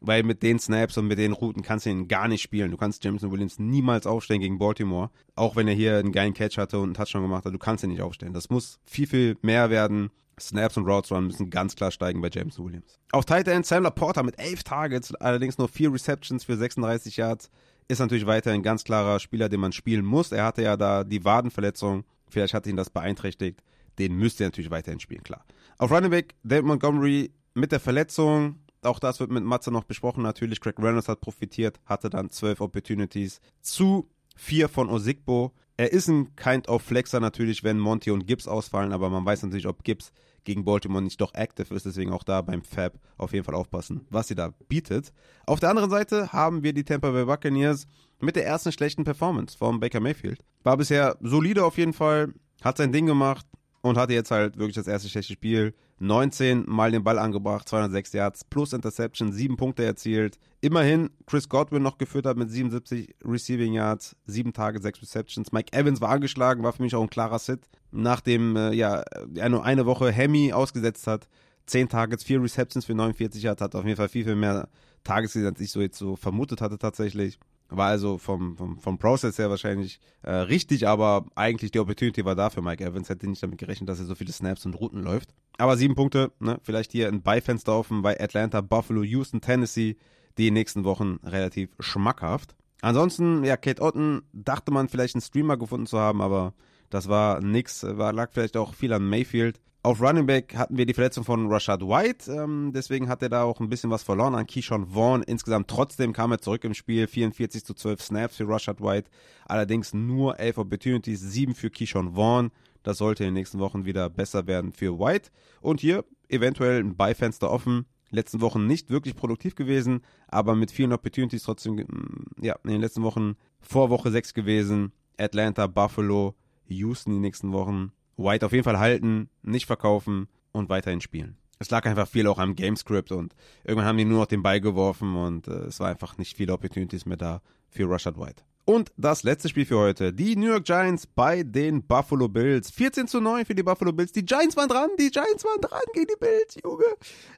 Weil 0.00 0.22
mit 0.22 0.42
den 0.42 0.58
Snaps 0.58 0.96
und 0.96 1.06
mit 1.06 1.18
den 1.18 1.32
Routen 1.32 1.62
kannst 1.62 1.84
du 1.84 1.90
ihn 1.90 2.08
gar 2.08 2.26
nicht 2.26 2.40
spielen. 2.40 2.70
Du 2.70 2.78
kannst 2.78 3.04
Jameson 3.04 3.30
Williams 3.30 3.58
niemals 3.58 4.06
aufstellen 4.06 4.40
gegen 4.40 4.58
Baltimore. 4.58 5.10
Auch 5.34 5.56
wenn 5.56 5.68
er 5.68 5.74
hier 5.74 5.98
einen 5.98 6.12
geilen 6.12 6.32
Catch 6.32 6.56
hatte 6.56 6.78
und 6.78 6.84
einen 6.84 6.94
Touchdown 6.94 7.22
gemacht 7.22 7.44
hat, 7.44 7.52
du 7.52 7.58
kannst 7.58 7.84
ihn 7.84 7.90
nicht 7.90 8.00
aufstellen. 8.00 8.32
Das 8.32 8.48
muss 8.48 8.80
viel, 8.84 9.06
viel 9.06 9.36
mehr 9.42 9.68
werden. 9.68 10.10
Snaps 10.40 10.76
und 10.78 10.86
Routes 10.86 11.12
Run 11.12 11.26
müssen 11.26 11.50
ganz 11.50 11.76
klar 11.76 11.90
steigen 11.90 12.20
bei 12.20 12.30
Jameson 12.32 12.64
Williams. 12.64 12.98
Auf 13.12 13.26
Tight 13.26 13.46
End 13.46 13.66
Sam 13.66 13.84
Porter 13.94 14.22
mit 14.22 14.38
11 14.38 14.64
Targets, 14.64 15.14
allerdings 15.16 15.58
nur 15.58 15.68
4 15.68 15.92
Receptions 15.92 16.44
für 16.44 16.56
36 16.56 17.18
Yards. 17.18 17.50
Ist 17.88 17.98
natürlich 17.98 18.26
weiterhin 18.26 18.60
ein 18.60 18.62
ganz 18.62 18.84
klarer 18.84 19.18
Spieler, 19.18 19.48
den 19.48 19.60
man 19.60 19.72
spielen 19.72 20.04
muss. 20.04 20.32
Er 20.32 20.44
hatte 20.44 20.62
ja 20.62 20.76
da 20.76 21.04
die 21.04 21.24
Wadenverletzung. 21.24 22.04
Vielleicht 22.28 22.54
hat 22.54 22.66
ihn 22.66 22.76
das 22.76 22.88
beeinträchtigt. 22.88 23.62
Den 23.98 24.14
müsste 24.14 24.44
er 24.44 24.46
natürlich 24.46 24.70
weiterhin 24.70 25.00
spielen, 25.00 25.24
klar. 25.24 25.44
Auf 25.76 25.90
Running 25.90 26.10
Back 26.10 26.34
David 26.42 26.66
Montgomery 26.66 27.32
mit 27.54 27.72
der 27.72 27.80
Verletzung 27.80 28.60
auch 28.82 28.98
das 28.98 29.20
wird 29.20 29.30
mit 29.30 29.44
Matze 29.44 29.70
noch 29.70 29.84
besprochen. 29.84 30.22
Natürlich, 30.22 30.60
Craig 30.60 30.78
Reynolds 30.78 31.08
hat 31.08 31.20
profitiert, 31.20 31.80
hatte 31.84 32.10
dann 32.10 32.30
zwölf 32.30 32.60
Opportunities 32.60 33.40
zu 33.60 34.08
vier 34.36 34.68
von 34.68 34.88
Osigbo. 34.88 35.52
Er 35.76 35.92
ist 35.92 36.08
ein 36.08 36.34
Kind 36.36 36.68
of 36.68 36.82
Flexer 36.82 37.20
natürlich, 37.20 37.64
wenn 37.64 37.78
Monty 37.78 38.10
und 38.10 38.26
Gibbs 38.26 38.48
ausfallen, 38.48 38.92
aber 38.92 39.08
man 39.10 39.24
weiß 39.24 39.42
natürlich, 39.42 39.66
ob 39.66 39.82
Gibbs 39.82 40.12
gegen 40.44 40.64
Baltimore 40.64 41.02
nicht 41.02 41.20
doch 41.20 41.34
active 41.34 41.74
ist, 41.74 41.86
deswegen 41.86 42.12
auch 42.12 42.22
da 42.22 42.42
beim 42.42 42.62
Fab 42.62 42.98
auf 43.16 43.32
jeden 43.32 43.44
Fall 43.44 43.54
aufpassen, 43.54 44.06
was 44.10 44.28
sie 44.28 44.34
da 44.34 44.52
bietet. 44.68 45.12
Auf 45.46 45.60
der 45.60 45.70
anderen 45.70 45.90
Seite 45.90 46.32
haben 46.32 46.62
wir 46.62 46.72
die 46.72 46.84
Tampa 46.84 47.10
Bay 47.10 47.24
Buccaneers 47.24 47.86
mit 48.20 48.36
der 48.36 48.46
ersten 48.46 48.72
schlechten 48.72 49.04
Performance 49.04 49.56
vom 49.56 49.80
Baker 49.80 50.00
Mayfield. 50.00 50.42
War 50.62 50.76
bisher 50.76 51.16
solide 51.20 51.64
auf 51.64 51.78
jeden 51.78 51.92
Fall, 51.92 52.34
hat 52.62 52.76
sein 52.76 52.92
Ding 52.92 53.06
gemacht, 53.06 53.46
und 53.82 53.96
hatte 53.96 54.12
jetzt 54.12 54.30
halt 54.30 54.58
wirklich 54.58 54.74
das 54.74 54.86
erste 54.86 55.08
schlechte 55.08 55.32
Spiel. 55.32 55.74
19 56.00 56.64
Mal 56.66 56.90
den 56.92 57.04
Ball 57.04 57.18
angebracht, 57.18 57.68
206 57.68 58.12
Yards 58.14 58.44
plus 58.44 58.72
Interception, 58.72 59.32
7 59.32 59.56
Punkte 59.56 59.84
erzielt. 59.84 60.38
Immerhin 60.62 61.10
Chris 61.26 61.48
Godwin 61.48 61.82
noch 61.82 61.98
geführt 61.98 62.26
hat 62.26 62.38
mit 62.38 62.50
77 62.50 63.14
Receiving 63.24 63.74
Yards, 63.74 64.16
7 64.24 64.52
Tage, 64.52 64.80
6 64.80 65.02
Receptions. 65.02 65.52
Mike 65.52 65.76
Evans 65.76 66.00
war 66.00 66.08
angeschlagen, 66.08 66.62
war 66.62 66.72
für 66.72 66.82
mich 66.82 66.94
auch 66.94 67.02
ein 67.02 67.10
klarer 67.10 67.38
Sit. 67.38 67.68
Nachdem 67.90 68.56
äh, 68.56 68.72
ja, 68.72 69.02
er 69.34 69.48
nur 69.50 69.64
eine 69.64 69.84
Woche 69.84 70.10
Hemi 70.10 70.52
ausgesetzt 70.52 71.06
hat, 71.06 71.28
10 71.66 71.90
Targets, 71.90 72.24
4 72.24 72.42
Receptions 72.42 72.86
für 72.86 72.94
49 72.94 73.42
Yards, 73.42 73.60
hat 73.60 73.74
auf 73.74 73.84
jeden 73.84 73.96
Fall 73.96 74.08
viel, 74.08 74.24
viel 74.24 74.36
mehr 74.36 74.68
Tages, 75.04 75.36
als 75.36 75.60
ich 75.60 75.70
so 75.70 75.80
jetzt 75.80 75.98
so 75.98 76.16
vermutet 76.16 76.60
hatte 76.60 76.78
tatsächlich. 76.78 77.38
War 77.70 77.88
also 77.88 78.18
vom, 78.18 78.56
vom, 78.56 78.78
vom 78.78 78.98
Process 78.98 79.38
her 79.38 79.50
wahrscheinlich 79.50 80.00
äh, 80.22 80.32
richtig, 80.32 80.88
aber 80.88 81.26
eigentlich 81.34 81.70
die 81.70 81.78
Opportunity 81.78 82.24
war 82.24 82.34
da 82.34 82.50
für 82.50 82.62
Mike 82.62 82.84
Evans. 82.84 83.08
Hätte 83.08 83.28
nicht 83.28 83.42
damit 83.42 83.58
gerechnet, 83.58 83.88
dass 83.88 84.00
er 84.00 84.06
so 84.06 84.14
viele 84.14 84.32
Snaps 84.32 84.66
und 84.66 84.74
Routen 84.74 85.02
läuft. 85.02 85.30
Aber 85.58 85.76
sieben 85.76 85.94
Punkte, 85.94 86.32
ne? 86.40 86.58
vielleicht 86.62 86.92
hier 86.92 87.08
ein 87.08 87.22
Beifenster 87.22 87.74
offen 87.76 88.02
bei 88.02 88.20
Atlanta, 88.20 88.60
Buffalo, 88.60 89.02
Houston, 89.02 89.40
Tennessee. 89.40 89.96
Die 90.38 90.50
nächsten 90.50 90.84
Wochen 90.84 91.18
relativ 91.24 91.70
schmackhaft. 91.80 92.54
Ansonsten, 92.82 93.44
ja, 93.44 93.56
Kate 93.56 93.82
Otten 93.82 94.22
dachte 94.32 94.70
man 94.70 94.88
vielleicht 94.88 95.14
einen 95.14 95.22
Streamer 95.22 95.56
gefunden 95.56 95.86
zu 95.86 95.98
haben, 95.98 96.22
aber 96.22 96.54
das 96.88 97.08
war 97.08 97.40
nix. 97.40 97.84
War, 97.84 98.12
lag 98.12 98.30
vielleicht 98.32 98.56
auch 98.56 98.74
viel 98.74 98.92
an 98.92 99.06
Mayfield. 99.08 99.60
Auf 99.82 100.02
Running 100.02 100.26
Back 100.26 100.56
hatten 100.56 100.76
wir 100.76 100.84
die 100.84 100.92
Verletzung 100.92 101.24
von 101.24 101.50
Rashad 101.50 101.80
White, 101.80 102.30
ähm, 102.30 102.70
deswegen 102.74 103.08
hat 103.08 103.22
er 103.22 103.30
da 103.30 103.44
auch 103.44 103.60
ein 103.60 103.70
bisschen 103.70 103.88
was 103.88 104.02
verloren 104.02 104.34
an 104.34 104.46
Keyshawn 104.46 104.88
Vaughn. 104.88 105.22
Insgesamt 105.22 105.68
trotzdem 105.68 106.12
kam 106.12 106.32
er 106.32 106.38
zurück 106.38 106.64
im 106.64 106.74
Spiel, 106.74 107.06
44 107.06 107.64
zu 107.64 107.72
12 107.72 108.02
Snaps 108.02 108.36
für 108.36 108.46
Rashad 108.46 108.82
White, 108.82 109.10
allerdings 109.46 109.94
nur 109.94 110.38
11 110.38 110.58
Opportunities, 110.58 111.20
7 111.22 111.54
für 111.54 111.70
Keyshawn 111.70 112.14
Vaughn. 112.14 112.50
Das 112.82 112.98
sollte 112.98 113.24
in 113.24 113.28
den 113.28 113.34
nächsten 113.34 113.58
Wochen 113.58 113.86
wieder 113.86 114.10
besser 114.10 114.46
werden 114.46 114.72
für 114.72 114.98
White. 114.98 115.30
Und 115.62 115.80
hier 115.80 116.04
eventuell 116.28 116.80
ein 116.80 116.96
Beifenster 116.96 117.50
offen. 117.50 117.86
Letzten 118.10 118.42
Wochen 118.42 118.66
nicht 118.66 118.90
wirklich 118.90 119.16
produktiv 119.16 119.54
gewesen, 119.54 120.02
aber 120.28 120.56
mit 120.56 120.70
vielen 120.70 120.92
Opportunities 120.92 121.44
trotzdem, 121.44 121.76
mm, 121.76 122.26
ja, 122.42 122.54
in 122.64 122.72
den 122.72 122.80
letzten 122.82 123.02
Wochen 123.02 123.36
vor 123.60 123.88
Woche 123.88 124.10
6 124.10 124.34
gewesen. 124.34 124.92
Atlanta, 125.16 125.66
Buffalo, 125.66 126.34
Houston 126.66 127.14
die 127.14 127.20
nächsten 127.20 127.52
Wochen. 127.52 127.92
White 128.20 128.46
auf 128.46 128.52
jeden 128.52 128.64
Fall 128.64 128.78
halten, 128.78 129.28
nicht 129.42 129.66
verkaufen 129.66 130.28
und 130.52 130.68
weiterhin 130.68 131.00
spielen. 131.00 131.36
Es 131.58 131.70
lag 131.70 131.84
einfach 131.84 132.08
viel 132.08 132.26
auch 132.26 132.38
am 132.38 132.54
Gamescript 132.54 133.12
und 133.12 133.34
irgendwann 133.64 133.86
haben 133.86 133.98
die 133.98 134.04
nur 134.04 134.20
noch 134.20 134.26
den 134.26 134.42
Ball 134.42 134.60
geworfen 134.60 135.16
und 135.16 135.46
äh, 135.46 135.66
es 135.66 135.78
war 135.80 135.88
einfach 135.88 136.16
nicht 136.16 136.36
viele 136.36 136.52
Opportunities 136.52 137.04
mehr 137.04 137.18
da 137.18 137.42
für 137.68 137.88
Rashad 137.88 138.18
White. 138.18 138.42
Und 138.64 138.92
das 138.96 139.24
letzte 139.24 139.48
Spiel 139.48 139.66
für 139.66 139.78
heute. 139.78 140.12
Die 140.12 140.36
New 140.36 140.46
York 140.46 140.64
Giants 140.64 141.06
bei 141.06 141.42
den 141.42 141.82
Buffalo 141.82 142.28
Bills. 142.28 142.70
14 142.70 143.08
zu 143.08 143.20
9 143.20 143.44
für 143.44 143.54
die 143.54 143.64
Buffalo 143.64 143.92
Bills. 143.92 144.12
Die 144.12 144.24
Giants 144.24 144.56
waren 144.56 144.68
dran. 144.68 144.90
Die 144.98 145.10
Giants 145.10 145.44
waren 145.44 145.60
dran 145.60 145.80
gegen 145.92 146.06
die 146.06 146.20
Bills, 146.20 146.56
Junge. 146.62 146.84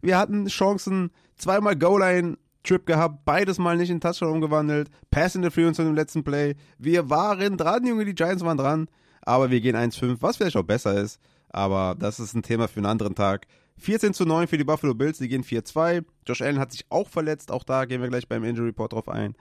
Wir 0.02 0.18
hatten 0.18 0.46
Chancen. 0.46 1.10
Zweimal 1.36 1.76
Goal-Line. 1.76 2.36
Trip 2.64 2.86
gehabt, 2.86 3.24
beides 3.24 3.58
mal 3.58 3.76
nicht 3.76 3.90
in 3.90 4.00
Touchdown 4.00 4.34
umgewandelt, 4.34 4.88
Pass 5.10 5.34
Interference 5.34 5.78
in 5.78 5.86
dem 5.86 5.94
letzten 5.94 6.22
Play. 6.22 6.54
Wir 6.78 7.10
waren 7.10 7.56
dran, 7.56 7.84
Junge, 7.84 8.04
die 8.04 8.14
Giants 8.14 8.44
waren 8.44 8.56
dran, 8.56 8.88
aber 9.22 9.50
wir 9.50 9.60
gehen 9.60 9.76
1-5, 9.76 10.18
was 10.20 10.36
vielleicht 10.36 10.56
auch 10.56 10.62
besser 10.62 11.00
ist, 11.00 11.20
aber 11.48 11.96
das 11.98 12.20
ist 12.20 12.34
ein 12.34 12.42
Thema 12.42 12.68
für 12.68 12.78
einen 12.78 12.86
anderen 12.86 13.14
Tag. 13.14 13.46
14 13.78 14.14
zu 14.14 14.24
9 14.24 14.46
für 14.48 14.58
die 14.58 14.64
Buffalo 14.64 14.94
Bills, 14.94 15.18
die 15.18 15.28
gehen 15.28 15.44
4-2. 15.44 16.04
Josh 16.26 16.42
Allen 16.42 16.58
hat 16.58 16.72
sich 16.72 16.84
auch 16.90 17.08
verletzt, 17.08 17.50
auch 17.50 17.64
da 17.64 17.84
gehen 17.84 18.00
wir 18.00 18.08
gleich 18.08 18.28
beim 18.28 18.44
Injury 18.44 18.68
Report 18.68 18.92
drauf 18.92 19.08
ein. 19.08 19.34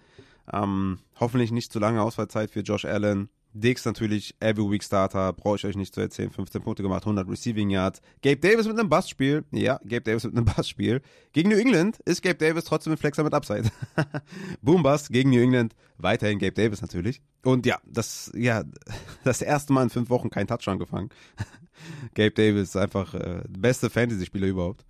Ähm, 0.51 0.99
hoffentlich 1.19 1.51
nicht 1.51 1.71
zu 1.71 1.79
lange 1.79 2.01
Ausfallzeit 2.01 2.49
für 2.49 2.61
Josh 2.61 2.85
Allen. 2.85 3.29
Dix 3.53 3.85
natürlich 3.85 4.35
Every 4.39 4.69
Week 4.69 4.83
Starter, 4.83 5.33
brauche 5.33 5.57
ich 5.57 5.65
euch 5.65 5.75
nicht 5.75 5.93
zu 5.93 6.01
erzählen. 6.01 6.29
15 6.29 6.61
Punkte 6.61 6.83
gemacht, 6.83 7.03
100 7.03 7.27
Receiving 7.29 7.69
Yards. 7.69 8.01
Gabe 8.21 8.37
Davis 8.37 8.67
mit 8.67 8.79
einem 8.79 8.89
Bassspiel. 8.89 9.43
Ja, 9.51 9.79
Gabe 9.79 10.01
Davis 10.01 10.23
mit 10.23 10.35
einem 10.35 10.45
Bassspiel. 10.45 11.01
Gegen 11.33 11.49
New 11.49 11.57
England 11.57 11.99
ist 12.05 12.21
Gabe 12.21 12.35
Davis 12.35 12.65
trotzdem 12.65 12.93
ein 12.93 12.97
Flexer 12.97 13.23
mit 13.23 13.33
Upside. 13.33 13.69
Boom 14.61 14.83
Bust 14.83 15.09
gegen 15.09 15.29
New 15.29 15.41
England. 15.41 15.75
Weiterhin 15.97 16.39
Gabe 16.39 16.53
Davis 16.53 16.81
natürlich. 16.81 17.21
Und 17.43 17.65
ja, 17.65 17.79
das, 17.85 18.31
ja, 18.35 18.63
das 19.23 19.41
erste 19.41 19.73
Mal 19.73 19.83
in 19.83 19.89
fünf 19.89 20.09
Wochen 20.09 20.29
kein 20.29 20.47
Touchdown 20.47 20.79
gefangen. 20.79 21.09
Gabe 22.13 22.31
Davis 22.31 22.69
ist 22.69 22.77
einfach 22.77 23.13
äh, 23.13 23.43
beste 23.49 23.89
Fantasy-Spieler 23.89 24.47
überhaupt. 24.47 24.85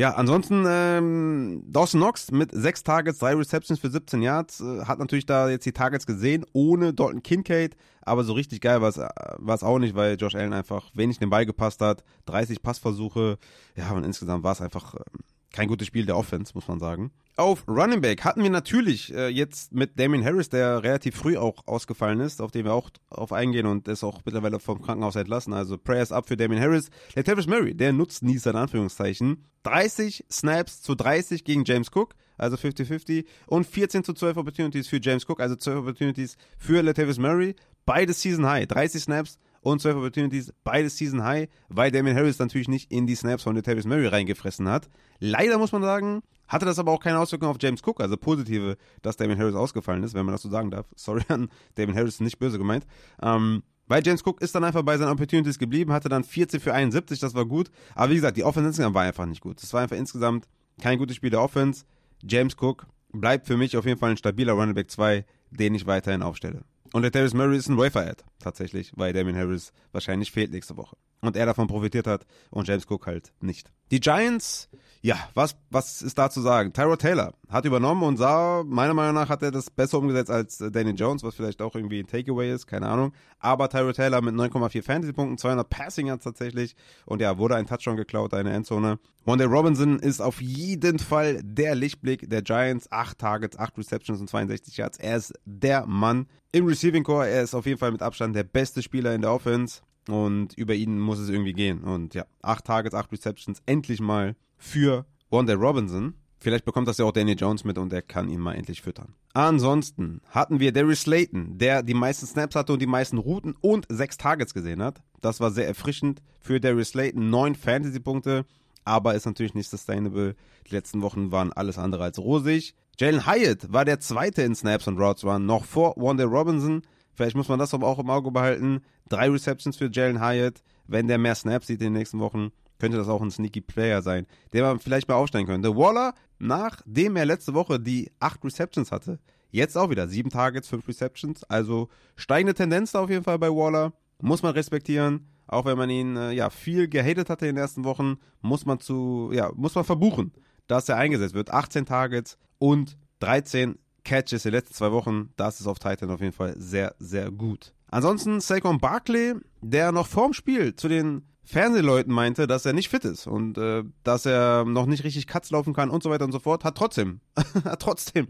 Ja, 0.00 0.14
ansonsten 0.14 0.64
ähm, 0.66 1.62
Dawson 1.66 2.00
Knox 2.00 2.30
mit 2.30 2.52
sechs 2.52 2.82
Targets, 2.82 3.18
drei 3.18 3.34
Receptions 3.34 3.80
für 3.80 3.90
17 3.90 4.22
Yards, 4.22 4.62
äh, 4.62 4.86
hat 4.86 4.98
natürlich 4.98 5.26
da 5.26 5.50
jetzt 5.50 5.66
die 5.66 5.72
Targets 5.72 6.06
gesehen, 6.06 6.46
ohne 6.54 6.94
Dalton 6.94 7.22
Kincaid, 7.22 7.76
aber 8.00 8.24
so 8.24 8.32
richtig 8.32 8.62
geil 8.62 8.80
war 8.80 8.88
es 8.88 9.62
auch 9.62 9.78
nicht, 9.78 9.94
weil 9.94 10.16
Josh 10.16 10.34
Allen 10.34 10.54
einfach 10.54 10.90
wenig 10.94 11.18
den 11.18 11.28
Ball 11.28 11.44
gepasst 11.44 11.82
hat, 11.82 12.02
30 12.24 12.62
Passversuche, 12.62 13.36
ja, 13.76 13.90
und 13.90 14.04
insgesamt 14.04 14.42
war 14.42 14.52
es 14.52 14.62
einfach 14.62 14.94
ähm, 14.94 15.20
kein 15.52 15.68
gutes 15.68 15.86
Spiel 15.86 16.06
der 16.06 16.16
Offense, 16.16 16.52
muss 16.54 16.68
man 16.68 16.78
sagen. 16.78 17.10
Auf 17.36 17.66
Running 17.66 18.00
Back 18.00 18.24
hatten 18.24 18.42
wir 18.42 18.50
natürlich 18.50 19.14
äh, 19.14 19.28
jetzt 19.28 19.72
mit 19.72 19.98
Damien 19.98 20.24
Harris, 20.24 20.48
der 20.50 20.82
relativ 20.82 21.16
früh 21.16 21.36
auch 21.38 21.66
ausgefallen 21.66 22.20
ist, 22.20 22.42
auf 22.42 22.50
den 22.50 22.66
wir 22.66 22.74
auch 22.74 22.90
auf 23.08 23.32
eingehen 23.32 23.66
und 23.66 23.88
ist 23.88 24.04
auch 24.04 24.20
mittlerweile 24.24 24.60
vom 24.60 24.82
Krankenhaus 24.82 25.16
entlassen. 25.16 25.52
Also 25.52 25.78
Prayers 25.78 26.12
up 26.12 26.28
für 26.28 26.36
Damien 26.36 26.60
Harris. 26.60 26.90
Latavius 27.14 27.46
Murray, 27.46 27.74
der 27.74 27.92
nutzt 27.92 28.22
nie 28.22 28.38
in 28.44 28.56
Anführungszeichen. 28.56 29.44
30 29.62 30.26
Snaps 30.30 30.82
zu 30.82 30.94
30 30.94 31.44
gegen 31.44 31.64
James 31.64 31.88
Cook, 31.94 32.14
also 32.36 32.56
50-50 32.56 33.24
und 33.46 33.66
14 33.66 34.04
zu 34.04 34.12
12 34.12 34.36
Opportunities 34.36 34.88
für 34.88 35.00
James 35.00 35.28
Cook, 35.28 35.40
also 35.40 35.56
12 35.56 35.78
Opportunities 35.78 36.36
für 36.58 36.82
Latavius 36.82 37.18
Murray. 37.18 37.54
Beides 37.86 38.20
Season 38.22 38.46
High, 38.46 38.66
30 38.66 39.02
Snaps 39.02 39.38
und 39.60 39.80
12 39.80 39.96
Opportunities, 39.96 40.52
beides 40.64 40.96
Season 40.96 41.22
High, 41.22 41.48
weil 41.68 41.90
Damien 41.90 42.16
Harris 42.16 42.38
natürlich 42.38 42.68
nicht 42.68 42.90
in 42.90 43.06
die 43.06 43.14
Snaps 43.14 43.42
von 43.42 43.54
Latavius 43.54 43.84
Murray 43.84 44.06
reingefressen 44.06 44.68
hat. 44.68 44.88
Leider 45.18 45.58
muss 45.58 45.72
man 45.72 45.82
sagen, 45.82 46.22
hatte 46.48 46.66
das 46.66 46.78
aber 46.78 46.92
auch 46.92 47.00
keine 47.00 47.18
Auswirkungen 47.18 47.50
auf 47.50 47.58
James 47.60 47.82
Cook, 47.84 48.00
also 48.00 48.16
positive, 48.16 48.76
dass 49.02 49.16
Damien 49.16 49.38
Harris 49.38 49.54
ausgefallen 49.54 50.02
ist, 50.02 50.14
wenn 50.14 50.26
man 50.26 50.32
das 50.34 50.42
so 50.42 50.50
sagen 50.50 50.70
darf. 50.70 50.86
Sorry 50.96 51.22
an 51.28 51.48
Damien 51.74 51.96
Harris, 51.96 52.20
nicht 52.20 52.38
böse 52.38 52.58
gemeint. 52.58 52.86
Ähm, 53.22 53.62
weil 53.86 54.06
James 54.06 54.24
Cook 54.24 54.40
ist 54.40 54.54
dann 54.54 54.64
einfach 54.64 54.82
bei 54.82 54.96
seinen 54.96 55.10
Opportunities 55.10 55.58
geblieben, 55.58 55.92
hatte 55.92 56.08
dann 56.08 56.22
14 56.22 56.60
für 56.60 56.72
71, 56.72 57.18
das 57.18 57.34
war 57.34 57.44
gut. 57.44 57.70
Aber 57.94 58.10
wie 58.10 58.14
gesagt, 58.14 58.36
die 58.36 58.44
Offense 58.44 58.68
insgesamt 58.68 58.94
war 58.94 59.02
einfach 59.02 59.26
nicht 59.26 59.40
gut. 59.40 59.60
Das 59.60 59.72
war 59.72 59.82
einfach 59.82 59.96
insgesamt 59.96 60.46
kein 60.80 60.98
gutes 60.98 61.16
Spiel 61.16 61.30
der 61.30 61.42
Offense. 61.42 61.84
James 62.22 62.56
Cook 62.60 62.86
bleibt 63.12 63.46
für 63.46 63.56
mich 63.56 63.76
auf 63.76 63.86
jeden 63.86 63.98
Fall 63.98 64.10
ein 64.10 64.16
stabiler 64.16 64.52
Running 64.52 64.74
Back 64.74 64.90
2, 64.90 65.24
den 65.50 65.74
ich 65.74 65.86
weiterhin 65.86 66.22
aufstelle. 66.22 66.62
Und 66.92 67.02
der 67.02 67.10
Darius 67.10 67.34
Murray 67.34 67.56
ist 67.56 67.68
ein 67.68 67.78
Wafer-Ad, 67.78 68.24
tatsächlich, 68.40 68.92
weil 68.96 69.12
Damien 69.12 69.36
Harris 69.36 69.72
wahrscheinlich 69.92 70.32
fehlt 70.32 70.50
nächste 70.50 70.76
Woche. 70.76 70.96
Und 71.20 71.36
er 71.36 71.46
davon 71.46 71.66
profitiert 71.66 72.06
hat 72.06 72.26
und 72.50 72.66
James 72.66 72.86
Cook 72.88 73.06
halt 73.06 73.32
nicht. 73.40 73.70
Die 73.90 74.00
Giants, 74.00 74.68
ja, 75.02 75.16
was, 75.34 75.56
was 75.70 76.00
ist 76.00 76.16
da 76.16 76.30
zu 76.30 76.40
sagen? 76.40 76.72
Tyrod 76.72 77.00
Taylor 77.00 77.34
hat 77.48 77.64
übernommen 77.64 78.02
und 78.04 78.16
sah, 78.16 78.62
meiner 78.64 78.94
Meinung 78.94 79.14
nach 79.14 79.28
hat 79.28 79.42
er 79.42 79.50
das 79.50 79.68
besser 79.68 79.98
umgesetzt 79.98 80.30
als 80.30 80.60
äh, 80.60 80.70
Danny 80.70 80.92
Jones, 80.92 81.24
was 81.24 81.34
vielleicht 81.34 81.60
auch 81.60 81.74
irgendwie 81.74 81.98
ein 81.98 82.06
Takeaway 82.06 82.52
ist, 82.52 82.66
keine 82.66 82.86
Ahnung. 82.88 83.12
Aber 83.40 83.68
Tyrod 83.68 83.96
Taylor 83.96 84.20
mit 84.20 84.34
9,4 84.34 84.82
Fantasy-Punkten, 84.82 85.38
200 85.38 85.68
Passing 85.68 86.06
Yards 86.06 86.24
tatsächlich 86.24 86.76
und 87.04 87.20
ja, 87.20 87.36
wurde 87.36 87.56
ein 87.56 87.66
Touchdown 87.66 87.96
geklaut, 87.96 88.32
eine 88.32 88.52
Endzone. 88.52 88.98
Wanda 89.24 89.44
Robinson 89.44 89.98
ist 89.98 90.20
auf 90.20 90.40
jeden 90.40 90.98
Fall 90.98 91.40
der 91.42 91.74
Lichtblick 91.74 92.30
der 92.30 92.42
Giants. 92.42 92.90
8 92.92 93.18
Targets, 93.18 93.58
8 93.58 93.78
Receptions 93.78 94.20
und 94.20 94.30
62 94.30 94.76
Yards. 94.76 94.98
Er 94.98 95.16
ist 95.16 95.34
der 95.44 95.86
Mann 95.86 96.26
im 96.52 96.66
Receiving 96.66 97.04
Core. 97.04 97.28
Er 97.28 97.42
ist 97.42 97.54
auf 97.54 97.66
jeden 97.66 97.78
Fall 97.78 97.92
mit 97.92 98.02
Abstand 98.02 98.36
der 98.36 98.44
beste 98.44 98.82
Spieler 98.82 99.14
in 99.14 99.22
der 99.22 99.32
Offense. 99.32 99.82
Und 100.08 100.54
über 100.54 100.74
ihn 100.74 100.98
muss 100.98 101.18
es 101.18 101.28
irgendwie 101.28 101.52
gehen. 101.52 101.82
Und 101.82 102.14
ja, 102.14 102.24
8 102.42 102.64
Targets, 102.64 102.94
8 102.94 103.12
Receptions, 103.12 103.62
endlich 103.66 104.00
mal 104.00 104.34
für 104.56 105.06
Wanda 105.30 105.54
Robinson. 105.54 106.14
Vielleicht 106.38 106.64
bekommt 106.64 106.88
das 106.88 106.96
ja 106.96 107.04
auch 107.04 107.12
Danny 107.12 107.32
Jones 107.32 107.64
mit 107.64 107.76
und 107.76 107.92
er 107.92 108.00
kann 108.00 108.30
ihn 108.30 108.40
mal 108.40 108.54
endlich 108.54 108.80
füttern. 108.80 109.14
Ansonsten 109.34 110.22
hatten 110.30 110.58
wir 110.58 110.72
Darius 110.72 111.02
Slayton, 111.02 111.58
der 111.58 111.82
die 111.82 111.94
meisten 111.94 112.26
Snaps 112.26 112.56
hatte 112.56 112.72
und 112.72 112.80
die 112.80 112.86
meisten 112.86 113.18
Routen 113.18 113.54
und 113.60 113.86
sechs 113.90 114.16
Targets 114.16 114.54
gesehen 114.54 114.82
hat. 114.82 115.02
Das 115.20 115.40
war 115.40 115.50
sehr 115.50 115.68
erfrischend 115.68 116.22
für 116.40 116.58
Darius 116.58 116.88
Slayton. 116.88 117.28
Neun 117.28 117.54
Fantasy-Punkte, 117.54 118.46
aber 118.84 119.14
ist 119.14 119.26
natürlich 119.26 119.54
nicht 119.54 119.68
sustainable. 119.68 120.34
Die 120.66 120.74
letzten 120.74 121.02
Wochen 121.02 121.30
waren 121.30 121.52
alles 121.52 121.76
andere 121.76 122.04
als 122.04 122.18
rosig. 122.18 122.74
Jalen 122.98 123.26
Hyatt 123.26 123.72
war 123.72 123.84
der 123.84 124.00
zweite 124.00 124.42
in 124.42 124.54
Snaps 124.54 124.88
und 124.88 124.98
Routes 124.98 125.24
Run, 125.24 125.46
noch 125.46 125.64
vor 125.64 125.94
Wanda 125.96 126.24
Robinson. 126.24 126.82
Vielleicht 127.20 127.36
muss 127.36 127.50
man 127.50 127.58
das 127.58 127.74
aber 127.74 127.86
auch 127.86 127.98
im 127.98 128.08
Auge 128.08 128.30
behalten. 128.30 128.80
Drei 129.10 129.28
Receptions 129.28 129.76
für 129.76 129.90
Jalen 129.92 130.22
Hyatt. 130.22 130.62
Wenn 130.86 131.06
der 131.06 131.18
mehr 131.18 131.34
Snaps 131.34 131.66
sieht 131.66 131.82
in 131.82 131.88
den 131.88 131.92
nächsten 131.92 132.18
Wochen, 132.18 132.50
könnte 132.78 132.96
das 132.96 133.08
auch 133.08 133.20
ein 133.20 133.30
sneaky 133.30 133.60
Player 133.60 134.00
sein, 134.00 134.26
der 134.54 134.62
man 134.62 134.78
vielleicht 134.78 135.06
mal 135.06 135.16
aufstellen 135.16 135.44
könnte. 135.44 135.76
Waller, 135.76 136.14
nachdem 136.38 137.16
er 137.16 137.26
letzte 137.26 137.52
Woche 137.52 137.78
die 137.78 138.10
acht 138.20 138.42
Receptions 138.42 138.90
hatte, 138.90 139.18
jetzt 139.50 139.76
auch 139.76 139.90
wieder 139.90 140.08
sieben 140.08 140.30
Targets, 140.30 140.68
fünf 140.68 140.88
Receptions. 140.88 141.44
Also 141.44 141.90
steigende 142.16 142.54
Tendenz 142.54 142.92
da 142.92 143.00
auf 143.00 143.10
jeden 143.10 143.24
Fall 143.24 143.38
bei 143.38 143.50
Waller. 143.50 143.92
Muss 144.22 144.42
man 144.42 144.54
respektieren. 144.54 145.26
Auch 145.46 145.66
wenn 145.66 145.76
man 145.76 145.90
ihn 145.90 146.16
äh, 146.16 146.30
ja 146.32 146.48
viel 146.48 146.88
gehatet 146.88 147.28
hatte 147.28 147.46
in 147.46 147.54
den 147.54 147.60
ersten 147.60 147.84
Wochen, 147.84 148.16
muss 148.40 148.64
man 148.64 148.80
zu 148.80 149.28
ja 149.30 149.52
muss 149.54 149.74
man 149.74 149.84
verbuchen, 149.84 150.32
dass 150.68 150.88
er 150.88 150.96
eingesetzt 150.96 151.34
wird. 151.34 151.50
18 151.50 151.84
Targets 151.84 152.38
und 152.58 152.96
13 153.18 153.78
Catches 154.04 154.42
den 154.42 154.52
letzten 154.52 154.74
zwei 154.74 154.92
Wochen. 154.92 155.30
Das 155.36 155.60
ist 155.60 155.66
auf 155.66 155.78
Titan 155.78 156.10
auf 156.10 156.20
jeden 156.20 156.32
Fall 156.32 156.54
sehr 156.58 156.94
sehr 156.98 157.30
gut. 157.30 157.72
Ansonsten 157.90 158.40
Saquon 158.40 158.78
Barkley, 158.78 159.34
der 159.60 159.92
noch 159.92 160.06
vorm 160.06 160.32
Spiel 160.32 160.76
zu 160.76 160.88
den 160.88 161.22
Fernsehleuten 161.44 162.12
meinte, 162.12 162.46
dass 162.46 162.64
er 162.64 162.72
nicht 162.72 162.88
fit 162.88 163.04
ist 163.04 163.26
und 163.26 163.58
äh, 163.58 163.82
dass 164.04 164.26
er 164.26 164.64
noch 164.64 164.86
nicht 164.86 165.02
richtig 165.02 165.26
Cuts 165.26 165.50
laufen 165.50 165.74
kann 165.74 165.90
und 165.90 166.02
so 166.02 166.10
weiter 166.10 166.24
und 166.24 166.32
so 166.32 166.38
fort, 166.38 166.62
hat 166.62 166.76
trotzdem, 166.76 167.20
hat 167.64 167.82
trotzdem 167.82 168.28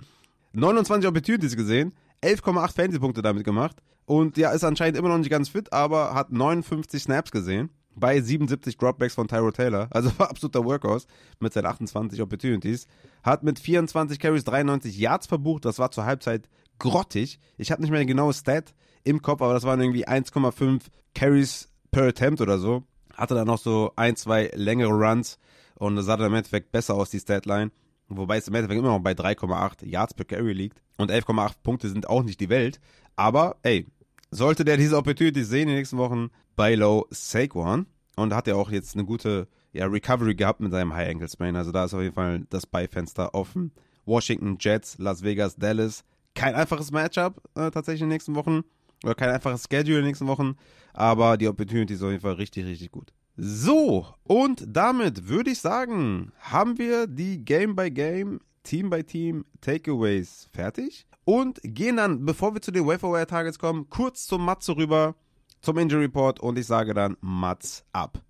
29 0.53 1.07
Opportunities 1.07 1.57
gesehen, 1.57 1.93
11,8 2.23 2.75
Fantasy-Punkte 2.75 3.21
damit 3.21 3.45
gemacht 3.45 3.77
und 4.07 4.39
ja, 4.39 4.51
ist 4.53 4.65
anscheinend 4.65 4.99
immer 4.99 5.11
noch 5.11 5.19
nicht 5.19 5.31
ganz 5.31 5.51
fit, 5.51 5.73
aber 5.73 6.15
hat 6.15 6.33
59 6.33 7.03
Snaps 7.03 7.31
gesehen 7.31 7.69
bei 7.95 8.21
77 8.21 8.77
Dropbacks 8.77 9.15
von 9.15 9.29
Tyro 9.29 9.51
Taylor, 9.51 9.89
also 9.91 10.11
war 10.19 10.31
absoluter 10.31 10.65
Workhorse 10.65 11.07
mit 11.41 11.53
seinen 11.53 11.67
28 11.67 12.23
Opportunities, 12.23 12.87
hat 13.23 13.43
mit 13.43 13.59
24 13.59 14.19
Carries 14.19 14.45
93 14.45 14.97
Yards 14.99 15.27
verbucht, 15.27 15.65
das 15.65 15.79
war 15.79 15.91
zur 15.91 16.05
Halbzeit 16.05 16.49
grottig. 16.79 17.41
Ich 17.59 17.71
habe 17.73 17.83
nicht 17.83 17.91
mehr 17.91 18.01
eine 18.01 18.07
genaue 18.07 18.33
Stat 18.33 18.75
im 19.05 19.21
Kopf, 19.23 19.43
aber 19.43 19.55
das 19.55 19.65
waren 19.65 19.81
irgendwie 19.81 20.07
1,5 20.07 20.83
Carries 21.15 21.69
per 21.91 22.05
Attempt 22.05 22.41
oder 22.41 22.59
so 22.59 22.85
hatte 23.21 23.35
dann 23.35 23.47
noch 23.47 23.59
so 23.59 23.93
ein, 23.97 24.17
zwei 24.17 24.51
längere 24.55 24.91
Runs 24.93 25.39
und 25.77 25.97
das 25.97 26.07
sah 26.07 26.17
dann 26.17 26.29
im 26.29 26.35
Endeffekt 26.35 26.73
besser 26.73 26.95
aus, 26.95 27.11
die 27.11 27.21
Statline. 27.21 27.71
Wobei 28.09 28.39
es 28.39 28.49
im 28.49 28.55
Endeffekt 28.55 28.81
immer 28.81 28.89
noch 28.89 28.99
bei 28.99 29.13
3,8 29.13 29.87
Yards 29.87 30.15
per 30.15 30.25
Carry 30.25 30.53
liegt. 30.53 30.83
Und 30.97 31.13
11,8 31.13 31.53
Punkte 31.63 31.89
sind 31.89 32.09
auch 32.09 32.25
nicht 32.25 32.41
die 32.41 32.49
Welt. 32.49 32.81
Aber, 33.15 33.57
ey, 33.63 33.87
sollte 34.31 34.65
der 34.65 34.77
diese 34.77 34.97
Opportunity 34.97 35.45
sehen 35.45 35.63
in 35.63 35.69
den 35.69 35.77
nächsten 35.77 35.99
Wochen 35.99 36.31
bei 36.57 36.75
Low 36.75 37.07
Saquon 37.11 37.87
und 38.17 38.35
hat 38.35 38.47
ja 38.47 38.55
auch 38.55 38.71
jetzt 38.71 38.95
eine 38.95 39.05
gute 39.05 39.49
ja, 39.73 39.87
Recovery 39.87 40.35
gehabt 40.35 40.61
mit 40.61 40.73
seinem 40.73 40.95
High 40.95 41.11
Ankle 41.11 41.29
Sprain. 41.29 41.57
Also 41.57 41.73
da 41.73 41.85
ist 41.85 41.95
auf 41.95 42.03
jeden 42.03 42.15
Fall 42.15 42.47
das 42.51 42.67
Beifenster 42.67 43.35
offen. 43.35 43.73
Washington 44.05 44.57
Jets, 44.59 44.99
Las 44.99 45.23
Vegas, 45.23 45.57
Dallas. 45.57 46.05
Kein 46.35 46.55
einfaches 46.55 46.91
Matchup 46.91 47.43
äh, 47.55 47.71
tatsächlich 47.71 48.03
in 48.03 48.09
den 48.09 48.15
nächsten 48.15 48.35
Wochen. 48.35 48.63
Oder 49.05 49.15
kein 49.15 49.31
einfaches 49.31 49.67
Schedule 49.71 49.99
in 49.99 50.03
den 50.03 50.09
nächsten 50.09 50.27
Wochen. 50.27 50.57
Aber 50.93 51.37
die 51.37 51.49
Opportunity 51.49 51.95
ist 51.95 52.03
auf 52.03 52.11
jeden 52.11 52.23
Fall 52.23 52.35
richtig, 52.35 52.67
richtig 52.67 52.91
gut. 52.91 53.13
So, 53.37 54.07
und 54.25 54.65
damit 54.67 55.29
würde 55.29 55.51
ich 55.51 55.61
sagen, 55.61 56.33
haben 56.41 56.79
wir 56.79 57.07
die 57.07 57.43
Game 57.43 57.75
by 57.75 57.91
Game, 57.91 58.41
Team 58.65 58.91
by 58.91 59.03
Team 59.03 59.45
Takeaways 59.61 60.49
fertig. 60.53 61.07
Und 61.31 61.61
gehen 61.63 61.99
dann, 61.99 62.27
bevor 62.27 62.55
wir 62.55 62.61
zu 62.61 62.73
den 62.73 62.89
Waferwire 62.89 63.25
Targets 63.25 63.61
kommen, 63.61 63.89
kurz 63.89 64.27
zum 64.27 64.45
Matze 64.45 64.77
rüber. 64.77 65.15
zum 65.61 65.79
Injury 65.79 66.07
Report 66.07 66.41
und 66.41 66.59
ich 66.59 66.67
sage 66.67 66.93
dann 66.93 67.17
Mats 67.21 67.85
ab. 67.93 68.21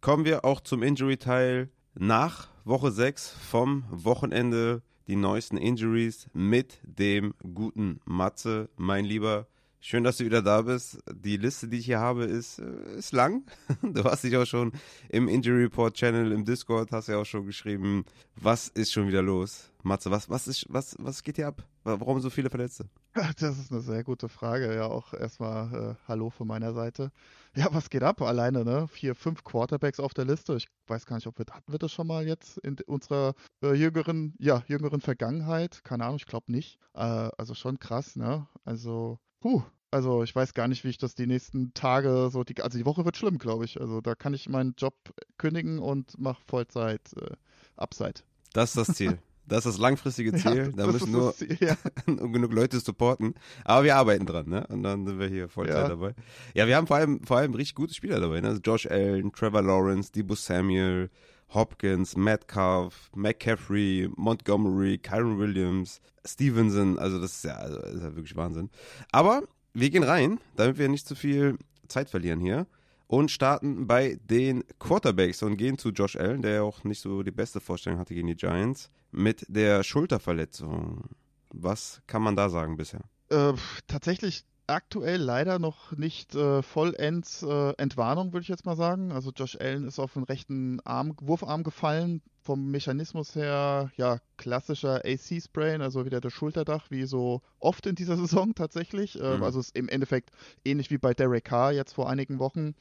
Kommen 0.00 0.24
wir 0.24 0.44
auch 0.44 0.60
zum 0.60 0.84
Injury-Teil 0.84 1.68
nach 1.94 2.46
Woche 2.64 2.92
6 2.92 3.30
vom 3.30 3.82
Wochenende. 3.90 4.82
Die 5.08 5.16
neuesten 5.16 5.56
Injuries 5.56 6.28
mit 6.32 6.78
dem 6.84 7.34
guten 7.54 7.98
Matze, 8.04 8.68
mein 8.76 9.04
Lieber. 9.04 9.48
Schön, 9.80 10.02
dass 10.02 10.16
du 10.16 10.24
wieder 10.24 10.42
da 10.42 10.62
bist. 10.62 10.98
Die 11.12 11.36
Liste, 11.36 11.68
die 11.68 11.78
ich 11.78 11.86
hier 11.86 12.00
habe, 12.00 12.24
ist, 12.24 12.58
äh, 12.58 12.96
ist 12.96 13.12
lang. 13.12 13.44
Du 13.82 14.02
hast 14.04 14.24
dich 14.24 14.36
auch 14.36 14.44
schon 14.44 14.72
im 15.08 15.28
Injury 15.28 15.62
Report 15.62 15.94
Channel 15.94 16.32
im 16.32 16.44
Discord, 16.44 16.90
hast 16.90 17.06
ja 17.06 17.16
auch 17.16 17.24
schon 17.24 17.46
geschrieben, 17.46 18.04
was 18.34 18.68
ist 18.68 18.92
schon 18.92 19.06
wieder 19.06 19.22
los? 19.22 19.70
Matze, 19.84 20.10
was, 20.10 20.28
was, 20.28 20.48
ist, 20.48 20.66
was, 20.68 20.96
was 20.98 21.22
geht 21.22 21.36
hier 21.36 21.46
ab? 21.46 21.62
Warum 21.84 22.20
so 22.20 22.28
viele 22.28 22.50
Verletzte? 22.50 22.88
Das 23.38 23.58
ist 23.58 23.70
eine 23.70 23.80
sehr 23.80 24.02
gute 24.02 24.28
Frage. 24.28 24.74
Ja, 24.74 24.86
auch 24.86 25.14
erstmal 25.14 25.92
äh, 25.92 25.94
Hallo 26.08 26.30
von 26.30 26.48
meiner 26.48 26.72
Seite. 26.72 27.12
Ja, 27.54 27.68
was 27.72 27.88
geht 27.88 28.02
ab? 28.02 28.20
Alleine, 28.20 28.64
ne? 28.64 28.88
Vier, 28.88 29.14
fünf 29.14 29.44
Quarterbacks 29.44 30.00
auf 30.00 30.12
der 30.12 30.24
Liste. 30.24 30.56
Ich 30.56 30.68
weiß 30.88 31.06
gar 31.06 31.16
nicht, 31.16 31.26
ob 31.28 31.38
wir, 31.38 31.46
hatten 31.50 31.72
wir 31.72 31.78
das 31.78 31.92
schon 31.92 32.08
mal 32.08 32.26
jetzt 32.26 32.58
in 32.58 32.76
unserer 32.86 33.34
äh, 33.62 33.74
jüngeren, 33.74 34.34
ja, 34.38 34.62
jüngeren 34.66 35.00
Vergangenheit? 35.00 35.82
Keine 35.84 36.04
Ahnung, 36.04 36.16
ich 36.16 36.26
glaube 36.26 36.50
nicht. 36.52 36.78
Äh, 36.94 37.30
also 37.38 37.54
schon 37.54 37.78
krass, 37.78 38.16
ne? 38.16 38.46
Also, 38.64 39.18
puh, 39.40 39.62
also 39.90 40.22
ich 40.22 40.34
weiß 40.34 40.54
gar 40.54 40.68
nicht, 40.68 40.84
wie 40.84 40.88
ich 40.88 40.98
das 40.98 41.14
die 41.14 41.26
nächsten 41.26 41.72
Tage 41.74 42.28
so, 42.30 42.44
die, 42.44 42.60
also 42.62 42.76
die 42.76 42.84
Woche 42.84 43.04
wird 43.04 43.16
schlimm, 43.16 43.38
glaube 43.38 43.64
ich. 43.64 43.80
Also 43.80 44.00
da 44.00 44.14
kann 44.14 44.34
ich 44.34 44.48
meinen 44.48 44.74
Job 44.76 44.94
kündigen 45.38 45.78
und 45.78 46.18
mache 46.18 46.42
Vollzeit 46.46 47.00
äh, 47.16 47.30
Upside. 47.76 48.20
Das 48.52 48.70
ist 48.74 48.88
das 48.88 48.96
Ziel. 48.96 49.18
Das 49.46 49.64
ist 49.64 49.74
das 49.74 49.78
langfristige 49.78 50.32
Ziel. 50.36 50.56
Ja, 50.56 50.68
da 50.68 50.86
müssen 50.92 51.10
nur 51.10 51.34
Ziel, 51.34 51.56
ja. 51.60 51.76
genug 52.04 52.52
Leute 52.52 52.80
supporten. 52.80 53.34
Aber 53.64 53.84
wir 53.84 53.96
arbeiten 53.96 54.26
dran, 54.26 54.48
ne? 54.48 54.66
Und 54.68 54.82
dann 54.82 55.06
sind 55.06 55.18
wir 55.18 55.28
hier 55.28 55.48
Vollzeit 55.48 55.76
ja. 55.76 55.88
dabei. 55.88 56.14
Ja, 56.54 56.66
wir 56.66 56.76
haben 56.76 56.86
vor 56.86 56.98
allem, 56.98 57.22
vor 57.24 57.38
allem 57.38 57.54
richtig 57.54 57.74
gute 57.74 57.94
Spieler 57.94 58.20
dabei, 58.20 58.42
ne? 58.42 58.48
Also 58.48 58.60
Josh 58.60 58.86
Allen, 58.86 59.32
Trevor 59.32 59.62
Lawrence, 59.62 60.12
Debo 60.12 60.34
Samuel, 60.34 61.10
Hopkins, 61.54 62.16
Metcalf, 62.16 63.10
McCaffrey, 63.14 64.10
Montgomery, 64.16 64.98
Kyron 64.98 65.38
Williams, 65.38 66.00
Stevenson. 66.24 66.98
Also 66.98 67.20
das 67.20 67.36
ist 67.36 67.44
ja, 67.44 67.56
also, 67.56 67.80
ist 67.80 68.02
ja 68.02 68.14
wirklich 68.14 68.36
Wahnsinn. 68.36 68.70
Aber 69.12 69.42
wir 69.72 69.90
gehen 69.90 70.02
rein, 70.02 70.40
damit 70.56 70.78
wir 70.78 70.88
nicht 70.88 71.06
zu 71.06 71.14
viel 71.14 71.58
Zeit 71.88 72.10
verlieren 72.10 72.40
hier 72.40 72.66
und 73.06 73.30
starten 73.30 73.86
bei 73.86 74.18
den 74.28 74.62
Quarterbacks 74.78 75.42
und 75.42 75.56
gehen 75.56 75.78
zu 75.78 75.90
Josh 75.90 76.16
Allen, 76.16 76.42
der 76.42 76.52
ja 76.52 76.62
auch 76.62 76.84
nicht 76.84 77.00
so 77.00 77.22
die 77.22 77.30
beste 77.30 77.60
Vorstellung 77.60 77.98
hatte 77.98 78.14
gegen 78.14 78.28
die 78.28 78.36
Giants, 78.36 78.90
mit 79.10 79.44
der 79.48 79.82
Schulterverletzung. 79.82 81.04
Was 81.50 82.02
kann 82.06 82.22
man 82.22 82.36
da 82.36 82.50
sagen 82.50 82.76
bisher? 82.76 83.00
Äh, 83.30 83.54
tatsächlich 83.86 84.44
aktuell 84.68 85.20
leider 85.20 85.58
noch 85.58 85.92
nicht 85.92 86.34
äh, 86.34 86.62
vollends 86.62 87.42
äh, 87.42 87.72
Entwarnung, 87.78 88.32
würde 88.32 88.42
ich 88.42 88.48
jetzt 88.48 88.66
mal 88.66 88.76
sagen. 88.76 89.12
Also 89.12 89.32
Josh 89.34 89.56
Allen 89.60 89.86
ist 89.86 89.98
auf 89.98 90.12
den 90.12 90.24
rechten 90.24 90.80
Arm, 90.80 91.16
Wurfarm 91.20 91.62
gefallen. 91.64 92.22
Vom 92.42 92.70
Mechanismus 92.70 93.34
her, 93.34 93.90
ja, 93.96 94.20
klassischer 94.38 95.02
AC-Sprain, 95.04 95.82
also 95.82 96.06
wieder 96.06 96.22
das 96.22 96.32
Schulterdach, 96.32 96.90
wie 96.90 97.04
so 97.04 97.42
oft 97.58 97.86
in 97.86 97.94
dieser 97.94 98.16
Saison 98.16 98.54
tatsächlich. 98.54 99.20
Äh, 99.20 99.36
mhm. 99.36 99.42
Also 99.42 99.60
ist 99.60 99.76
im 99.76 99.88
Endeffekt 99.88 100.30
ähnlich 100.64 100.90
wie 100.90 100.98
bei 100.98 101.12
Derek 101.12 101.44
Carr 101.44 101.72
jetzt 101.72 101.92
vor 101.92 102.08
einigen 102.08 102.38
Wochen. 102.38 102.74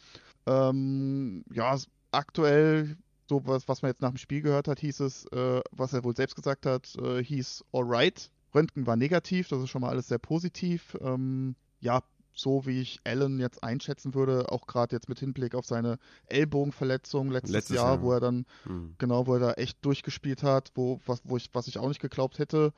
Ähm, 0.46 1.44
ja, 1.52 1.76
aktuell 2.12 2.98
so 3.30 3.46
was, 3.46 3.68
was 3.68 3.82
man 3.82 3.92
jetzt 3.92 4.02
nach 4.02 4.10
dem 4.10 4.18
Spiel 4.18 4.42
gehört 4.42 4.68
hat, 4.68 4.80
hieß 4.80 5.02
es, 5.02 5.26
äh, 5.28 5.62
was 5.72 5.94
er 5.94 6.04
wohl 6.04 6.16
selbst 6.16 6.36
gesagt 6.36 6.66
hat, 6.66 6.96
äh, 6.96 7.24
hieß 7.24 7.66
alright. 7.74 8.32
Röntgen 8.56 8.88
war 8.88 8.96
negativ, 8.96 9.50
das 9.50 9.62
ist 9.62 9.70
schon 9.70 9.82
mal 9.82 9.90
alles 9.90 10.08
sehr 10.08 10.20
positiv. 10.20 10.98
Ähm, 11.02 11.56
ja, 11.80 12.02
so 12.38 12.66
wie 12.66 12.82
ich 12.82 13.00
Allen 13.04 13.40
jetzt 13.40 13.64
einschätzen 13.64 14.14
würde, 14.14 14.52
auch 14.52 14.68
gerade 14.68 14.96
jetzt 14.96 15.10
mit 15.10 15.20
Hinblick 15.20 15.56
auf 15.56 15.66
seine 15.66 15.98
Ellbogenverletzung 16.28 17.32
letztes, 17.32 17.52
letztes 17.52 17.76
Jahr, 17.76 17.96
Jahr, 17.96 18.02
wo 18.02 18.12
er 18.14 18.20
dann, 18.20 18.46
hm. 18.64 18.96
genau, 18.98 19.28
wo 19.28 19.34
er 19.34 19.40
da 19.40 19.54
echt 19.54 19.84
durchgespielt 19.84 20.44
hat, 20.44 20.72
wo, 20.76 21.02
was, 21.06 21.22
wo 21.24 21.38
ich, 21.38 21.50
was 21.54 21.68
ich 21.68 21.80
auch 21.80 21.88
nicht 21.88 22.02
geglaubt 22.02 22.40
hätte. 22.40 22.74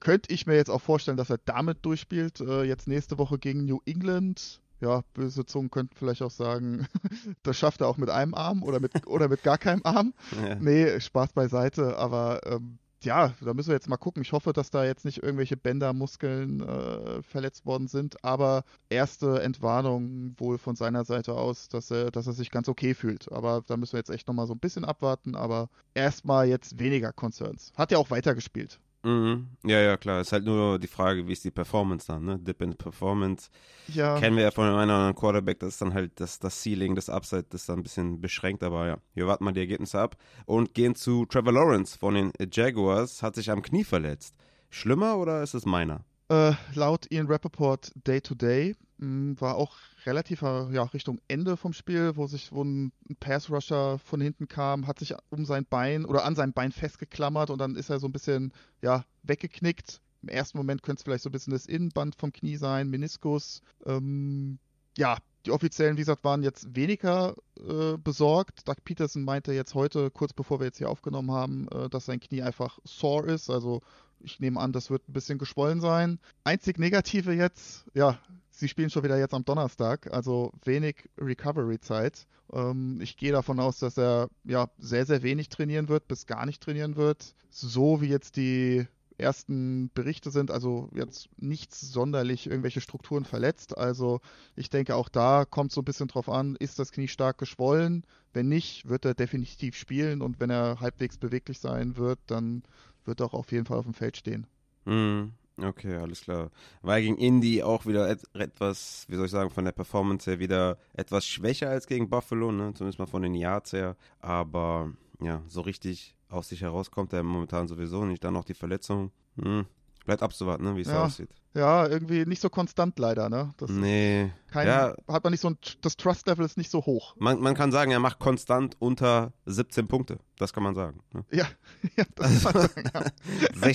Könnte 0.00 0.32
ich 0.32 0.46
mir 0.46 0.54
jetzt 0.54 0.70
auch 0.70 0.80
vorstellen, 0.80 1.18
dass 1.18 1.28
er 1.28 1.38
damit 1.44 1.78
durchspielt. 1.82 2.40
Äh, 2.40 2.62
jetzt 2.62 2.88
nächste 2.88 3.18
Woche 3.18 3.38
gegen 3.38 3.66
New 3.66 3.80
England. 3.84 4.62
Ja, 4.80 5.02
böse 5.12 5.44
Zungen 5.44 5.70
könnten 5.70 5.94
vielleicht 5.94 6.22
auch 6.22 6.30
sagen, 6.30 6.86
das 7.42 7.58
schafft 7.58 7.82
er 7.82 7.88
auch 7.88 7.98
mit 7.98 8.08
einem 8.08 8.32
Arm 8.32 8.62
oder 8.62 8.80
mit, 8.80 9.06
oder 9.06 9.28
mit 9.28 9.42
gar 9.42 9.58
keinem 9.58 9.82
Arm. 9.84 10.14
Ja. 10.42 10.54
Nee, 10.54 11.00
Spaß 11.00 11.34
beiseite, 11.34 11.98
aber 11.98 12.40
ähm, 12.46 12.78
ja, 13.04 13.32
da 13.40 13.54
müssen 13.54 13.68
wir 13.68 13.74
jetzt 13.74 13.88
mal 13.88 13.96
gucken. 13.96 14.22
Ich 14.22 14.32
hoffe, 14.32 14.52
dass 14.52 14.70
da 14.70 14.84
jetzt 14.84 15.04
nicht 15.04 15.22
irgendwelche 15.22 15.56
Bänder, 15.56 15.92
Muskeln 15.92 16.60
äh, 16.60 17.22
verletzt 17.22 17.66
worden 17.66 17.88
sind, 17.88 18.22
aber 18.24 18.64
erste 18.88 19.42
Entwarnung 19.42 20.34
wohl 20.38 20.58
von 20.58 20.76
seiner 20.76 21.04
Seite 21.04 21.34
aus, 21.34 21.68
dass 21.68 21.90
er, 21.90 22.10
dass 22.10 22.26
er 22.26 22.32
sich 22.32 22.50
ganz 22.50 22.68
okay 22.68 22.94
fühlt. 22.94 23.30
Aber 23.32 23.62
da 23.66 23.76
müssen 23.76 23.94
wir 23.94 24.00
jetzt 24.00 24.10
echt 24.10 24.28
nochmal 24.28 24.46
so 24.46 24.54
ein 24.54 24.60
bisschen 24.60 24.84
abwarten, 24.84 25.34
aber 25.34 25.68
erstmal 25.94 26.46
jetzt 26.48 26.78
weniger 26.78 27.12
Concerns. 27.12 27.72
Hat 27.76 27.90
ja 27.90 27.98
auch 27.98 28.10
weitergespielt. 28.10 28.80
Mhm. 29.02 29.48
Ja, 29.64 29.80
ja, 29.80 29.96
klar. 29.96 30.20
Ist 30.20 30.32
halt 30.32 30.44
nur 30.44 30.78
die 30.78 30.86
Frage, 30.86 31.26
wie 31.26 31.32
ist 31.32 31.44
die 31.44 31.50
Performance 31.50 32.06
dann, 32.06 32.24
ne? 32.24 32.38
Dip 32.38 32.60
in 32.60 32.74
Performance. 32.76 33.50
Ja. 33.88 34.18
Kennen 34.18 34.36
wir 34.36 34.44
ja 34.44 34.50
von 34.50 34.64
einem 34.64 34.74
oder 34.74 34.82
anderen 34.82 35.14
Quarterback, 35.14 35.58
das 35.60 35.70
ist 35.70 35.82
dann 35.82 35.94
halt 35.94 36.20
das, 36.20 36.38
das 36.38 36.62
Ceiling, 36.62 36.94
das 36.94 37.08
Upside 37.08 37.46
ist 37.52 37.68
dann 37.68 37.80
ein 37.80 37.82
bisschen 37.82 38.20
beschränkt, 38.20 38.62
aber 38.62 38.86
ja. 38.86 38.98
Wir 39.14 39.26
warten 39.26 39.44
mal 39.44 39.52
die 39.52 39.60
Ergebnisse 39.60 39.98
ab 39.98 40.16
und 40.44 40.74
gehen 40.74 40.94
zu 40.94 41.24
Trevor 41.26 41.52
Lawrence 41.52 41.98
von 41.98 42.14
den 42.14 42.32
Jaguars. 42.52 43.22
Hat 43.22 43.34
sich 43.36 43.50
am 43.50 43.62
Knie 43.62 43.84
verletzt. 43.84 44.34
Schlimmer 44.68 45.16
oder 45.16 45.42
ist 45.42 45.54
es 45.54 45.64
meiner? 45.64 46.04
Äh, 46.28 46.52
laut 46.74 47.10
Ian 47.10 47.26
Rappaport 47.26 47.90
Day 48.06 48.20
to 48.20 48.34
Day 48.34 48.76
war 49.00 49.56
auch 49.56 49.76
relativ 50.04 50.42
äh, 50.42 50.72
ja, 50.72 50.82
Richtung 50.82 51.20
Ende 51.28 51.56
vom 51.56 51.72
Spiel, 51.72 52.16
wo 52.16 52.26
sich 52.26 52.52
wo 52.52 52.62
ein 52.62 52.92
Pass-Rusher 53.18 53.98
von 53.98 54.20
hinten 54.20 54.48
kam, 54.48 54.86
hat 54.86 54.98
sich 54.98 55.14
um 55.30 55.44
sein 55.44 55.66
Bein 55.68 56.04
oder 56.04 56.24
an 56.24 56.34
sein 56.34 56.52
Bein 56.52 56.72
festgeklammert 56.72 57.50
und 57.50 57.58
dann 57.58 57.76
ist 57.76 57.90
er 57.90 57.98
so 57.98 58.08
ein 58.08 58.12
bisschen 58.12 58.52
ja, 58.82 59.04
weggeknickt. 59.22 60.00
Im 60.22 60.28
ersten 60.28 60.58
Moment 60.58 60.82
könnte 60.82 61.00
es 61.00 61.04
vielleicht 61.04 61.22
so 61.22 61.30
ein 61.30 61.32
bisschen 61.32 61.52
das 61.52 61.66
Innenband 61.66 62.14
vom 62.14 62.32
Knie 62.32 62.56
sein, 62.56 62.90
Meniskus. 62.90 63.62
Ähm, 63.86 64.58
ja, 64.98 65.16
die 65.46 65.52
Offiziellen, 65.52 65.96
wie 65.96 66.02
gesagt, 66.02 66.24
waren 66.24 66.42
jetzt 66.42 66.76
weniger 66.76 67.34
äh, 67.56 67.96
besorgt. 67.96 68.68
Doug 68.68 68.76
Peterson 68.84 69.22
meinte 69.22 69.52
jetzt 69.54 69.74
heute, 69.74 70.10
kurz 70.10 70.34
bevor 70.34 70.60
wir 70.60 70.66
jetzt 70.66 70.78
hier 70.78 70.90
aufgenommen 70.90 71.30
haben, 71.30 71.68
äh, 71.68 71.88
dass 71.88 72.04
sein 72.04 72.20
Knie 72.20 72.42
einfach 72.42 72.78
sore 72.84 73.32
ist. 73.32 73.48
Also 73.48 73.80
ich 74.22 74.40
nehme 74.40 74.60
an, 74.60 74.72
das 74.72 74.90
wird 74.90 75.08
ein 75.08 75.12
bisschen 75.14 75.38
geschwollen 75.38 75.80
sein. 75.80 76.18
Einzig 76.44 76.78
Negative 76.78 77.32
jetzt, 77.32 77.86
ja, 77.94 78.18
sie 78.60 78.68
spielen 78.68 78.90
schon 78.90 79.02
wieder 79.02 79.18
jetzt 79.18 79.34
am 79.34 79.44
Donnerstag, 79.44 80.12
also 80.12 80.52
wenig 80.64 81.08
Recovery-Zeit. 81.18 82.26
Ähm, 82.52 83.00
ich 83.00 83.16
gehe 83.16 83.32
davon 83.32 83.58
aus, 83.58 83.78
dass 83.78 83.98
er 83.98 84.28
ja 84.44 84.68
sehr, 84.78 85.06
sehr 85.06 85.22
wenig 85.22 85.48
trainieren 85.48 85.88
wird, 85.88 86.06
bis 86.06 86.26
gar 86.26 86.46
nicht 86.46 86.62
trainieren 86.62 86.96
wird. 86.96 87.34
So 87.48 88.00
wie 88.00 88.08
jetzt 88.08 88.36
die 88.36 88.86
ersten 89.18 89.90
Berichte 89.94 90.30
sind, 90.30 90.50
also 90.50 90.88
jetzt 90.94 91.28
nichts 91.36 91.80
sonderlich 91.80 92.46
irgendwelche 92.46 92.80
Strukturen 92.80 93.24
verletzt. 93.24 93.76
Also 93.76 94.20
ich 94.56 94.70
denke, 94.70 94.94
auch 94.94 95.08
da 95.08 95.44
kommt 95.44 95.72
so 95.72 95.80
ein 95.82 95.84
bisschen 95.84 96.08
drauf 96.08 96.28
an, 96.28 96.56
ist 96.56 96.78
das 96.78 96.92
Knie 96.92 97.08
stark 97.08 97.38
geschwollen? 97.38 98.04
Wenn 98.32 98.48
nicht, 98.48 98.88
wird 98.88 99.04
er 99.04 99.14
definitiv 99.14 99.76
spielen 99.76 100.22
und 100.22 100.40
wenn 100.40 100.50
er 100.50 100.80
halbwegs 100.80 101.18
beweglich 101.18 101.58
sein 101.58 101.96
wird, 101.96 102.18
dann 102.26 102.62
wird 103.04 103.20
er 103.20 103.26
auch 103.26 103.34
auf 103.34 103.52
jeden 103.52 103.66
Fall 103.66 103.78
auf 103.78 103.84
dem 103.84 103.94
Feld 103.94 104.16
stehen. 104.16 104.46
Mhm. 104.84 105.32
Okay, 105.62 105.96
alles 105.96 106.22
klar. 106.22 106.50
Weil 106.82 107.02
gegen 107.02 107.16
Indy 107.16 107.62
auch 107.62 107.86
wieder 107.86 108.08
et 108.08 108.22
etwas, 108.34 109.04
wie 109.08 109.16
soll 109.16 109.26
ich 109.26 109.30
sagen, 109.30 109.50
von 109.50 109.64
der 109.64 109.72
Performance 109.72 110.30
her 110.30 110.38
wieder 110.38 110.78
etwas 110.94 111.26
schwächer 111.26 111.70
als 111.70 111.86
gegen 111.86 112.08
Buffalo, 112.08 112.52
ne? 112.52 112.72
zumindest 112.74 112.98
mal 112.98 113.06
von 113.06 113.22
den 113.22 113.34
Yards 113.34 113.72
her. 113.72 113.96
Aber 114.20 114.92
ja, 115.20 115.42
so 115.46 115.60
richtig 115.60 116.14
aus 116.28 116.48
sich 116.48 116.62
herauskommt 116.62 117.12
er 117.12 117.22
momentan 117.22 117.68
sowieso 117.68 118.04
nicht. 118.04 118.24
Dann 118.24 118.34
noch 118.34 118.44
die 118.44 118.54
Verletzung. 118.54 119.10
Hm. 119.40 119.66
Bleibt 120.04 120.22
abzuwarten, 120.22 120.64
ne, 120.64 120.76
wie 120.76 120.82
es 120.82 120.88
ja. 120.88 121.04
aussieht. 121.04 121.30
Ja, 121.52 121.86
irgendwie 121.86 122.24
nicht 122.26 122.40
so 122.40 122.48
konstant 122.48 122.96
leider, 123.00 123.28
ne? 123.28 123.52
Das 123.56 123.70
nee. 123.70 124.30
Kein, 124.52 124.68
ja. 124.68 124.94
Hat 125.08 125.24
man 125.24 125.32
nicht 125.32 125.40
so 125.40 125.50
ein, 125.50 125.58
das 125.80 125.96
Trust-Level 125.96 126.44
ist 126.44 126.56
nicht 126.56 126.70
so 126.70 126.86
hoch. 126.86 127.16
Man, 127.18 127.40
man 127.40 127.54
kann 127.54 127.72
sagen, 127.72 127.90
er 127.90 127.98
macht 127.98 128.20
konstant 128.20 128.76
unter 128.78 129.32
17 129.46 129.88
Punkte. 129.88 130.18
Das 130.38 130.52
kann 130.52 130.62
man 130.62 130.76
sagen. 130.76 131.00
Ne? 131.12 131.24
Ja, 131.32 131.46
ja, 131.96 132.04
das 132.14 132.44
kann 132.44 132.52
man 132.54 132.68
sagen, 132.68 132.90
ja. 132.94 133.02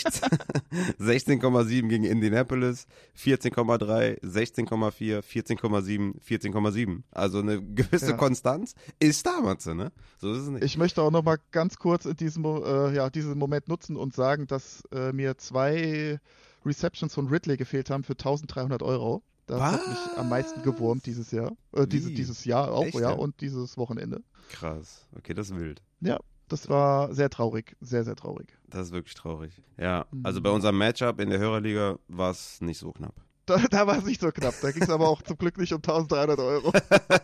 16,7 1.00 1.88
gegen 1.90 2.06
Indianapolis, 2.06 2.88
14,3, 3.18 4.22
16,4, 4.22 5.22
14,7, 5.22 6.22
14,7. 6.22 7.04
Also 7.12 7.40
eine 7.40 7.62
gewisse 7.62 8.12
ja. 8.12 8.18
Konstanz 8.18 8.76
ist 9.00 9.26
da, 9.26 9.42
Matze, 9.42 9.76
ne? 9.76 9.92
So 10.18 10.32
ist 10.32 10.40
es 10.40 10.48
nicht. 10.48 10.64
Ich 10.64 10.78
möchte 10.78 11.02
auch 11.02 11.12
noch 11.12 11.24
mal 11.24 11.40
ganz 11.52 11.78
kurz 11.78 12.06
in 12.06 12.16
diesem, 12.16 12.46
äh, 12.46 12.94
ja, 12.96 13.10
diesen 13.10 13.38
Moment 13.38 13.68
nutzen 13.68 13.98
und 13.98 14.14
sagen, 14.14 14.48
dass 14.48 14.84
äh, 14.94 15.12
mir 15.12 15.38
zwei 15.38 16.22
Receptions 16.66 17.14
von 17.14 17.28
Ridley 17.28 17.58
gefehlt 17.58 17.90
haben 17.90 18.04
für 18.04 18.14
1300 18.14 18.82
Euro. 18.84 19.24
Das 19.46 19.60
Was? 19.60 19.74
hat 19.74 19.88
mich 19.88 20.18
am 20.18 20.30
meisten 20.30 20.64
gewurmt 20.64 21.06
dieses 21.06 21.32
Jahr. 21.32 21.52
Äh, 21.72 21.86
diese, 21.86 22.12
dieses 22.12 22.46
Jahr 22.46 22.72
auch, 22.72 22.86
Echt, 22.86 23.00
ja, 23.00 23.12
und 23.12 23.40
dieses 23.42 23.78
Wochenende. 23.78 24.24
Krass. 24.50 25.06
Okay, 25.16 25.34
das 25.34 25.52
ist 25.52 25.56
wild. 25.56 25.84
Ja, 26.02 26.20
das 26.48 26.68
war 26.68 27.14
sehr 27.14 27.30
traurig. 27.30 27.76
Sehr, 27.80 28.04
sehr 28.04 28.16
traurig. 28.16 28.58
Das 28.68 28.88
ist 28.88 28.94
wirklich 28.94 29.14
traurig. 29.14 29.62
Ja, 29.78 30.06
mhm. 30.12 30.26
also 30.26 30.42
bei 30.42 30.50
unserem 30.50 30.78
Matchup 30.78 31.20
in 31.20 31.30
der 31.30 31.40
Hörerliga 31.40 31.98
war 32.08 32.32
es 32.32 32.60
nicht 32.62 32.80
so 32.80 32.92
knapp. 32.92 33.16
Da, 33.46 33.58
da 33.70 33.86
war 33.86 34.00
es 34.00 34.06
nicht 34.06 34.22
so 34.22 34.32
knapp. 34.32 34.56
Da 34.62 34.72
ging 34.72 34.82
es 34.82 34.90
aber 34.90 35.08
auch 35.08 35.22
zum 35.22 35.38
Glück 35.38 35.60
nicht 35.60 35.72
um 35.74 35.78
1300 35.78 36.40
Euro. 36.40 36.74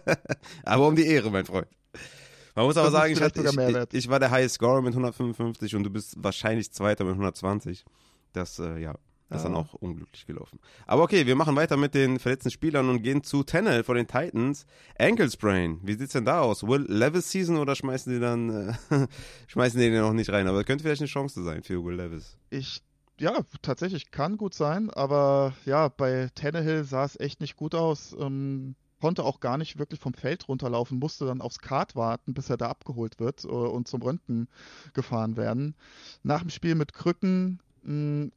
aber 0.63 0.87
um 0.87 0.95
die 0.95 1.07
Ehre, 1.07 1.31
mein 1.31 1.45
Freund. 1.45 1.67
Man 2.53 2.65
muss 2.65 2.77
aber 2.77 2.91
sagen, 2.91 3.13
ich, 3.13 3.21
hatte, 3.21 3.41
ich, 3.41 3.93
ich, 3.93 4.09
war 4.09 4.19
der 4.19 4.29
High 4.29 4.51
Scorer 4.51 4.81
mit 4.81 4.93
155 4.93 5.75
und 5.75 5.83
du 5.83 5.89
bist 5.89 6.15
wahrscheinlich 6.17 6.71
Zweiter 6.71 7.05
mit 7.05 7.13
120. 7.13 7.85
Das, 8.33 8.59
äh, 8.59 8.77
ja, 8.77 8.95
das 9.31 9.43
ist 9.43 9.45
dann 9.45 9.55
auch 9.55 9.73
unglücklich 9.75 10.25
gelaufen. 10.25 10.59
Aber 10.85 11.03
okay, 11.03 11.25
wir 11.25 11.37
machen 11.37 11.55
weiter 11.55 11.77
mit 11.77 11.93
den 11.93 12.19
verletzten 12.19 12.51
Spielern 12.51 12.89
und 12.89 13.01
gehen 13.01 13.23
zu 13.23 13.43
Tennel 13.43 13.85
von 13.85 13.95
den 13.95 14.05
Titans. 14.05 14.65
Ankle 14.99 15.31
Sprain, 15.31 15.79
wie 15.83 15.93
sieht's 15.93 16.11
denn 16.11 16.25
da 16.25 16.41
aus? 16.41 16.67
Will 16.67 16.85
Levis 16.89 17.31
Season 17.31 17.55
oder 17.55 17.73
schmeißen 17.73 18.11
die 18.11 18.19
dann, 18.19 18.49
äh, 18.49 18.73
schmeißen 19.47 19.79
die 19.79 19.89
den 19.89 20.01
noch 20.01 20.11
nicht 20.11 20.31
rein? 20.31 20.47
Aber 20.47 20.57
das 20.57 20.65
könnte 20.65 20.83
vielleicht 20.83 20.99
eine 20.99 21.07
Chance 21.07 21.43
sein 21.43 21.63
für 21.63 21.81
Will 21.85 21.95
Levis. 21.95 22.37
Ich, 22.49 22.83
ja, 23.21 23.39
tatsächlich 23.61 24.11
kann 24.11 24.35
gut 24.35 24.53
sein, 24.53 24.89
aber 24.89 25.53
ja, 25.65 25.87
bei 25.87 26.27
Tannehill 26.35 26.83
sah 26.83 27.05
es 27.05 27.17
echt 27.17 27.39
nicht 27.39 27.55
gut 27.55 27.73
aus. 27.73 28.13
Ähm, 28.19 28.75
konnte 28.99 29.23
auch 29.23 29.39
gar 29.39 29.57
nicht 29.57 29.79
wirklich 29.79 30.01
vom 30.01 30.13
Feld 30.13 30.49
runterlaufen, 30.49 30.99
musste 30.99 31.25
dann 31.25 31.39
aufs 31.39 31.59
Kart 31.59 31.95
warten, 31.95 32.33
bis 32.33 32.49
er 32.49 32.57
da 32.57 32.67
abgeholt 32.67 33.17
wird 33.21 33.45
äh, 33.45 33.47
und 33.47 33.87
zum 33.87 34.01
Röntgen 34.01 34.49
gefahren 34.93 35.37
werden. 35.37 35.75
Nach 36.21 36.41
dem 36.41 36.49
Spiel 36.49 36.75
mit 36.75 36.91
Krücken 36.91 37.61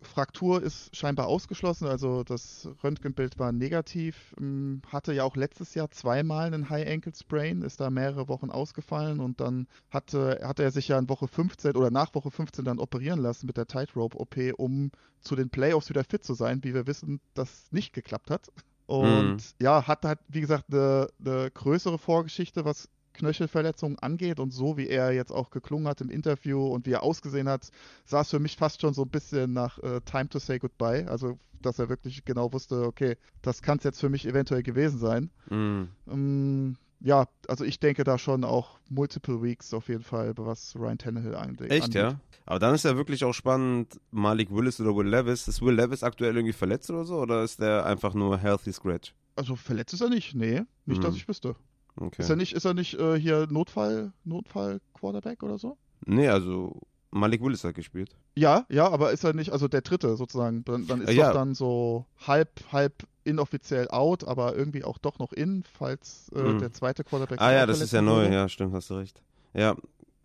Fraktur 0.01 0.63
ist 0.63 0.97
scheinbar 0.97 1.27
ausgeschlossen, 1.27 1.87
also 1.87 2.25
das 2.25 2.69
Röntgenbild 2.83 3.39
war 3.39 3.53
negativ. 3.53 4.35
Hm, 4.39 4.81
hatte 4.89 5.13
ja 5.13 5.25
auch 5.25 5.37
letztes 5.37 5.75
Jahr 5.75 5.91
zweimal 5.91 6.47
einen 6.47 6.71
High 6.71 6.89
Ankle 6.89 7.13
Sprain, 7.15 7.61
ist 7.61 7.81
da 7.81 7.91
mehrere 7.91 8.29
Wochen 8.29 8.51
ausgefallen 8.51 9.21
und 9.21 9.41
dann 9.41 9.67
hatte, 9.91 10.41
hatte 10.43 10.63
er 10.63 10.71
sich 10.71 10.89
ja 10.89 10.99
in 10.99 11.11
Woche 11.11 11.29
15 11.29 11.77
oder 11.77 11.91
nach 11.91 12.15
Woche 12.15 12.31
15 12.31 12.65
dann 12.65 12.79
operieren 12.79 13.21
lassen 13.21 13.47
mit 13.47 13.59
der 13.59 13.67
Tightrope 13.67 14.19
OP, 14.19 14.37
um 14.57 14.91
zu 15.21 15.37
den 15.37 15.51
Playoffs 15.51 15.91
wieder 15.91 16.05
fit 16.05 16.25
zu 16.25 16.33
sein, 16.33 16.65
wie 16.65 16.73
wir 16.73 16.87
wissen, 16.87 17.21
das 17.35 17.71
nicht 17.71 17.93
geklappt 17.93 18.31
hat. 18.31 18.51
Und 18.87 19.37
mhm. 19.37 19.39
ja, 19.61 19.87
hat 19.87 20.05
halt, 20.05 20.21
wie 20.29 20.43
gesagt, 20.43 20.73
eine, 20.73 21.09
eine 21.25 21.51
größere 21.51 21.99
Vorgeschichte, 21.99 22.65
was 22.65 22.89
Knöchelverletzungen 23.15 23.99
angeht 23.99 24.39
und 24.39 24.53
so 24.53 24.77
wie 24.77 24.89
er 24.89 25.13
jetzt 25.13 25.33
auch 25.33 25.51
geklungen 25.51 25.89
hat 25.89 26.01
im 26.01 26.11
Interview 26.11 26.67
und 26.67 26.87
wie 26.87 26.93
er 26.93 27.03
ausgesehen 27.03 27.49
hat, 27.49 27.71
sah 28.05 28.21
es 28.21 28.31
für 28.31 28.39
mich 28.39 28.57
fast 28.57 28.81
schon 28.81 28.93
so 28.93 29.03
ein 29.03 29.11
bisschen 29.11 29.53
nach 29.53 29.79
äh, 29.79 30.01
Time 30.05 30.29
to 30.29 30.39
Say 30.39 30.59
Goodbye. 30.59 31.09
Also, 31.09 31.39
dass 31.63 31.79
er 31.79 31.89
wirklich 31.89 32.25
genau 32.25 32.53
wusste, 32.53 32.83
okay, 32.85 33.17
das 33.41 33.63
kann 33.63 33.79
es 33.79 33.85
jetzt 33.85 34.01
für 34.01 34.11
mich 34.11 34.27
eventuell 34.27 34.63
gewesen 34.63 34.99
sein. 34.99 35.31
Mm. 35.49 35.89
Ähm, 36.11 36.77
ja, 37.01 37.27
also 37.49 37.65
ich 37.65 37.81
denke 37.81 38.05
da 38.05 38.19
schon 38.19 38.45
auch 38.45 38.79
multiple 38.89 39.43
Weeks 39.43 39.75
auf 39.75 39.89
jeden 39.89 40.03
Fall, 40.03 40.33
was 40.37 40.75
Ryan 40.75 40.99
Tannehill 40.99 41.35
angeht. 41.35 41.71
Echt, 41.71 41.95
ja? 41.95 42.19
Aber 42.47 42.59
dann 42.59 42.75
ist 42.75 42.85
ja 42.85 42.97
wirklich 42.97 43.25
auch 43.25 43.33
spannend, 43.33 44.01
Malik 44.11 44.51
Willis 44.51 44.81
oder 44.81 44.95
Will 44.95 45.09
Levis. 45.09 45.49
Ist 45.49 45.63
Will 45.63 45.75
Levis 45.75 46.03
aktuell 46.03 46.35
irgendwie 46.37 46.53
verletzt 46.53 46.91
oder 46.91 47.05
so? 47.05 47.17
Oder 47.21 47.43
ist 47.43 47.61
der 47.61 47.87
einfach 47.87 48.15
nur 48.15 48.39
healthy 48.39 48.73
scratch? 48.73 49.15
Also 49.37 49.57
verletzt 49.57 49.95
ist 49.95 50.01
er 50.01 50.09
nicht, 50.09 50.35
nee. 50.35 50.63
Nicht, 50.87 51.01
mm. 51.01 51.03
dass 51.03 51.17
ich 51.17 51.29
wüsste. 51.29 51.57
Okay. 51.97 52.23
Ist 52.23 52.31
er 52.31 52.37
nicht, 52.37 52.55
ist 52.55 52.65
er 52.65 52.75
nicht 52.75 52.95
äh, 52.95 53.19
hier 53.19 53.47
Notfall, 53.51 54.13
Notfall-Quarterback 54.25 55.43
oder 55.43 55.59
so? 55.59 55.77
Nee, 56.07 56.29
also 56.29 56.81
Malik 57.11 57.43
Willis 57.43 57.63
hat 57.63 57.77
gespielt. 57.77 58.17
Ja, 58.35 58.67
ja, 58.69 58.89
aber 58.91 59.13
ist 59.13 59.25
er 59.25 59.33
nicht, 59.33 59.51
also 59.51 59.69
der 59.69 59.83
dritte 59.83 60.17
sozusagen, 60.17 60.65
dann, 60.65 60.87
dann 60.89 61.03
ist 61.03 61.11
äh, 61.11 61.13
ja. 61.13 61.29
doch 61.29 61.35
dann 61.35 61.55
so 61.55 62.07
halb, 62.27 62.61
halb 62.73 63.05
inoffiziell 63.23 63.89
out, 63.89 64.25
aber 64.25 64.57
irgendwie 64.57 64.85
auch 64.85 64.99
doch 64.99 65.19
noch 65.19 65.33
in, 65.33 65.63
falls 65.63 66.31
äh, 66.35 66.41
mhm. 66.41 66.59
der 66.59 66.73
zweite 66.73 67.05
Quarterback. 67.05 67.41
Ah 67.41 67.53
ja, 67.53 67.67
das 67.67 67.81
ist 67.81 67.93
ja 67.93 68.03
neu, 68.03 68.29
ja, 68.29 68.49
stimmt, 68.49 68.75
hast 68.75 68.91
du 68.91 68.95
recht. 68.95 69.23
Ja, 69.55 69.77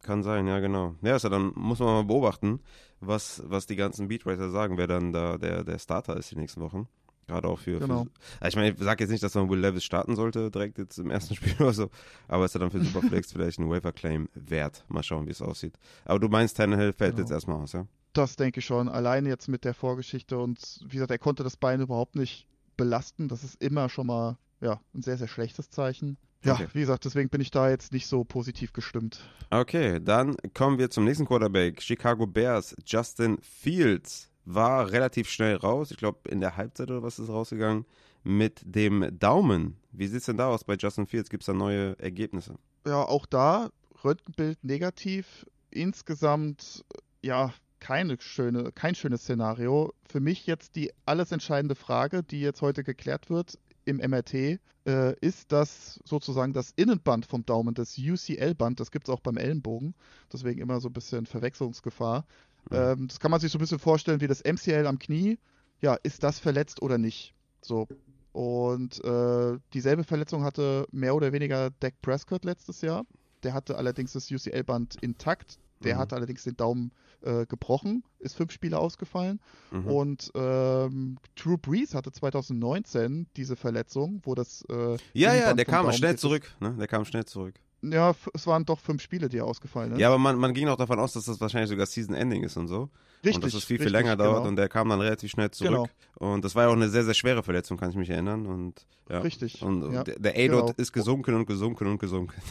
kann 0.01 0.23
sein, 0.23 0.47
ja, 0.47 0.59
genau. 0.59 0.95
Ja, 1.01 1.13
also 1.13 1.29
dann 1.29 1.51
muss 1.55 1.79
man 1.79 1.89
mal 1.89 2.03
beobachten, 2.03 2.59
was, 2.99 3.43
was 3.45 3.67
die 3.67 3.75
ganzen 3.75 4.07
Beatwriter 4.07 4.49
sagen, 4.49 4.77
wer 4.77 4.87
dann 4.87 5.13
da 5.13 5.37
der, 5.37 5.63
der 5.63 5.77
Starter 5.77 6.17
ist 6.17 6.31
die 6.31 6.37
nächsten 6.37 6.61
Wochen. 6.61 6.87
Gerade 7.29 7.47
auch 7.47 7.59
für. 7.59 7.79
Genau. 7.79 8.05
für 8.39 8.47
ich 8.47 8.55
meine, 8.55 8.71
ich 8.71 8.79
sage 8.79 9.03
jetzt 9.03 9.11
nicht, 9.11 9.23
dass 9.23 9.35
man 9.35 9.49
Will 9.49 9.59
Levis 9.59 9.83
starten 9.83 10.15
sollte, 10.15 10.49
direkt 10.49 10.77
jetzt 10.79 10.97
im 10.97 11.11
ersten 11.11 11.35
Spiel 11.35 11.53
oder 11.59 11.73
so. 11.73 11.89
Aber 12.27 12.45
ist 12.45 12.55
ja 12.55 12.59
dann 12.59 12.71
für 12.71 12.83
Superflex 12.83 13.31
vielleicht 13.33 13.59
ein 13.59 13.69
Waiver 13.69 13.91
Claim 13.91 14.29
wert. 14.33 14.83
Mal 14.89 15.03
schauen, 15.03 15.27
wie 15.27 15.31
es 15.31 15.41
aussieht. 15.41 15.77
Aber 16.05 16.19
du 16.19 16.27
meinst, 16.27 16.57
Tannehill 16.57 16.93
fällt 16.93 17.15
genau. 17.15 17.21
jetzt 17.21 17.31
erstmal 17.31 17.57
aus, 17.57 17.73
ja? 17.73 17.85
Das 18.13 18.35
denke 18.35 18.59
ich 18.59 18.65
schon. 18.65 18.89
Allein 18.89 19.27
jetzt 19.27 19.47
mit 19.47 19.63
der 19.63 19.75
Vorgeschichte 19.75 20.39
und 20.39 20.79
wie 20.83 20.93
gesagt, 20.93 21.11
er 21.11 21.19
konnte 21.19 21.43
das 21.43 21.55
Bein 21.55 21.81
überhaupt 21.81 22.15
nicht 22.15 22.47
belasten. 22.75 23.27
Das 23.27 23.43
ist 23.43 23.61
immer 23.61 23.89
schon 23.89 24.07
mal 24.07 24.37
ja, 24.61 24.81
ein 24.95 25.03
sehr, 25.03 25.17
sehr 25.17 25.27
schlechtes 25.27 25.69
Zeichen. 25.69 26.17
Ja, 26.43 26.53
okay. 26.53 26.67
wie 26.73 26.79
gesagt, 26.79 27.05
deswegen 27.05 27.29
bin 27.29 27.41
ich 27.41 27.51
da 27.51 27.69
jetzt 27.69 27.91
nicht 27.91 28.07
so 28.07 28.23
positiv 28.23 28.71
gestimmt. 28.71 29.19
Okay, 29.49 29.99
dann 30.01 30.37
kommen 30.53 30.77
wir 30.77 30.89
zum 30.89 31.03
nächsten 31.03 31.25
Quarterback. 31.25 31.81
Chicago 31.81 32.25
Bears, 32.25 32.75
Justin 32.85 33.37
Fields 33.41 34.29
war 34.53 34.91
relativ 34.91 35.29
schnell 35.29 35.55
raus. 35.55 35.91
Ich 35.91 35.97
glaube, 35.97 36.29
in 36.29 36.41
der 36.41 36.57
Halbzeit 36.57 36.89
oder 36.89 37.03
was 37.03 37.19
ist 37.19 37.29
rausgegangen 37.29 37.85
mit 38.23 38.61
dem 38.65 39.17
Daumen. 39.19 39.77
Wie 39.91 40.07
sieht 40.07 40.19
es 40.19 40.25
denn 40.25 40.37
da 40.37 40.47
aus 40.47 40.63
bei 40.63 40.75
Justin 40.75 41.07
Fields? 41.07 41.29
Gibt 41.29 41.43
es 41.43 41.47
da 41.47 41.53
neue 41.53 41.97
Ergebnisse? 41.99 42.55
Ja, 42.85 43.03
auch 43.03 43.25
da 43.25 43.69
Röntgenbild 44.03 44.63
negativ. 44.63 45.45
Insgesamt, 45.71 46.83
ja, 47.21 47.53
keine 47.79 48.19
schöne, 48.19 48.71
kein 48.71 48.95
schönes 48.95 49.21
Szenario. 49.21 49.93
Für 50.09 50.19
mich 50.19 50.47
jetzt 50.47 50.75
die 50.75 50.91
alles 51.05 51.31
entscheidende 51.31 51.75
Frage, 51.75 52.23
die 52.23 52.41
jetzt 52.41 52.61
heute 52.61 52.83
geklärt 52.83 53.29
wird 53.29 53.57
im 53.85 53.97
MRT, 53.97 54.59
äh, 54.85 55.15
ist 55.21 55.51
das 55.51 55.99
sozusagen 56.03 56.53
das 56.53 56.71
Innenband 56.75 57.25
vom 57.25 57.45
Daumen, 57.45 57.73
das 57.73 57.97
UCL-Band, 57.97 58.79
das 58.79 58.91
gibt 58.91 59.07
es 59.07 59.13
auch 59.13 59.19
beim 59.19 59.37
Ellenbogen, 59.37 59.93
deswegen 60.31 60.61
immer 60.61 60.79
so 60.79 60.89
ein 60.89 60.93
bisschen 60.93 61.25
Verwechslungsgefahr. 61.25 62.25
Mhm. 62.69 62.77
Ähm, 62.77 63.07
das 63.07 63.19
kann 63.19 63.31
man 63.31 63.39
sich 63.39 63.51
so 63.51 63.57
ein 63.57 63.61
bisschen 63.61 63.79
vorstellen 63.79 64.21
wie 64.21 64.27
das 64.27 64.43
MCL 64.43 64.85
am 64.87 64.99
Knie. 64.99 65.37
Ja, 65.81 65.95
ist 66.03 66.23
das 66.23 66.39
verletzt 66.39 66.81
oder 66.81 66.97
nicht? 66.97 67.33
So. 67.61 67.87
Und 68.31 69.03
äh, 69.03 69.57
dieselbe 69.73 70.03
Verletzung 70.03 70.43
hatte 70.43 70.87
mehr 70.91 71.15
oder 71.15 71.31
weniger 71.31 71.71
Dak 71.79 72.01
Prescott 72.01 72.45
letztes 72.45 72.81
Jahr. 72.81 73.05
Der 73.43 73.53
hatte 73.53 73.77
allerdings 73.77 74.13
das 74.13 74.29
UCL-Band 74.29 74.97
intakt. 75.01 75.57
Der 75.83 75.95
mhm. 75.95 75.99
hatte 75.99 76.15
allerdings 76.15 76.43
den 76.43 76.57
Daumen 76.57 76.91
äh, 77.21 77.45
gebrochen, 77.45 78.03
ist 78.19 78.35
fünf 78.35 78.51
Spiele 78.51 78.77
ausgefallen. 78.77 79.39
Mhm. 79.71 79.87
Und 79.87 80.31
ähm, 80.35 81.17
Drew 81.35 81.57
Brees 81.57 81.95
hatte 81.95 82.11
2019 82.11 83.27
diese 83.35 83.55
Verletzung, 83.55 84.21
wo 84.23 84.35
das. 84.35 84.63
Äh, 84.69 84.97
ja, 85.13 85.33
ja, 85.33 85.53
der 85.53 85.65
kam 85.65 85.91
schnell 85.93 86.17
zurück. 86.17 86.53
Ne? 86.59 86.75
Der 86.77 86.87
kam 86.87 87.05
schnell 87.05 87.25
zurück. 87.25 87.55
Ja, 87.81 88.13
es 88.33 88.45
waren 88.45 88.65
doch 88.65 88.79
fünf 88.79 89.01
Spiele, 89.01 89.29
die 89.29 89.41
ausgefallen 89.41 89.91
sind. 89.91 89.99
Ja, 89.99 90.09
aber 90.09 90.17
man, 90.17 90.37
man 90.37 90.53
ging 90.53 90.67
auch 90.67 90.75
davon 90.75 90.99
aus, 90.99 91.13
dass 91.13 91.25
das 91.25 91.39
wahrscheinlich 91.39 91.69
sogar 91.69 91.85
Season-Ending 91.85 92.43
ist 92.43 92.57
und 92.57 92.67
so. 92.67 92.89
Richtig. 93.23 93.35
Und 93.35 93.43
dass 93.45 93.53
es 93.53 93.63
viel, 93.63 93.79
viel 93.79 93.89
länger 93.89 94.15
dauert 94.15 94.37
genau. 94.37 94.49
und 94.49 94.55
der 94.55 94.69
kam 94.69 94.89
dann 94.89 95.01
relativ 95.01 95.31
schnell 95.31 95.51
zurück. 95.51 95.89
Genau. 96.17 96.33
Und 96.33 96.43
das 96.43 96.55
war 96.55 96.63
ja 96.63 96.69
auch 96.69 96.73
eine 96.73 96.89
sehr, 96.89 97.03
sehr 97.03 97.13
schwere 97.13 97.43
Verletzung, 97.43 97.77
kann 97.77 97.89
ich 97.89 97.95
mich 97.95 98.09
erinnern. 98.09 98.45
Und, 98.45 98.85
ja. 99.09 99.19
Richtig. 99.19 99.61
Und 99.61 99.93
ja. 99.93 100.03
der, 100.03 100.19
der 100.19 100.31
A-Dot 100.33 100.67
genau. 100.67 100.73
ist 100.77 100.93
gesunken 100.93 101.35
und 101.35 101.45
gesunken 101.45 101.87
und 101.87 101.99
gesunken. 101.99 102.41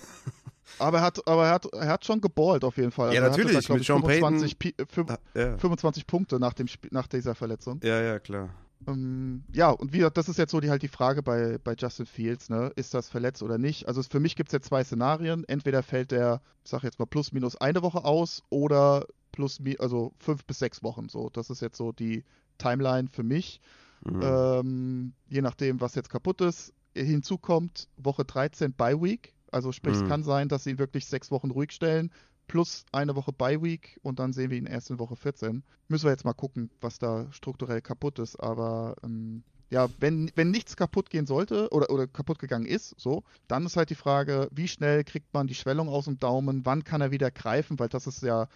Aber 0.78 0.98
er 0.98 1.04
hat, 1.04 1.26
aber 1.26 1.46
er 1.46 1.52
hat, 1.54 1.66
er 1.72 1.88
hat 1.88 2.04
schon 2.04 2.20
geballt 2.20 2.62
auf 2.62 2.76
jeden 2.76 2.90
Fall. 2.90 3.08
Also 3.08 3.22
ja, 3.22 3.28
natürlich. 3.28 3.66
Da, 3.66 3.74
mit 3.74 3.84
Sean 3.84 4.04
25, 4.04 4.58
Payton. 4.58 5.16
25 5.58 6.06
Punkte 6.06 6.38
nach, 6.38 6.52
dem, 6.52 6.66
nach 6.90 7.08
dieser 7.08 7.34
Verletzung. 7.34 7.80
Ja, 7.82 8.00
ja, 8.00 8.18
klar. 8.18 8.50
Ähm, 8.86 9.44
ja, 9.52 9.70
und 9.70 9.92
wie 9.92 10.06
das 10.12 10.28
ist 10.28 10.38
jetzt 10.38 10.52
so 10.52 10.60
die 10.60 10.70
halt 10.70 10.82
die 10.82 10.88
Frage 10.88 11.22
bei, 11.22 11.58
bei 11.62 11.74
Justin 11.76 12.06
Fields, 12.06 12.48
ne? 12.48 12.72
Ist 12.76 12.94
das 12.94 13.08
verletzt 13.08 13.42
oder 13.42 13.58
nicht? 13.58 13.88
Also 13.88 14.02
für 14.02 14.20
mich 14.20 14.36
gibt 14.36 14.50
es 14.50 14.52
jetzt 14.52 14.68
zwei 14.68 14.84
Szenarien. 14.84 15.44
Entweder 15.48 15.82
fällt 15.82 16.10
der, 16.10 16.40
ich 16.64 16.70
sag 16.70 16.82
jetzt 16.82 16.98
mal, 16.98 17.06
plus 17.06 17.32
minus 17.32 17.56
eine 17.56 17.82
Woche 17.82 18.04
aus 18.04 18.42
oder 18.50 19.06
plus 19.32 19.60
also 19.78 20.12
fünf 20.18 20.44
bis 20.44 20.58
sechs 20.58 20.82
Wochen. 20.82 21.08
So, 21.08 21.30
das 21.30 21.50
ist 21.50 21.60
jetzt 21.60 21.76
so 21.76 21.92
die 21.92 22.24
Timeline 22.58 23.08
für 23.10 23.22
mich. 23.22 23.60
Mhm. 24.04 24.20
Ähm, 24.22 25.12
je 25.28 25.42
nachdem, 25.42 25.80
was 25.80 25.94
jetzt 25.94 26.10
kaputt 26.10 26.40
ist. 26.40 26.72
Hinzu 26.94 27.38
kommt 27.38 27.88
Woche 27.96 28.24
13 28.24 28.72
Bye 28.72 29.00
Week. 29.00 29.34
Also 29.50 29.72
sprich, 29.72 29.96
mhm. 29.96 30.02
es 30.02 30.08
kann 30.08 30.22
sein, 30.22 30.48
dass 30.48 30.64
sie 30.64 30.70
ihn 30.70 30.78
wirklich 30.78 31.06
sechs 31.06 31.30
Wochen 31.30 31.50
ruhig 31.50 31.72
stellen, 31.72 32.10
plus 32.48 32.84
eine 32.90 33.14
Woche 33.14 33.32
Bye 33.32 33.62
Week 33.62 33.98
und 34.02 34.18
dann 34.18 34.32
sehen 34.32 34.50
wir 34.50 34.58
ihn 34.58 34.66
erst 34.66 34.90
in 34.90 34.98
Woche 34.98 35.14
14. 35.14 35.62
Müssen 35.86 36.04
wir 36.04 36.10
jetzt 36.10 36.24
mal 36.24 36.32
gucken, 36.32 36.70
was 36.80 36.98
da 36.98 37.30
strukturell 37.30 37.80
kaputt 37.80 38.18
ist. 38.18 38.36
Aber 38.36 38.96
ähm, 39.04 39.44
ja, 39.70 39.88
wenn, 40.00 40.30
wenn 40.34 40.50
nichts 40.50 40.76
kaputt 40.76 41.10
gehen 41.10 41.26
sollte 41.26 41.68
oder, 41.70 41.90
oder 41.90 42.06
kaputt 42.06 42.38
gegangen 42.38 42.66
ist, 42.66 42.94
so, 42.98 43.22
dann 43.46 43.66
ist 43.66 43.76
halt 43.76 43.90
die 43.90 43.94
Frage, 43.94 44.48
wie 44.50 44.68
schnell 44.68 45.04
kriegt 45.04 45.32
man 45.34 45.46
die 45.46 45.54
Schwellung 45.54 45.88
aus 45.88 46.06
dem 46.06 46.18
Daumen, 46.18 46.64
wann 46.64 46.84
kann 46.84 47.00
er 47.00 47.10
wieder 47.10 47.30
greifen, 47.30 47.78
weil 47.78 47.88
das 47.88 48.06
ist 48.06 48.22
ja, 48.22 48.48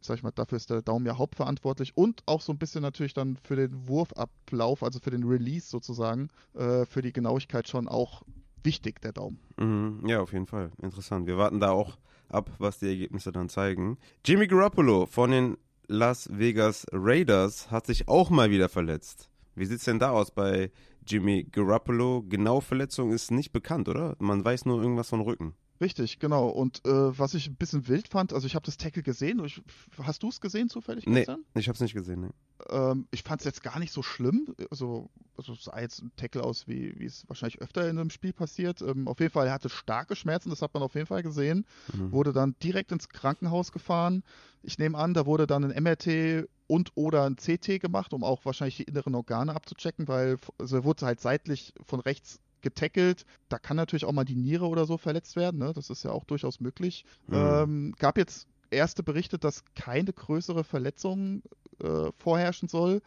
sag 0.00 0.18
ich 0.18 0.22
mal, 0.22 0.30
dafür 0.30 0.56
ist 0.56 0.70
der 0.70 0.82
Daumen 0.82 1.06
ja 1.06 1.18
hauptverantwortlich 1.18 1.96
und 1.96 2.22
auch 2.26 2.40
so 2.40 2.52
ein 2.52 2.58
bisschen 2.58 2.82
natürlich 2.82 3.14
dann 3.14 3.36
für 3.36 3.56
den 3.56 3.88
Wurfablauf, 3.88 4.82
also 4.82 5.00
für 5.00 5.10
den 5.10 5.24
Release 5.24 5.68
sozusagen, 5.68 6.28
äh, 6.54 6.86
für 6.86 7.02
die 7.02 7.12
Genauigkeit 7.12 7.68
schon 7.68 7.88
auch 7.88 8.22
wichtig, 8.62 9.00
der 9.00 9.12
Daumen. 9.12 9.40
Mhm, 9.56 10.06
ja, 10.06 10.20
auf 10.20 10.32
jeden 10.32 10.46
Fall. 10.46 10.70
Interessant. 10.80 11.26
Wir 11.26 11.36
warten 11.36 11.60
da 11.60 11.70
auch 11.70 11.98
ab, 12.32 12.50
was 12.58 12.78
die 12.78 12.88
Ergebnisse 12.88 13.32
dann 13.32 13.48
zeigen. 13.48 13.98
Jimmy 14.24 14.46
Garoppolo 14.46 15.06
von 15.06 15.30
den 15.30 15.56
Las 15.86 16.28
Vegas 16.32 16.86
Raiders 16.92 17.70
hat 17.70 17.86
sich 17.86 18.08
auch 18.08 18.30
mal 18.30 18.50
wieder 18.50 18.68
verletzt. 18.68 19.28
Wie 19.54 19.66
sieht 19.66 19.78
es 19.78 19.84
denn 19.84 19.98
da 19.98 20.10
aus 20.10 20.30
bei 20.30 20.70
Jimmy 21.06 21.44
Garoppolo? 21.44 22.24
Genau 22.28 22.60
Verletzung 22.60 23.12
ist 23.12 23.30
nicht 23.30 23.52
bekannt, 23.52 23.88
oder? 23.88 24.14
Man 24.20 24.44
weiß 24.44 24.66
nur 24.66 24.80
irgendwas 24.80 25.08
von 25.08 25.20
Rücken. 25.20 25.54
Richtig, 25.80 26.18
genau. 26.18 26.48
Und 26.48 26.84
äh, 26.86 27.18
was 27.18 27.32
ich 27.32 27.48
ein 27.48 27.56
bisschen 27.56 27.88
wild 27.88 28.08
fand, 28.08 28.34
also 28.34 28.46
ich 28.46 28.54
habe 28.54 28.66
das 28.66 28.76
Tackle 28.76 29.02
gesehen. 29.02 29.42
Ich, 29.44 29.62
hast 30.02 30.22
du 30.22 30.28
es 30.28 30.40
gesehen 30.40 30.68
zufällig 30.68 31.06
nee, 31.06 31.20
gestern? 31.20 31.44
ich 31.54 31.68
habe 31.68 31.74
es 31.74 31.80
nicht 31.80 31.94
gesehen. 31.94 32.20
Nee. 32.20 32.30
Ähm, 32.68 33.06
ich 33.10 33.22
fand 33.22 33.40
es 33.40 33.46
jetzt 33.46 33.62
gar 33.62 33.78
nicht 33.78 33.92
so 33.92 34.02
schlimm. 34.02 34.54
Also, 34.70 35.08
also 35.38 35.54
es 35.54 35.64
sah 35.64 35.80
jetzt 35.80 36.02
ein 36.02 36.12
Tackle 36.16 36.44
aus, 36.44 36.68
wie, 36.68 36.98
wie 36.98 37.06
es 37.06 37.26
wahrscheinlich 37.28 37.62
öfter 37.62 37.88
in 37.88 37.98
einem 37.98 38.10
Spiel 38.10 38.34
passiert. 38.34 38.82
Ähm, 38.82 39.08
auf 39.08 39.20
jeden 39.20 39.32
Fall, 39.32 39.46
er 39.46 39.54
hatte 39.54 39.70
starke 39.70 40.16
Schmerzen, 40.16 40.50
das 40.50 40.60
hat 40.60 40.74
man 40.74 40.82
auf 40.82 40.94
jeden 40.94 41.06
Fall 41.06 41.22
gesehen. 41.22 41.64
Mhm. 41.94 42.12
Wurde 42.12 42.34
dann 42.34 42.54
direkt 42.62 42.92
ins 42.92 43.08
Krankenhaus 43.08 43.72
gefahren. 43.72 44.22
Ich 44.62 44.78
nehme 44.78 44.98
an, 44.98 45.14
da 45.14 45.24
wurde 45.24 45.46
dann 45.46 45.64
ein 45.64 45.82
MRT 45.82 46.46
und 46.66 46.92
oder 46.94 47.24
ein 47.24 47.36
CT 47.36 47.80
gemacht, 47.80 48.12
um 48.12 48.22
auch 48.22 48.44
wahrscheinlich 48.44 48.76
die 48.76 48.84
inneren 48.84 49.14
Organe 49.14 49.54
abzuchecken, 49.54 50.08
weil 50.08 50.36
also 50.58 50.76
er 50.76 50.84
wurde 50.84 51.06
halt 51.06 51.20
seitlich 51.20 51.72
von 51.86 52.00
rechts 52.00 52.38
getackelt. 52.62 53.24
Da 53.48 53.58
kann 53.58 53.76
natürlich 53.76 54.04
auch 54.04 54.12
mal 54.12 54.24
die 54.24 54.36
Niere 54.36 54.66
oder 54.66 54.86
so 54.86 54.98
verletzt 54.98 55.36
werden. 55.36 55.58
Ne? 55.58 55.72
Das 55.72 55.90
ist 55.90 56.02
ja 56.04 56.12
auch 56.12 56.24
durchaus 56.24 56.60
möglich. 56.60 57.04
Mhm. 57.26 57.34
Ähm, 57.34 57.94
gab 57.98 58.18
jetzt 58.18 58.46
erste 58.70 59.02
Berichte, 59.02 59.38
dass 59.38 59.64
keine 59.74 60.12
größere 60.12 60.64
Verletzung 60.64 61.42
äh, 61.82 62.10
vorherrschen 62.16 62.68
soll. 62.68 63.02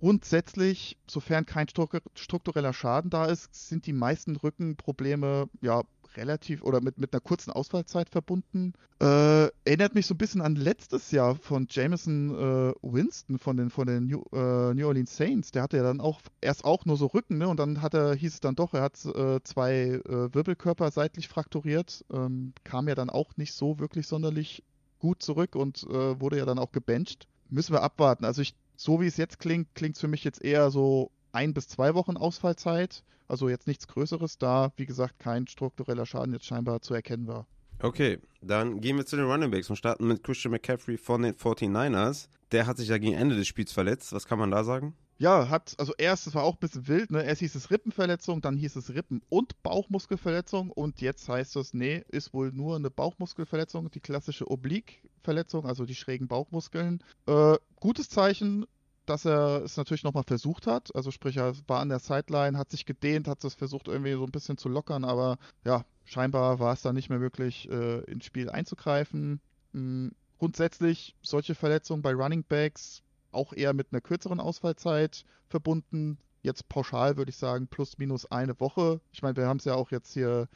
Grundsätzlich, 0.00 0.98
sofern 1.06 1.46
kein 1.46 1.66
struktureller 2.14 2.72
Schaden 2.72 3.10
da 3.10 3.26
ist, 3.26 3.68
sind 3.68 3.86
die 3.86 3.92
meisten 3.92 4.36
Rückenprobleme 4.36 5.48
ja 5.62 5.82
relativ 6.16 6.62
oder 6.62 6.80
mit, 6.80 6.98
mit 6.98 7.12
einer 7.12 7.20
kurzen 7.20 7.50
Ausfallzeit 7.50 8.08
verbunden. 8.10 8.72
Äh, 9.00 9.48
erinnert 9.64 9.94
mich 9.94 10.06
so 10.06 10.14
ein 10.14 10.18
bisschen 10.18 10.40
an 10.40 10.56
letztes 10.56 11.10
Jahr 11.10 11.34
von 11.34 11.66
Jameson 11.68 12.30
äh, 12.30 12.72
Winston 12.82 13.38
von 13.38 13.56
den, 13.56 13.70
von 13.70 13.86
den 13.86 14.06
New, 14.06 14.22
äh, 14.32 14.74
New, 14.74 14.86
Orleans 14.86 15.16
Saints. 15.16 15.50
Der 15.50 15.62
hatte 15.62 15.76
ja 15.76 15.82
dann 15.82 16.00
auch 16.00 16.20
erst 16.40 16.64
auch 16.64 16.84
nur 16.84 16.96
so 16.96 17.06
Rücken, 17.06 17.38
ne? 17.38 17.48
Und 17.48 17.58
dann 17.58 17.82
hat 17.82 17.94
er, 17.94 18.14
hieß 18.14 18.34
es 18.34 18.40
dann 18.40 18.54
doch, 18.54 18.74
er 18.74 18.82
hat 18.82 19.04
äh, 19.04 19.40
zwei 19.42 20.00
äh, 20.04 20.34
Wirbelkörper 20.34 20.90
seitlich 20.90 21.28
frakturiert. 21.28 22.04
Ähm, 22.12 22.52
kam 22.64 22.88
ja 22.88 22.94
dann 22.94 23.10
auch 23.10 23.36
nicht 23.36 23.52
so 23.52 23.78
wirklich 23.78 24.06
sonderlich 24.06 24.62
gut 24.98 25.22
zurück 25.22 25.56
und 25.56 25.82
äh, 25.84 26.20
wurde 26.20 26.38
ja 26.38 26.46
dann 26.46 26.58
auch 26.58 26.72
gebencht. 26.72 27.28
Müssen 27.50 27.74
wir 27.74 27.82
abwarten. 27.82 28.24
Also 28.24 28.42
ich, 28.42 28.54
so 28.76 29.00
wie 29.00 29.06
es 29.06 29.16
jetzt 29.16 29.38
klingt, 29.38 29.74
klingt 29.74 29.96
es 29.96 30.00
für 30.00 30.08
mich 30.08 30.24
jetzt 30.24 30.42
eher 30.42 30.70
so 30.70 31.10
ein 31.34 31.54
bis 31.54 31.68
zwei 31.68 31.94
Wochen 31.94 32.16
Ausfallzeit. 32.16 33.02
Also 33.26 33.48
jetzt 33.48 33.66
nichts 33.66 33.88
Größeres, 33.88 34.38
da, 34.38 34.72
wie 34.76 34.86
gesagt, 34.86 35.18
kein 35.18 35.46
struktureller 35.46 36.06
Schaden 36.06 36.32
jetzt 36.34 36.46
scheinbar 36.46 36.82
zu 36.82 36.94
erkennen 36.94 37.26
war. 37.26 37.46
Okay, 37.80 38.18
dann 38.40 38.80
gehen 38.80 38.96
wir 38.96 39.06
zu 39.06 39.16
den 39.16 39.26
Running 39.26 39.50
Backs 39.50 39.68
und 39.68 39.76
starten 39.76 40.06
mit 40.06 40.22
Christian 40.22 40.52
McCaffrey 40.52 40.96
von 40.96 41.22
den 41.22 41.34
49ers. 41.34 42.28
Der 42.52 42.66
hat 42.66 42.76
sich 42.76 42.88
ja 42.88 42.98
gegen 42.98 43.14
Ende 43.14 43.34
des 43.36 43.48
Spiels 43.48 43.72
verletzt. 43.72 44.12
Was 44.12 44.26
kann 44.26 44.38
man 44.38 44.50
da 44.50 44.62
sagen? 44.62 44.94
Ja, 45.16 45.48
hat, 45.48 45.74
also 45.78 45.92
erst, 45.96 46.26
das 46.26 46.34
war 46.34 46.42
auch 46.42 46.54
ein 46.54 46.60
bisschen 46.60 46.88
wild, 46.88 47.10
ne? 47.10 47.22
Erst 47.22 47.40
hieß 47.40 47.54
es 47.54 47.70
Rippenverletzung, 47.70 48.40
dann 48.40 48.56
hieß 48.56 48.74
es 48.76 48.94
Rippen- 48.94 49.22
und 49.28 49.62
Bauchmuskelverletzung 49.62 50.70
und 50.70 51.00
jetzt 51.00 51.28
heißt 51.28 51.54
es, 51.56 51.72
nee, 51.72 52.04
ist 52.08 52.34
wohl 52.34 52.50
nur 52.52 52.74
eine 52.76 52.90
Bauchmuskelverletzung, 52.90 53.90
die 53.92 54.00
klassische 54.00 54.50
Oblique-Verletzung, 54.50 55.66
also 55.66 55.84
die 55.84 55.94
schrägen 55.94 56.26
Bauchmuskeln. 56.26 57.02
Äh, 57.26 57.56
gutes 57.78 58.08
Zeichen, 58.08 58.66
dass 59.06 59.24
er 59.24 59.62
es 59.64 59.76
natürlich 59.76 60.04
nochmal 60.04 60.24
versucht 60.24 60.66
hat. 60.66 60.94
Also 60.94 61.10
sprich, 61.10 61.36
er 61.36 61.54
war 61.66 61.80
an 61.80 61.88
der 61.88 61.98
Sideline, 61.98 62.58
hat 62.58 62.70
sich 62.70 62.86
gedehnt, 62.86 63.28
hat 63.28 63.44
es 63.44 63.54
versucht 63.54 63.88
irgendwie 63.88 64.12
so 64.12 64.24
ein 64.24 64.30
bisschen 64.30 64.58
zu 64.58 64.68
lockern, 64.68 65.04
aber 65.04 65.38
ja, 65.64 65.84
scheinbar 66.04 66.58
war 66.58 66.72
es 66.72 66.82
dann 66.82 66.94
nicht 66.94 67.10
mehr 67.10 67.18
möglich, 67.18 67.68
äh, 67.70 68.00
ins 68.04 68.24
Spiel 68.24 68.50
einzugreifen. 68.50 69.40
Mhm. 69.72 70.12
Grundsätzlich 70.38 71.14
solche 71.22 71.54
Verletzungen 71.54 72.02
bei 72.02 72.12
Running 72.12 72.44
Backs 72.44 73.02
auch 73.32 73.52
eher 73.52 73.72
mit 73.72 73.88
einer 73.90 74.00
kürzeren 74.00 74.40
Ausfallzeit 74.40 75.24
verbunden. 75.48 76.18
Jetzt 76.42 76.68
pauschal 76.68 77.16
würde 77.16 77.30
ich 77.30 77.36
sagen, 77.36 77.66
plus 77.66 77.98
minus 77.98 78.30
eine 78.30 78.58
Woche. 78.60 79.00
Ich 79.12 79.22
meine, 79.22 79.36
wir 79.36 79.46
haben 79.46 79.58
es 79.58 79.64
ja 79.64 79.74
auch 79.74 79.90
jetzt 79.90 80.12
hier 80.12 80.48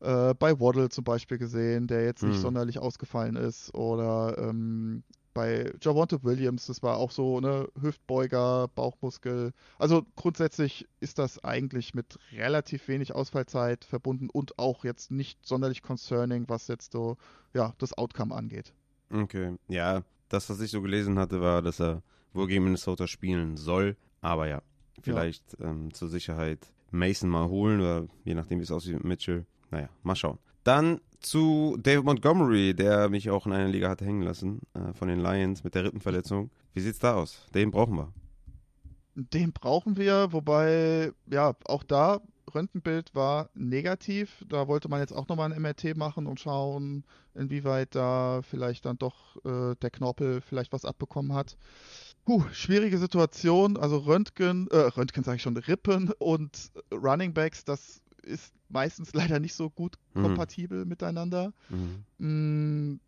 äh, 0.00 0.34
bei 0.34 0.60
Waddle 0.60 0.90
zum 0.90 1.04
Beispiel 1.04 1.38
gesehen, 1.38 1.86
der 1.86 2.04
jetzt 2.04 2.22
nicht 2.22 2.34
hm. 2.34 2.42
sonderlich 2.42 2.78
ausgefallen 2.78 3.36
ist. 3.36 3.74
Oder 3.74 4.36
ähm, 4.38 5.02
bei 5.34 5.72
Javonte 5.82 6.22
Williams, 6.22 6.66
das 6.66 6.82
war 6.82 6.96
auch 6.96 7.10
so, 7.10 7.40
ne, 7.40 7.68
Hüftbeuger, 7.80 8.68
Bauchmuskel. 8.68 9.52
Also 9.78 10.06
grundsätzlich 10.16 10.88
ist 11.00 11.18
das 11.18 11.42
eigentlich 11.42 11.92
mit 11.92 12.18
relativ 12.32 12.88
wenig 12.88 13.14
Ausfallzeit 13.14 13.84
verbunden 13.84 14.30
und 14.30 14.58
auch 14.58 14.84
jetzt 14.84 15.10
nicht 15.10 15.44
sonderlich 15.44 15.82
concerning, 15.82 16.48
was 16.48 16.68
jetzt 16.68 16.92
so, 16.92 17.16
ja, 17.52 17.74
das 17.78 17.98
Outcome 17.98 18.34
angeht. 18.34 18.72
Okay, 19.12 19.56
ja, 19.68 20.02
das, 20.28 20.48
was 20.48 20.60
ich 20.60 20.70
so 20.70 20.80
gelesen 20.80 21.18
hatte, 21.18 21.40
war, 21.40 21.60
dass 21.60 21.80
er 21.80 22.02
wohl 22.32 22.46
gegen 22.46 22.64
Minnesota 22.64 23.06
spielen 23.06 23.56
soll, 23.56 23.96
aber 24.20 24.48
ja, 24.48 24.62
vielleicht 25.02 25.58
ja. 25.58 25.70
Ähm, 25.70 25.92
zur 25.92 26.08
Sicherheit 26.08 26.72
Mason 26.90 27.28
mal 27.28 27.48
holen 27.48 27.80
oder 27.80 28.06
je 28.24 28.34
nachdem, 28.34 28.60
wie 28.60 28.64
es 28.64 28.70
aussieht 28.70 28.94
mit 28.94 29.04
Mitchell. 29.04 29.46
Naja, 29.70 29.88
mal 30.02 30.14
schauen. 30.14 30.38
Dann 30.62 31.00
zu 31.24 31.76
David 31.80 32.04
Montgomery, 32.04 32.74
der 32.74 33.08
mich 33.08 33.30
auch 33.30 33.46
in 33.46 33.52
einer 33.52 33.68
Liga 33.68 33.88
hatte 33.88 34.04
hängen 34.04 34.22
lassen, 34.22 34.60
äh, 34.74 34.92
von 34.94 35.08
den 35.08 35.20
Lions 35.20 35.64
mit 35.64 35.74
der 35.74 35.84
Rippenverletzung. 35.84 36.50
Wie 36.72 36.80
sieht's 36.80 36.98
da 36.98 37.14
aus? 37.14 37.46
Den 37.54 37.70
brauchen 37.70 37.96
wir. 37.96 38.12
Den 39.14 39.52
brauchen 39.52 39.96
wir, 39.96 40.32
wobei, 40.32 41.12
ja, 41.30 41.54
auch 41.64 41.84
da, 41.84 42.20
Röntgenbild 42.52 43.14
war 43.14 43.50
negativ. 43.54 44.44
Da 44.48 44.68
wollte 44.68 44.88
man 44.88 45.00
jetzt 45.00 45.12
auch 45.12 45.28
nochmal 45.28 45.52
ein 45.52 45.60
MRT 45.60 45.96
machen 45.96 46.26
und 46.26 46.40
schauen, 46.40 47.04
inwieweit 47.34 47.94
da 47.94 48.40
vielleicht 48.42 48.84
dann 48.84 48.98
doch 48.98 49.36
äh, 49.44 49.74
der 49.80 49.90
Knorpel 49.90 50.40
vielleicht 50.40 50.72
was 50.72 50.84
abbekommen 50.84 51.32
hat. 51.32 51.56
Puh, 52.24 52.42
schwierige 52.52 52.98
Situation. 52.98 53.76
Also 53.76 53.98
Röntgen, 53.98 54.68
äh, 54.70 54.76
Röntgen 54.76 55.24
sage 55.24 55.36
ich 55.36 55.42
schon, 55.42 55.56
Rippen 55.56 56.10
und 56.18 56.70
Running 56.92 57.34
Backs, 57.34 57.64
das 57.64 58.00
ist 58.24 58.52
meistens 58.68 59.12
leider 59.14 59.40
nicht 59.40 59.54
so 59.54 59.70
gut 59.70 59.96
mhm. 60.14 60.22
kompatibel 60.22 60.84
miteinander. 60.84 61.52
Mhm. 61.68 62.04
Mm, 62.18 63.00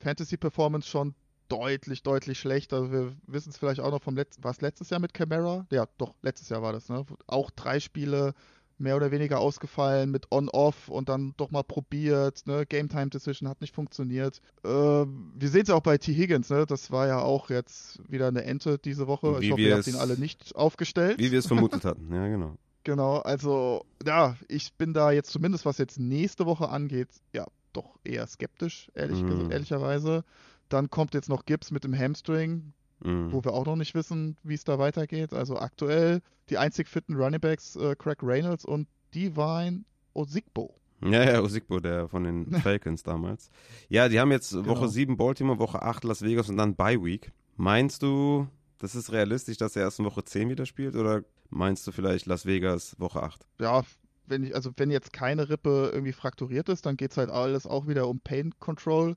Fantasy 0.00 0.36
Performance 0.36 0.88
schon 0.88 1.14
deutlich, 1.48 2.02
deutlich 2.02 2.38
schlechter. 2.38 2.90
Wir 2.90 3.12
wissen 3.26 3.50
es 3.50 3.58
vielleicht 3.58 3.80
auch 3.80 3.90
noch 3.90 4.02
vom 4.02 4.16
letzten, 4.16 4.42
war 4.42 4.50
es 4.50 4.60
letztes 4.60 4.90
Jahr 4.90 5.00
mit 5.00 5.12
Camara? 5.12 5.66
Ja, 5.70 5.86
doch, 5.98 6.14
letztes 6.22 6.48
Jahr 6.48 6.62
war 6.62 6.72
das, 6.72 6.88
ne? 6.88 7.04
Auch 7.26 7.50
drei 7.50 7.78
Spiele 7.78 8.34
mehr 8.78 8.96
oder 8.96 9.10
weniger 9.10 9.38
ausgefallen 9.38 10.10
mit 10.10 10.32
On-Off 10.32 10.88
und 10.88 11.08
dann 11.08 11.34
doch 11.36 11.50
mal 11.50 11.62
probiert, 11.62 12.46
ne? 12.46 12.64
Game 12.66 12.88
Time 12.88 13.08
Decision 13.08 13.48
hat 13.48 13.60
nicht 13.60 13.74
funktioniert. 13.74 14.40
Äh, 14.64 14.68
wir 14.68 15.48
sehen 15.48 15.62
es 15.62 15.68
ja 15.68 15.74
auch 15.74 15.82
bei 15.82 15.98
T. 15.98 16.14
Higgins, 16.14 16.50
ne? 16.50 16.64
Das 16.66 16.90
war 16.90 17.06
ja 17.06 17.20
auch 17.20 17.50
jetzt 17.50 18.00
wieder 18.10 18.28
eine 18.28 18.44
Ente 18.44 18.78
diese 18.78 19.06
Woche. 19.06 19.40
Wie 19.40 19.46
ich 19.46 19.52
hoffe, 19.52 19.60
ihr 19.60 19.76
habt 19.76 19.86
ihn 19.86 19.96
alle 19.96 20.18
nicht 20.18 20.56
aufgestellt. 20.56 21.18
Wie 21.18 21.30
wir 21.30 21.38
es 21.38 21.46
vermutet 21.46 21.84
hatten, 21.84 22.12
ja, 22.12 22.26
genau. 22.28 22.56
Genau, 22.84 23.18
also 23.18 23.84
ja, 24.04 24.36
ich 24.48 24.72
bin 24.74 24.92
da 24.92 25.12
jetzt 25.12 25.30
zumindest, 25.30 25.64
was 25.64 25.78
jetzt 25.78 26.00
nächste 26.00 26.46
Woche 26.46 26.68
angeht, 26.68 27.08
ja, 27.32 27.46
doch 27.72 27.98
eher 28.04 28.26
skeptisch, 28.26 28.90
ehrlich, 28.94 29.22
mm. 29.22 29.50
ehrlicherweise. 29.50 30.24
Dann 30.68 30.90
kommt 30.90 31.14
jetzt 31.14 31.28
noch 31.28 31.44
Gibbs 31.44 31.70
mit 31.70 31.84
dem 31.84 31.96
Hamstring, 31.96 32.72
mm. 33.00 33.30
wo 33.30 33.44
wir 33.44 33.52
auch 33.52 33.66
noch 33.66 33.76
nicht 33.76 33.94
wissen, 33.94 34.36
wie 34.42 34.54
es 34.54 34.64
da 34.64 34.78
weitergeht. 34.78 35.32
Also 35.32 35.58
aktuell 35.58 36.20
die 36.50 36.58
einzig 36.58 36.88
fitten 36.88 37.14
Runningbacks 37.14 37.76
äh, 37.76 37.94
Craig 37.96 38.18
Reynolds 38.22 38.64
und 38.64 38.88
Divine 39.14 39.84
Osigbo. 40.14 40.74
Ja, 41.04 41.24
ja, 41.24 41.40
Osigbo, 41.40 41.80
der 41.80 42.08
von 42.08 42.24
den 42.24 42.52
Falcons 42.62 43.02
damals. 43.02 43.50
Ja, 43.88 44.08
die 44.08 44.20
haben 44.20 44.30
jetzt 44.30 44.54
Woche 44.54 44.80
genau. 44.80 44.86
7 44.86 45.16
Baltimore, 45.16 45.58
Woche 45.58 45.82
8 45.82 46.04
Las 46.04 46.22
Vegas 46.22 46.48
und 46.48 46.56
dann 46.56 46.74
Bye 46.74 47.02
Week. 47.02 47.32
Meinst 47.56 48.02
du, 48.02 48.48
das 48.78 48.94
ist 48.94 49.12
realistisch, 49.12 49.56
dass 49.56 49.76
er 49.76 49.82
erst 49.82 49.98
in 49.98 50.04
Woche 50.04 50.24
10 50.24 50.48
wieder 50.48 50.66
spielt 50.66 50.96
oder 50.96 51.22
meinst 51.52 51.86
du 51.86 51.92
vielleicht 51.92 52.26
Las 52.26 52.46
Vegas 52.46 52.96
Woche 52.98 53.22
8? 53.22 53.46
Ja, 53.60 53.82
wenn 54.26 54.44
ich, 54.44 54.54
also 54.54 54.70
wenn 54.76 54.90
jetzt 54.90 55.12
keine 55.12 55.48
Rippe 55.48 55.90
irgendwie 55.92 56.12
frakturiert 56.12 56.68
ist, 56.68 56.86
dann 56.86 56.96
geht 56.96 57.12
es 57.12 57.16
halt 57.16 57.30
alles 57.30 57.66
auch 57.66 57.86
wieder 57.86 58.08
um 58.08 58.20
Pain 58.20 58.52
Control. 58.58 59.16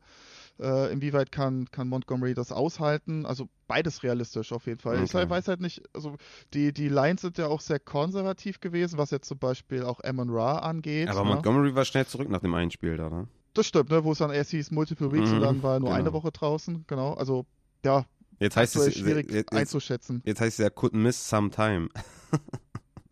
Äh, 0.58 0.92
inwieweit 0.92 1.32
kann, 1.32 1.70
kann 1.72 1.90
Montgomery 1.90 2.34
das 2.34 2.52
aushalten? 2.52 3.26
Also 3.26 3.50
beides 3.68 4.04
realistisch 4.04 4.54
auf 4.54 4.68
jeden 4.68 4.80
Fall. 4.80 4.96
Okay. 4.96 5.24
Ich 5.24 5.30
weiß 5.30 5.48
halt 5.48 5.60
nicht, 5.60 5.84
also 5.94 6.16
die, 6.54 6.72
die 6.72 6.88
Lines 6.88 7.22
sind 7.22 7.38
ja 7.38 7.48
auch 7.48 7.60
sehr 7.60 7.80
konservativ 7.80 8.62
gewesen, 8.62 8.98
was 8.98 9.12
jetzt 9.12 9.28
zum 9.28 9.38
Beispiel 9.38 9.84
auch 9.84 10.02
Amon 10.04 10.30
Ra 10.30 10.60
angeht. 10.60 11.10
Aber 11.10 11.24
ne? 11.24 11.32
Montgomery 11.34 11.76
war 11.76 11.84
schnell 11.84 12.06
zurück 12.06 12.30
nach 12.30 12.42
dem 12.42 12.54
einen 12.54 12.72
Spiel 12.72 12.96
da, 12.98 13.10
ne? 13.10 13.28
Das 13.54 13.68
stimmt, 13.68 13.90
ne? 13.90 14.04
wo 14.04 14.12
es 14.12 14.18
dann 14.18 14.32
erst 14.32 14.52
hieß 14.52 14.72
Multiple 14.72 15.12
Weeks 15.14 15.30
mhm, 15.30 15.36
und 15.36 15.42
dann 15.42 15.64
war 15.64 15.76
er 15.76 15.80
nur 15.80 15.90
genau. 15.90 16.00
eine 16.00 16.14
Woche 16.14 16.32
draußen, 16.32 16.86
genau. 16.88 17.14
Also 17.14 17.46
ja, 17.86 18.06
Jetzt 18.40 18.58
heißt 18.58 18.76
es 18.76 18.98
schwierig 18.98 19.32
jetzt, 19.32 19.54
einzuschätzen. 19.54 20.22
Jetzt 20.26 20.42
heißt 20.42 20.60
es 20.60 20.64
ja 20.64 20.70
could 20.70 20.94
miss 20.94 21.30
some 21.30 21.50
time. 21.50 21.90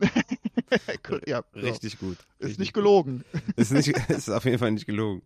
ja, 1.26 1.42
Richtig 1.54 1.98
gut. 1.98 2.18
Ist 2.38 2.48
Richtig 2.48 2.58
nicht 2.58 2.72
gelogen. 2.72 3.24
Ist, 3.56 3.72
nicht, 3.72 3.88
ist 4.10 4.30
auf 4.30 4.44
jeden 4.44 4.58
Fall 4.58 4.72
nicht 4.72 4.86
gelogen. 4.86 5.22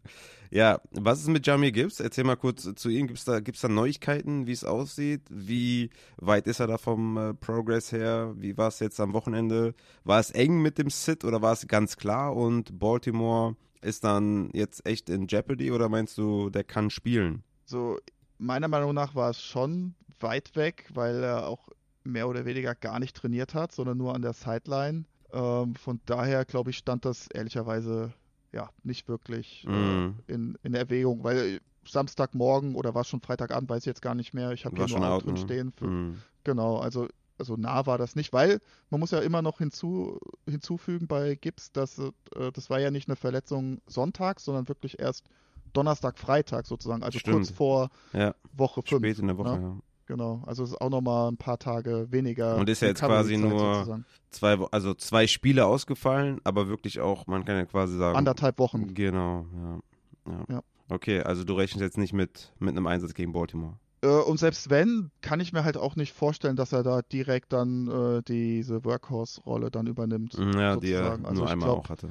Ja, 0.51 0.81
was 0.93 1.21
ist 1.21 1.29
mit 1.29 1.47
Jamie 1.47 1.73
Gibbs? 1.73 2.01
Erzähl 2.01 2.25
mal 2.25 2.37
kurz 2.37 2.69
zu 2.75 2.89
ihm. 2.89 3.07
Gibt 3.07 3.19
es 3.19 3.25
da, 3.25 3.41
gibt's 3.41 3.61
da 3.61 3.69
Neuigkeiten, 3.69 4.47
wie 4.47 4.53
es 4.53 4.65
aussieht? 4.65 5.23
Wie 5.29 5.91
weit 6.17 6.47
ist 6.47 6.61
er 6.61 6.67
da 6.67 6.79
vom 6.79 7.17
äh, 7.19 7.35
Progress 7.35 7.93
her? 7.93 8.35
Wie 8.37 8.57
war 8.57 8.69
es 8.69 8.79
jetzt 8.81 8.99
am 9.01 9.13
Wochenende? 9.13 9.75
War 10.05 10.21
es 10.21 10.31
eng 10.31 10.63
mit 10.63 10.79
dem 10.79 10.89
Sit 10.89 11.25
oder 11.25 11.43
war 11.43 11.53
es 11.53 11.67
ganz 11.67 11.97
klar? 11.97 12.35
Und 12.35 12.79
Baltimore 12.79 13.57
ist 13.83 14.05
dann 14.05 14.51
jetzt 14.55 14.87
echt 14.87 15.11
in 15.11 15.27
Jeopardy 15.27 15.71
oder 15.71 15.89
meinst 15.89 16.17
du, 16.17 16.49
der 16.49 16.65
kann 16.65 16.89
spielen? 16.89 17.43
So, 17.67 17.99
meiner 18.39 18.69
Meinung 18.69 18.95
nach 18.95 19.15
war 19.15 19.31
es 19.31 19.43
schon 19.43 19.95
weit 20.21 20.57
weg, 20.57 20.89
weil 20.95 21.23
er 21.23 21.47
auch 21.47 21.69
mehr 22.09 22.29
oder 22.29 22.45
weniger 22.45 22.75
gar 22.75 22.99
nicht 22.99 23.17
trainiert 23.17 23.55
hat, 23.55 23.73
sondern 23.73 23.99
nur 23.99 24.15
an 24.15 24.23
der 24.23 24.33
Sideline. 24.33 25.05
Ähm, 25.33 25.75
von 25.75 26.01
daher, 26.07 26.45
glaube 26.45 26.71
ich, 26.71 26.79
stand 26.79 27.05
das 27.05 27.29
ehrlicherweise 27.29 28.13
ja 28.53 28.71
nicht 28.83 29.09
wirklich 29.09 29.65
Mhm. 29.67 30.17
äh, 30.27 30.33
in, 30.33 30.59
in 30.63 30.75
Erwägung, 30.75 31.23
weil 31.23 31.61
Samstagmorgen 31.87 32.75
oder 32.75 32.95
war 32.95 33.03
es 33.03 33.09
schon 33.09 33.21
Freitagabend, 33.21 33.69
weiß 33.69 33.83
ich 33.83 33.87
jetzt 33.87 34.03
gar 34.03 34.15
nicht 34.15 34.35
mehr. 34.35 34.53
Ich 34.53 34.65
habe 34.65 34.77
hier 34.77 34.89
schon 34.89 35.01
nur 35.01 35.11
out 35.11 35.25
drin 35.25 35.35
ne? 35.35 35.41
stehen. 35.41 35.73
Für, 35.73 35.87
Mhm. 35.87 36.23
Genau, 36.45 36.79
also, 36.79 37.09
also 37.39 37.57
nah 37.57 37.85
war 37.87 37.99
das 37.99 38.17
nicht, 38.17 38.33
weil 38.33 38.61
man 38.91 39.01
muss 39.01 39.11
ja 39.11 39.19
immer 39.21 39.43
noch 39.43 39.59
hinzu, 39.59 40.19
hinzufügen 40.49 41.07
bei 41.09 41.35
Gibbs, 41.35 41.73
dass 41.73 41.99
äh, 41.99 42.53
das 42.53 42.71
war 42.71 42.81
ja 42.81 42.91
nicht 42.91 43.09
eine 43.09 43.17
Verletzung 43.17 43.81
sonntags, 43.87 44.45
sondern 44.45 44.69
wirklich 44.69 44.99
erst 44.99 45.29
Donnerstag, 45.75 46.19
Freitag 46.19 46.67
sozusagen, 46.67 47.03
also 47.03 47.19
kurz 47.23 47.47
Stimmt. 47.49 47.57
vor 47.57 47.91
Ja, 48.15 48.35
Woche 48.53 48.83
5. 48.83 49.01
spät 49.05 49.19
in 49.19 49.27
der 49.27 49.37
Woche. 49.37 49.59
ne? 49.59 49.61
Ja. 49.61 49.77
Genau, 50.09 50.43
also 50.47 50.65
es 50.65 50.71
ist 50.71 50.81
auch 50.81 50.89
nochmal 50.89 51.31
ein 51.31 51.37
paar 51.37 51.59
Tage 51.59 52.07
weniger. 52.11 52.57
Und 52.57 52.69
ist 52.71 52.81
ja 52.81 52.89
jetzt 52.89 53.03
quasi 53.03 53.37
nur- 53.37 53.75
sozusagen. 53.75 54.07
Zwei, 54.31 54.59
also 54.71 54.95
zwei 54.95 55.27
Spiele 55.27 55.67
ausgefallen, 55.67 56.41
aber 56.45 56.67
wirklich 56.69 57.01
auch, 57.01 57.27
man 57.27 57.45
kann 57.45 57.57
ja 57.57 57.67
quasi 57.67 57.97
sagen. 57.99 58.17
Anderthalb 58.17 58.59
Wochen. 58.59 58.95
Genau, 58.95 59.45
ja. 59.55 60.33
ja. 60.33 60.45
Ja. 60.49 60.63
Okay, 60.89 61.21
also 61.21 61.45
du 61.45 61.53
rechnest 61.53 61.83
jetzt 61.83 61.99
nicht 61.99 62.15
mit, 62.15 62.53
mit 62.59 62.71
einem 62.71 62.87
Einsatz 62.87 63.13
gegen 63.13 63.33
Baltimore. 63.33 63.75
Äh, 64.01 64.09
und 64.09 64.39
selbst 64.39 64.71
wenn, 64.71 65.11
kann 65.21 65.41
ich 65.41 65.53
mir 65.53 65.65
halt 65.65 65.77
auch 65.77 65.95
nicht 65.95 66.15
vorstellen, 66.15 66.57
dass 66.57 66.73
er 66.73 66.83
da 66.83 67.03
direkt 67.03 67.53
dann 67.53 67.89
äh, 67.89 68.23
diese 68.23 68.85
Workhorse-Rolle 68.87 69.71
dann 69.71 69.87
übernimmt. 69.87 70.35
Ja, 70.35 70.77
die 70.77 70.93
er 70.93 71.03
sozusagen. 71.05 71.27
Also 71.27 71.43
nur 71.43 71.51
einmal 71.51 71.69
glaub- 71.69 71.79
auch 71.85 71.89
hatte. 71.91 72.09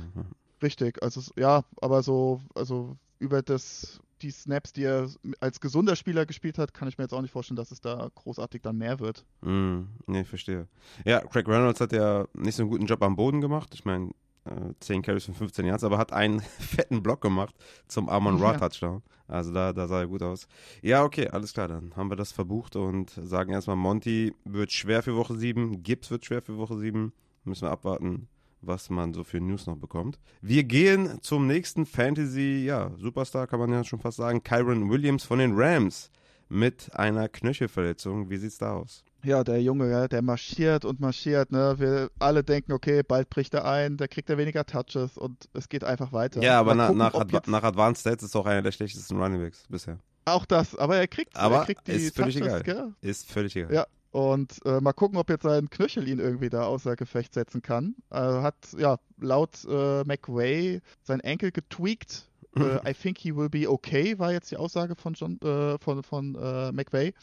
Richtig, 0.61 1.01
also 1.01 1.21
ja, 1.35 1.63
aber 1.81 2.03
so, 2.03 2.41
also 2.53 2.95
über 3.19 3.41
das, 3.41 3.99
die 4.21 4.31
Snaps, 4.31 4.73
die 4.73 4.83
er 4.83 5.09
als 5.39 5.59
gesunder 5.59 5.95
Spieler 5.95 6.25
gespielt 6.25 6.57
hat, 6.57 6.73
kann 6.73 6.87
ich 6.87 6.97
mir 6.97 7.03
jetzt 7.03 7.13
auch 7.13 7.21
nicht 7.21 7.31
vorstellen, 7.31 7.55
dass 7.55 7.71
es 7.71 7.81
da 7.81 8.09
großartig 8.15 8.61
dann 8.61 8.77
mehr 8.77 8.99
wird. 8.99 9.25
Mm, 9.41 9.81
nee, 10.07 10.23
verstehe. 10.23 10.67
Ja, 11.05 11.19
Craig 11.21 11.47
Reynolds 11.47 11.81
hat 11.81 11.93
ja 11.93 12.25
nicht 12.33 12.55
so 12.55 12.63
einen 12.63 12.69
guten 12.71 12.85
Job 12.85 13.01
am 13.03 13.15
Boden 13.15 13.41
gemacht. 13.41 13.73
Ich 13.73 13.85
meine, 13.85 14.11
äh, 14.45 14.73
10 14.79 15.01
Carries 15.01 15.25
von 15.25 15.35
15 15.35 15.65
Yards, 15.65 15.83
aber 15.83 15.97
hat 15.97 16.13
einen 16.13 16.39
fetten 16.59 17.03
Block 17.03 17.21
gemacht 17.21 17.55
zum 17.87 18.09
Amon 18.09 18.37
Ra 18.41 18.53
Ja. 18.53 18.59
Touchdown. 18.59 19.03
Also 19.27 19.53
da, 19.53 19.73
da 19.73 19.87
sah 19.87 19.99
er 19.99 20.07
gut 20.07 20.23
aus. 20.23 20.47
Ja, 20.81 21.03
okay, 21.03 21.27
alles 21.27 21.53
klar, 21.53 21.67
dann 21.67 21.93
haben 21.97 22.09
wir 22.09 22.15
das 22.15 22.31
verbucht 22.31 22.77
und 22.77 23.09
sagen 23.09 23.51
erstmal, 23.51 23.75
Monty 23.75 24.33
wird 24.45 24.71
schwer 24.71 25.03
für 25.03 25.15
Woche 25.17 25.35
7, 25.35 25.83
Gibbs 25.83 26.09
wird 26.11 26.25
schwer 26.25 26.41
für 26.41 26.57
Woche 26.57 26.77
7. 26.77 27.11
Müssen 27.43 27.63
wir 27.63 27.71
abwarten, 27.71 28.27
was 28.61 28.89
man 28.89 29.13
so 29.13 29.23
für 29.23 29.39
News 29.39 29.67
noch 29.67 29.77
bekommt. 29.77 30.19
Wir 30.41 30.63
gehen 30.63 31.19
zum 31.21 31.47
nächsten 31.47 31.85
Fantasy, 31.85 32.63
ja, 32.65 32.91
Superstar 32.97 33.47
kann 33.47 33.59
man 33.59 33.71
ja 33.71 33.83
schon 33.83 33.99
fast 33.99 34.17
sagen, 34.17 34.43
Kyron 34.43 34.89
Williams 34.89 35.23
von 35.23 35.39
den 35.39 35.53
Rams 35.55 36.09
mit 36.49 36.89
einer 36.95 37.27
Knöchelverletzung. 37.29 38.29
Wie 38.29 38.37
sieht's 38.37 38.57
da 38.57 38.73
aus? 38.73 39.03
Ja, 39.23 39.43
der 39.43 39.61
Junge, 39.61 40.07
der 40.07 40.21
marschiert 40.21 40.85
und 40.85 40.99
marschiert, 40.99 41.51
ne? 41.51 41.75
Wir 41.77 42.09
alle 42.19 42.43
denken, 42.43 42.71
okay, 42.71 43.03
bald 43.03 43.29
bricht 43.29 43.53
er 43.53 43.65
ein, 43.65 43.97
da 43.97 44.07
kriegt 44.07 44.29
er 44.29 44.37
weniger 44.37 44.65
Touches 44.65 45.17
und 45.17 45.49
es 45.53 45.67
geht 45.67 45.83
einfach 45.83 46.13
weiter. 46.13 46.41
Ja, 46.41 46.59
aber 46.59 46.75
na, 46.75 46.85
gucken, 46.87 46.99
nach, 46.99 47.13
Adva 47.13 47.41
nach 47.47 47.63
Advanced 47.63 48.01
Stats 48.01 48.23
ist 48.23 48.35
auch 48.35 48.45
einer 48.45 48.61
der 48.61 48.71
schlechtesten 48.71 49.17
Runningbacks 49.21 49.65
bisher. 49.69 49.99
auch 50.25 50.45
das, 50.45 50.75
aber 50.75 50.95
er 50.97 51.07
kriegt, 51.07 51.35
Aber 51.35 51.57
er 51.57 51.65
kriegt 51.65 51.87
die 51.87 51.93
ist 51.93 52.15
völlig 52.15 52.35
Touches, 52.35 52.47
egal. 52.47 52.63
gell? 52.63 52.93
Ist 53.01 53.29
völlig 53.29 53.55
egal. 53.55 53.73
Ja, 53.73 53.85
und 54.17 54.65
äh, 54.65 54.81
mal 54.81 54.93
gucken, 54.93 55.19
ob 55.19 55.29
jetzt 55.29 55.43
sein 55.43 55.69
Knöchel 55.69 56.07
ihn 56.07 56.17
irgendwie 56.17 56.49
da 56.49 56.63
außer 56.63 56.95
Gefecht 56.95 57.35
setzen 57.35 57.61
kann. 57.61 57.93
Äh, 58.09 58.17
hat 58.17 58.55
ja 58.75 58.97
laut 59.21 59.63
äh, 59.69 60.03
McWay 60.05 60.81
sein 61.03 61.19
Enkel 61.19 61.51
getweakt. 61.51 62.27
Äh, 62.55 62.79
I 62.89 62.95
think 62.95 63.19
he 63.19 63.35
will 63.35 63.47
be 63.47 63.69
okay, 63.69 64.17
war 64.17 64.31
jetzt 64.31 64.49
die 64.49 64.57
Aussage 64.57 64.95
von, 64.95 65.13
John, 65.13 65.39
äh, 65.41 65.77
von, 65.77 66.01
von 66.01 66.33
äh, 66.33 66.71
McVay. 66.71 67.13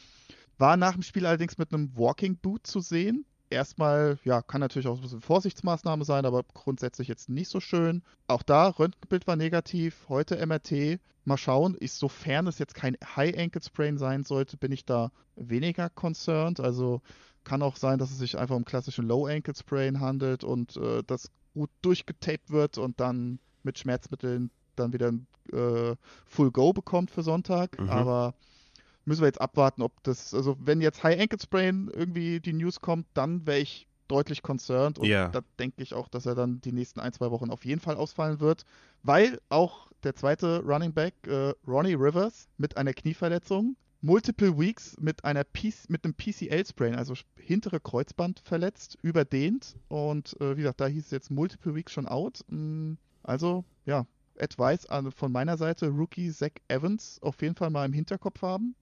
War 0.59 0.77
nach 0.77 0.93
dem 0.93 1.03
Spiel 1.03 1.27
allerdings 1.27 1.59
mit 1.59 1.75
einem 1.75 1.91
Walking 1.97 2.37
Boot 2.37 2.65
zu 2.65 2.79
sehen. 2.79 3.27
Erstmal, 3.55 4.19
ja, 4.25 4.43
kann 4.43 4.61
natürlich 4.61 4.87
auch 4.87 4.97
ein 4.97 5.03
bisschen 5.03 5.21
Vorsichtsmaßnahme 5.21 6.05
sein, 6.05 6.27
aber 6.27 6.43
grundsätzlich 6.43 7.09
jetzt 7.09 7.29
nicht 7.29 7.49
so 7.49 7.61
schön. 7.61 8.03
Auch 8.27 8.43
da, 8.43 8.69
Röntgenbild 8.69 9.27
war 9.27 9.37
negativ, 9.37 10.07
heute 10.09 10.45
MRT. 10.45 11.01
Mal 11.25 11.39
schauen, 11.39 11.77
ich, 11.81 11.93
sofern 11.93 12.47
es 12.47 12.59
jetzt 12.59 12.75
kein 12.75 12.97
High 13.17 13.39
Ankle 13.39 13.63
Sprain 13.63 13.97
sein 13.97 14.25
sollte, 14.25 14.59
bin 14.59 14.73
ich 14.73 14.85
da 14.85 15.11
weniger 15.37 15.89
concerned. 15.89 16.61
Also 16.61 17.01
kann 17.45 17.63
auch 17.63 17.77
sein, 17.77 17.99
dass 17.99 18.11
es 18.11 18.19
sich 18.19 18.37
einfach 18.39 18.57
um 18.57 18.65
klassischen 18.65 19.07
Low 19.07 19.27
Ankle 19.27 19.55
Sprain 19.55 20.01
handelt 20.01 20.45
und 20.45 20.77
äh, 20.77 21.03
das 21.07 21.31
gut 21.55 21.71
durchgetaped 21.83 22.51
wird 22.51 22.79
und 22.79 23.01
dann 23.01 23.39
mit 23.63 23.79
Schmerzmitteln 23.79 24.51
dann 24.77 24.93
wieder 24.93 25.13
ein 25.13 25.27
äh, 25.53 25.97
Full 26.27 26.51
Go 26.51 26.73
bekommt 26.73 27.11
für 27.11 27.23
Sonntag. 27.23 27.81
Mhm. 27.81 27.89
Aber 27.89 28.35
müssen 29.05 29.23
wir 29.23 29.27
jetzt 29.27 29.41
abwarten, 29.41 29.83
ob 29.83 30.03
das, 30.03 30.33
also 30.35 30.57
wenn 30.61 30.81
jetzt 30.81 31.03
High 31.03 31.21
Ankle 31.21 31.39
Sprain 31.41 31.91
irgendwie 31.93 32.41
die 32.41 32.53
News 32.53 32.81
kommt, 32.81 33.07
dann 33.15 33.47
wäre 33.47 33.59
ich 33.61 33.87
deutlich 34.09 34.43
concerned 34.43 34.99
und 34.99 35.07
Ja. 35.07 35.29
da 35.29 35.41
denke 35.59 35.83
ich 35.83 35.95
auch, 35.95 36.09
dass 36.09 36.27
er 36.27 36.35
dann 36.35 36.61
die 36.61 36.73
nächsten 36.73 37.01
ein, 37.01 37.13
zwei 37.13 37.31
Wochen 37.31 37.51
auf 37.51 37.65
jeden 37.65 37.81
Fall 37.81 37.97
ausfallen 37.97 38.39
wird, 38.41 38.65
weil 39.03 39.41
auch 39.49 39.91
der 40.03 40.15
zweite 40.15 40.63
Running 40.63 40.93
Back, 40.93 41.15
äh, 41.27 41.55
Ronnie 41.67 41.95
Rivers, 41.95 42.49
mit 42.59 42.77
einer 42.77 42.93
Knieverletzung, 42.93 43.77
Multiple 44.03 44.59
Weeks 44.59 44.97
mit 45.01 45.25
einer 45.25 45.45
PC, 45.45 45.89
mit 45.89 46.05
einem 46.05 46.13
PCL-Sprain, 46.15 46.95
also 46.95 47.15
hintere 47.39 47.81
Kreuzband 47.81 48.41
verletzt, 48.45 48.99
überdehnt 49.01 49.77
und 49.89 50.39
äh, 50.43 50.55
wie 50.59 50.61
gesagt, 50.61 50.83
da 50.83 50.87
hieß 50.87 51.07
es 51.07 51.11
jetzt 51.11 51.31
Multiple 51.31 51.75
Weeks 51.75 51.93
schon 51.93 52.07
out. 52.07 52.41
Mm, 52.49 52.95
Also 53.23 53.65
ja, 53.87 54.05
Advice 54.39 54.85
an, 54.87 55.11
von 55.13 55.33
meiner 55.33 55.57
Seite, 55.57 55.89
Rookie 55.89 56.31
Zach 56.31 56.51
Evans 56.69 57.19
auf 57.23 57.41
jeden 57.41 57.55
Fall 57.55 57.71
mal 57.71 57.87
im 57.87 57.95
Hinterkopf 57.95 58.43
haben. 58.43 58.75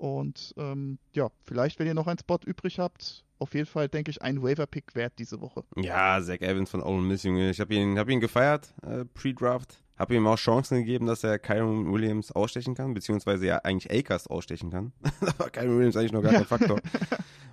Und 0.00 0.54
ähm, 0.56 0.98
ja, 1.12 1.28
vielleicht, 1.44 1.78
wenn 1.78 1.86
ihr 1.86 1.92
noch 1.92 2.06
einen 2.06 2.18
Spot 2.18 2.38
übrig 2.46 2.78
habt, 2.78 3.22
auf 3.38 3.52
jeden 3.52 3.66
Fall, 3.66 3.86
denke 3.86 4.10
ich, 4.10 4.22
ein 4.22 4.42
Waiver-Pick 4.42 4.94
wert 4.94 5.12
diese 5.18 5.42
Woche. 5.42 5.62
Ja, 5.76 6.22
Zach 6.22 6.40
Evans 6.40 6.70
von 6.70 6.82
Ole 6.82 7.02
Miss, 7.02 7.22
Junge. 7.22 7.50
Ich 7.50 7.60
habe 7.60 7.74
ihn, 7.74 7.98
hab 7.98 8.08
ihn 8.08 8.18
gefeiert, 8.18 8.72
äh, 8.80 9.04
Pre-Draft. 9.04 9.82
Habe 9.98 10.14
ihm 10.14 10.26
auch 10.26 10.38
Chancen 10.38 10.78
gegeben, 10.78 11.04
dass 11.04 11.22
er 11.22 11.38
Kyron 11.38 11.92
Williams 11.92 12.32
ausstechen 12.32 12.74
kann, 12.74 12.94
beziehungsweise 12.94 13.44
ja 13.44 13.58
eigentlich 13.58 13.92
Akers 13.92 14.26
ausstechen 14.26 14.70
kann. 14.70 14.94
da 15.20 15.38
war 15.38 15.50
Kyron 15.50 15.76
Williams 15.76 15.98
eigentlich 15.98 16.12
noch 16.12 16.22
gar 16.22 16.32
kein 16.32 16.44
Faktor. 16.46 16.80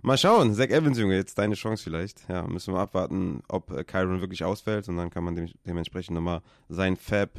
Mal 0.01 0.17
schauen, 0.17 0.53
Zach 0.53 0.69
Evans, 0.69 0.97
Junge, 0.97 1.15
jetzt 1.15 1.37
deine 1.37 1.55
Chance 1.55 1.83
vielleicht. 1.83 2.29
Ja, 2.29 2.47
müssen 2.47 2.73
wir 2.73 2.79
abwarten, 2.79 3.41
ob 3.49 3.71
äh, 3.71 3.83
Kyron 3.83 4.21
wirklich 4.21 4.45
ausfällt 4.45 4.87
und 4.87 4.95
dann 4.95 5.09
kann 5.09 5.25
man 5.25 5.35
dem, 5.35 5.49
dementsprechend 5.65 6.15
nochmal 6.15 6.41
sein 6.69 6.95
Fab 6.95 7.31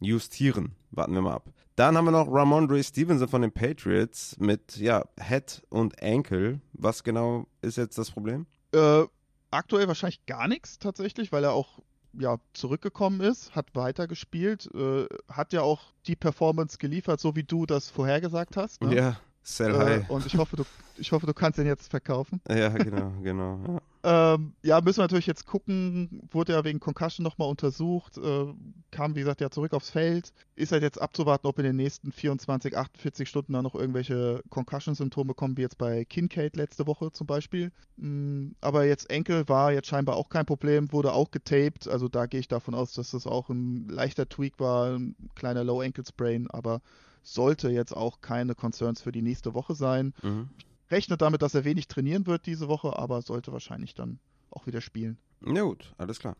justieren. 0.00 0.72
Warten 0.90 1.14
wir 1.14 1.22
mal 1.22 1.36
ab. 1.36 1.44
Dann 1.80 1.96
haben 1.96 2.04
wir 2.04 2.10
noch 2.10 2.30
Ramondre 2.30 2.84
Stevenson 2.84 3.26
von 3.26 3.40
den 3.40 3.52
Patriots 3.52 4.36
mit, 4.38 4.76
ja, 4.76 5.02
Head 5.18 5.62
und 5.70 6.02
Ankle. 6.02 6.60
Was 6.74 7.02
genau 7.02 7.46
ist 7.62 7.78
jetzt 7.78 7.96
das 7.96 8.10
Problem? 8.10 8.44
Äh, 8.74 9.04
aktuell 9.50 9.88
wahrscheinlich 9.88 10.26
gar 10.26 10.46
nichts 10.46 10.78
tatsächlich, 10.78 11.32
weil 11.32 11.42
er 11.42 11.52
auch 11.54 11.78
ja, 12.12 12.36
zurückgekommen 12.52 13.22
ist, 13.22 13.54
hat 13.54 13.68
weitergespielt, 13.72 14.68
äh, 14.74 15.06
hat 15.30 15.54
ja 15.54 15.62
auch 15.62 15.94
die 16.06 16.16
Performance 16.16 16.76
geliefert, 16.76 17.18
so 17.18 17.34
wie 17.34 17.44
du 17.44 17.64
das 17.64 17.88
vorhergesagt 17.88 18.58
hast. 18.58 18.82
Ne? 18.82 18.94
Ja, 18.94 19.16
sell 19.42 19.74
Äh, 19.74 19.78
high. 19.78 20.10
und 20.10 20.26
ich 20.26 20.36
hoffe, 20.36 20.56
du, 20.56 20.64
ich 20.96 21.12
hoffe, 21.12 21.26
du 21.26 21.34
kannst 21.34 21.58
ihn 21.58 21.66
jetzt 21.66 21.90
verkaufen. 21.90 22.40
Ja, 22.48 22.68
genau, 22.68 23.12
genau. 23.22 23.58
Ja. 23.66 23.80
Ähm, 24.02 24.54
ja, 24.62 24.80
müssen 24.80 24.98
wir 24.98 25.02
natürlich 25.04 25.26
jetzt 25.26 25.44
gucken. 25.46 26.22
Wurde 26.30 26.54
ja 26.54 26.64
wegen 26.64 26.80
Concussion 26.80 27.22
nochmal 27.22 27.48
untersucht. 27.48 28.16
Äh, 28.16 28.46
kam, 28.90 29.14
wie 29.14 29.20
gesagt, 29.20 29.42
ja 29.42 29.50
zurück 29.50 29.74
aufs 29.74 29.90
Feld. 29.90 30.32
Ist 30.56 30.72
halt 30.72 30.82
jetzt 30.82 31.00
abzuwarten, 31.00 31.46
ob 31.46 31.58
in 31.58 31.64
den 31.66 31.76
nächsten 31.76 32.10
24, 32.10 32.76
48 32.78 33.28
Stunden 33.28 33.52
da 33.52 33.60
noch 33.62 33.74
irgendwelche 33.74 34.42
Concussion-Symptome 34.48 35.34
kommen, 35.34 35.56
wie 35.58 35.62
jetzt 35.62 35.76
bei 35.76 36.06
Kincaid 36.06 36.56
letzte 36.56 36.86
Woche 36.86 37.12
zum 37.12 37.26
Beispiel. 37.26 37.72
Mm, 37.98 38.52
aber 38.62 38.86
jetzt 38.86 39.10
Enkel 39.10 39.46
war 39.50 39.70
jetzt 39.72 39.88
scheinbar 39.88 40.16
auch 40.16 40.30
kein 40.30 40.46
Problem, 40.46 40.90
wurde 40.92 41.12
auch 41.12 41.30
getaped. 41.30 41.86
Also 41.86 42.08
da 42.08 42.24
gehe 42.24 42.40
ich 42.40 42.48
davon 42.48 42.74
aus, 42.74 42.94
dass 42.94 43.10
das 43.10 43.26
auch 43.26 43.50
ein 43.50 43.86
leichter 43.88 44.26
Tweak 44.28 44.58
war, 44.60 44.96
ein 44.96 45.14
kleiner 45.34 45.62
Low-Ankle-Sprain, 45.62 46.50
aber 46.50 46.80
sollte 47.22 47.70
jetzt 47.70 47.96
auch 47.96 48.20
keine 48.20 48.54
Concerns 48.54 49.00
für 49.02 49.12
die 49.12 49.22
nächste 49.22 49.54
Woche 49.54 49.74
sein 49.74 50.14
Mhm. 50.22 50.48
rechnet 50.90 51.20
damit, 51.22 51.42
dass 51.42 51.54
er 51.54 51.64
wenig 51.64 51.86
trainieren 51.88 52.26
wird 52.26 52.46
diese 52.46 52.68
Woche, 52.68 52.98
aber 52.98 53.22
sollte 53.22 53.52
wahrscheinlich 53.52 53.94
dann 53.94 54.18
auch 54.50 54.66
wieder 54.66 54.80
spielen. 54.80 55.18
Ja 55.46 55.62
gut, 55.62 55.94
alles 55.98 56.18
klar. 56.18 56.36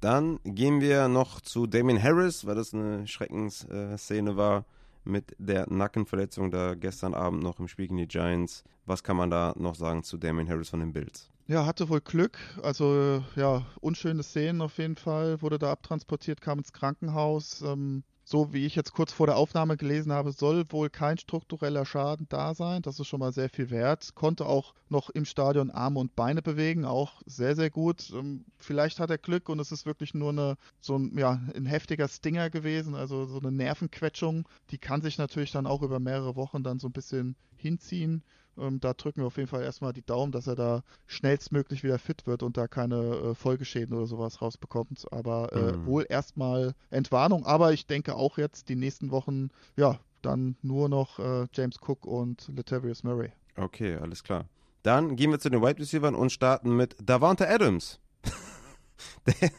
Dann 0.00 0.38
gehen 0.44 0.80
wir 0.80 1.08
noch 1.08 1.40
zu 1.40 1.66
Damien 1.66 2.00
Harris, 2.00 2.46
weil 2.46 2.54
das 2.54 2.72
eine 2.72 3.06
Schreckensszene 3.06 4.36
war 4.36 4.64
mit 5.04 5.34
der 5.38 5.68
Nackenverletzung 5.70 6.50
da 6.50 6.74
gestern 6.74 7.14
Abend 7.14 7.42
noch 7.42 7.58
im 7.58 7.68
Spiel 7.68 7.86
gegen 7.86 7.96
die 7.96 8.06
Giants. 8.08 8.62
Was 8.86 9.02
kann 9.02 9.16
man 9.16 9.30
da 9.30 9.54
noch 9.56 9.74
sagen 9.74 10.02
zu 10.02 10.16
Damien 10.18 10.48
Harris 10.48 10.68
von 10.68 10.80
den 10.80 10.92
Bills? 10.92 11.30
Ja, 11.46 11.64
hatte 11.66 11.88
wohl 11.88 12.00
Glück. 12.02 12.38
Also 12.62 13.24
ja, 13.34 13.64
unschöne 13.80 14.22
Szenen 14.22 14.60
auf 14.60 14.76
jeden 14.78 14.96
Fall. 14.96 15.40
Wurde 15.40 15.58
da 15.58 15.72
abtransportiert, 15.72 16.40
kam 16.42 16.58
ins 16.58 16.72
Krankenhaus. 16.72 17.62
Ähm, 17.62 18.02
so 18.28 18.52
wie 18.52 18.66
ich 18.66 18.74
jetzt 18.74 18.92
kurz 18.92 19.10
vor 19.10 19.26
der 19.26 19.38
Aufnahme 19.38 19.78
gelesen 19.78 20.12
habe, 20.12 20.32
soll 20.32 20.70
wohl 20.70 20.90
kein 20.90 21.16
struktureller 21.16 21.86
Schaden 21.86 22.26
da 22.28 22.54
sein. 22.54 22.82
Das 22.82 23.00
ist 23.00 23.06
schon 23.06 23.20
mal 23.20 23.32
sehr 23.32 23.48
viel 23.48 23.70
wert. 23.70 24.14
Konnte 24.14 24.44
auch 24.44 24.74
noch 24.90 25.08
im 25.08 25.24
Stadion 25.24 25.70
Arme 25.70 25.98
und 25.98 26.14
Beine 26.14 26.42
bewegen, 26.42 26.84
auch 26.84 27.22
sehr, 27.24 27.56
sehr 27.56 27.70
gut. 27.70 28.10
Ähm, 28.14 28.44
vielleicht 28.58 29.00
hat 29.00 29.08
er 29.08 29.16
Glück 29.16 29.48
und 29.48 29.60
es 29.60 29.72
ist 29.72 29.86
wirklich 29.86 30.12
nur 30.12 30.28
eine, 30.28 30.58
so 30.82 30.96
ein, 30.96 31.16
ja, 31.16 31.40
ein 31.54 31.64
heftiger 31.64 32.06
Stinger 32.06 32.50
gewesen, 32.50 32.94
also 32.94 33.24
so 33.24 33.38
eine 33.38 33.50
Nervenquetschung. 33.50 34.46
Die 34.72 34.78
kann 34.78 35.00
sich 35.00 35.16
natürlich 35.16 35.52
dann 35.52 35.66
auch 35.66 35.80
über 35.80 35.98
mehrere 35.98 36.36
Wochen 36.36 36.62
dann 36.62 36.78
so 36.78 36.88
ein 36.88 36.92
bisschen 36.92 37.34
hinziehen. 37.56 38.22
Ähm, 38.60 38.80
da 38.80 38.94
drücken 38.94 39.20
wir 39.22 39.26
auf 39.26 39.36
jeden 39.36 39.48
Fall 39.48 39.62
erstmal 39.62 39.92
die 39.92 40.04
Daumen, 40.04 40.32
dass 40.32 40.46
er 40.46 40.54
da 40.56 40.82
schnellstmöglich 41.06 41.82
wieder 41.82 41.98
fit 41.98 42.26
wird 42.26 42.42
und 42.42 42.56
da 42.56 42.68
keine 42.68 42.96
äh, 42.96 43.34
Folgeschäden 43.34 43.96
oder 43.96 44.06
sowas 44.06 44.40
rausbekommt. 44.42 45.06
Aber 45.12 45.52
äh, 45.52 45.76
Mhm. 45.76 45.86
wohl 45.86 46.06
erstmal 46.08 46.74
Entwarnung. 46.90 47.44
Aber 47.46 47.72
ich 47.72 47.86
denke 47.86 48.14
auch 48.16 48.38
jetzt 48.38 48.68
die 48.68 48.76
nächsten 48.76 49.10
Wochen, 49.10 49.48
ja, 49.76 49.98
dann 50.22 50.56
nur 50.62 50.88
noch 50.88 51.18
äh, 51.18 51.46
James 51.52 51.76
Cook 51.80 52.04
und 52.06 52.50
Latavius 52.54 53.04
Murray. 53.04 53.30
Okay, 53.56 53.96
alles 53.96 54.22
klar. 54.22 54.46
Dann 54.82 55.16
gehen 55.16 55.30
wir 55.30 55.38
zu 55.40 55.50
den 55.50 55.60
Wide 55.62 55.78
Receivers 55.80 56.14
und 56.14 56.30
starten 56.30 56.76
mit 56.76 56.96
Davante 57.02 57.48
Adams. 57.48 57.98
der, 59.26 59.50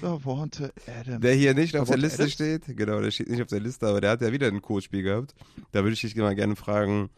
Davante 0.00 0.72
Adams. 0.86 1.20
der 1.20 1.34
hier 1.34 1.54
nicht 1.54 1.76
auf 1.76 1.88
der 1.88 1.96
Liste 1.96 2.22
Adams? 2.22 2.32
steht. 2.32 2.76
Genau, 2.76 3.00
der 3.00 3.10
steht 3.10 3.28
nicht 3.28 3.42
auf 3.42 3.48
der 3.48 3.60
Liste, 3.60 3.86
aber 3.86 4.00
der 4.00 4.10
hat 4.10 4.20
ja 4.20 4.32
wieder 4.32 4.46
ein 4.48 4.62
Coachspiel 4.62 5.02
gehabt. 5.02 5.34
Da 5.72 5.82
würde 5.82 5.94
ich 5.94 6.00
dich 6.00 6.14
mal 6.16 6.34
gerne 6.34 6.56
fragen, 6.56 7.10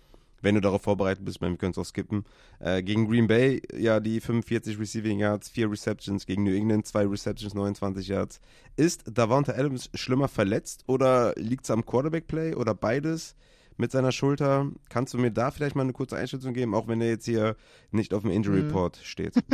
wenn 0.46 0.54
du 0.54 0.60
darauf 0.60 0.82
vorbereitet 0.82 1.24
bist, 1.24 1.40
wir 1.40 1.54
können 1.56 1.72
es 1.72 1.78
auch 1.78 1.84
skippen. 1.84 2.24
Äh, 2.60 2.82
gegen 2.84 3.08
Green 3.08 3.26
Bay, 3.26 3.60
ja, 3.76 3.98
die 3.98 4.20
45 4.20 4.78
Receiving 4.78 5.18
Yards, 5.18 5.48
4 5.48 5.68
Receptions. 5.70 6.24
Gegen 6.24 6.44
New 6.44 6.54
England, 6.54 6.86
2 6.86 7.04
Receptions, 7.06 7.52
29 7.52 8.06
Yards. 8.06 8.40
Ist 8.76 9.02
Davante 9.12 9.56
Adams 9.58 9.90
schlimmer 9.94 10.28
verletzt 10.28 10.84
oder 10.86 11.34
liegt 11.36 11.64
es 11.64 11.70
am 11.72 11.84
Quarterback-Play 11.84 12.54
oder 12.54 12.74
beides 12.74 13.34
mit 13.76 13.90
seiner 13.90 14.12
Schulter? 14.12 14.70
Kannst 14.88 15.12
du 15.14 15.18
mir 15.18 15.32
da 15.32 15.50
vielleicht 15.50 15.74
mal 15.74 15.82
eine 15.82 15.92
kurze 15.92 16.16
Einschätzung 16.16 16.54
geben, 16.54 16.74
auch 16.76 16.86
wenn 16.86 17.00
er 17.00 17.08
jetzt 17.08 17.24
hier 17.24 17.56
nicht 17.90 18.14
auf 18.14 18.22
dem 18.22 18.30
Injury 18.30 18.60
Mhm. 18.60 18.66
Report 18.68 18.98
steht? 19.02 19.34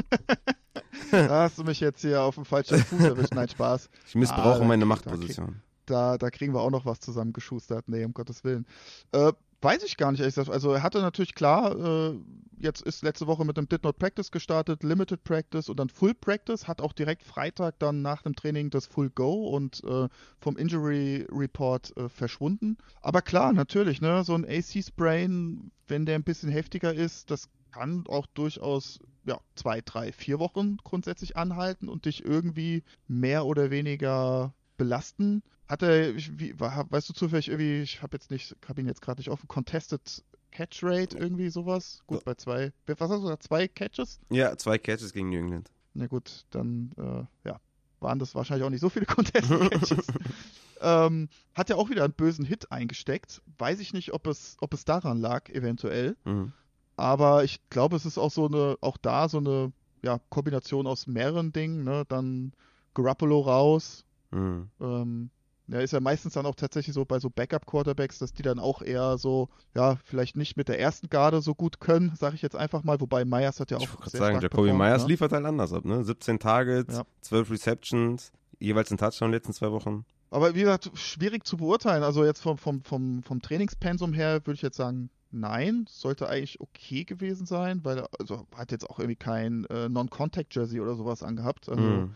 Da 1.10 1.42
hast 1.42 1.58
du 1.58 1.64
mich 1.64 1.80
jetzt 1.80 2.00
hier 2.02 2.22
auf 2.22 2.34
dem 2.36 2.44
falschen 2.44 2.78
Fuß 2.78 3.00
erwischt. 3.00 3.34
Nein, 3.34 3.48
Spaß. 3.48 3.90
Ich 4.08 4.14
missbrauche 4.14 4.60
Ah, 4.62 4.64
meine 4.64 4.84
okay, 4.84 4.88
Machtposition. 4.88 5.62
Da, 5.86 6.16
da 6.16 6.30
kriegen 6.30 6.54
wir 6.54 6.60
auch 6.60 6.70
noch 6.70 6.86
was 6.86 7.00
zusammengeschustert. 7.00 7.88
Nee, 7.88 8.04
um 8.04 8.12
Gottes 8.14 8.44
Willen. 8.44 8.66
Äh, 9.12 9.32
weiß 9.62 9.82
ich 9.84 9.96
gar 9.96 10.10
nicht, 10.10 10.20
ehrlich 10.20 10.34
gesagt. 10.34 10.50
Also 10.50 10.72
er 10.72 10.82
hatte 10.82 11.00
natürlich 11.00 11.34
klar, 11.34 11.78
äh, 11.78 12.18
jetzt 12.58 12.82
ist 12.82 13.02
letzte 13.02 13.26
Woche 13.26 13.44
mit 13.44 13.58
einem 13.58 13.68
Did 13.68 13.84
Not 13.84 13.98
Practice 13.98 14.30
gestartet, 14.30 14.82
Limited 14.82 15.24
Practice 15.24 15.68
und 15.68 15.78
dann 15.78 15.88
Full 15.88 16.14
Practice, 16.14 16.68
hat 16.68 16.80
auch 16.80 16.92
direkt 16.92 17.22
Freitag 17.22 17.78
dann 17.78 18.02
nach 18.02 18.22
dem 18.22 18.34
Training 18.34 18.70
das 18.70 18.86
Full 18.86 19.10
Go 19.10 19.48
und 19.48 19.82
äh, 19.84 20.08
vom 20.38 20.56
Injury 20.56 21.26
Report 21.30 21.96
äh, 21.96 22.08
verschwunden. 22.08 22.78
Aber 23.00 23.22
klar, 23.22 23.52
natürlich, 23.52 24.00
ne, 24.00 24.24
so 24.24 24.34
ein 24.34 24.44
AC-Sprain, 24.44 25.70
wenn 25.88 26.06
der 26.06 26.14
ein 26.16 26.24
bisschen 26.24 26.50
heftiger 26.50 26.92
ist, 26.92 27.30
das 27.30 27.48
kann 27.72 28.04
auch 28.08 28.26
durchaus 28.26 29.00
ja, 29.24 29.40
zwei, 29.54 29.80
drei, 29.80 30.12
vier 30.12 30.38
Wochen 30.38 30.76
grundsätzlich 30.78 31.36
anhalten 31.36 31.88
und 31.88 32.04
dich 32.04 32.24
irgendwie 32.24 32.82
mehr 33.08 33.46
oder 33.46 33.70
weniger 33.70 34.52
belasten. 34.76 35.42
Hat 35.68 35.82
er, 35.82 36.14
wie, 36.16 36.58
weißt 36.58 37.08
du 37.08 37.12
zufällig 37.12 37.48
irgendwie, 37.48 37.82
ich 37.82 38.02
habe 38.02 38.16
jetzt 38.16 38.30
nicht, 38.30 38.56
habe 38.68 38.80
ihn 38.80 38.86
jetzt 38.86 39.02
gerade 39.02 39.20
nicht 39.20 39.30
offen, 39.30 39.48
Contested 39.48 40.22
Catch 40.50 40.82
Rate, 40.82 41.16
irgendwie 41.16 41.48
sowas? 41.48 42.02
Gut, 42.06 42.24
bei 42.24 42.34
zwei, 42.34 42.72
was 42.86 43.00
hast 43.00 43.18
du 43.18 43.22
gesagt, 43.22 43.42
zwei 43.42 43.68
Catches? 43.68 44.20
Ja, 44.30 44.56
zwei 44.56 44.78
Catches 44.78 45.12
gegen 45.12 45.30
New 45.30 45.38
England. 45.38 45.70
Na 45.94 46.06
gut, 46.06 46.44
dann, 46.50 46.92
äh, 46.98 47.48
ja, 47.48 47.60
waren 48.00 48.18
das 48.18 48.34
wahrscheinlich 48.34 48.64
auch 48.64 48.70
nicht 48.70 48.80
so 48.80 48.90
viele 48.90 49.06
Contested 49.06 49.70
Catches. 49.70 50.06
ähm, 50.80 51.28
hat 51.54 51.70
ja 51.70 51.76
auch 51.76 51.90
wieder 51.90 52.04
einen 52.04 52.12
bösen 52.12 52.44
Hit 52.44 52.70
eingesteckt. 52.70 53.40
Weiß 53.58 53.80
ich 53.80 53.92
nicht, 53.92 54.12
ob 54.12 54.26
es, 54.26 54.56
ob 54.60 54.74
es 54.74 54.84
daran 54.84 55.18
lag, 55.18 55.48
eventuell. 55.48 56.16
Mhm. 56.24 56.52
Aber 56.96 57.44
ich 57.44 57.60
glaube, 57.70 57.96
es 57.96 58.04
ist 58.04 58.18
auch 58.18 58.30
so 58.30 58.46
eine, 58.46 58.76
auch 58.80 58.98
da 58.98 59.28
so 59.28 59.38
eine 59.38 59.72
ja, 60.02 60.20
Kombination 60.28 60.86
aus 60.86 61.06
mehreren 61.06 61.52
Dingen. 61.52 61.84
Ne? 61.84 62.04
Dann 62.08 62.52
Garoppolo 62.94 63.40
raus. 63.40 64.04
Mhm. 64.32 64.68
Ähm, 64.80 65.30
ja, 65.68 65.80
ist 65.80 65.92
ja 65.92 66.00
meistens 66.00 66.34
dann 66.34 66.44
auch 66.44 66.56
tatsächlich 66.56 66.92
so 66.94 67.04
bei 67.04 67.18
so 67.18 67.30
Backup-Quarterbacks, 67.30 68.18
dass 68.18 68.32
die 68.32 68.42
dann 68.42 68.58
auch 68.58 68.82
eher 68.82 69.16
so, 69.16 69.48
ja, 69.74 69.96
vielleicht 70.04 70.36
nicht 70.36 70.56
mit 70.56 70.68
der 70.68 70.80
ersten 70.80 71.08
Garde 71.08 71.40
so 71.40 71.54
gut 71.54 71.80
können, 71.80 72.12
sage 72.16 72.34
ich 72.34 72.42
jetzt 72.42 72.56
einfach 72.56 72.82
mal. 72.82 73.00
Wobei 73.00 73.24
Myers 73.24 73.60
hat 73.60 73.70
ja 73.70 73.76
auch 73.78 73.82
Ich 73.82 73.98
wollte 73.98 74.18
sagen, 74.18 74.40
Jacoby 74.40 74.72
Myers 74.72 75.02
ne? 75.02 75.08
liefert 75.08 75.32
halt 75.32 75.46
anders 75.46 75.72
ab, 75.72 75.84
ne? 75.84 76.04
17 76.04 76.38
Targets, 76.38 76.96
Ja. 76.96 77.04
12 77.22 77.50
Receptions, 77.52 78.32
jeweils 78.58 78.90
ein 78.90 78.98
Touchdown 78.98 79.28
in 79.28 79.32
den 79.32 79.38
letzten 79.38 79.52
zwei 79.52 79.70
Wochen. 79.70 80.04
Aber 80.30 80.54
wie 80.54 80.60
gesagt, 80.60 80.90
schwierig 80.94 81.46
zu 81.46 81.58
beurteilen. 81.58 82.02
Also 82.02 82.24
jetzt 82.24 82.40
vom, 82.40 82.58
vom, 82.58 82.82
vom, 82.82 83.22
vom 83.22 83.40
Trainingspensum 83.40 84.14
her 84.14 84.40
würde 84.44 84.54
ich 84.54 84.62
jetzt 84.62 84.76
sagen, 84.78 85.10
nein, 85.30 85.86
sollte 85.88 86.28
eigentlich 86.28 86.60
okay 86.60 87.04
gewesen 87.04 87.46
sein, 87.46 87.80
weil 87.84 87.98
er 87.98 88.08
also 88.18 88.46
hat 88.56 88.72
jetzt 88.72 88.88
auch 88.88 88.98
irgendwie 88.98 89.16
kein 89.16 89.64
äh, 89.66 89.88
Non-Contact-Jersey 89.88 90.80
oder 90.80 90.96
sowas 90.96 91.22
angehabt. 91.22 91.68
Also, 91.68 91.82
Mhm. 91.82 92.14